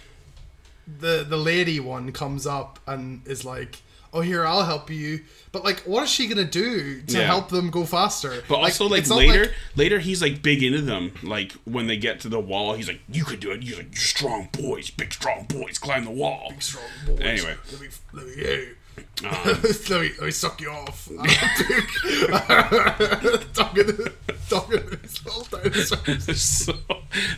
the 0.86 1.24
the 1.28 1.36
lady 1.36 1.80
one 1.80 2.12
comes 2.12 2.46
up 2.46 2.78
and 2.86 3.26
is 3.26 3.44
like, 3.44 3.80
oh 4.12 4.20
here 4.20 4.44
I'll 4.46 4.64
help 4.64 4.90
you. 4.90 5.20
But 5.50 5.64
like, 5.64 5.80
what 5.80 6.02
is 6.02 6.10
she 6.10 6.26
gonna 6.28 6.44
do 6.44 7.00
to 7.02 7.18
Yeah. 7.18 7.24
help 7.24 7.48
them 7.48 7.70
go 7.70 7.84
faster? 7.84 8.42
But 8.48 8.56
also, 8.56 8.86
like 8.88 9.08
later, 9.08 9.42
like- 9.42 9.52
later 9.76 9.98
he's 9.98 10.20
like 10.22 10.42
big 10.42 10.62
into 10.62 10.82
them. 10.82 11.12
Like 11.22 11.52
when 11.64 11.86
they 11.86 11.96
get 11.96 12.20
to 12.20 12.28
the 12.28 12.40
wall, 12.40 12.74
he's 12.74 12.88
like, 12.88 13.00
"You 13.08 13.24
could 13.24 13.40
do 13.40 13.50
it." 13.52 13.62
He's 13.62 13.76
like, 13.76 13.86
"You're 13.92 14.00
strong 14.00 14.48
boys, 14.52 14.90
big 14.90 15.12
strong 15.12 15.44
boys, 15.48 15.78
climb 15.78 16.04
the 16.04 16.10
wall." 16.10 16.48
Big 16.50 16.62
strong 16.62 16.84
boys. 17.06 17.20
Anyway. 17.20 17.56
let 17.72 17.80
me 17.80 17.88
let 18.12 18.26
me 18.26 18.32
hey. 18.34 18.68
Um, 19.24 19.30
let 19.44 19.90
me 19.90 20.10
let 20.18 20.20
me 20.22 20.30
suck 20.30 20.60
you 20.60 20.70
off. 20.70 21.08
talking 23.54 23.86
to 23.86 24.12
talking 24.48 24.78
to 24.80 24.96
these 24.96 25.24
little 25.24 25.42
dinosaurs. 25.50 26.40
so, 26.42 26.72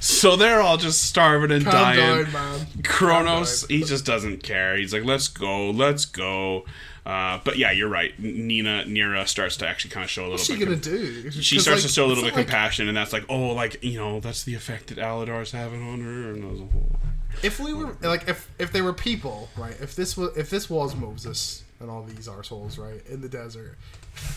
so 0.01 0.37
they're 0.37 0.61
all 0.61 0.77
just 0.77 1.03
starving 1.03 1.51
and 1.53 1.65
Calm 1.65 1.73
dying. 1.75 2.25
down, 2.25 2.33
man. 2.33 2.67
Kronos, 2.85 3.67
he 3.69 3.83
just 3.83 4.05
doesn't 4.05 4.43
care. 4.43 4.77
He's 4.77 4.93
like, 4.93 5.05
"Let's 5.05 5.29
go, 5.29 5.71
let's 5.71 6.05
go." 6.05 6.65
Uh, 7.05 7.39
but 7.45 7.57
yeah, 7.57 7.71
you're 7.71 7.89
right. 7.89 8.19
Nina 8.19 8.83
Neera 8.87 9.29
starts 9.29 9.57
to 9.59 9.69
actually 9.69 9.91
kind 9.93 10.03
of 10.03 10.11
show 10.11 10.23
a 10.23 10.25
little 10.25 10.35
What's 10.39 10.47
she 10.47 10.57
bit. 10.57 10.65
gonna 10.65 10.77
do? 10.77 11.31
she 11.31 11.61
starts 11.61 11.83
like, 11.83 11.89
to 11.89 11.93
show 11.95 12.07
a 12.07 12.09
little 12.09 12.25
bit 12.25 12.35
like- 12.35 12.47
compassion, 12.47 12.89
and 12.89 12.97
that's 12.97 13.13
like, 13.13 13.25
oh, 13.29 13.51
like 13.53 13.83
you 13.85 13.99
know, 13.99 14.19
that's 14.19 14.43
the 14.43 14.55
effect 14.55 14.89
that 14.89 14.99
Aladar's 14.99 15.53
having 15.53 15.87
on 15.89 16.01
her. 16.01 16.33
And 16.33 16.43
those 16.43 16.59
whole- 16.59 16.97
If 17.43 17.61
we 17.61 17.73
were 17.73 17.97
like, 18.03 18.29
if 18.29 18.51
if 18.59 18.73
they 18.73 18.83
were 18.83 18.93
people, 18.93 19.49
right? 19.57 19.77
If 19.81 19.97
this 19.97 20.17
was 20.17 20.37
if 20.37 20.51
this 20.51 20.69
was 20.71 20.95
Moses 20.97 21.65
and 21.81 21.91
all 21.91 22.03
these 22.03 22.29
arseholes, 22.29 22.79
right, 22.79 23.05
in 23.07 23.21
the 23.21 23.29
desert, 23.29 23.77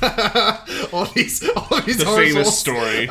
all 0.93 1.05
these 1.05 1.47
all 1.49 1.81
these 1.81 1.99
the 1.99 2.05
arseholes, 2.05 2.15
famous 2.15 2.59
story. 2.59 3.05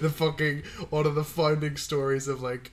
the 0.00 0.10
fucking 0.10 0.62
one 0.90 1.06
of 1.06 1.14
the 1.14 1.24
founding 1.24 1.76
stories 1.76 2.28
of 2.28 2.42
like 2.42 2.72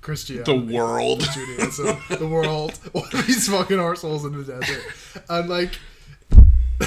Christianity. 0.00 0.52
the 0.52 0.74
world. 0.74 1.20
Judaism, 1.34 1.98
the 2.18 2.26
world, 2.26 2.78
all 2.92 3.06
these 3.12 3.48
fucking 3.48 3.78
arseholes 3.78 4.26
in 4.26 4.36
the 4.36 4.44
desert, 4.44 4.82
and 5.28 5.48
like 5.48 5.78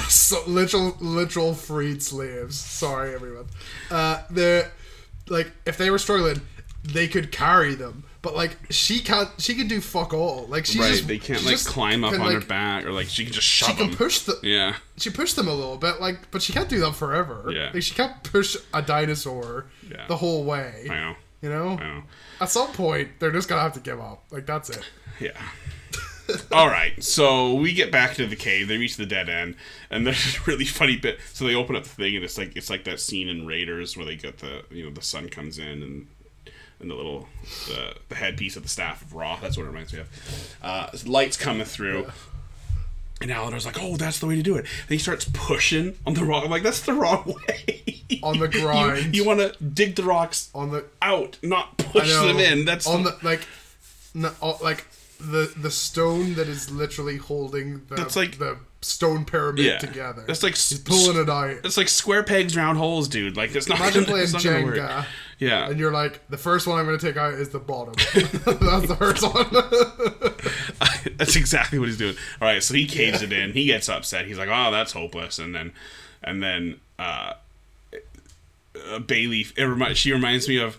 so, 0.08 0.42
literal, 0.46 0.96
literal 1.00 1.54
freed 1.54 2.02
slaves. 2.02 2.58
Sorry, 2.58 3.14
everyone. 3.14 3.46
Uh, 3.90 4.22
they're 4.30 4.70
like, 5.28 5.50
if 5.64 5.76
they 5.78 5.90
were 5.90 5.98
struggling, 5.98 6.40
they 6.84 7.08
could 7.08 7.32
carry 7.32 7.74
them, 7.74 8.04
but 8.22 8.36
like 8.36 8.56
she 8.70 9.00
can't. 9.00 9.28
She 9.38 9.54
can 9.54 9.66
do 9.68 9.80
fuck 9.80 10.12
all. 10.14 10.46
Like 10.46 10.66
she 10.66 10.78
right. 10.78 10.92
just 10.92 11.08
they 11.08 11.18
can't 11.18 11.44
like 11.44 11.58
climb 11.64 12.04
up 12.04 12.12
can, 12.12 12.20
on 12.20 12.26
like, 12.28 12.42
her 12.42 12.46
back 12.46 12.84
or 12.84 12.92
like 12.92 13.08
she 13.08 13.24
can 13.24 13.32
just 13.32 13.46
She 13.46 13.64
can 13.72 13.88
them. 13.90 13.96
push 13.96 14.20
the. 14.20 14.38
yeah. 14.42 14.76
She 14.96 15.10
pushed 15.10 15.36
them 15.36 15.48
a 15.48 15.54
little 15.54 15.76
bit, 15.76 16.00
like, 16.00 16.30
but 16.30 16.42
she 16.42 16.52
can't 16.52 16.68
do 16.68 16.78
that 16.80 16.94
forever. 16.94 17.50
Yeah. 17.52 17.70
Like 17.74 17.82
she 17.82 17.94
can't 17.94 18.22
push 18.22 18.56
a 18.72 18.82
dinosaur 18.82 19.66
Yeah. 19.90 20.06
the 20.06 20.16
whole 20.16 20.44
way. 20.44 20.86
I 20.88 20.94
know. 20.94 21.14
You 21.42 21.48
know. 21.50 21.68
I 21.70 21.82
know. 21.82 22.02
At 22.40 22.50
some 22.50 22.68
point, 22.72 23.08
they're 23.18 23.32
just 23.32 23.48
gonna 23.48 23.62
have 23.62 23.74
to 23.74 23.80
give 23.80 24.00
up. 24.00 24.24
Like 24.30 24.46
that's 24.46 24.70
it. 24.70 24.84
Yeah. 25.18 25.30
All 26.52 26.68
right, 26.68 27.02
so 27.02 27.54
we 27.54 27.72
get 27.72 27.90
back 27.92 28.14
to 28.14 28.26
the 28.26 28.36
cave. 28.36 28.68
They 28.68 28.78
reach 28.78 28.96
the 28.96 29.06
dead 29.06 29.28
end, 29.28 29.56
and 29.90 30.06
there's 30.06 30.36
a 30.36 30.40
really 30.46 30.64
funny 30.64 30.96
bit. 30.96 31.18
So 31.32 31.44
they 31.46 31.54
open 31.54 31.76
up 31.76 31.84
the 31.84 31.88
thing, 31.88 32.16
and 32.16 32.24
it's 32.24 32.38
like 32.38 32.56
it's 32.56 32.70
like 32.70 32.84
that 32.84 33.00
scene 33.00 33.28
in 33.28 33.46
Raiders 33.46 33.96
where 33.96 34.06
they 34.06 34.16
get 34.16 34.38
the 34.38 34.64
you 34.70 34.84
know 34.84 34.90
the 34.90 35.02
sun 35.02 35.28
comes 35.28 35.58
in 35.58 35.82
and 35.82 36.06
and 36.80 36.90
the 36.90 36.94
little 36.94 37.28
the, 37.68 37.94
the 38.08 38.14
headpiece 38.14 38.56
of 38.56 38.62
the 38.62 38.68
staff 38.68 39.02
of 39.02 39.14
Ra. 39.14 39.38
That's 39.40 39.56
what 39.56 39.64
it 39.64 39.68
reminds 39.68 39.92
me 39.92 40.00
of. 40.00 40.56
Uh, 40.62 40.88
lights 41.06 41.36
coming 41.36 41.64
through. 41.64 42.10
And 43.20 43.30
Aladar's 43.30 43.64
like, 43.64 43.78
"Oh, 43.80 43.96
that's 43.96 44.18
the 44.18 44.26
way 44.26 44.36
to 44.36 44.42
do 44.42 44.56
it." 44.56 44.60
And 44.60 44.90
he 44.90 44.98
starts 44.98 45.26
pushing 45.32 45.96
on 46.06 46.12
the 46.14 46.24
rock. 46.24 46.44
I'm 46.44 46.50
like, 46.50 46.62
"That's 46.62 46.80
the 46.80 46.92
wrong 46.92 47.34
way." 47.48 48.02
On 48.22 48.38
the 48.38 48.48
grind. 48.48 49.16
you, 49.16 49.24
want 49.24 49.40
to 49.40 49.64
dig 49.64 49.96
the 49.96 50.02
rocks 50.02 50.50
On 50.54 50.70
the 50.70 50.84
out, 51.00 51.38
not 51.42 51.78
push 51.78 52.12
them 52.12 52.38
in. 52.38 52.66
That's 52.66 52.86
on 52.86 53.04
the 53.04 53.16
like, 53.22 53.40
no, 54.12 54.32
uh, 54.42 54.58
like 54.62 54.86
the 55.18 55.52
the 55.56 55.70
stone 55.70 56.34
that 56.34 56.48
is 56.48 56.70
literally 56.70 57.16
holding 57.16 57.82
the 57.88 57.94
That's 57.96 58.16
like- 58.16 58.38
the 58.38 58.58
stone 58.82 59.24
pyramid 59.24 59.64
Yeah. 59.64 59.78
together. 59.78 60.22
That's 60.26 60.42
like 60.44 60.54
he's 60.54 60.78
pulling 60.78 61.16
it 61.20 61.28
out. 61.28 61.50
It's 61.64 61.76
like 61.76 61.88
square 61.88 62.22
pegs, 62.22 62.56
round 62.56 62.78
holes, 62.78 63.08
dude. 63.08 63.36
Like 63.36 63.54
it's 63.56 63.68
not. 63.68 63.80
Imagine 63.80 64.02
gonna, 64.04 64.12
playing 64.12 64.24
it's 64.24 64.32
not 64.32 64.44
gonna 64.44 64.64
work. 64.64 64.76
Jenga, 64.76 65.06
Yeah, 65.38 65.68
and 65.68 65.80
you're 65.80 65.90
like, 65.92 66.20
the 66.28 66.36
first 66.36 66.66
one 66.66 66.78
I'm 66.78 66.86
going 66.86 66.98
to 66.98 67.04
take 67.04 67.16
out 67.16 67.34
is 67.34 67.48
the 67.48 67.58
bottom. 67.58 67.94
That's 68.14 68.86
the 68.86 68.96
first 68.96 69.22
one. 69.22 69.46
that's 71.16 71.36
exactly 71.36 71.78
what 71.78 71.88
he's 71.88 71.98
doing. 71.98 72.16
All 72.40 72.46
right, 72.48 72.62
so 72.62 72.74
he 72.74 72.86
caves 72.86 73.22
it 73.22 73.32
in. 73.32 73.52
He 73.52 73.66
gets 73.66 73.88
upset. 73.88 74.26
He's 74.26 74.38
like, 74.38 74.48
"Oh, 74.52 74.70
that's 74.70 74.92
hopeless." 74.92 75.38
And 75.38 75.54
then, 75.54 75.72
and 76.22 76.42
then, 76.42 76.80
uh, 76.98 77.32
uh 78.88 78.98
Bailey. 79.00 79.46
It 79.56 79.64
remi- 79.64 79.94
she 79.94 80.12
reminds 80.12 80.48
me 80.48 80.58
of 80.58 80.78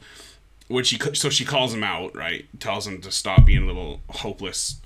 when 0.68 0.84
she. 0.84 0.98
So 1.14 1.30
she 1.30 1.46
calls 1.46 1.74
him 1.74 1.84
out, 1.84 2.16
right? 2.16 2.46
Tells 2.60 2.88
him 2.88 3.02
to 3.02 3.12
stop 3.12 3.46
being 3.46 3.64
a 3.64 3.68
little 3.68 4.02
hopeless 4.10 4.80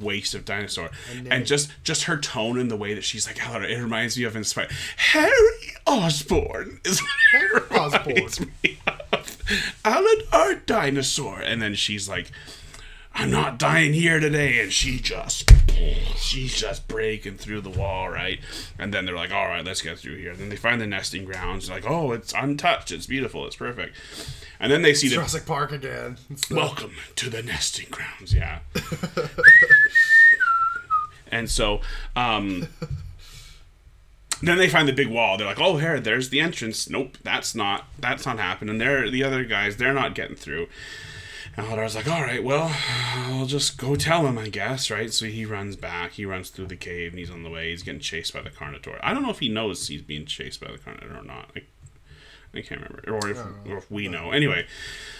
waste 0.00 0.34
of 0.34 0.44
dinosaur 0.44 0.90
and, 1.30 1.46
just 1.46 1.70
just 1.82 2.04
her 2.04 2.18
tone 2.18 2.58
and 2.58 2.70
the 2.70 2.76
way 2.76 2.92
that 2.92 3.04
she's 3.04 3.26
like 3.26 3.38
"Hello," 3.38 3.62
it 3.64 3.80
reminds 3.80 4.18
me 4.18 4.24
of 4.24 4.36
inspired 4.36 4.70
harry 4.96 5.32
osborne 5.86 6.78
is 6.84 7.00
Harry 7.32 7.60
Osborn. 7.70 8.06
reminds 8.14 8.40
me 8.40 8.78
alan 9.84 10.22
our 10.32 10.56
dinosaur 10.56 11.40
and 11.40 11.62
then 11.62 11.74
she's 11.74 12.06
like 12.08 12.30
i'm 13.16 13.30
not 13.30 13.58
dying 13.58 13.92
here 13.92 14.20
today 14.20 14.60
and 14.60 14.72
she 14.72 14.98
just 14.98 15.50
she's 16.16 16.58
just 16.58 16.88
breaking 16.88 17.36
through 17.36 17.60
the 17.60 17.70
wall 17.70 18.08
right 18.08 18.40
and 18.78 18.94
then 18.94 19.04
they're 19.04 19.14
like 19.14 19.32
all 19.32 19.46
right 19.46 19.64
let's 19.64 19.82
get 19.82 19.98
through 19.98 20.16
here 20.16 20.30
and 20.30 20.40
then 20.40 20.48
they 20.48 20.56
find 20.56 20.80
the 20.80 20.86
nesting 20.86 21.24
grounds 21.24 21.68
like 21.68 21.88
oh 21.88 22.12
it's 22.12 22.32
untouched 22.32 22.90
it's 22.90 23.06
beautiful 23.06 23.46
it's 23.46 23.56
perfect 23.56 23.94
and 24.58 24.72
then 24.72 24.82
they 24.82 24.94
see 24.94 25.08
the 25.08 25.16
Jurassic 25.16 25.44
Park 25.44 25.72
again. 25.72 26.16
The- 26.48 26.54
Welcome 26.54 26.92
to 27.16 27.28
the 27.28 27.42
nesting 27.42 27.88
grounds. 27.90 28.32
Yeah. 28.32 28.60
and 31.30 31.50
so, 31.50 31.80
um, 32.14 32.68
then 34.42 34.58
they 34.58 34.68
find 34.68 34.88
the 34.88 34.92
big 34.92 35.08
wall. 35.08 35.36
They're 35.36 35.46
like, 35.46 35.60
"Oh, 35.60 35.76
here, 35.76 36.00
there's 36.00 36.30
the 36.30 36.40
entrance." 36.40 36.88
Nope, 36.88 37.18
that's 37.22 37.54
not. 37.54 37.86
That's 37.98 38.24
not 38.24 38.38
happening. 38.38 38.78
They're 38.78 39.10
the 39.10 39.24
other 39.24 39.44
guys. 39.44 39.76
They're 39.76 39.92
not 39.92 40.14
getting 40.14 40.36
through. 40.36 40.68
And 41.56 41.66
Aladar's 41.66 41.94
like, 41.94 42.08
"All 42.08 42.22
right, 42.22 42.44
well, 42.44 42.74
I'll 43.14 43.46
just 43.46 43.78
go 43.78 43.96
tell 43.96 44.26
him, 44.26 44.36
I 44.36 44.48
guess." 44.48 44.90
Right. 44.90 45.12
So 45.12 45.26
he 45.26 45.44
runs 45.46 45.76
back. 45.76 46.12
He 46.12 46.26
runs 46.26 46.50
through 46.50 46.66
the 46.66 46.76
cave, 46.76 47.12
and 47.12 47.18
he's 47.18 47.30
on 47.30 47.42
the 47.42 47.50
way. 47.50 47.70
He's 47.70 47.82
getting 47.82 48.00
chased 48.00 48.34
by 48.34 48.42
the 48.42 48.50
Carnotaur. 48.50 48.98
I 49.02 49.14
don't 49.14 49.22
know 49.22 49.30
if 49.30 49.38
he 49.38 49.48
knows 49.48 49.88
he's 49.88 50.02
being 50.02 50.26
chased 50.26 50.60
by 50.60 50.70
the 50.70 50.78
Carnotaur 50.78 51.20
or 51.20 51.24
not. 51.24 51.50
Like, 51.54 51.66
I 52.54 52.60
can't 52.60 52.82
remember, 52.82 53.02
or 53.10 53.30
if, 53.30 53.38
uh, 53.38 53.70
or 53.70 53.78
if 53.78 53.90
we 53.90 54.08
know. 54.08 54.32
Anyway, 54.32 54.66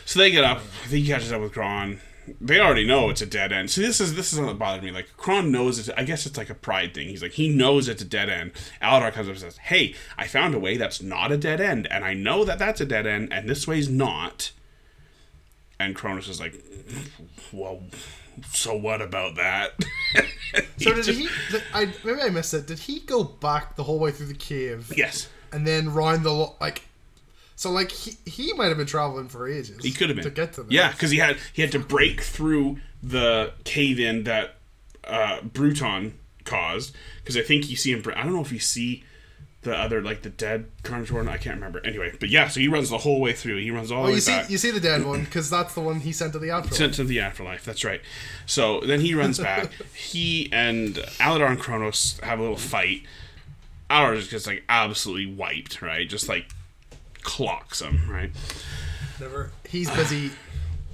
so 0.05 0.19
they 0.19 0.31
get 0.31 0.45
up. 0.45 0.61
He 0.89 1.07
catches 1.07 1.33
up 1.33 1.41
with 1.41 1.53
Kron. 1.53 2.01
They 2.41 2.59
already 2.59 2.85
know 2.85 3.09
it's 3.09 3.23
a 3.23 3.27
dead 3.27 3.53
end. 3.53 3.71
So 3.71 3.81
this 3.81 4.01
is 4.01 4.15
this 4.15 4.33
is 4.33 4.41
what 4.41 4.59
bothered 4.59 4.83
me. 4.83 4.91
Like 4.91 5.17
Kron 5.17 5.53
knows 5.53 5.89
it. 5.89 5.95
I 5.97 6.03
guess 6.03 6.27
it's 6.27 6.37
like 6.37 6.51
a 6.51 6.55
pride 6.55 6.93
thing. 6.93 7.09
He's 7.09 7.23
like 7.23 7.33
he 7.33 7.49
knows 7.49 7.89
it's 7.89 8.03
a 8.03 8.07
dead 8.07 8.29
end. 8.29 8.53
Aladar 8.83 9.13
comes 9.13 9.29
up 9.29 9.35
and 9.35 9.41
says, 9.41 9.59
"Hey, 9.59 9.95
I 10.19 10.27
found 10.27 10.55
a 10.55 10.59
way 10.59 10.77
that's 10.77 11.01
not 11.01 11.31
a 11.33 11.37
dead 11.37 11.61
end, 11.61 11.87
and 11.91 12.05
I 12.05 12.15
know 12.15 12.45
that 12.45 12.59
that's 12.59 12.81
a 12.81 12.87
dead 12.87 13.07
end, 13.07 13.33
and 13.33 13.49
this 13.49 13.67
way's 13.67 13.89
not." 13.89 14.51
And 15.79 15.95
Kronos 15.95 16.29
is 16.29 16.41
like, 16.41 16.63
"Well, 17.53 17.83
so 18.51 18.75
what 18.77 19.03
about 19.03 19.37
that?" 19.37 19.73
So 20.79 20.95
did 20.95 21.05
just- 21.05 21.19
he? 21.19 21.29
Did, 21.51 21.63
I 21.75 21.93
maybe 22.05 22.21
I 22.23 22.29
missed 22.31 22.55
it. 22.55 22.67
Did 22.67 22.79
he 22.79 23.01
go 23.01 23.25
back 23.25 23.77
the 23.77 23.83
whole 23.83 23.99
way 23.99 24.11
through 24.11 24.27
the 24.29 24.35
cave 24.35 24.91
Yes, 24.97 25.29
and 25.53 25.67
then 25.67 25.93
round 25.93 26.25
the 26.25 26.33
lo- 26.33 26.55
like? 26.61 26.83
So 27.57 27.71
like 27.71 27.91
he 27.91 28.13
he 28.25 28.53
might 28.55 28.69
have 28.69 28.77
been 28.79 28.87
traveling 28.87 29.29
for 29.29 29.49
ages. 29.49 29.83
He 29.85 29.91
could 29.93 30.09
have 30.09 30.17
been 30.17 30.25
to 30.25 30.31
get 30.31 30.53
to 30.55 30.63
them. 30.63 30.71
Yeah, 30.71 30.93
because 30.93 31.11
he 31.11 31.19
had 31.19 31.37
he 31.53 31.61
had 31.63 31.73
to 31.73 31.79
break 31.79 32.21
through 32.23 32.79
the 33.03 33.53
cave 33.65 33.99
in 33.99 34.25
that 34.25 34.57
uh, 35.05 35.41
Bruton 35.43 36.15
caused. 36.45 36.95
Because 37.23 37.37
I 37.37 37.43
think 37.43 37.69
you 37.69 37.77
see 37.77 37.93
him. 37.93 38.03
I 38.15 38.23
don't 38.23 38.33
know 38.35 38.41
if 38.41 38.53
you 38.53 38.59
see 38.61 39.05
the 39.67 39.77
other 39.77 40.01
like 40.03 40.23
the 40.23 40.31
dead 40.31 40.67
Carnotaur. 40.83 41.29
I 41.29 41.37
can't 41.37 41.57
remember. 41.57 41.81
Anyway, 41.85 42.13
but 42.19 42.29
yeah, 42.31 42.49
so 42.49 42.61
he 42.61 42.69
runs 42.69 42.89
the 42.91 42.99
whole 42.99 43.21
way 43.21 43.33
through. 43.33 43.59
He 43.59 43.71
runs 43.71 43.93
all 43.93 43.99
Oh, 44.03 44.07
the 44.07 44.09
way 44.11 44.15
you 44.17 44.21
see, 44.21 44.33
back. 44.33 44.51
you 44.51 44.59
see 44.59 44.71
the 44.71 44.81
dead 44.81 45.05
one 45.05 45.25
because 45.25 45.51
that's 45.51 45.75
the 45.75 45.81
one 45.81 46.01
he 46.01 46.13
sent 46.13 46.33
to 46.33 46.39
the 46.39 46.51
afterlife. 46.51 46.77
Sent 46.79 46.95
to 46.95 47.05
the 47.05 47.21
afterlife. 47.21 47.65
That's 47.65 47.85
right. 47.85 48.01
So 48.47 48.81
then 48.81 49.01
he 49.01 49.15
runs 49.15 49.39
back. 49.39 49.71
he 49.95 50.49
and 50.53 50.95
Aladar 51.19 51.51
and 51.51 51.61
Kronos 51.61 52.19
have 52.23 52.39
a 52.39 52.43
little 52.43 52.57
fight. 52.57 53.03
Aladar 53.91 54.17
just 54.17 54.31
gets 54.31 54.47
like 54.47 54.65
absolutely 54.69 55.27
wiped. 55.27 55.83
Right, 55.83 56.09
just 56.09 56.29
like 56.29 56.47
clocks 57.23 57.81
him. 57.83 58.09
Right. 58.11 58.31
Never. 59.21 59.51
He's 59.69 59.91
busy 59.91 60.31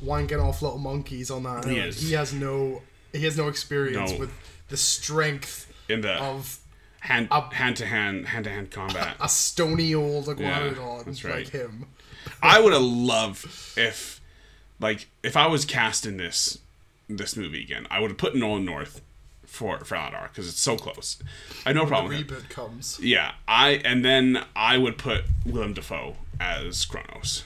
wanking 0.04 0.42
off 0.42 0.62
little 0.62 0.78
monkeys 0.78 1.30
on 1.30 1.42
that. 1.44 1.64
He 1.64 1.78
is. 1.78 2.00
He 2.00 2.12
has 2.14 2.32
no. 2.32 2.82
He 3.12 3.24
has 3.24 3.36
no 3.36 3.48
experience 3.48 4.12
No. 4.12 4.18
with 4.18 4.32
the 4.68 4.76
strength 4.78 5.70
In 5.90 6.00
the 6.00 6.14
of 6.14 6.58
hand 7.02 7.28
hand 7.52 7.76
to 7.76 7.86
hand 7.86 8.26
hand 8.28 8.44
to 8.44 8.50
hand 8.50 8.70
combat. 8.70 9.16
a 9.20 9.28
stony 9.28 9.94
old 9.94 10.26
iguanodon 10.26 11.04
that's 11.04 11.24
right. 11.24 11.44
like 11.44 11.48
him. 11.50 11.86
I 12.42 12.60
would 12.60 12.72
have 12.72 12.82
loved 12.82 13.44
if, 13.76 14.20
like, 14.80 15.08
if 15.22 15.36
I 15.36 15.46
was 15.46 15.64
cast 15.64 16.06
in 16.06 16.16
this 16.16 16.58
this 17.08 17.36
movie 17.36 17.62
again, 17.62 17.86
I 17.90 18.00
would 18.00 18.10
have 18.10 18.18
put 18.18 18.34
Nolan 18.34 18.64
North 18.64 19.00
for 19.44 19.78
for 19.84 19.96
Aladar 19.96 20.28
because 20.28 20.48
it's 20.48 20.60
so 20.60 20.76
close. 20.76 21.18
I 21.66 21.70
had 21.70 21.76
no 21.76 21.82
The 21.84 21.88
problem. 21.88 22.12
it. 22.12 22.26
reboot 22.26 22.48
comes. 22.48 22.98
Yeah, 23.00 23.32
I 23.46 23.80
and 23.84 24.04
then 24.04 24.44
I 24.56 24.78
would 24.78 24.96
put 24.98 25.24
Willem 25.44 25.74
Dafoe 25.74 26.16
as 26.40 26.84
Kronos. 26.84 27.44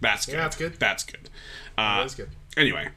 That's 0.00 0.26
good. 0.26 0.32
Yeah, 0.34 0.42
that's 0.42 0.56
good. 0.56 0.74
That's 0.78 1.04
good. 1.04 1.28
Uh, 1.76 2.00
That's 2.02 2.14
good. 2.14 2.28
Anyway, 2.56 2.88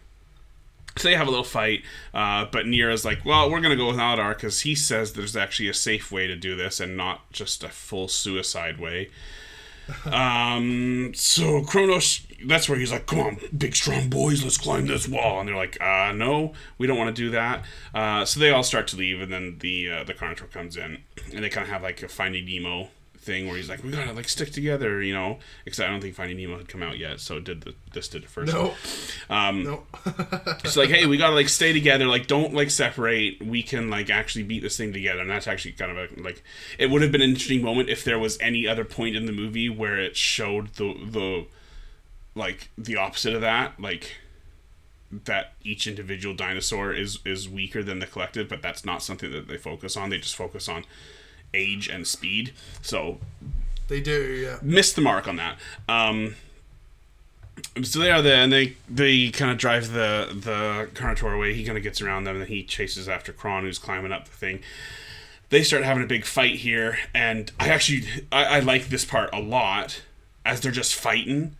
so 0.98 1.08
they 1.08 1.16
have 1.16 1.28
a 1.28 1.30
little 1.30 1.46
fight, 1.46 1.84
uh, 2.14 2.46
but 2.52 2.66
Neera's 2.66 3.06
like, 3.06 3.26
"Well, 3.26 3.50
we're 3.50 3.62
gonna 3.62 3.76
go 3.76 3.88
with 3.88 3.98
Aladar 3.98 4.36
because 4.36 4.62
he 4.62 4.76
says 4.76 5.14
there's 5.14 5.36
actually 5.36 5.70
a 5.70 5.74
safe 5.74 6.12
way 6.12 6.28
to 6.28 6.36
do 6.36 6.56
this 6.56 6.80
and 6.80 6.98
not 6.98 7.32
just 7.32 7.64
a 7.64 7.70
full 7.70 8.08
suicide 8.08 8.80
way." 8.80 9.10
um, 10.06 11.12
so 11.16 11.64
Kronos, 11.64 12.26
that's 12.46 12.70
where 12.70 12.78
he's 12.78 12.92
like, 12.92 13.08
"Come 13.08 13.20
on, 13.20 13.38
big 13.58 13.76
strong 13.76 14.10
boys, 14.10 14.44
let's 14.44 14.58
climb 14.58 14.88
this 14.88 15.08
wall," 15.08 15.40
and 15.40 15.48
they're 15.48 15.56
like, 15.56 15.82
"Uh, 15.82 16.12
no, 16.14 16.54
we 16.78 16.88
don't 16.88 16.98
want 16.98 17.16
to 17.16 17.22
do 17.22 17.30
that." 17.32 17.64
Uh, 17.94 18.26
so 18.26 18.40
they 18.40 18.52
all 18.52 18.64
start 18.64 18.88
to 18.90 18.98
leave, 18.98 19.22
and 19.22 19.32
then 19.32 19.58
the 19.60 19.90
uh, 19.90 20.04
the 20.04 20.14
Carnotaur 20.14 20.52
comes 20.52 20.76
in, 20.78 21.04
and 21.34 21.44
they 21.44 21.50
kind 21.50 21.66
of 21.66 21.72
have 21.72 21.84
like 21.84 22.04
a 22.04 22.08
Finding 22.08 22.46
Nemo 22.46 22.90
thing 23.22 23.48
where 23.48 23.56
he's 23.56 23.70
like, 23.70 23.84
"We 23.84 23.92
gotta 23.92 24.14
like 24.14 24.28
stick 24.28 24.52
together," 24.52 25.02
you 25.02 25.14
know. 25.14 25.40
Except 25.66 25.88
I 25.88 25.92
don't 25.92 26.02
think 26.02 26.16
Finding 26.16 26.38
Nemo 26.38 26.58
had 26.58 26.68
come 26.68 26.82
out 26.84 26.98
yet, 26.98 27.20
so 27.20 27.38
it 27.38 27.44
did 27.44 27.62
the, 27.62 27.76
this 27.94 28.08
did 28.08 28.24
it 28.24 28.30
first. 28.30 28.52
No, 28.52 28.74
Um, 29.30 29.64
no. 29.64 29.84
it's 30.64 30.76
like, 30.78 30.90
hey, 30.90 31.06
we 31.06 31.18
gotta 31.18 31.36
like 31.36 31.50
stay 31.50 31.72
together. 31.74 32.06
Like, 32.08 32.28
don't 32.28 32.54
like 32.54 32.72
separate. 32.72 33.42
We 33.46 33.64
can 33.64 33.90
like 33.90 34.10
actually 34.10 34.44
beat 34.44 34.62
this 34.62 34.78
thing 34.78 34.92
together. 34.94 35.22
And 35.22 35.30
that's 35.30 35.48
actually 35.48 35.74
kind 35.74 35.98
of 35.98 35.98
a 36.18 36.22
like. 36.22 36.44
It 36.78 36.90
would 36.90 37.02
have 37.02 37.12
been 37.12 37.22
an 37.22 37.30
interesting 37.30 37.62
moment 37.62 37.90
if 37.90 38.04
there 38.04 38.20
was 38.20 38.38
any 38.42 38.68
other 38.68 38.84
point 38.86 39.16
in 39.16 39.26
the 39.26 39.32
movie 39.32 39.70
where 39.70 39.98
it 40.00 40.18
showed 40.18 40.74
the 40.76 40.94
the 41.06 41.46
like 42.34 42.70
the 42.78 42.96
opposite 42.98 43.34
of 43.36 43.42
that, 43.42 43.80
like 43.80 44.16
that 45.26 45.54
each 45.64 45.88
individual 45.88 46.34
dinosaur 46.34 46.94
is 46.94 47.20
is 47.26 47.48
weaker 47.48 47.84
than 47.84 48.00
the 48.00 48.08
collective. 48.08 48.48
But 48.50 48.62
that's 48.62 48.84
not 48.86 49.04
something 49.04 49.32
that 49.32 49.48
they 49.48 49.58
focus 49.58 49.96
on. 49.98 50.10
They 50.10 50.18
just 50.18 50.36
focus 50.36 50.68
on 50.70 50.86
age 51.54 51.88
and 51.90 52.08
speed. 52.08 52.54
So 52.82 53.20
they 53.88 54.00
do. 54.02 54.22
Yeah. 54.22 54.58
missed 54.62 54.96
the 54.96 55.02
mark 55.02 55.28
on 55.28 55.36
that. 55.38 55.58
Um, 55.90 56.36
so 57.84 58.00
they 58.00 58.12
are 58.12 58.22
there, 58.22 58.42
and 58.44 58.52
they 58.52 58.76
they 58.90 59.30
kind 59.30 59.52
of 59.52 59.58
drive 59.58 59.92
the 59.92 60.28
the 60.34 60.90
Carnotaur 60.94 61.36
away. 61.36 61.54
He 61.54 61.64
kind 61.64 61.78
of 61.78 61.84
gets 61.84 62.02
around 62.02 62.24
them, 62.24 62.36
and 62.36 62.44
then 62.44 62.50
he 62.50 62.64
chases 62.64 63.08
after 63.08 63.32
Kron, 63.34 63.64
who's 63.64 63.78
climbing 63.80 64.12
up 64.12 64.26
the 64.26 64.32
thing. 64.32 64.62
They 65.50 65.64
start 65.64 65.84
having 65.84 66.04
a 66.04 66.08
big 66.08 66.26
fight 66.26 66.56
here, 66.56 66.98
and 67.14 67.52
I 67.60 67.70
actually 67.70 68.04
I, 68.32 68.46
I 68.46 68.60
like 68.60 68.88
this 68.88 69.04
part 69.06 69.30
a 69.34 69.40
lot 69.40 70.02
as 70.46 70.62
they're 70.62 70.72
just 70.72 70.96
fighting. 70.96 71.56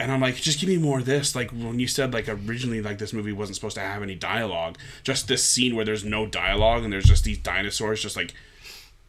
and 0.00 0.10
I'm 0.10 0.20
like, 0.20 0.36
just 0.36 0.58
give 0.58 0.68
me 0.68 0.78
more 0.78 0.98
of 0.98 1.04
this. 1.04 1.34
Like 1.36 1.50
when 1.50 1.78
you 1.78 1.86
said 1.86 2.12
like 2.12 2.28
originally 2.28 2.82
like 2.82 2.98
this 2.98 3.12
movie 3.12 3.32
wasn't 3.32 3.56
supposed 3.56 3.76
to 3.76 3.82
have 3.82 4.02
any 4.02 4.14
dialogue, 4.14 4.78
just 5.04 5.28
this 5.28 5.44
scene 5.44 5.76
where 5.76 5.84
there's 5.84 6.04
no 6.04 6.26
dialogue 6.26 6.82
and 6.82 6.92
there's 6.92 7.04
just 7.04 7.24
these 7.24 7.38
dinosaurs 7.38 8.02
just 8.02 8.16
like 8.16 8.34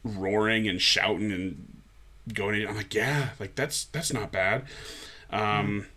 roaring 0.07 0.67
and 0.67 0.81
shouting 0.81 1.31
and 1.31 1.81
going. 2.34 2.61
In. 2.61 2.67
I'm 2.67 2.75
like, 2.75 2.93
yeah, 2.93 3.29
like 3.39 3.55
that's 3.55 3.85
that's 3.85 4.13
not 4.13 4.31
bad. 4.31 4.63
Um, 5.29 5.88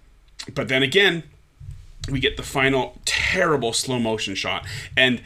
but 0.55 0.69
then 0.69 0.83
again, 0.83 1.23
we 2.11 2.21
get 2.21 2.37
the 2.37 2.43
final 2.43 2.99
terrible 3.05 3.73
slow 3.73 3.99
motion 3.99 4.35
shot 4.35 4.67
and 4.97 5.21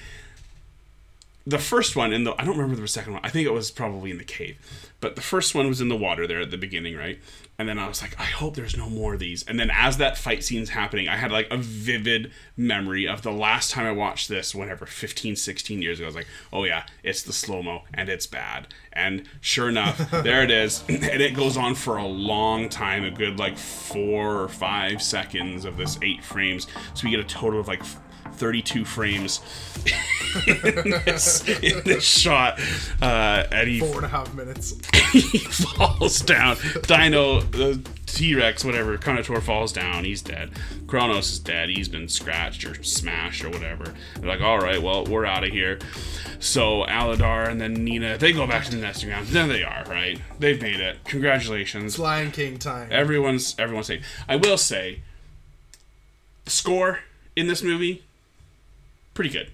the 1.46 1.58
first 1.58 1.94
one 1.94 2.12
in 2.12 2.24
the 2.24 2.34
I 2.40 2.44
don't 2.44 2.56
remember 2.56 2.80
the 2.80 2.88
second 2.88 3.14
one. 3.14 3.22
I 3.24 3.28
think 3.28 3.46
it 3.46 3.52
was 3.52 3.70
probably 3.70 4.10
in 4.10 4.18
the 4.18 4.24
cave. 4.24 4.56
But 5.00 5.16
the 5.16 5.22
first 5.22 5.54
one 5.54 5.68
was 5.68 5.80
in 5.80 5.88
the 5.88 5.96
water 5.96 6.26
there 6.26 6.40
at 6.40 6.50
the 6.50 6.56
beginning, 6.56 6.96
right? 6.96 7.18
And 7.58 7.68
then 7.68 7.78
I 7.78 7.86
was 7.86 8.02
like, 8.02 8.18
I 8.18 8.24
hope 8.24 8.56
there's 8.56 8.76
no 8.76 8.88
more 8.88 9.14
of 9.14 9.20
these. 9.20 9.44
And 9.44 9.60
then 9.60 9.70
as 9.72 9.98
that 9.98 10.18
fight 10.18 10.42
scene's 10.42 10.70
happening, 10.70 11.08
I 11.08 11.16
had 11.16 11.30
like 11.30 11.46
a 11.50 11.56
vivid 11.56 12.32
memory 12.56 13.06
of 13.06 13.22
the 13.22 13.30
last 13.30 13.70
time 13.70 13.86
I 13.86 13.92
watched 13.92 14.28
this, 14.28 14.54
whenever 14.54 14.86
15, 14.86 15.36
16 15.36 15.80
years 15.80 15.98
ago. 15.98 16.06
I 16.06 16.08
was 16.08 16.16
like, 16.16 16.26
oh 16.52 16.64
yeah, 16.64 16.84
it's 17.04 17.22
the 17.22 17.32
slow 17.32 17.62
mo 17.62 17.82
and 17.92 18.08
it's 18.08 18.26
bad. 18.26 18.66
And 18.92 19.28
sure 19.40 19.68
enough, 19.68 20.10
there 20.24 20.42
it 20.42 20.50
is. 20.50 20.82
and 20.88 21.04
it 21.04 21.34
goes 21.34 21.56
on 21.56 21.76
for 21.76 21.96
a 21.96 22.06
long 22.06 22.68
time, 22.68 23.04
a 23.04 23.10
good 23.10 23.38
like 23.38 23.56
four 23.56 24.42
or 24.42 24.48
five 24.48 25.00
seconds 25.00 25.64
of 25.64 25.76
this 25.76 25.96
eight 26.02 26.24
frames. 26.24 26.66
So 26.94 27.04
we 27.04 27.10
get 27.10 27.20
a 27.20 27.24
total 27.24 27.60
of 27.60 27.68
like 27.68 27.82
32 28.34 28.84
frames 28.84 29.40
in, 30.46 30.90
this, 31.04 31.48
in 31.48 31.82
this 31.84 32.04
shot. 32.04 32.60
Uh, 33.00 33.44
and 33.50 33.68
he, 33.68 33.80
Four 33.80 33.96
and 33.96 34.06
a 34.06 34.08
half 34.08 34.34
minutes. 34.34 34.74
he 35.12 35.38
falls 35.38 36.20
down. 36.20 36.56
Dino, 36.86 37.40
the 37.40 37.80
T 38.06 38.34
Rex, 38.34 38.64
whatever, 38.64 38.96
Carnotaur 38.96 39.42
falls 39.42 39.72
down. 39.72 40.04
He's 40.04 40.22
dead. 40.22 40.50
Kronos 40.86 41.32
is 41.32 41.38
dead. 41.40 41.68
He's 41.68 41.88
been 41.88 42.08
scratched 42.08 42.64
or 42.64 42.82
smashed 42.82 43.44
or 43.44 43.50
whatever. 43.50 43.94
They're 44.20 44.28
like, 44.28 44.40
all 44.40 44.58
right, 44.58 44.80
well, 44.80 45.04
we're 45.04 45.26
out 45.26 45.44
of 45.44 45.50
here. 45.50 45.78
So 46.38 46.84
Aladar 46.84 47.48
and 47.48 47.60
then 47.60 47.72
Nina, 47.84 48.18
they 48.18 48.32
go 48.32 48.46
back 48.46 48.64
to 48.66 48.70
the 48.70 48.76
nesting 48.76 49.08
ground. 49.08 49.26
There 49.28 49.46
they 49.46 49.62
are, 49.62 49.84
right? 49.88 50.20
They've 50.38 50.60
made 50.60 50.80
it. 50.80 50.98
Congratulations. 51.04 51.94
It's 51.94 51.98
Lion 51.98 52.30
King 52.30 52.58
time. 52.58 52.88
Everyone's 52.90 53.54
everyone's 53.58 53.86
safe. 53.86 54.04
I 54.28 54.36
will 54.36 54.58
say, 54.58 55.00
the 56.44 56.50
score 56.50 57.00
in 57.34 57.46
this 57.46 57.62
movie, 57.62 58.04
pretty 59.14 59.30
good, 59.30 59.50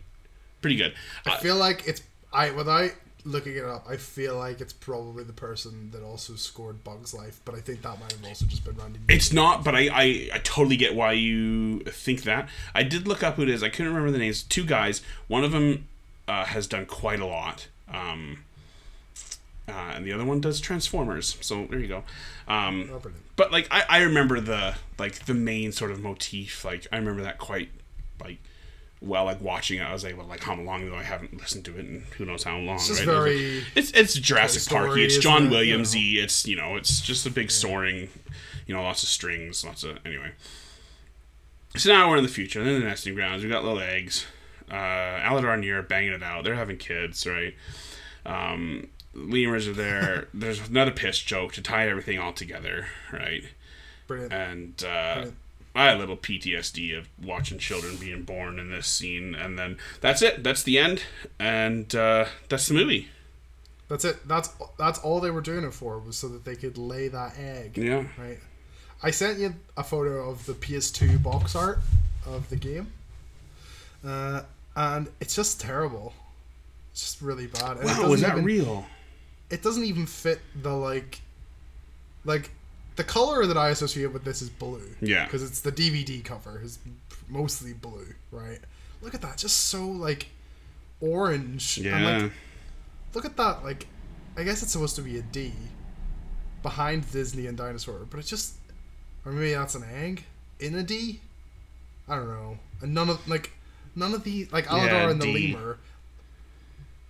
pretty 0.62 0.77
good. 0.77 0.95
I 1.27 1.31
Uh, 1.35 1.39
feel 1.39 1.57
like 1.57 1.87
it's 1.87 2.03
I 2.32 2.51
without 2.51 2.91
looking 3.24 3.55
it 3.57 3.65
up. 3.65 3.87
I 3.89 3.97
feel 3.99 4.37
like 4.39 4.61
it's 4.62 4.73
probably 4.73 5.24
the 5.24 5.32
person 5.35 5.91
that 5.91 6.03
also 6.03 6.35
scored 6.37 6.82
Bugs 6.82 7.12
Life, 7.12 7.41
but 7.45 7.55
I 7.55 7.61
think 7.61 7.82
that 7.82 8.01
might 8.01 8.12
have 8.12 8.24
also 8.24 8.47
just 8.47 8.65
been 8.65 8.77
Randy. 8.77 8.99
It's 9.09 9.32
not, 9.32 9.62
but 9.62 9.74
I, 9.74 9.89
I 9.93 10.31
I 10.35 10.39
totally 10.43 10.77
get 10.77 10.95
why 10.95 11.12
you 11.12 11.81
think 11.81 12.23
that. 12.23 12.49
I 12.74 12.82
did 12.82 13.07
look 13.07 13.23
up 13.23 13.37
who 13.37 13.43
it 13.43 13.49
is. 13.51 13.62
I 13.62 13.69
couldn't 13.69 13.89
remember 13.89 14.11
the 14.11 14.19
names. 14.19 14.43
Two 14.43 14.65
guys. 14.65 15.03
One 15.28 15.45
of 15.45 15.53
them 15.53 15.87
uh, 16.27 16.47
has 16.47 16.66
done 16.66 16.87
quite 16.87 17.20
a 17.20 17.27
lot. 17.27 17.69
Um, 17.93 18.45
uh, 19.69 19.93
and 19.95 20.05
the 20.07 20.12
other 20.12 20.24
one 20.24 20.41
does 20.41 20.61
Transformers. 20.61 21.37
So 21.41 21.66
there 21.66 21.78
you 21.78 21.89
go. 21.89 22.05
Um, 22.49 22.91
Oh, 22.93 23.01
but 23.37 23.53
like 23.53 23.69
I, 23.70 23.85
I 23.89 24.03
remember 24.03 24.41
the 24.41 24.77
like 24.99 25.27
the 25.27 25.35
main 25.35 25.73
sort 25.73 25.91
of 25.91 26.01
motif 26.01 26.65
like 26.65 26.87
i 26.93 26.97
remember 26.97 27.23
that 27.23 27.39
quite 27.39 27.70
like 28.23 28.39
well 29.03 29.25
like 29.25 29.41
watching 29.41 29.79
it 29.79 29.83
i 29.83 29.93
was 29.93 30.05
able 30.05 30.19
well 30.19 30.27
like 30.29 30.43
how 30.43 30.55
long 30.55 30.83
ago 30.87 30.95
i 30.95 31.03
haven't 31.03 31.35
listened 31.41 31.65
to 31.65 31.75
it? 31.79 31.85
And 31.87 32.03
who 32.19 32.25
knows 32.27 32.43
how 32.45 32.59
long 32.59 32.77
It's 32.77 32.91
right? 32.91 33.07
very 33.07 33.65
it's 33.75 33.91
it's 33.93 34.15
jurassic 34.15 34.61
Story, 34.63 34.87
parky. 34.89 35.05
it's 35.05 35.19
john 35.19 35.47
it? 35.47 35.51
williamsy. 35.51 36.17
It's 36.23 36.47
you 36.47 36.57
know 36.57 36.77
it's 36.77 37.01
just 37.01 37.25
a 37.27 37.31
big 37.31 37.51
soaring 37.51 38.09
you 38.67 38.75
know 38.75 38.83
lots 38.83 39.03
of 39.03 39.09
strings 39.09 39.65
lots 39.65 39.85
of 39.85 39.99
anyway. 40.05 40.33
So 41.77 41.93
now 41.93 42.11
we're 42.11 42.17
in 42.19 42.25
the 42.25 42.29
future 42.29 42.63
they're 42.63 42.75
in 42.75 42.81
the 42.81 42.87
nesting 42.87 43.15
grounds. 43.15 43.43
We 43.43 43.49
got 43.49 43.65
little 43.65 43.81
eggs. 43.81 44.27
Uh 44.71 44.75
aladar 44.75 45.55
and 45.55 45.65
Yer 45.65 45.83
banging 45.83 46.13
it 46.13 46.23
out. 46.23 46.45
They're 46.45 46.55
having 46.57 46.77
kids 46.77 47.27
right? 47.27 47.55
Um 48.27 48.89
lemurs 49.15 49.67
are 49.67 49.73
there. 49.73 50.29
There's 50.35 50.69
another 50.69 50.91
piss 50.91 51.19
joke 51.21 51.53
to 51.55 51.63
tie 51.63 51.89
everything 51.89 52.19
all 52.19 52.33
together 52.33 52.87
right? 53.13 53.45
Brilliant. 54.07 54.33
and 54.33 54.85
uh, 54.85 55.27
I 55.75 55.85
had 55.87 55.97
a 55.97 55.99
little 56.01 56.17
PTSD 56.17 56.99
of 56.99 57.09
watching 57.23 57.59
children 57.59 57.97
being 57.97 58.23
born 58.25 58.59
in 58.59 58.71
this 58.71 58.87
scene, 58.89 59.35
and 59.35 59.59
then 59.59 59.79
that's 60.01 60.21
it. 60.23 60.43
That's 60.43 60.63
the 60.65 60.79
end, 60.79 61.03
and 61.39 61.95
uh, 61.95 62.27
that's 62.49 62.67
the 62.67 62.75
movie. 62.75 63.09
That's 63.89 64.05
it. 64.05 64.27
That's 64.27 64.51
that's 64.79 64.99
all 65.01 65.21
they 65.21 65.31
were 65.31 65.41
doing 65.41 65.65
it 65.65 65.73
for 65.75 65.99
was 65.99 66.17
so 66.17 66.29
that 66.29 66.45
they 66.45 66.57
could 66.57 66.77
lay 66.79 67.09
that 67.09 67.39
egg. 67.39 67.77
Yeah. 67.79 68.07
Right. 68.19 68.39
I 69.03 69.11
sent 69.13 69.39
you 69.39 69.55
a 69.77 69.83
photo 69.85 70.29
of 70.31 70.45
the 70.47 70.53
PS2 70.53 71.23
box 71.23 71.55
art 71.57 71.79
of 72.27 72.51
the 72.51 72.57
game, 72.57 72.93
uh, 74.05 74.43
and 74.77 75.09
it's 75.21 75.35
just 75.35 75.61
terrible. 75.61 76.13
It's 76.93 77.03
just 77.03 77.23
really 77.23 77.47
bad. 77.47 77.79
And 77.79 77.85
Wow, 77.87 78.09
was 78.09 78.21
that 78.23 78.33
even- 78.33 78.45
real? 78.45 78.87
It 79.51 79.63
doesn't 79.63 79.85
even 79.85 80.07
fit 80.07 80.41
the 80.55 80.73
like, 80.73 81.21
like 82.25 82.51
the 83.01 83.05
color 83.05 83.47
that 83.47 83.57
I 83.57 83.69
associate 83.71 84.13
with 84.13 84.25
this 84.25 84.43
is 84.43 84.51
blue. 84.51 84.83
Yeah. 85.01 85.25
Because 85.25 85.43
it's 85.43 85.61
the 85.63 85.73
DVD 85.73 86.23
cover 86.25 86.61
is 86.63 86.79
mostly 87.29 87.73
blue, 87.73 88.09
right? 88.31 88.59
Look 89.03 89.15
at 89.15 89.23
that, 89.23 89.39
just 89.39 89.57
so 89.69 89.87
like 89.87 90.27
orange. 91.01 91.77
And, 91.79 91.87
Yeah. 91.87 92.19
like, 92.25 92.33
look 93.15 93.25
at 93.25 93.37
that 93.37 93.65
like 93.65 93.87
i 94.37 94.45
guess 94.45 94.63
it's 94.63 94.71
supposed 94.71 94.95
to 94.95 95.03
be 95.03 95.19
a 95.19 95.23
d 95.23 95.53
behind 96.63 97.11
disney 97.11 97.47
and 97.49 97.57
dinosaur 97.59 98.07
but 98.09 98.19
it's 98.21 98.29
just 98.31 98.55
or 99.27 99.33
maybe 99.33 99.53
that's 99.53 99.75
an 99.75 99.83
egg 99.93 100.25
in 100.61 100.77
a 100.77 100.83
d 100.85 101.21
i 102.09 102.15
don't 102.15 102.29
know 102.29 102.57
and 102.83 102.95
none 102.95 103.09
of 103.11 103.27
like 103.29 103.51
none 103.97 104.15
of 104.15 104.23
the 104.23 104.47
like 104.53 104.67
aladar 104.67 104.87
Yeah, 104.87 105.11
and 105.11 105.21
the 105.21 105.33
D. 105.33 105.53
lemur 105.53 105.79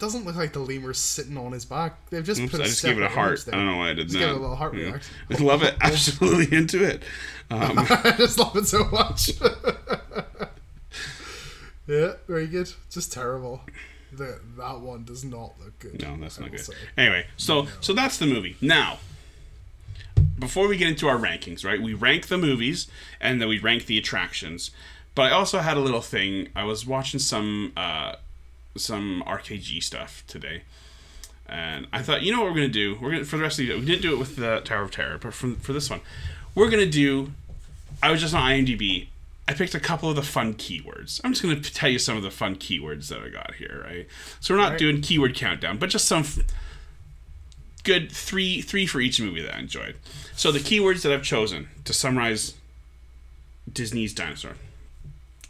doesn't 0.00 0.24
look 0.24 0.34
like 0.34 0.52
the 0.52 0.58
lemur's 0.58 0.98
sitting 0.98 1.36
on 1.36 1.52
his 1.52 1.64
back 1.64 2.08
they've 2.10 2.24
just 2.24 2.40
Oops, 2.40 2.50
put 2.50 2.60
I 2.60 2.64
a 2.64 2.66
just 2.66 2.82
gave 2.82 2.96
it 2.98 3.02
a 3.04 3.08
heart. 3.08 3.44
I 3.46 3.50
don't 3.52 3.66
know 3.66 3.76
why 3.76 3.90
I 3.90 3.94
did 3.94 4.08
Just 4.08 4.14
that. 4.14 4.18
give 4.20 4.28
it 4.30 4.36
a 4.36 4.40
little 4.40 4.56
heart 4.56 4.74
Yeah. 4.74 4.84
reaction. 4.86 5.14
I 5.30 5.42
love 5.42 5.62
it. 5.62 5.74
Absolutely 5.80 6.56
into 6.56 6.82
it. 6.84 7.02
Um, 7.50 7.78
i 7.78 8.14
just 8.16 8.38
love 8.38 8.56
it 8.56 8.66
so 8.66 8.84
much 8.90 9.30
yeah 11.86 12.12
very 12.28 12.46
good 12.46 12.72
just 12.90 13.12
terrible 13.12 13.60
the, 14.12 14.40
that 14.56 14.80
one 14.80 15.04
does 15.04 15.24
not 15.24 15.54
look 15.62 15.78
good 15.78 16.00
no, 16.02 16.16
that's 16.16 16.38
I 16.38 16.42
not 16.42 16.50
good. 16.50 16.60
say. 16.60 16.72
Anyway, 16.96 17.26
so 17.36 17.68
so 17.80 17.92
that's 17.92 18.18
the 18.18 18.26
movie. 18.26 18.56
Now, 18.60 18.98
before 20.36 20.66
we 20.66 20.76
get 20.76 20.88
into 20.88 21.06
our 21.06 21.16
rankings, 21.16 21.64
right? 21.64 21.80
We 21.80 21.94
rank 21.94 22.26
the 22.26 22.36
movies 22.36 22.88
and 23.20 23.40
then 23.40 23.48
we 23.48 23.60
rank 23.60 23.86
the 23.86 23.96
attractions. 23.98 24.72
But 25.14 25.22
I 25.22 25.30
also 25.30 25.58
had 25.60 25.76
a 25.76 25.80
little 25.80 26.00
thing. 26.00 26.48
I 26.56 26.64
was 26.64 26.84
watching 26.84 27.20
some 27.20 27.72
uh, 27.76 28.16
some 28.76 29.22
RKG 29.26 29.82
stuff 29.82 30.22
today, 30.26 30.62
and 31.48 31.86
I 31.92 32.02
thought, 32.02 32.22
you 32.22 32.32
know 32.32 32.40
what 32.42 32.50
we're 32.50 32.56
gonna 32.56 32.68
do? 32.68 32.96
We're 33.00 33.10
gonna 33.12 33.24
for 33.24 33.36
the 33.36 33.42
rest 33.42 33.58
of 33.58 33.66
the 33.66 33.74
we 33.74 33.84
didn't 33.84 34.02
do 34.02 34.12
it 34.12 34.18
with 34.18 34.36
the 34.36 34.60
Tower 34.64 34.82
of 34.82 34.90
Terror, 34.90 35.18
but 35.18 35.34
for 35.34 35.52
for 35.56 35.72
this 35.72 35.90
one, 35.90 36.00
we're 36.54 36.70
gonna 36.70 36.86
do. 36.86 37.32
I 38.02 38.10
was 38.10 38.20
just 38.20 38.34
on 38.34 38.42
IMDb. 38.42 39.08
I 39.48 39.52
picked 39.52 39.74
a 39.74 39.80
couple 39.80 40.08
of 40.08 40.14
the 40.16 40.22
fun 40.22 40.54
keywords. 40.54 41.20
I'm 41.24 41.32
just 41.32 41.42
going 41.42 41.60
to 41.60 41.74
tell 41.74 41.90
you 41.90 41.98
some 41.98 42.16
of 42.16 42.22
the 42.22 42.30
fun 42.30 42.54
keywords 42.54 43.08
that 43.08 43.20
I 43.20 43.28
got 43.30 43.54
here, 43.56 43.82
right? 43.84 44.06
So 44.38 44.54
we're 44.54 44.60
not 44.60 44.70
Right. 44.70 44.78
doing 44.78 45.00
keyword 45.02 45.34
countdown, 45.34 45.76
but 45.76 45.90
just 45.90 46.06
some 46.06 46.20
f- 46.20 46.38
good 47.82 48.12
three 48.12 48.62
three 48.62 48.86
for 48.86 49.00
each 49.00 49.20
movie 49.20 49.42
that 49.42 49.56
I 49.56 49.58
enjoyed. 49.58 49.96
So 50.36 50.52
the 50.52 50.60
keywords 50.60 51.02
that 51.02 51.12
I've 51.12 51.24
chosen 51.24 51.68
to 51.84 51.92
summarize 51.92 52.54
Disney's 53.70 54.14
dinosaur. 54.14 54.52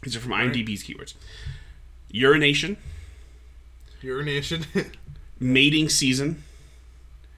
These 0.01 0.15
are 0.15 0.19
from 0.19 0.31
IMDb's 0.31 0.83
keywords. 0.83 1.13
Urination, 2.09 2.77
urination 4.01 4.65
mating 5.39 5.89
season, 5.89 6.43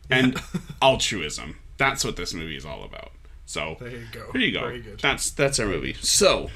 and 0.09 0.39
altruism. 0.81 1.57
That's 1.77 2.05
what 2.05 2.15
this 2.15 2.33
movie 2.33 2.55
is 2.55 2.65
all 2.65 2.83
about. 2.83 3.11
So 3.45 3.77
there 3.79 3.89
you 3.89 4.05
go 4.11 4.29
there 4.31 4.41
you 4.41 4.51
go. 4.51 4.61
very 4.61 4.81
good 4.81 4.99
That's 4.99 5.29
that's 5.29 5.59
our 5.59 5.67
movie. 5.67 5.93
So 5.93 6.49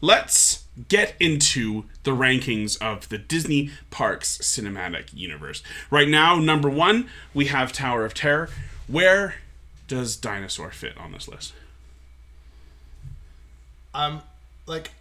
let's 0.00 0.64
get 0.88 1.14
into 1.20 1.84
the 2.02 2.12
rankings 2.12 2.80
of 2.80 3.08
the 3.08 3.18
Disney 3.18 3.70
Parks 3.90 4.38
cinematic 4.38 5.12
universe. 5.12 5.62
Right 5.90 6.08
now, 6.08 6.36
number 6.36 6.70
one, 6.70 7.08
we 7.34 7.46
have 7.46 7.72
Tower 7.72 8.04
of 8.04 8.14
Terror. 8.14 8.48
Where 8.86 9.36
does 9.88 10.16
Dinosaur 10.16 10.70
fit 10.70 10.96
on 10.96 11.12
this 11.12 11.28
list? 11.28 11.52
I'm 13.94 14.22
like, 14.66 14.92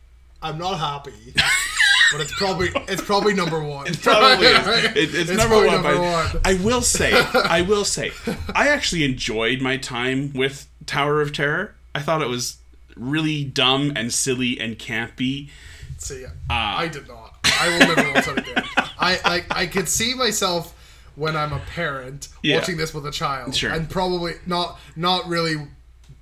I'm 0.41 0.57
not 0.57 0.77
happy, 0.77 1.33
but 2.11 2.21
it's 2.21 2.33
probably 2.37 2.69
it's 2.87 3.01
probably 3.01 3.33
number 3.33 3.61
one. 3.63 3.87
It's 3.87 3.97
Probably. 3.97 4.47
It- 4.47 5.13
it's, 5.15 5.29
number 5.29 5.47
probably 5.47 5.67
one. 5.67 5.83
number 5.83 6.01
one. 6.01 6.27
I 6.45 6.53
will 6.55 6.81
say, 6.81 7.11
I 7.13 7.61
will 7.67 7.85
say, 7.85 8.11
I 8.55 8.67
actually 8.69 9.03
enjoyed 9.03 9.61
my 9.61 9.77
time 9.77 10.33
with 10.33 10.67
Tower 10.85 11.21
of 11.21 11.33
Terror. 11.33 11.75
I 11.95 11.99
thought 12.01 12.21
it 12.21 12.27
was 12.27 12.57
really 12.95 13.43
dumb 13.43 13.93
and 13.95 14.13
silly 14.13 14.59
and 14.59 14.77
campy. 14.77 15.49
See, 15.97 16.25
Ah. 16.49 16.77
I 16.79 16.87
did 16.87 17.07
not. 17.07 17.37
I 17.45 17.69
will 17.69 17.95
never 17.95 18.11
watch 18.13 18.27
it 18.27 18.37
again. 18.39 18.63
I 18.99 19.19
like 19.25 19.45
I 19.49 19.65
could 19.67 19.87
see 19.87 20.13
myself 20.13 20.77
when 21.15 21.35
I'm 21.35 21.53
a 21.53 21.59
parent 21.59 22.29
Yeah. 22.41 22.57
watching 22.59 22.77
this 22.77 22.93
with 22.93 23.05
a 23.05 23.11
child, 23.11 23.55
Sure. 23.55 23.71
and 23.71 23.89
probably 23.89 24.33
not 24.45 24.79
not 24.95 25.27
really 25.27 25.55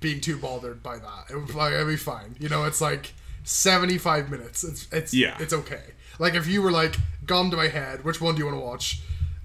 being 0.00 0.20
too 0.20 0.36
bothered 0.38 0.82
by 0.82 0.96
that. 0.98 1.24
It 1.30 1.36
would 1.36 1.54
like 1.54 1.72
it'd 1.74 1.86
be 1.86 1.96
fine. 1.96 2.36
You 2.38 2.48
know, 2.48 2.64
it's 2.64 2.80
like 2.80 3.12
seventy 3.44 3.98
five 3.98 4.30
minutes. 4.30 4.64
It's 4.64 4.88
it's 4.92 5.14
Yeah. 5.14 5.36
it's 5.40 5.52
okay. 5.52 5.82
Like 6.18 6.34
if 6.34 6.46
you 6.46 6.62
were 6.62 6.70
like 6.70 6.96
gone 7.26 7.50
to 7.50 7.56
my 7.56 7.68
head, 7.68 8.04
which 8.04 8.20
one 8.20 8.34
do 8.34 8.40
you 8.40 8.46
want 8.46 8.56
to 8.58 8.64
watch? 8.64 9.00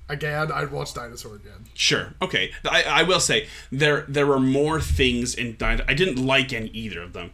Again, 0.07 0.51
I'd 0.51 0.71
watch 0.71 0.93
Dinosaur 0.93 1.35
again. 1.35 1.65
Sure. 1.73 2.13
Okay. 2.21 2.51
I, 2.69 2.83
I 2.83 3.03
will 3.03 3.19
say 3.19 3.47
there 3.71 4.05
there 4.07 4.27
were 4.27 4.39
more 4.39 4.79
things 4.79 5.33
in 5.33 5.55
Dinosaur. 5.57 5.85
I 5.89 5.93
didn't 5.95 6.23
like 6.23 6.53
any 6.53 6.67
either 6.67 7.01
of 7.01 7.13
them, 7.13 7.31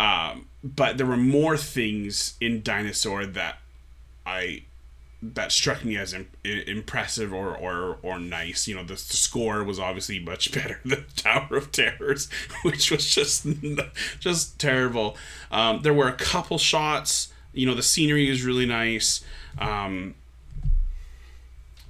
um, 0.00 0.46
but 0.64 0.96
there 0.96 1.06
were 1.06 1.16
more 1.18 1.56
things 1.58 2.34
in 2.40 2.62
Dinosaur 2.62 3.26
that 3.26 3.58
I 4.24 4.62
that 5.22 5.50
struck 5.50 5.84
me 5.84 5.96
as 5.96 6.12
im- 6.12 6.28
i- 6.44 6.64
impressive 6.66 7.32
or, 7.32 7.56
or 7.56 7.98
or 8.02 8.18
nice. 8.18 8.68
You 8.68 8.76
know, 8.76 8.82
the, 8.82 8.94
the 8.94 8.98
score 8.98 9.64
was 9.64 9.78
obviously 9.78 10.18
much 10.18 10.52
better 10.54 10.80
than 10.84 11.04
Tower 11.16 11.56
of 11.56 11.72
Terrors, 11.72 12.28
which 12.62 12.90
was 12.90 13.08
just 13.12 13.46
just 14.20 14.58
terrible. 14.58 15.16
Um, 15.50 15.82
there 15.82 15.94
were 15.94 16.08
a 16.08 16.12
couple 16.14 16.58
shots. 16.58 17.32
You 17.52 17.66
know, 17.66 17.74
the 17.74 17.82
scenery 17.82 18.28
is 18.28 18.44
really 18.44 18.66
nice. 18.66 19.24
Um, 19.58 20.14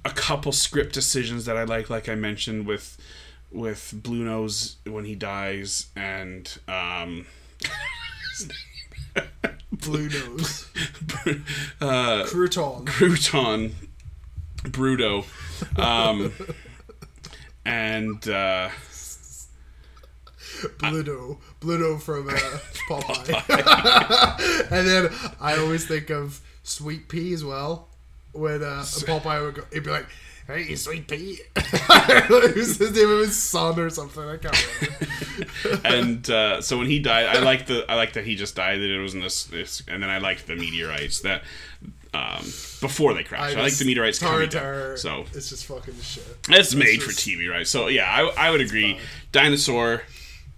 a 0.05 0.09
couple 0.11 0.51
script 0.53 0.93
decisions 0.93 1.45
that 1.45 1.57
I 1.57 1.63
like, 1.63 1.89
like 1.89 2.07
I 2.07 2.15
mentioned 2.15 2.65
with 2.65 2.97
with 3.51 3.91
Blue 3.93 4.23
Nose 4.23 4.77
when 4.85 5.05
he 5.05 5.15
dies, 5.15 5.87
and 5.95 6.57
um, 6.67 7.25
Blue 9.81 10.09
nose, 10.09 10.67
uh, 11.81 12.23
crouton. 12.25 12.85
Crouton, 12.85 13.71
Bruto, 14.63 15.25
um, 15.77 16.33
and 17.65 18.27
uh, 18.27 18.69
Bluto, 20.77 21.37
Bluto 21.61 22.01
from 22.01 22.29
uh, 22.29 22.33
Popeye. 22.89 24.71
and 24.71 24.87
then 24.87 25.09
I 25.39 25.57
always 25.57 25.85
think 25.85 26.09
of 26.09 26.41
Sweet 26.63 27.07
Pea 27.07 27.33
as 27.33 27.43
well. 27.43 27.87
When 28.33 28.63
uh, 28.63 28.83
Popeye 28.83 29.43
would 29.43 29.55
go, 29.55 29.63
he'd 29.73 29.83
be 29.83 29.89
like, 29.89 30.07
"Hey, 30.47 30.75
Sweet 30.75 31.07
Pea." 31.07 31.39
was 31.55 32.77
the 32.77 32.91
name 32.93 33.09
of 33.09 33.19
his 33.19 33.41
son 33.41 33.79
or 33.79 33.89
something. 33.89 34.23
I 34.23 34.37
can't 34.37 34.81
remember. 34.81 35.87
and 35.87 36.29
uh, 36.29 36.61
so 36.61 36.77
when 36.77 36.87
he 36.87 36.99
died, 36.99 37.25
I 37.25 37.39
like 37.39 37.67
the 37.67 37.85
I 37.89 37.95
like 37.95 38.13
that 38.13 38.25
he 38.25 38.35
just 38.35 38.55
died. 38.55 38.79
That 38.79 38.89
it 38.89 39.01
wasn't 39.01 39.23
this, 39.23 39.45
this 39.45 39.83
and 39.87 40.01
then 40.01 40.09
I 40.09 40.17
liked 40.19 40.47
the 40.47 40.55
meteorites 40.55 41.21
that 41.21 41.43
um, 42.13 42.41
before 42.81 43.13
they 43.13 43.23
crashed. 43.23 43.57
I, 43.57 43.61
like 43.61 43.75
the 43.77 43.85
meteorites 43.85 44.19
coming 44.19 44.49
down. 44.49 44.97
So 44.97 45.25
it's 45.33 45.49
just 45.49 45.65
fucking 45.65 45.99
shit. 46.01 46.23
It's 46.49 46.73
made 46.73 46.99
just- 46.99 47.05
for 47.05 47.11
TV, 47.11 47.49
right? 47.49 47.67
So 47.67 47.87
yeah, 47.87 48.05
I, 48.09 48.47
I 48.47 48.51
would 48.51 48.61
agree. 48.61 48.99
Dinosaur, 49.31 50.03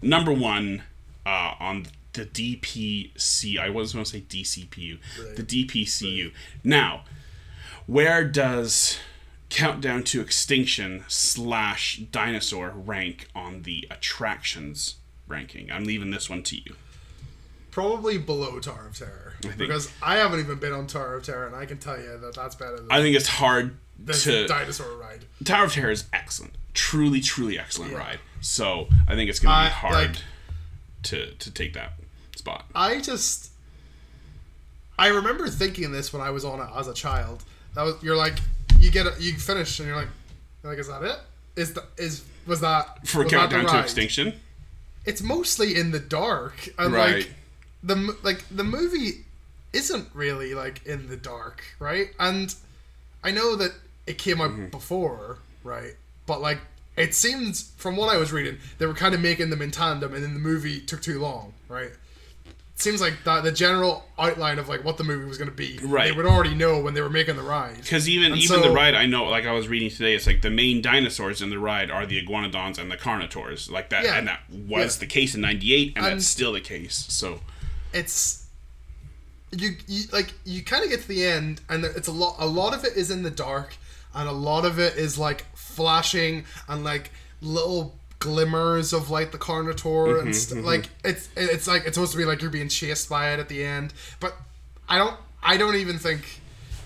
number 0.02 0.32
one 0.32 0.84
uh, 1.26 1.53
on 1.60 1.88
the 2.14 2.26
DPC. 2.26 3.60
I 3.60 3.70
was 3.70 3.94
going 3.94 4.06
to 4.06 4.11
say 4.11 4.22
DCPU, 4.22 4.99
the 5.36 5.44
DPCU. 5.44 6.32
Now, 6.64 7.03
where 7.86 8.24
does 8.24 8.99
Countdown 9.50 10.04
to 10.06 10.22
Extinction 10.22 11.04
slash 11.08 11.98
Dinosaur 12.12 12.70
rank 12.70 13.28
on 13.36 13.64
the 13.64 13.88
attractions 13.90 14.96
ranking? 15.28 15.72
I'm 15.72 15.84
leaving 15.86 16.12
this 16.12 16.30
one 16.30 16.44
to 16.44 16.56
you. 16.56 16.76
Probably 17.72 18.18
below 18.18 18.60
Tower 18.60 18.88
of 18.88 18.98
Terror 18.98 19.34
because 19.58 19.92
I 20.02 20.16
haven't 20.18 20.40
even 20.40 20.60
been 20.60 20.74
on 20.74 20.88
Tower 20.88 21.16
of 21.16 21.24
Terror, 21.24 21.48
and 21.48 21.56
I 21.56 21.66
can 21.66 21.78
tell 21.78 22.00
you 22.00 22.18
that 22.18 22.36
that's 22.36 22.56
better 22.56 22.78
than 22.78 22.92
I 22.92 23.00
think 23.02 23.16
it's 23.16 23.28
hard 23.28 23.78
to. 24.08 24.48
dinosaur 24.48 24.98
ride. 24.98 25.26
Tower 25.44 25.66
of 25.66 25.74
Terror 25.74 25.92
is 25.92 26.06
excellent, 26.12 26.54
truly, 26.74 27.22
truly 27.22 27.58
excellent 27.60 27.92
Yeah. 27.92 28.00
ride. 28.00 28.20
So 28.42 28.88
I 29.08 29.16
think 29.16 29.30
it's 29.30 29.40
going 29.40 29.52
to 29.52 29.56
I- 29.58 29.68
be 29.68 29.74
hard 29.74 29.94
like- 29.94 30.18
to 31.04 31.34
to 31.36 31.52
take 31.52 31.74
that 31.74 31.94
spot. 32.36 32.66
I 32.76 33.00
just 33.02 33.52
I 34.98 35.08
remember 35.08 35.48
thinking 35.48 35.92
this 35.92 36.12
when 36.12 36.22
I 36.22 36.30
was 36.32 36.44
on 36.44 36.60
it 36.60 36.68
as 36.76 36.88
a 36.88 36.94
child. 36.94 37.44
That 37.76 37.84
was 37.84 37.96
you're 38.02 38.18
like 38.18 38.40
you 38.80 38.91
get 38.91 39.06
it, 39.06 39.19
you 39.19 39.34
finish 39.34 39.80
and 39.80 39.88
you're 39.88 39.97
like 39.97 40.07
you're 40.64 40.72
like 40.72 40.80
is 40.80 40.88
that 40.88 41.03
it? 41.03 41.18
Is 41.56 41.73
the 41.73 41.84
is 41.97 42.23
was 42.47 42.61
that 42.61 43.07
For 43.07 43.23
was 43.23 43.31
Countdown 43.31 43.65
to? 43.68 43.80
Extinction, 43.80 44.34
It's 45.06 45.22
mostly 45.22 45.76
in 45.76 45.91
the 45.91 45.99
dark 45.99 46.69
and 46.77 46.93
Right. 46.93 47.15
like 47.18 47.34
the 47.84 48.15
like 48.23 48.43
the 48.49 48.64
movie 48.64 49.26
isn't 49.73 50.07
really 50.14 50.53
like 50.56 50.85
in 50.85 51.07
the 51.07 51.18
dark, 51.18 51.64
right? 51.80 52.07
And 52.19 52.53
I 53.23 53.31
know 53.31 53.56
that 53.56 53.72
it 54.07 54.18
came 54.18 54.41
out 54.41 54.51
Mm-hmm. 54.51 54.68
before, 54.68 55.38
right? 55.64 55.93
But 56.26 56.41
like 56.41 56.60
it 56.97 57.14
seems 57.15 57.72
from 57.77 57.95
what 57.95 58.10
I 58.14 58.18
was 58.18 58.31
reading, 58.34 58.57
they 58.77 58.85
were 58.85 58.93
kind 58.93 59.14
of 59.15 59.22
making 59.22 59.49
them 59.51 59.61
in 59.61 59.72
tandem, 59.72 60.14
and 60.14 60.23
then 60.23 60.34
the 60.34 60.39
movie 60.39 60.81
took 60.81 61.01
too 61.01 61.19
long, 61.19 61.53
right? 61.69 61.91
Seems 62.80 63.01
like 63.01 63.26
that 63.26 63.43
the 63.43 63.51
general 63.51 64.06
outline 64.18 64.57
of 64.57 64.69
like 64.69 64.85
what 64.85 64.97
the 64.97 65.03
movie 65.03 65.26
was 65.26 65.38
going 65.38 65.49
to 65.49 65.56
be, 65.56 65.77
Right. 65.84 66.10
They 66.11 66.15
would 66.15 66.26
already 66.26 66.56
know 66.56 66.80
when 66.80 66.93
they 66.93 67.01
were 67.01 67.10
making 67.10 67.35
the 67.35 67.41
ride. 67.43 67.76
because 67.81 68.07
even 68.07 68.31
And 68.31 68.41
even 68.41 68.61
so- 68.61 68.61
the 68.64 68.72
ride, 68.72 68.95
I 68.95 69.06
know, 69.06 69.26
like 69.26 69.45
I 69.45 69.51
was 69.51 69.68
reading 69.68 69.89
today, 69.89 70.15
it's 70.15 70.26
like 70.26 70.41
the 70.41 70.49
main 70.49 70.81
dinosaurs 70.81 71.41
in 71.41 71.49
the 71.49 71.60
ride 71.60 71.91
are 71.91 72.06
the 72.06 72.26
iguanodons 72.26 72.77
and 72.77 72.89
the 72.89 72.95
carnotaurs, 72.97 73.69
like 73.69 73.89
that, 73.89 74.06
Yeah. 74.06 74.15
and 74.18 74.27
that 74.30 74.41
was 74.49 74.95
Yeah. 74.95 74.99
the 75.01 75.06
case 75.07 75.35
in 75.35 75.41
'98, 75.41 75.93
and, 75.97 76.06
And- 76.06 76.15
that's 76.15 76.27
still 76.27 76.53
the 76.53 76.61
case. 76.61 77.06
So 77.10 77.41
it's 77.91 78.45
you, 79.51 79.72
you 79.88 80.03
like 80.14 80.34
you 80.45 80.64
kind 80.64 80.84
of 80.84 80.89
get 80.89 81.01
to 81.01 81.07
the 81.07 81.26
end 81.26 81.60
and 81.69 81.84
it's 81.84 82.07
a 82.07 82.11
lot 82.11 82.35
a 82.39 82.45
lot 82.45 82.73
of 82.73 82.85
it 82.85 82.95
is 82.95 83.10
in 83.11 83.23
the 83.23 83.31
dark 83.31 83.76
and 84.14 84.30
a 84.30 84.31
lot 84.31 84.64
of 84.64 84.77
it 84.80 84.95
is 84.95 85.18
like 85.18 85.43
flashing 85.56 86.45
and 86.69 86.84
like 86.84 87.11
little 87.41 87.99
glimmers 88.20 88.91
of 88.94 89.10
like 89.10 89.32
the 89.32 89.38
carnotaur 89.38 90.22
and 90.22 90.36
st- 90.36 90.64
like 90.66 90.90
it's 91.04 91.30
it's 91.38 91.68
like 91.68 91.86
it's 91.86 91.96
supposed 91.96 92.12
to 92.12 92.18
be 92.18 92.26
like 92.26 92.41
you're 92.41 92.52
being 92.52 92.68
chased 92.70 93.10
by 93.10 93.32
it 93.32 93.40
at 93.40 93.48
the 93.50 93.64
end 93.64 93.94
but 94.20 94.36
i 94.90 94.98
don't 94.98 95.16
i 95.41 95.56
don't 95.58 95.76
even 95.76 95.98
think 95.98 96.41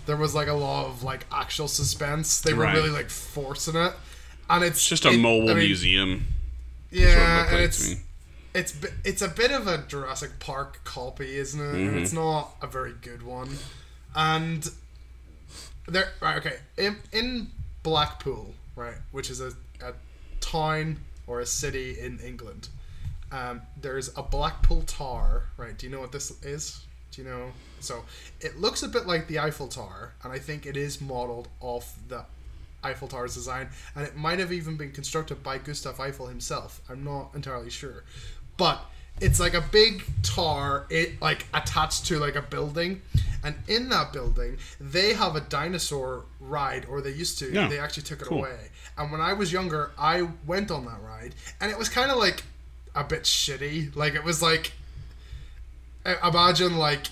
there 0.06 0.16
was 0.18 0.36
like 0.36 0.48
a 0.48 0.54
lot 0.54 0.86
of 0.86 1.02
like 1.04 1.26
actual 1.32 1.68
suspense 1.68 2.42
they 2.42 2.54
were 2.54 2.64
Right. 2.66 2.76
really 2.76 2.92
like 2.92 3.10
forcing 3.10 3.76
it 3.76 3.94
and 4.50 4.64
it's 4.64 4.78
it's 4.78 4.88
just 4.88 5.06
a 5.06 5.10
it- 5.12 5.18
mobile 5.18 5.50
I 5.50 5.54
mean, 5.56 5.66
museum. 5.66 6.10
what 6.92 7.00
it 7.00 7.08
yeah 7.10 7.48
and 7.50 7.60
it's 7.60 7.96
it's 8.54 8.76
it's 9.04 9.22
a 9.24 9.28
bit 9.30 9.50
of 9.52 9.66
a 9.66 9.80
Jurassic 9.88 10.38
Park 10.40 10.82
copy, 10.84 11.38
isn't 11.38 11.60
it? 11.60 11.74
Mm-hmm. 11.74 11.98
It's 11.98 12.14
not 12.14 12.52
a 12.62 12.68
very 12.68 12.94
good 13.02 13.24
one. 13.24 13.50
And 14.16 14.70
there, 15.88 16.10
right? 16.22 16.38
Okay, 16.38 16.58
in, 16.78 16.98
in 17.12 17.48
Blackpool, 17.82 18.54
right, 18.76 18.94
which 19.12 19.32
is 19.32 19.42
a, 19.42 19.54
a 19.84 19.94
town 20.40 20.98
or 21.28 21.40
a 21.40 21.46
city 21.46 21.98
in 22.00 22.20
England. 22.20 22.70
Um, 23.32 23.62
there's 23.82 24.16
a 24.18 24.22
Blackpool 24.22 24.84
Tower, 24.84 25.46
right? 25.58 25.78
Do 25.78 25.86
you 25.88 25.92
know 25.92 26.00
what 26.00 26.12
this 26.12 26.32
is? 26.44 26.86
Do 27.12 27.22
you 27.22 27.28
know? 27.28 27.52
So 27.80 28.04
it 28.42 28.60
looks 28.60 28.84
a 28.84 28.88
bit 28.88 29.08
like 29.08 29.28
the 29.28 29.40
Eiffel 29.40 29.68
Tower, 29.68 30.14
and 30.24 30.32
I 30.32 30.40
think 30.40 30.66
it 30.66 30.78
is 30.78 31.02
modeled 31.02 31.48
off 31.60 31.96
the 32.08 32.26
Eiffel 32.84 33.08
Tower's 33.08 33.34
design, 33.34 33.70
and 33.96 34.06
it 34.06 34.16
might 34.16 34.40
have 34.40 34.52
even 34.52 34.78
been 34.78 34.92
constructed 34.92 35.42
by 35.44 35.58
Gustave 35.58 36.02
Eiffel 36.02 36.28
himself. 36.28 36.82
I'm 36.90 37.04
not 37.04 37.30
entirely 37.34 37.70
sure, 37.70 38.04
but 38.58 38.84
it's 39.22 39.40
like 39.40 39.54
a 39.54 39.62
big 39.62 40.04
tower, 40.22 40.86
it 40.90 41.22
like 41.22 41.46
attached 41.54 42.06
to 42.08 42.20
like 42.20 42.36
a 42.36 42.42
building, 42.42 43.02
and 43.44 43.56
in 43.68 43.90
that 43.90 44.12
building 44.12 44.58
they 44.82 45.14
have 45.14 45.36
a 45.36 45.42
dinosaur 45.42 46.26
ride, 46.40 46.86
or 46.90 47.00
they 47.02 47.12
used 47.12 47.40
to. 47.40 47.52
Yeah. 47.52 47.68
They 47.68 47.80
actually 47.80 48.04
took 48.04 48.22
it 48.22 48.28
Cool. 48.28 48.40
away. 48.40 48.70
And 48.98 49.12
when 49.12 49.22
I 49.22 49.34
was 49.34 49.52
younger, 49.52 49.92
I 49.98 50.28
went 50.46 50.70
on 50.72 50.86
that 50.86 51.02
ride, 51.04 51.34
and 51.60 51.72
it 51.72 51.78
was 51.78 51.90
kind 51.90 52.12
of 52.12 52.18
like 52.18 52.44
a 52.96 53.04
bit 53.04 53.24
shitty. 53.24 53.96
Like 53.96 54.14
it 54.16 54.24
was 54.24 54.42
like 54.42 54.74
imagine 56.24 56.78
like 56.78 57.08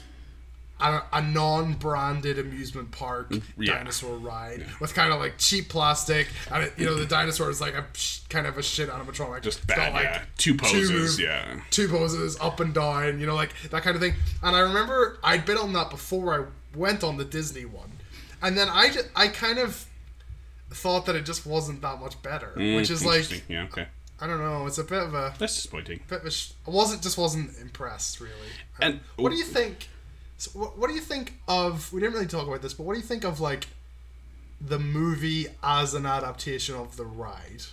a, 0.79 1.01
a 1.13 1.21
non-branded 1.21 2.39
amusement 2.39 2.91
park 2.91 3.29
Mm, 3.29 3.43
yeah. 3.57 3.75
dinosaur 3.75 4.17
ride 4.17 4.65
with 4.79 4.93
kind 4.95 5.13
of 5.13 5.19
like 5.19 5.37
cheap 5.37 5.69
plastic, 5.69 6.27
and 6.51 6.63
it, 6.63 6.73
you 6.77 6.85
know 6.85 6.95
the 6.95 7.05
dinosaur 7.05 7.49
is 7.49 7.61
like 7.61 7.75
a 7.75 7.85
kind 8.29 8.47
of 8.47 8.57
a 8.57 8.63
shit 8.63 8.89
animatronic. 8.89 9.41
Just 9.43 9.65
bad, 9.67 9.93
like, 9.93 10.03
yeah. 10.03 10.23
Two 10.37 10.55
poses, 10.55 10.89
move- 10.91 11.19
yeah. 11.19 11.59
two 11.69 11.87
poses 11.87 12.37
up 12.39 12.59
and 12.59 12.73
down, 12.73 13.19
you 13.19 13.25
know, 13.27 13.35
like 13.35 13.53
that 13.69 13.83
kind 13.83 13.95
of 13.95 14.01
thing. 14.01 14.13
And 14.43 14.55
I 14.55 14.59
remember 14.61 15.19
I'd 15.23 15.45
been 15.45 15.57
on 15.57 15.71
that 15.73 15.89
before 15.91 16.33
I 16.41 16.77
went 16.77 17.03
on 17.03 17.17
the 17.17 17.25
Disney 17.25 17.65
one, 17.65 17.91
and 18.41 18.57
then 18.57 18.67
I 18.67 18.89
just, 18.89 19.07
I 19.15 19.27
kind 19.27 19.59
of 19.59 19.85
thought 20.71 21.05
that 21.05 21.15
it 21.15 21.25
just 21.25 21.45
wasn't 21.45 21.81
that 21.81 21.99
much 21.99 22.21
better, 22.23 22.53
Mm, 22.55 22.75
which 22.77 22.89
is 22.89 23.05
like 23.05 23.43
yeah, 23.49 23.63
okay, 23.63 23.87
I 24.19 24.27
don't 24.27 24.39
know, 24.39 24.65
it's 24.67 24.77
a 24.77 24.83
bit 24.83 25.03
of 25.03 25.13
a 25.13 25.33
that's 25.37 25.55
disappointing. 25.55 25.99
bit 26.07 26.23
of 26.23 26.33
sh- 26.33 26.51
I 26.67 26.71
wasn't 26.71 27.01
just 27.03 27.17
wasn't 27.17 27.57
impressed 27.59 28.19
really. 28.19 28.33
And- 28.79 28.99
what 29.17 29.29
do 29.31 29.35
you 29.37 29.43
think? 29.45 29.89
So 30.37 30.51
what, 30.59 30.77
what 30.77 30.87
do 30.89 30.95
you 30.95 31.01
think 31.01 31.33
of? 31.47 31.91
We 31.93 31.99
didn't 32.01 32.13
really 32.13 32.25
talk 32.27 32.47
about 32.47 32.61
this, 32.61 32.73
but 32.73 32.83
what 32.83 32.93
do 32.93 32.99
you 32.99 33.05
think 33.05 33.23
of 33.23 33.39
like 33.39 33.67
the 34.59 34.79
movie 34.79 35.47
as 35.63 35.93
an 35.93 36.05
adaptation 36.05 36.75
of 36.75 36.97
the 36.97 37.05
ride? 37.05 37.63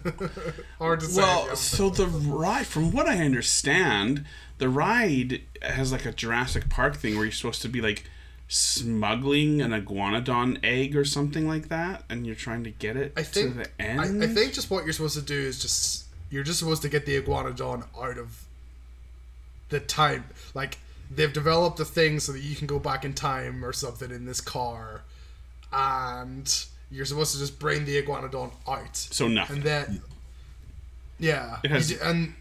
Hard 0.77 0.99
to 0.99 1.05
say. 1.07 1.21
Well, 1.21 1.55
so 1.55 1.89
the 1.89 2.05
ride, 2.05 2.67
from 2.67 2.91
what 2.91 3.07
I 3.07 3.17
understand, 3.23 4.25
the 4.57 4.69
ride 4.69 5.41
has 5.61 5.91
like 5.91 6.05
a 6.05 6.11
Jurassic 6.11 6.69
Park 6.69 6.97
thing 6.97 7.15
where 7.15 7.25
you're 7.25 7.31
supposed 7.31 7.61
to 7.63 7.69
be 7.69 7.81
like 7.81 8.03
smuggling 8.49 9.61
an 9.61 9.71
iguanodon 9.71 10.57
egg 10.63 10.95
or 10.95 11.05
something 11.05 11.47
like 11.47 11.69
that, 11.69 12.03
and 12.09 12.25
you're 12.25 12.35
trying 12.35 12.63
to 12.65 12.71
get 12.71 12.97
it 12.97 13.13
I 13.15 13.23
think 13.23 13.53
to 13.53 13.57
the 13.59 13.81
end. 13.81 14.23
I 14.23 14.27
think 14.27 14.53
just 14.53 14.69
what 14.69 14.83
you're 14.83 14.93
supposed 14.93 15.15
to 15.17 15.21
do 15.21 15.39
is 15.39 15.61
just 15.61 16.05
you're 16.31 16.43
just 16.43 16.59
supposed 16.59 16.81
to 16.81 16.89
get 16.89 17.05
the 17.05 17.21
iguanodon 17.21 17.85
out 17.97 18.17
of 18.17 18.43
the 19.69 19.79
time. 19.79 20.25
Like 20.53 20.79
they've 21.15 21.31
developed 21.31 21.79
a 21.79 21.85
thing 21.85 22.19
so 22.19 22.31
that 22.31 22.41
you 22.41 22.55
can 22.55 22.67
go 22.67 22.79
back 22.79 23.05
in 23.05 23.13
time 23.13 23.63
or 23.63 23.71
something 23.71 24.09
in 24.11 24.25
this 24.25 24.41
car, 24.41 25.03
and 25.71 26.65
you're 26.91 27.05
supposed 27.05 27.33
to 27.33 27.39
just 27.39 27.59
bring 27.59 27.85
the 27.85 28.01
iguanodon 28.01 28.51
out. 28.67 28.97
So 28.97 29.27
nothing. 29.27 29.57
And 29.57 29.63
then, 29.65 30.01
yeah, 31.19 31.57
It 31.63 31.69
has- 31.71 31.91
you 31.91 31.97
and 32.01 32.33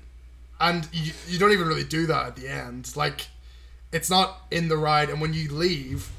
and 0.61 0.89
you, 0.93 1.13
you 1.29 1.39
don't 1.39 1.53
even 1.53 1.69
really 1.69 1.85
do 1.85 2.07
that 2.07 2.27
at 2.29 2.37
the 2.37 2.49
end. 2.49 2.97
Like, 2.97 3.27
it's 3.93 4.11
not 4.11 4.43
in 4.51 4.69
the 4.69 4.77
ride, 4.77 5.11
and 5.11 5.21
when 5.21 5.33
you 5.35 5.53
leave, 5.53 6.11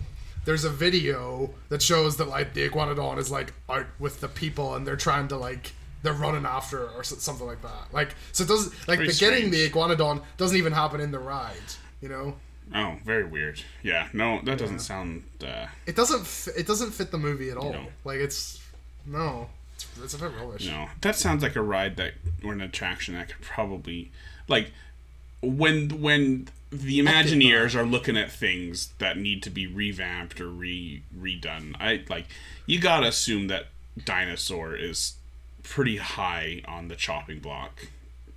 there's 0.45 0.63
a 0.63 0.69
video 0.69 1.51
that 1.69 1.81
shows 1.81 2.17
that 2.17 2.27
like 2.27 2.53
the 2.53 2.67
iguanodon 2.67 3.17
is 3.17 3.29
like 3.29 3.53
out 3.69 3.85
with 3.99 4.21
the 4.21 4.27
people, 4.27 4.75
and 4.75 4.85
they're 4.87 4.95
trying 4.95 5.27
to 5.29 5.37
like 5.37 5.73
they're 6.01 6.13
running 6.13 6.45
after 6.45 6.89
or 6.91 7.03
something 7.03 7.45
like 7.45 7.61
that. 7.61 7.93
Like, 7.93 8.15
so 8.31 8.43
it 8.43 8.47
doesn't 8.47 8.87
like 8.87 8.99
the 8.99 9.13
getting 9.19 9.51
the 9.51 9.69
iguanodon 9.69 10.23
doesn't 10.37 10.57
even 10.57 10.73
happen 10.73 11.01
in 11.01 11.11
the 11.11 11.19
ride. 11.19 11.57
You 12.01 12.09
know, 12.09 12.35
Oh, 12.73 12.97
very 13.03 13.25
weird. 13.25 13.61
Yeah, 13.83 14.07
no, 14.13 14.41
that 14.43 14.57
doesn't 14.59 14.79
sound. 14.79 15.23
Uh, 15.43 15.65
it 15.85 15.95
doesn't 15.95 16.53
it 16.57 16.67
doesn't 16.67 16.91
fit 16.91 17.11
the 17.11 17.17
movie 17.17 17.49
at 17.49 17.57
all. 17.57 17.73
No. 17.73 17.87
Like, 18.05 18.19
it's 18.19 18.61
no, 19.05 19.49
it's, 19.75 19.87
it's 20.03 20.13
a 20.13 20.19
bit 20.19 20.31
rubbish. 20.39 20.67
no, 20.67 20.87
that 21.01 21.15
sounds 21.15 21.41
like 21.43 21.55
a 21.55 21.61
ride 21.61 21.97
that 21.97 22.13
or 22.43 22.53
an 22.53 22.61
attraction 22.61 23.15
that 23.15 23.29
could 23.29 23.41
probably 23.41 24.11
like 24.47 24.71
when 25.41 26.01
when 26.01 26.47
the 26.71 26.99
Imagineers 26.99 27.75
are 27.75 27.85
looking 27.85 28.15
at 28.17 28.31
things 28.31 28.93
that 28.99 29.17
need 29.17 29.41
to 29.43 29.49
be 29.49 29.65
revamped 29.67 30.39
or 30.39 30.47
re 30.49 31.03
redone. 31.17 31.75
I 31.79 32.03
like 32.09 32.25
you 32.65 32.79
gotta 32.79 33.07
assume 33.07 33.47
that 33.47 33.65
dinosaur 34.05 34.75
is 34.75 35.13
pretty 35.63 35.97
high 35.97 36.61
on 36.67 36.87
the 36.87 36.95
chopping 36.95 37.39
block. 37.39 37.87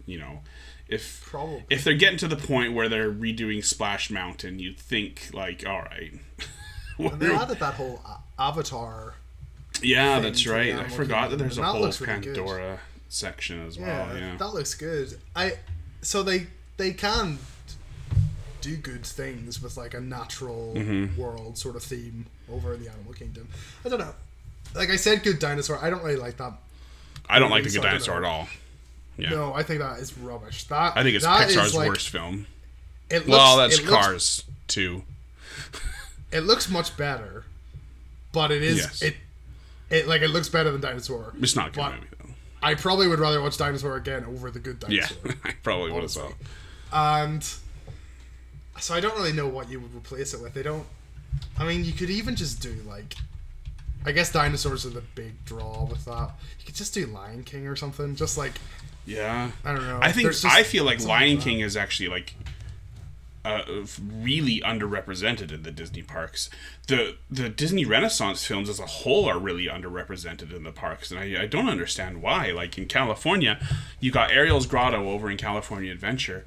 You 0.07 0.19
know, 0.19 0.41
if 0.89 1.25
Probably. 1.27 1.65
if 1.71 1.85
they're 1.85 1.95
getting 1.95 2.19
to 2.19 2.29
the 2.29 2.37
point 2.37 2.73
where 2.75 2.89
they're 2.89 3.11
redoing 3.13 3.65
Splash 3.65 4.11
Mountain, 4.11 4.59
you'd 4.59 4.79
think 4.79 5.29
like, 5.33 5.65
all 5.67 5.83
right. 5.83 6.13
And 6.99 7.19
they 7.21 7.35
added 7.35 7.59
that 7.59 7.75
whole 7.75 8.01
Avatar 8.39 9.15
Yeah, 9.83 10.21
that's 10.21 10.47
right. 10.47 10.75
I 10.75 10.89
forgot 10.89 11.31
that 11.31 11.37
there's 11.39 11.57
a 11.59 11.63
that 11.63 11.69
whole 11.69 11.81
looks 11.81 12.01
really 12.01 12.21
good. 12.21 12.37
Pandora 12.37 12.81
section 13.09 13.67
as 13.67 13.77
Yeah, 13.77 14.07
well. 14.07 14.17
Yeah. 14.19 14.37
that 14.37 14.49
looks 14.55 14.75
good. 14.75 15.19
I 15.35 15.55
so 16.03 16.23
they 16.23 16.47
they 16.77 16.93
can 16.93 17.39
do 18.63 18.77
good 18.77 19.05
things 19.05 19.61
with 19.63 19.77
like 19.77 19.93
a 19.95 20.01
natural 20.01 20.73
Mm-hmm. 20.77 21.21
world 21.21 21.59
sort 21.59 21.77
of 21.77 21.83
theme 21.83 22.27
over 22.51 22.75
in 22.75 22.83
the 22.83 22.91
Animal 22.91 23.13
Kingdom. 23.13 23.49
I 23.85 23.89
don't 23.91 23.99
know. 23.99 24.15
Like 24.75 24.89
I 24.91 24.97
said, 24.97 25.23
good 25.23 25.39
dinosaur. 25.39 25.79
I 25.83 25.91
don't 25.91 26.03
really 26.03 26.17
like 26.17 26.39
that. 26.39 26.55
I 27.29 27.39
don't 27.39 27.51
like 27.51 27.65
the 27.65 27.71
Good 27.71 27.83
Dinosaur 27.83 28.17
at 28.19 28.25
all. 28.25 28.49
Yeah. 29.19 29.31
No, 29.31 29.53
I 29.55 29.63
think 29.63 29.81
that 29.81 29.99
is 30.01 30.17
rubbish. 30.17 30.65
That 30.65 30.97
I 30.97 31.03
think 31.03 31.15
it's 31.17 31.27
Pixar's 31.27 31.75
like- 31.75 31.89
worst 31.89 32.09
film. 32.09 32.47
It 33.11 33.27
looks, 33.27 33.29
well, 33.29 33.57
that's 33.59 33.79
it 33.79 33.85
looks, 33.87 34.05
Cars 34.07 34.45
too. 34.69 35.03
It 36.33 36.41
looks 36.41 36.71
much 36.71 36.97
better, 36.97 37.45
but 38.33 38.51
it 38.51 38.63
is 38.63 38.79
Yes. 38.79 39.03
it. 39.03 39.17
It 39.91 40.09
like 40.09 40.23
it 40.23 40.29
looks 40.29 40.49
better 40.49 40.73
than 40.73 40.81
Dinosaur. 40.81 41.35
It's 41.39 41.55
not 41.55 41.69
a 41.69 41.71
good 41.73 41.85
movie 41.85 42.07
though. 42.19 42.31
I 42.63 42.75
probably 42.75 43.07
would 43.07 43.19
rather 43.19 43.43
watch 43.43 43.59
Dinosaur 43.59 43.97
again 43.97 44.25
over 44.25 44.51
the 44.51 44.59
Good 44.59 44.79
Dinosaur. 44.81 45.17
Yeah, 45.27 45.33
Dinosaur. 45.33 45.41
I 45.51 45.55
probably 45.63 45.93
would 45.93 46.05
as 46.05 46.17
well. 46.17 46.33
and 46.93 47.55
so 48.83 48.95
I 48.95 49.01
don't 49.01 49.17
really 49.17 49.33
know 49.33 49.47
what 49.47 49.71
you 49.71 49.81
would 49.81 49.95
replace 49.95 50.35
it 50.35 50.41
with. 50.41 50.55
They 50.55 50.63
don't. 50.63 50.87
I 51.59 51.67
mean, 51.67 51.85
you 51.85 51.93
could 51.93 52.11
even 52.11 52.37
just 52.37 52.61
do 52.61 52.75
like, 52.87 53.15
I 54.05 54.13
guess 54.13 54.33
dinosaurs 54.33 54.85
are 54.85 54.91
the 54.91 55.03
big 55.15 55.45
draw 55.45 55.85
with 55.85 56.05
that. 56.05 56.31
You 56.59 56.67
could 56.67 56.75
just 56.75 56.93
do 56.93 57.07
Lion 57.07 57.45
King 57.45 57.67
or 57.67 57.77
something. 57.77 58.17
Just 58.17 58.37
like 58.37 58.53
Yeah. 59.07 59.51
I 59.65 59.75
don't 59.75 59.87
know. 59.87 60.01
I 60.03 60.13
think 60.13 60.33
I 60.45 60.63
feel 60.63 60.85
like 60.85 61.05
Lion 61.05 61.37
like 61.37 61.45
King 61.45 61.61
is 61.61 61.77
actually 61.77 62.09
like 62.09 62.35
uh, 63.45 63.63
really 63.99 64.61
underrepresented 64.61 65.53
in 65.53 65.63
the 65.63 65.73
Disney 65.73 66.03
parks. 66.03 66.49
The 66.87 67.17
the 67.31 67.49
Disney 67.49 67.85
Renaissance 67.85 68.45
films 68.45 68.69
as 68.69 68.79
a 68.79 68.87
whole 68.87 69.29
are 69.29 69.39
really 69.39 69.67
underrepresented 69.67 70.55
in 70.55 70.63
the 70.63 70.71
parks, 70.73 71.11
and 71.11 71.19
I, 71.19 71.43
I 71.43 71.47
don't 71.47 71.69
understand 71.69 72.23
why. 72.23 72.53
Like 72.53 72.79
in 72.79 72.87
California, 72.87 73.59
you 74.01 74.13
got 74.13 74.31
Ariel's 74.31 74.67
Grotto 74.67 75.09
over 75.09 75.31
in 75.31 75.37
California 75.37 75.91
Adventure. 75.91 76.45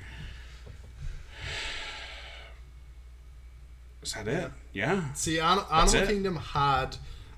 Is 4.06 4.14
that 4.14 4.27
it? 4.27 4.52
Yeah. 4.73 5.14
See, 5.14 5.40
An- 5.40 5.60
Animal 5.72 5.95
it. 6.03 6.07
Kingdom 6.07 6.36
had 6.38 6.98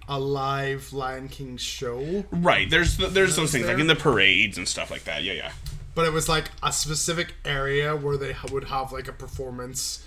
a 0.10 0.20
live 0.20 0.94
Lion 0.94 1.28
King 1.30 1.58
show, 1.58 2.26
Right. 2.32 2.70
There's 2.70 2.98
the, 2.98 3.08
there's 3.08 3.36
those 3.36 3.52
things 3.52 3.68
like 3.68 3.80
in 3.80 3.88
the 3.88 3.96
parades 3.96 4.58
and 4.58 4.68
stuff 4.68 4.90
like 4.92 5.04
that. 5.06 5.24
Yeah, 5.24 5.34
yeah. 5.34 5.52
but 5.96 6.06
it 6.06 6.14
was 6.14 6.30
like 6.30 6.50
a 6.64 6.72
specific 6.72 7.34
area 7.44 7.96
where 7.96 8.16
they 8.18 8.36
would 8.52 8.66
have 8.66 8.92
like 8.94 9.08
a 9.08 9.12
performance, 9.12 10.06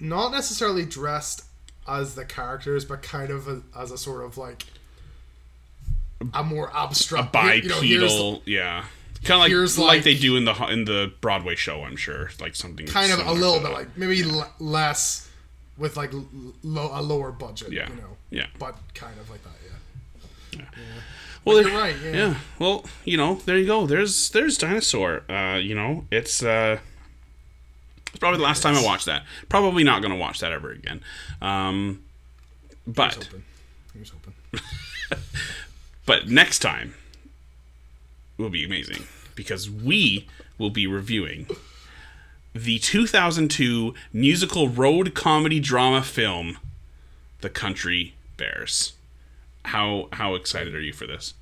not 0.00 0.32
necessarily 0.32 0.84
dressed 0.84 1.44
as 1.86 2.14
the 2.14 2.24
characters, 2.24 2.84
but 2.84 3.02
kind 3.02 3.30
of 3.30 3.46
a, 3.48 3.62
as 3.76 3.90
a 3.92 3.98
sort 3.98 4.24
of 4.24 4.36
like 4.38 4.64
a 6.34 6.42
more 6.42 6.70
abstract 6.76 7.32
Bipedal. 7.32 7.82
you 7.84 8.00
know, 8.00 8.42
yeah. 8.44 8.84
Kind 9.22 9.52
of 9.52 9.60
like 9.60 9.78
like, 9.78 9.86
like- 9.96 10.04
they 10.04 10.14
do 10.14 10.36
in 10.36 10.44
the 10.46 10.54
in 10.66 10.84
the 10.84 11.12
Broadway 11.20 11.54
show. 11.54 11.82
I'm 11.82 11.96
sure, 11.96 12.30
like 12.40 12.56
something 12.56 12.86
kind 12.86 13.12
of 13.12 13.24
a 13.26 13.32
little 13.32 13.60
bit 13.60 13.70
like 13.72 13.96
maybe 13.96 14.22
l- 14.22 14.50
less 14.58 15.29
with 15.80 15.96
like 15.96 16.12
l- 16.14 16.24
a 16.62 17.02
lower 17.02 17.32
budget, 17.32 17.72
Yeah. 17.72 17.88
you 17.88 17.96
know, 17.96 18.16
Yeah. 18.30 18.46
but 18.58 18.76
kind 18.94 19.18
of 19.18 19.28
like 19.30 19.42
that, 19.42 19.56
yeah. 19.64 20.64
Well, 21.44 21.56
But 21.56 21.62
there- 21.64 21.72
you're 21.72 21.80
right, 21.80 21.96
yeah. 22.14 22.34
Well, 22.58 22.84
you 23.04 23.16
know, 23.16 23.40
there 23.46 23.56
you 23.58 23.66
go. 23.66 23.86
There's 23.86 24.30
there's 24.30 24.56
dinosaur. 24.58 25.22
Uh, 25.30 25.56
you 25.56 25.74
know, 25.74 26.04
it's 26.10 26.42
uh, 26.42 26.78
it's 28.08 28.18
probably 28.18 28.38
the 28.38 28.44
last 28.44 28.62
time 28.62 28.74
I 28.76 28.84
watched 28.84 29.06
that. 29.06 29.24
Probably 29.48 29.82
not 29.82 30.02
gonna 30.02 30.16
watch 30.16 30.38
that 30.40 30.52
ever 30.52 30.70
again. 30.70 31.00
Um, 31.40 32.02
but 32.86 33.14
Hoping. 33.24 33.42
Here's 33.94 34.10
hoping. 34.10 34.34
but 36.06 36.28
next 36.28 36.58
time 36.60 36.94
will 38.36 38.50
be 38.50 38.64
amazing 38.64 39.04
because 39.34 39.68
we 39.70 40.26
will 40.58 40.70
be 40.70 40.86
reviewing 40.86 41.46
the 42.54 42.78
2002 42.78 43.94
musical 44.12 44.68
road 44.68 45.14
comedy 45.14 45.60
drama 45.60 46.02
film 46.02 46.58
The 47.40 47.50
Country 47.50 48.14
Bears. 48.36 48.94
How 49.66 50.08
how 50.12 50.34
excited 50.34 50.74
are 50.74 50.80
you 50.80 50.92
for 50.92 51.06
this? 51.06 51.34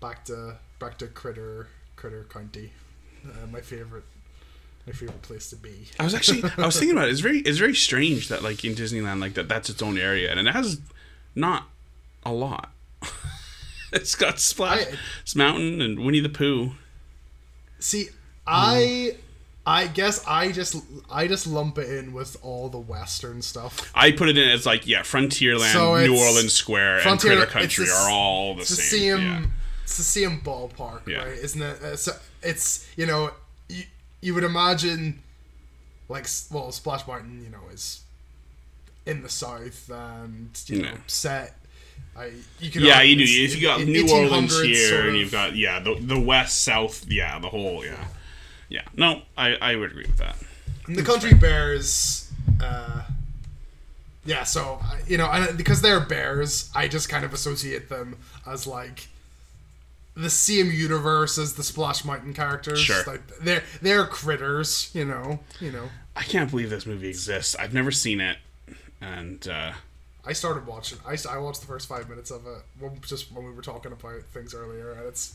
Back 0.00 0.24
to 0.26 0.56
back 0.78 0.98
to 0.98 1.06
Critter 1.06 1.68
Critter 1.96 2.26
County, 2.32 2.72
uh, 3.24 3.46
my 3.46 3.60
favorite 3.60 4.04
my 4.86 4.92
favorite 4.92 5.22
place 5.22 5.50
to 5.50 5.56
be. 5.56 5.88
I 5.98 6.04
was 6.04 6.14
actually 6.14 6.42
I 6.56 6.66
was 6.66 6.78
thinking 6.78 6.96
about 6.96 7.08
it. 7.08 7.12
It's 7.12 7.20
very 7.20 7.40
it's 7.40 7.58
very 7.58 7.74
strange 7.74 8.28
that 8.28 8.42
like 8.42 8.64
in 8.64 8.74
Disneyland 8.74 9.20
like 9.20 9.34
that 9.34 9.48
that's 9.48 9.68
its 9.68 9.82
own 9.82 9.98
area 9.98 10.30
and 10.30 10.40
it 10.40 10.52
has 10.52 10.80
not 11.34 11.68
a 12.24 12.32
lot. 12.32 12.70
it's 13.92 14.14
got 14.14 14.40
Splash 14.40 14.86
I- 14.86 15.38
Mountain 15.38 15.82
and 15.82 16.00
Winnie 16.00 16.20
the 16.20 16.28
Pooh. 16.30 16.72
See, 17.78 18.08
I 18.46 19.16
I 19.66 19.86
guess 19.88 20.24
I 20.26 20.52
just 20.52 20.76
I 21.10 21.26
just 21.28 21.46
lump 21.46 21.78
it 21.78 21.88
in 21.90 22.12
with 22.12 22.36
all 22.42 22.68
the 22.68 22.78
Western 22.78 23.42
stuff. 23.42 23.90
I 23.94 24.10
put 24.12 24.28
it 24.28 24.38
in 24.38 24.48
as 24.48 24.66
like 24.66 24.86
yeah, 24.86 25.00
Frontierland, 25.00 25.72
So 25.72 25.98
New 26.00 26.18
Orleans 26.18 26.52
Square, 26.52 27.00
Frontier- 27.00 27.32
and 27.32 27.40
Critter 27.42 27.52
Country 27.52 27.84
s- 27.84 27.90
are 27.92 28.10
all 28.10 28.54
the 28.56 28.64
same. 28.64 29.16
same. 29.18 29.22
yeah. 29.26 29.46
It's 29.84 29.96
the 29.96 30.02
same 30.04 30.40
ballpark, 30.40 31.06
Yeah. 31.06 31.24
right? 31.24 31.32
Isn't 31.38 31.62
it? 31.62 31.82
Uh, 31.82 31.96
so 31.96 32.12
it's 32.42 32.88
you 32.96 33.06
know 33.06 33.32
you, 33.68 33.84
you 34.20 34.34
would 34.34 34.44
imagine 34.44 35.22
like 36.08 36.26
well 36.50 36.72
Splash 36.72 37.06
Mountain 37.06 37.42
you 37.44 37.50
know 37.50 37.68
is 37.72 38.00
in 39.06 39.22
the 39.22 39.28
south 39.28 39.90
and 39.90 40.50
you 40.66 40.82
know 40.82 40.94
set. 41.06 41.56
I 42.16 42.32
you 42.60 42.70
could 42.70 42.82
Yeah, 42.82 43.02
you 43.02 43.16
do. 43.16 43.22
If 43.24 43.54
you 43.56 43.62
got 43.62 43.82
New 43.82 44.10
Orleans 44.12 44.60
here, 44.62 44.88
sort 44.88 45.06
and 45.06 45.16
you've 45.18 45.30
got 45.32 45.54
yeah, 45.54 45.78
the 45.80 45.94
the 46.00 46.18
west, 46.18 46.62
south, 46.64 47.04
yeah, 47.08 47.38
the 47.38 47.48
whole 47.48 47.84
yeah, 47.84 48.04
yeah. 48.70 48.82
No, 48.96 49.20
I 49.36 49.56
I 49.56 49.76
would 49.76 49.90
agree 49.90 50.06
with 50.06 50.16
that. 50.16 50.36
And 50.86 50.96
the 50.96 51.02
country 51.02 51.34
bears 51.34 52.30
uh 52.62 53.02
yeah 54.24 54.44
so 54.44 54.80
you 55.06 55.16
know 55.16 55.26
and 55.30 55.56
because 55.56 55.80
they're 55.82 56.00
bears 56.00 56.70
i 56.74 56.86
just 56.88 57.08
kind 57.08 57.24
of 57.24 57.32
associate 57.32 57.88
them 57.88 58.16
as 58.46 58.66
like 58.66 59.08
the 60.14 60.28
same 60.28 60.70
universe 60.70 61.38
as 61.38 61.54
the 61.54 61.62
splash 61.62 62.04
mountain 62.04 62.34
characters 62.34 62.80
Sure. 62.80 63.02
like 63.06 63.26
they're 63.38 63.62
they're 63.80 64.04
critters 64.04 64.90
you 64.94 65.04
know 65.04 65.40
you 65.60 65.70
know 65.72 65.88
I 66.16 66.22
can't 66.22 66.50
believe 66.50 66.68
this 66.70 66.86
movie 66.86 67.08
exists. 67.08 67.54
I've 67.54 67.72
never 67.72 67.90
seen 67.92 68.20
it, 68.20 68.36
and 69.00 69.46
uh, 69.48 69.72
i 70.26 70.32
started 70.34 70.66
watching 70.66 70.98
i, 71.06 71.16
I 71.30 71.38
watched 71.38 71.60
the 71.62 71.66
first 71.66 71.88
five 71.88 72.08
minutes 72.10 72.30
of 72.30 72.42
it 72.46 72.62
just 73.06 73.32
when 73.32 73.44
we 73.46 73.52
were 73.52 73.62
talking 73.62 73.92
about 73.92 74.20
things 74.34 74.54
earlier 74.54 74.92
and 74.92 75.06
it's 75.06 75.34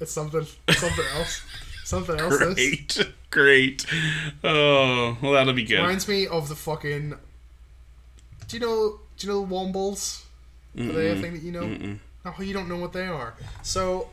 it's 0.00 0.12
something 0.12 0.46
something 0.70 1.04
else 1.16 1.42
something 1.84 2.18
else 2.18 2.38
this 2.38 2.54
great, 2.54 3.14
great. 3.30 3.86
Oh, 4.42 5.16
well, 5.22 5.32
that'll 5.32 5.52
be 5.52 5.64
good. 5.64 5.76
reminds 5.78 6.08
me 6.08 6.26
of 6.26 6.48
the 6.48 6.56
fucking 6.56 7.14
do 8.48 8.56
you 8.56 8.60
know 8.60 8.98
do 9.16 9.26
you 9.26 9.32
know 9.32 9.46
the 9.46 9.54
wombles? 9.54 10.24
Are 10.78 10.82
they 10.92 11.10
a 11.10 11.16
thing 11.16 11.34
that 11.34 11.42
you 11.42 11.52
know? 11.52 11.66
No 12.24 12.34
you 12.40 12.52
don't 12.52 12.68
know 12.68 12.76
what 12.78 12.92
they 12.92 13.06
are. 13.06 13.34
So 13.62 14.08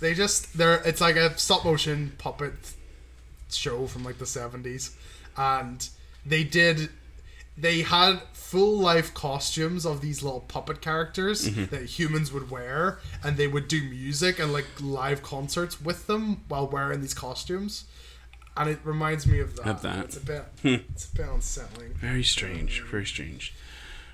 They 0.00 0.14
just 0.14 0.56
they're 0.58 0.82
it's 0.84 1.00
like 1.00 1.16
a 1.16 1.38
stop 1.38 1.64
motion 1.64 2.12
puppet 2.18 2.54
show 3.50 3.86
from 3.86 4.02
like 4.04 4.18
the 4.18 4.26
seventies, 4.26 4.96
and 5.36 5.88
they 6.26 6.42
did 6.44 6.90
they 7.56 7.82
had 7.82 8.20
full 8.54 8.78
life 8.78 9.12
costumes 9.14 9.84
of 9.84 10.00
these 10.00 10.22
little 10.22 10.40
puppet 10.40 10.80
characters 10.80 11.48
Mm-hmm. 11.48 11.74
that 11.74 11.84
humans 11.98 12.32
would 12.32 12.50
wear, 12.50 12.98
and 13.24 13.36
they 13.36 13.48
would 13.48 13.66
do 13.66 13.82
music 13.82 14.38
and 14.38 14.52
like 14.52 14.66
live 14.80 15.22
concerts 15.22 15.80
with 15.80 16.06
them 16.06 16.42
while 16.48 16.68
wearing 16.68 17.00
these 17.00 17.14
costumes. 17.14 17.84
And 18.56 18.70
it 18.70 18.78
reminds 18.84 19.26
me 19.26 19.40
of 19.40 19.56
that. 19.56 19.66
Of 19.66 19.82
that. 19.82 19.94
Hmm. 19.96 20.00
It's 20.02 20.16
a 20.16 20.20
bit, 20.20 20.44
it's 20.62 21.08
a 21.12 21.16
bit 21.16 21.26
unsettling. 21.28 21.94
Very 21.94 22.22
strange. 22.22 22.82
Very 22.82 23.04
strange. 23.06 23.52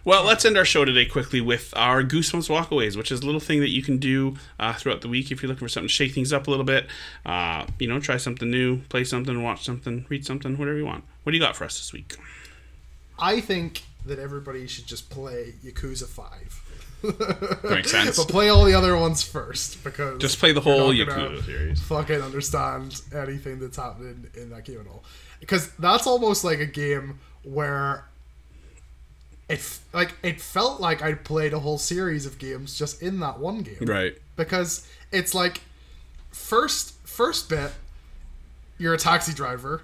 Well, 0.03 0.25
let's 0.25 0.47
end 0.47 0.57
our 0.57 0.65
show 0.65 0.87
today 0.87 1.05
quickly 1.05 1.43
with 1.43 1.75
our 1.77 2.03
Goosebumps 2.03 2.49
Walkaways, 2.49 2.97
which 2.97 3.13
is 3.13 3.21
a 3.21 3.27
little 3.27 3.41
thing 3.49 3.61
that 3.61 3.69
you 3.69 3.83
can 3.83 3.99
do 3.99 4.37
uh, 4.59 4.73
throughout 4.73 5.03
the 5.03 5.09
week 5.09 5.31
if 5.31 5.43
you're 5.43 5.49
looking 5.51 5.67
for 5.67 5.69
something 5.69 5.89
to 5.89 5.93
shake 5.93 6.15
things 6.15 6.33
up 6.33 6.47
a 6.47 6.51
little 6.51 6.65
bit. 6.65 6.87
Uh, 7.27 7.67
you 7.79 7.87
know, 7.87 8.01
try 8.01 8.17
something 8.17 8.51
new, 8.51 8.79
play 8.89 9.05
something, 9.05 9.43
watch 9.43 9.63
something, 9.63 10.07
read 10.09 10.25
something, 10.25 10.57
whatever 10.57 10.79
you 10.79 10.87
want. 10.87 11.05
What 11.23 11.33
do 11.33 11.37
you 11.37 11.43
got 11.45 11.55
for 11.55 11.65
us 11.65 11.79
this 11.79 11.93
week? 11.93 12.17
I 13.19 13.41
think 13.43 13.83
that 14.07 14.19
everybody 14.19 14.67
should 14.67 14.87
just 14.87 15.11
play 15.11 15.55
Yakuza 15.65 16.07
Five. 16.07 16.63
Makes 17.65 17.91
sense. 17.91 18.17
But 18.19 18.29
play 18.29 18.49
all 18.51 18.65
the 18.65 18.75
other 18.75 18.97
ones 18.97 19.23
first 19.23 19.83
because 19.83 20.19
Just 20.21 20.39
play 20.39 20.53
the 20.53 20.61
whole 20.61 20.93
Yakuza 20.93 21.45
series. 21.45 21.81
Fucking 21.83 22.21
understand 22.21 23.01
anything 23.15 23.59
that's 23.59 23.77
happening 23.77 24.27
in 24.35 24.51
that 24.51 24.65
game 24.65 24.81
at 24.81 24.87
all, 24.87 25.03
because 25.41 25.71
that's 25.79 26.07
almost 26.07 26.45
like 26.45 26.59
a 26.61 26.67
game 26.67 27.19
where 27.43 28.05
it 29.49 29.79
like 29.93 30.15
it 30.23 30.41
felt 30.41 30.81
like 30.81 31.03
I'd 31.03 31.25
played 31.25 31.53
a 31.53 31.59
whole 31.61 31.79
series 31.79 32.27
of 32.27 32.39
games 32.39 32.79
just 32.79 33.03
in 33.03 33.19
that 33.21 33.39
one 33.41 33.63
game 33.63 33.79
Right. 33.81 34.17
because 34.37 34.87
it's 35.11 35.35
like 35.35 35.63
first 36.31 36.95
first 37.07 37.49
bit 37.49 37.73
you're 38.79 38.95
a 38.95 38.99
taxi 38.99 39.33
driver 39.35 39.83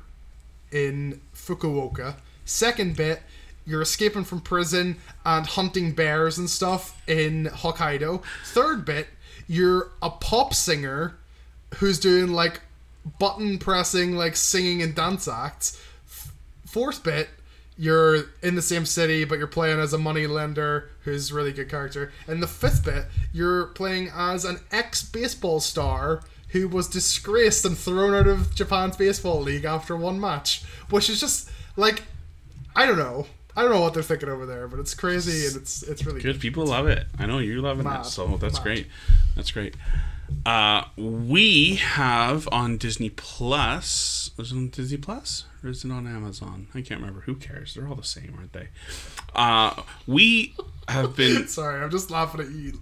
in 0.70 1.20
Fukuoka. 1.34 2.16
Second 2.44 2.96
bit 2.96 3.22
you're 3.66 3.82
escaping 3.82 4.24
from 4.24 4.40
prison 4.40 4.96
and 5.24 5.46
hunting 5.46 5.92
bears 5.92 6.38
and 6.38 6.48
stuff 6.48 7.00
in 7.08 7.46
Hokkaido. 7.46 8.22
Third 8.44 8.84
bit 8.84 9.08
you're 9.48 9.90
a 10.02 10.10
pop 10.10 10.54
singer 10.54 11.16
who's 11.76 12.00
doing 12.00 12.32
like 12.32 12.60
button 13.18 13.58
pressing 13.58 14.16
like 14.16 14.36
singing 14.36 14.82
and 14.82 14.94
dance 14.94 15.28
acts. 15.28 15.80
Fourth 16.64 17.02
bit 17.02 17.28
you're 17.78 18.24
in 18.42 18.54
the 18.54 18.62
same 18.62 18.86
city 18.86 19.24
but 19.24 19.38
you're 19.38 19.46
playing 19.46 19.78
as 19.78 19.92
a 19.92 19.98
money 19.98 20.26
lender 20.26 20.88
who's 21.04 21.32
really 21.32 21.52
good 21.52 21.68
character 21.68 22.10
and 22.26 22.42
the 22.42 22.46
fifth 22.46 22.84
bit 22.84 23.04
you're 23.32 23.66
playing 23.66 24.10
as 24.14 24.44
an 24.44 24.58
ex-baseball 24.72 25.60
star 25.60 26.22
who 26.50 26.66
was 26.66 26.88
disgraced 26.88 27.64
and 27.66 27.76
thrown 27.76 28.14
out 28.14 28.26
of 28.26 28.54
japan's 28.54 28.96
baseball 28.96 29.40
league 29.42 29.64
after 29.66 29.94
one 29.94 30.18
match 30.18 30.64
which 30.88 31.10
is 31.10 31.20
just 31.20 31.50
like 31.76 32.04
i 32.74 32.86
don't 32.86 32.98
know 32.98 33.26
i 33.56 33.62
don't 33.62 33.70
know 33.70 33.80
what 33.80 33.94
they're 33.94 34.02
thinking 34.02 34.28
over 34.28 34.46
there 34.46 34.68
but 34.68 34.78
it's 34.78 34.94
crazy 34.94 35.46
and 35.46 35.56
it's 35.56 35.82
it's 35.82 36.04
really 36.04 36.20
Good. 36.20 36.40
People 36.40 36.66
love 36.66 36.86
it. 36.88 37.06
I 37.18 37.26
know 37.26 37.38
you're 37.38 37.60
loving 37.62 37.84
Mad. 37.84 38.00
it, 38.00 38.06
so 38.06 38.36
that's 38.36 38.54
Mad. 38.58 38.62
great. 38.62 38.86
That's 39.34 39.50
great. 39.50 39.74
Uh, 40.44 40.84
we 40.96 41.76
have 41.76 42.48
on 42.50 42.76
Disney 42.78 43.10
Plus. 43.10 44.30
Is 44.38 44.50
it 44.52 44.56
on 44.56 44.68
Disney 44.70 44.96
Plus 44.98 45.44
or 45.62 45.70
is 45.70 45.84
it 45.84 45.90
on 45.90 46.06
Amazon? 46.06 46.66
I 46.74 46.80
can't 46.82 47.00
remember. 47.00 47.20
Who 47.22 47.36
cares? 47.36 47.74
They're 47.74 47.86
all 47.88 47.94
the 47.94 48.02
same, 48.02 48.34
aren't 48.36 48.52
they? 48.52 48.68
Uh, 49.34 49.82
we 50.06 50.54
have 50.88 51.14
been. 51.16 51.46
Sorry, 51.48 51.80
I'm 51.82 51.90
just 51.90 52.10
laughing 52.10 52.40
at 52.40 52.50
you. 52.50 52.80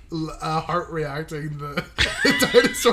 uh, 0.12 0.60
heart 0.60 0.90
reacting 0.90 1.58
the, 1.58 1.84
the 2.22 2.48
dinosaur, 2.52 2.92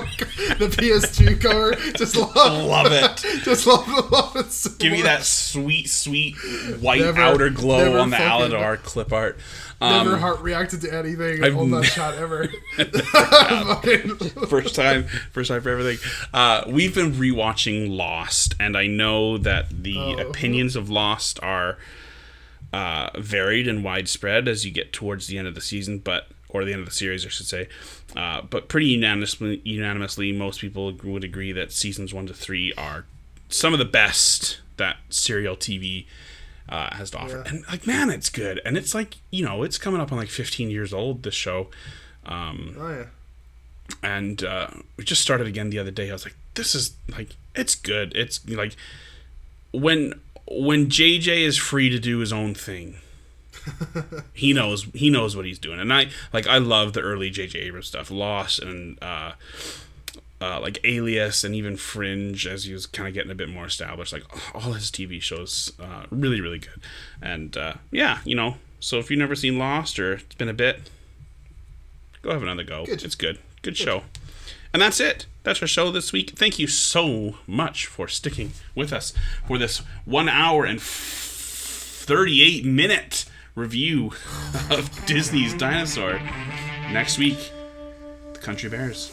the 0.58 0.68
PS2 0.68 1.40
cover. 1.42 1.74
Just 1.98 2.16
love, 2.16 2.34
Love 2.36 2.92
it. 2.92 3.18
Just 3.44 3.68
love, 3.68 3.88
love 4.12 4.36
it. 4.36 4.52
So 4.52 4.72
Give 4.80 4.92
me 4.92 5.02
that 5.04 5.24
sweet, 5.24 5.90
sweet 5.90 6.36
white 6.80 7.02
Never- 7.02 7.22
outer 7.22 7.50
glow 7.50 8.00
on 8.00 8.10
the 8.10 8.18
Aladar 8.18 8.78
clip 8.82 9.12
art. 9.14 9.38
Um, 9.82 10.06
Never 10.06 10.18
heart 10.18 10.40
reacted 10.42 10.82
to 10.82 10.94
anything 10.96 11.44
I've 11.44 11.58
on 11.58 11.70
that 11.72 11.84
chat 11.84 12.14
ever. 12.16 12.48
First 14.48 14.76
time 14.76 15.04
first 15.32 15.50
time 15.50 15.62
for 15.62 15.70
everything 15.70 15.98
uh, 16.34 16.64
we've 16.68 16.96
been 16.96 17.12
rewatching 17.14 17.90
lost 17.96 18.56
and 18.60 18.78
i 18.78 18.88
know 18.88 19.38
that 19.38 19.84
the 19.84 19.98
Oh. 19.98 20.18
opinions 20.30 20.76
of 20.76 20.90
lost 20.90 21.40
are 21.44 21.78
uh, 22.72 23.10
varied 23.20 23.68
and 23.68 23.84
widespread 23.84 24.48
as 24.48 24.66
you 24.66 24.72
get 24.72 24.92
towards 24.94 25.28
the 25.28 25.38
end 25.38 25.48
of 25.48 25.56
the 25.56 25.62
season 25.62 26.00
but 26.00 26.28
or 26.54 26.64
the 26.64 26.72
end 26.72 26.80
of 26.80 26.86
the 26.86 26.94
series 26.94 27.26
i 27.26 27.30
should 27.30 27.46
say 27.48 27.68
uh, 28.16 28.42
but 28.42 28.70
pretty 28.70 28.88
unanimously 28.88 29.62
unanimously 29.66 30.32
most 30.32 30.62
people 30.62 30.94
would 31.04 31.24
agree 31.24 31.52
that 31.52 31.72
seasons 31.72 32.14
one 32.14 32.26
to 32.28 32.34
three 32.34 32.72
are 32.78 33.06
some 33.50 33.74
of 33.74 33.80
the 33.80 33.86
best 33.86 34.62
that 34.78 34.98
serial 35.10 35.56
tv 35.56 36.06
uh, 36.70 36.94
has 36.96 37.12
to 37.12 37.18
offer 37.18 37.44
Yeah. 37.46 37.52
and 37.52 37.64
like 37.68 37.86
man 37.86 38.10
it's 38.10 38.30
good 38.30 38.62
and 38.64 38.78
it's 38.78 38.96
like 38.96 39.16
you 39.32 39.44
know 39.44 39.64
it's 39.64 39.78
coming 39.78 40.00
up 40.00 40.12
on 40.12 40.18
like 40.18 40.30
15 40.30 40.70
years 40.70 40.94
old 40.94 41.24
this 41.24 41.36
show 41.36 41.68
um, 42.26 42.76
oh 42.80 42.90
yeah. 42.90 43.06
and 44.02 44.44
uh, 44.44 44.68
we 44.98 45.04
just 45.04 45.22
started 45.22 45.46
again 45.46 45.70
the 45.72 45.78
other 45.80 45.92
day. 45.92 46.10
I 46.10 46.14
was 46.14 46.24
like, 46.24 46.36
"This 46.54 46.74
is 46.74 46.94
like, 47.10 47.36
it's 47.54 47.76
good. 47.76 48.14
It's 48.16 48.48
like 48.48 48.78
when 49.74 50.14
when 50.48 50.88
JJ 50.88 51.42
is 51.46 51.58
free 51.58 51.90
to 51.90 52.00
do 52.00 52.20
his 52.20 52.32
own 52.32 52.54
thing, 52.54 52.96
he 54.34 54.54
knows 54.54 54.84
he 54.94 55.10
knows 55.10 55.36
what 55.36 55.46
he's 55.46 55.60
doing." 55.60 55.80
And 55.80 55.92
I 55.94 56.08
like 56.32 56.48
I 56.48 56.58
love 56.58 56.94
the 56.94 57.02
early 57.02 57.32
JJ 57.32 57.56
Abrams 57.56 57.88
stuff, 57.88 58.12
Lost 58.12 58.60
and 58.60 59.02
uh, 59.02 59.34
uh, 60.42 60.60
like 60.60 60.80
Alias 60.84 61.44
and 61.44 61.56
even 61.56 61.78
Fringe 61.78 62.46
as 62.46 62.66
he 62.66 62.74
was 62.74 62.86
kind 62.86 63.08
of 63.08 63.14
getting 63.14 63.32
a 63.32 63.36
bit 63.36 63.50
more 63.50 63.66
established. 63.66 64.14
Like 64.14 64.24
all 64.56 64.74
his 64.74 64.92
TV 64.92 65.22
shows, 65.22 65.72
uh, 65.80 66.06
really 66.10 66.42
really 66.42 66.60
good. 66.60 66.82
And 67.22 67.56
uh, 67.58 67.76
yeah, 67.92 68.20
you 68.26 68.36
know. 68.36 68.56
So 68.80 69.00
if 69.00 69.10
you've 69.10 69.20
never 69.20 69.36
seen 69.36 69.58
Lost 69.58 69.98
or 69.98 70.14
it's 70.14 70.36
been 70.36 70.50
a 70.50 70.54
bit, 70.54 70.90
go 72.22 72.32
have 72.32 72.44
another 72.44 72.64
go. 72.64 72.86
Good. 72.86 73.04
It's 73.04 73.16
good. 73.16 73.40
Good 73.62 73.78
show. 73.78 74.04
And 74.74 74.82
that's 74.82 75.00
it. 75.00 75.28
That's 75.44 75.62
our 75.62 75.68
show 75.68 75.92
this 75.92 76.12
week. 76.12 76.32
Thank 76.32 76.58
you 76.58 76.68
so 76.68 77.36
much 77.46 77.86
for 77.86 78.08
sticking 78.08 78.54
with 78.74 78.92
us 78.92 79.14
for 79.48 79.58
this 79.58 79.84
one 80.04 80.28
hour 80.28 80.66
and 80.66 80.80
f- 80.80 80.86
38 80.86 82.66
minute 82.66 83.26
review 83.56 84.12
of 84.70 85.06
Disney's 85.06 85.54
Dinosaur. 85.54 86.20
Next 86.92 87.18
week, 87.18 87.52
the 88.34 88.40
Country 88.40 88.70
Bears. 88.70 89.12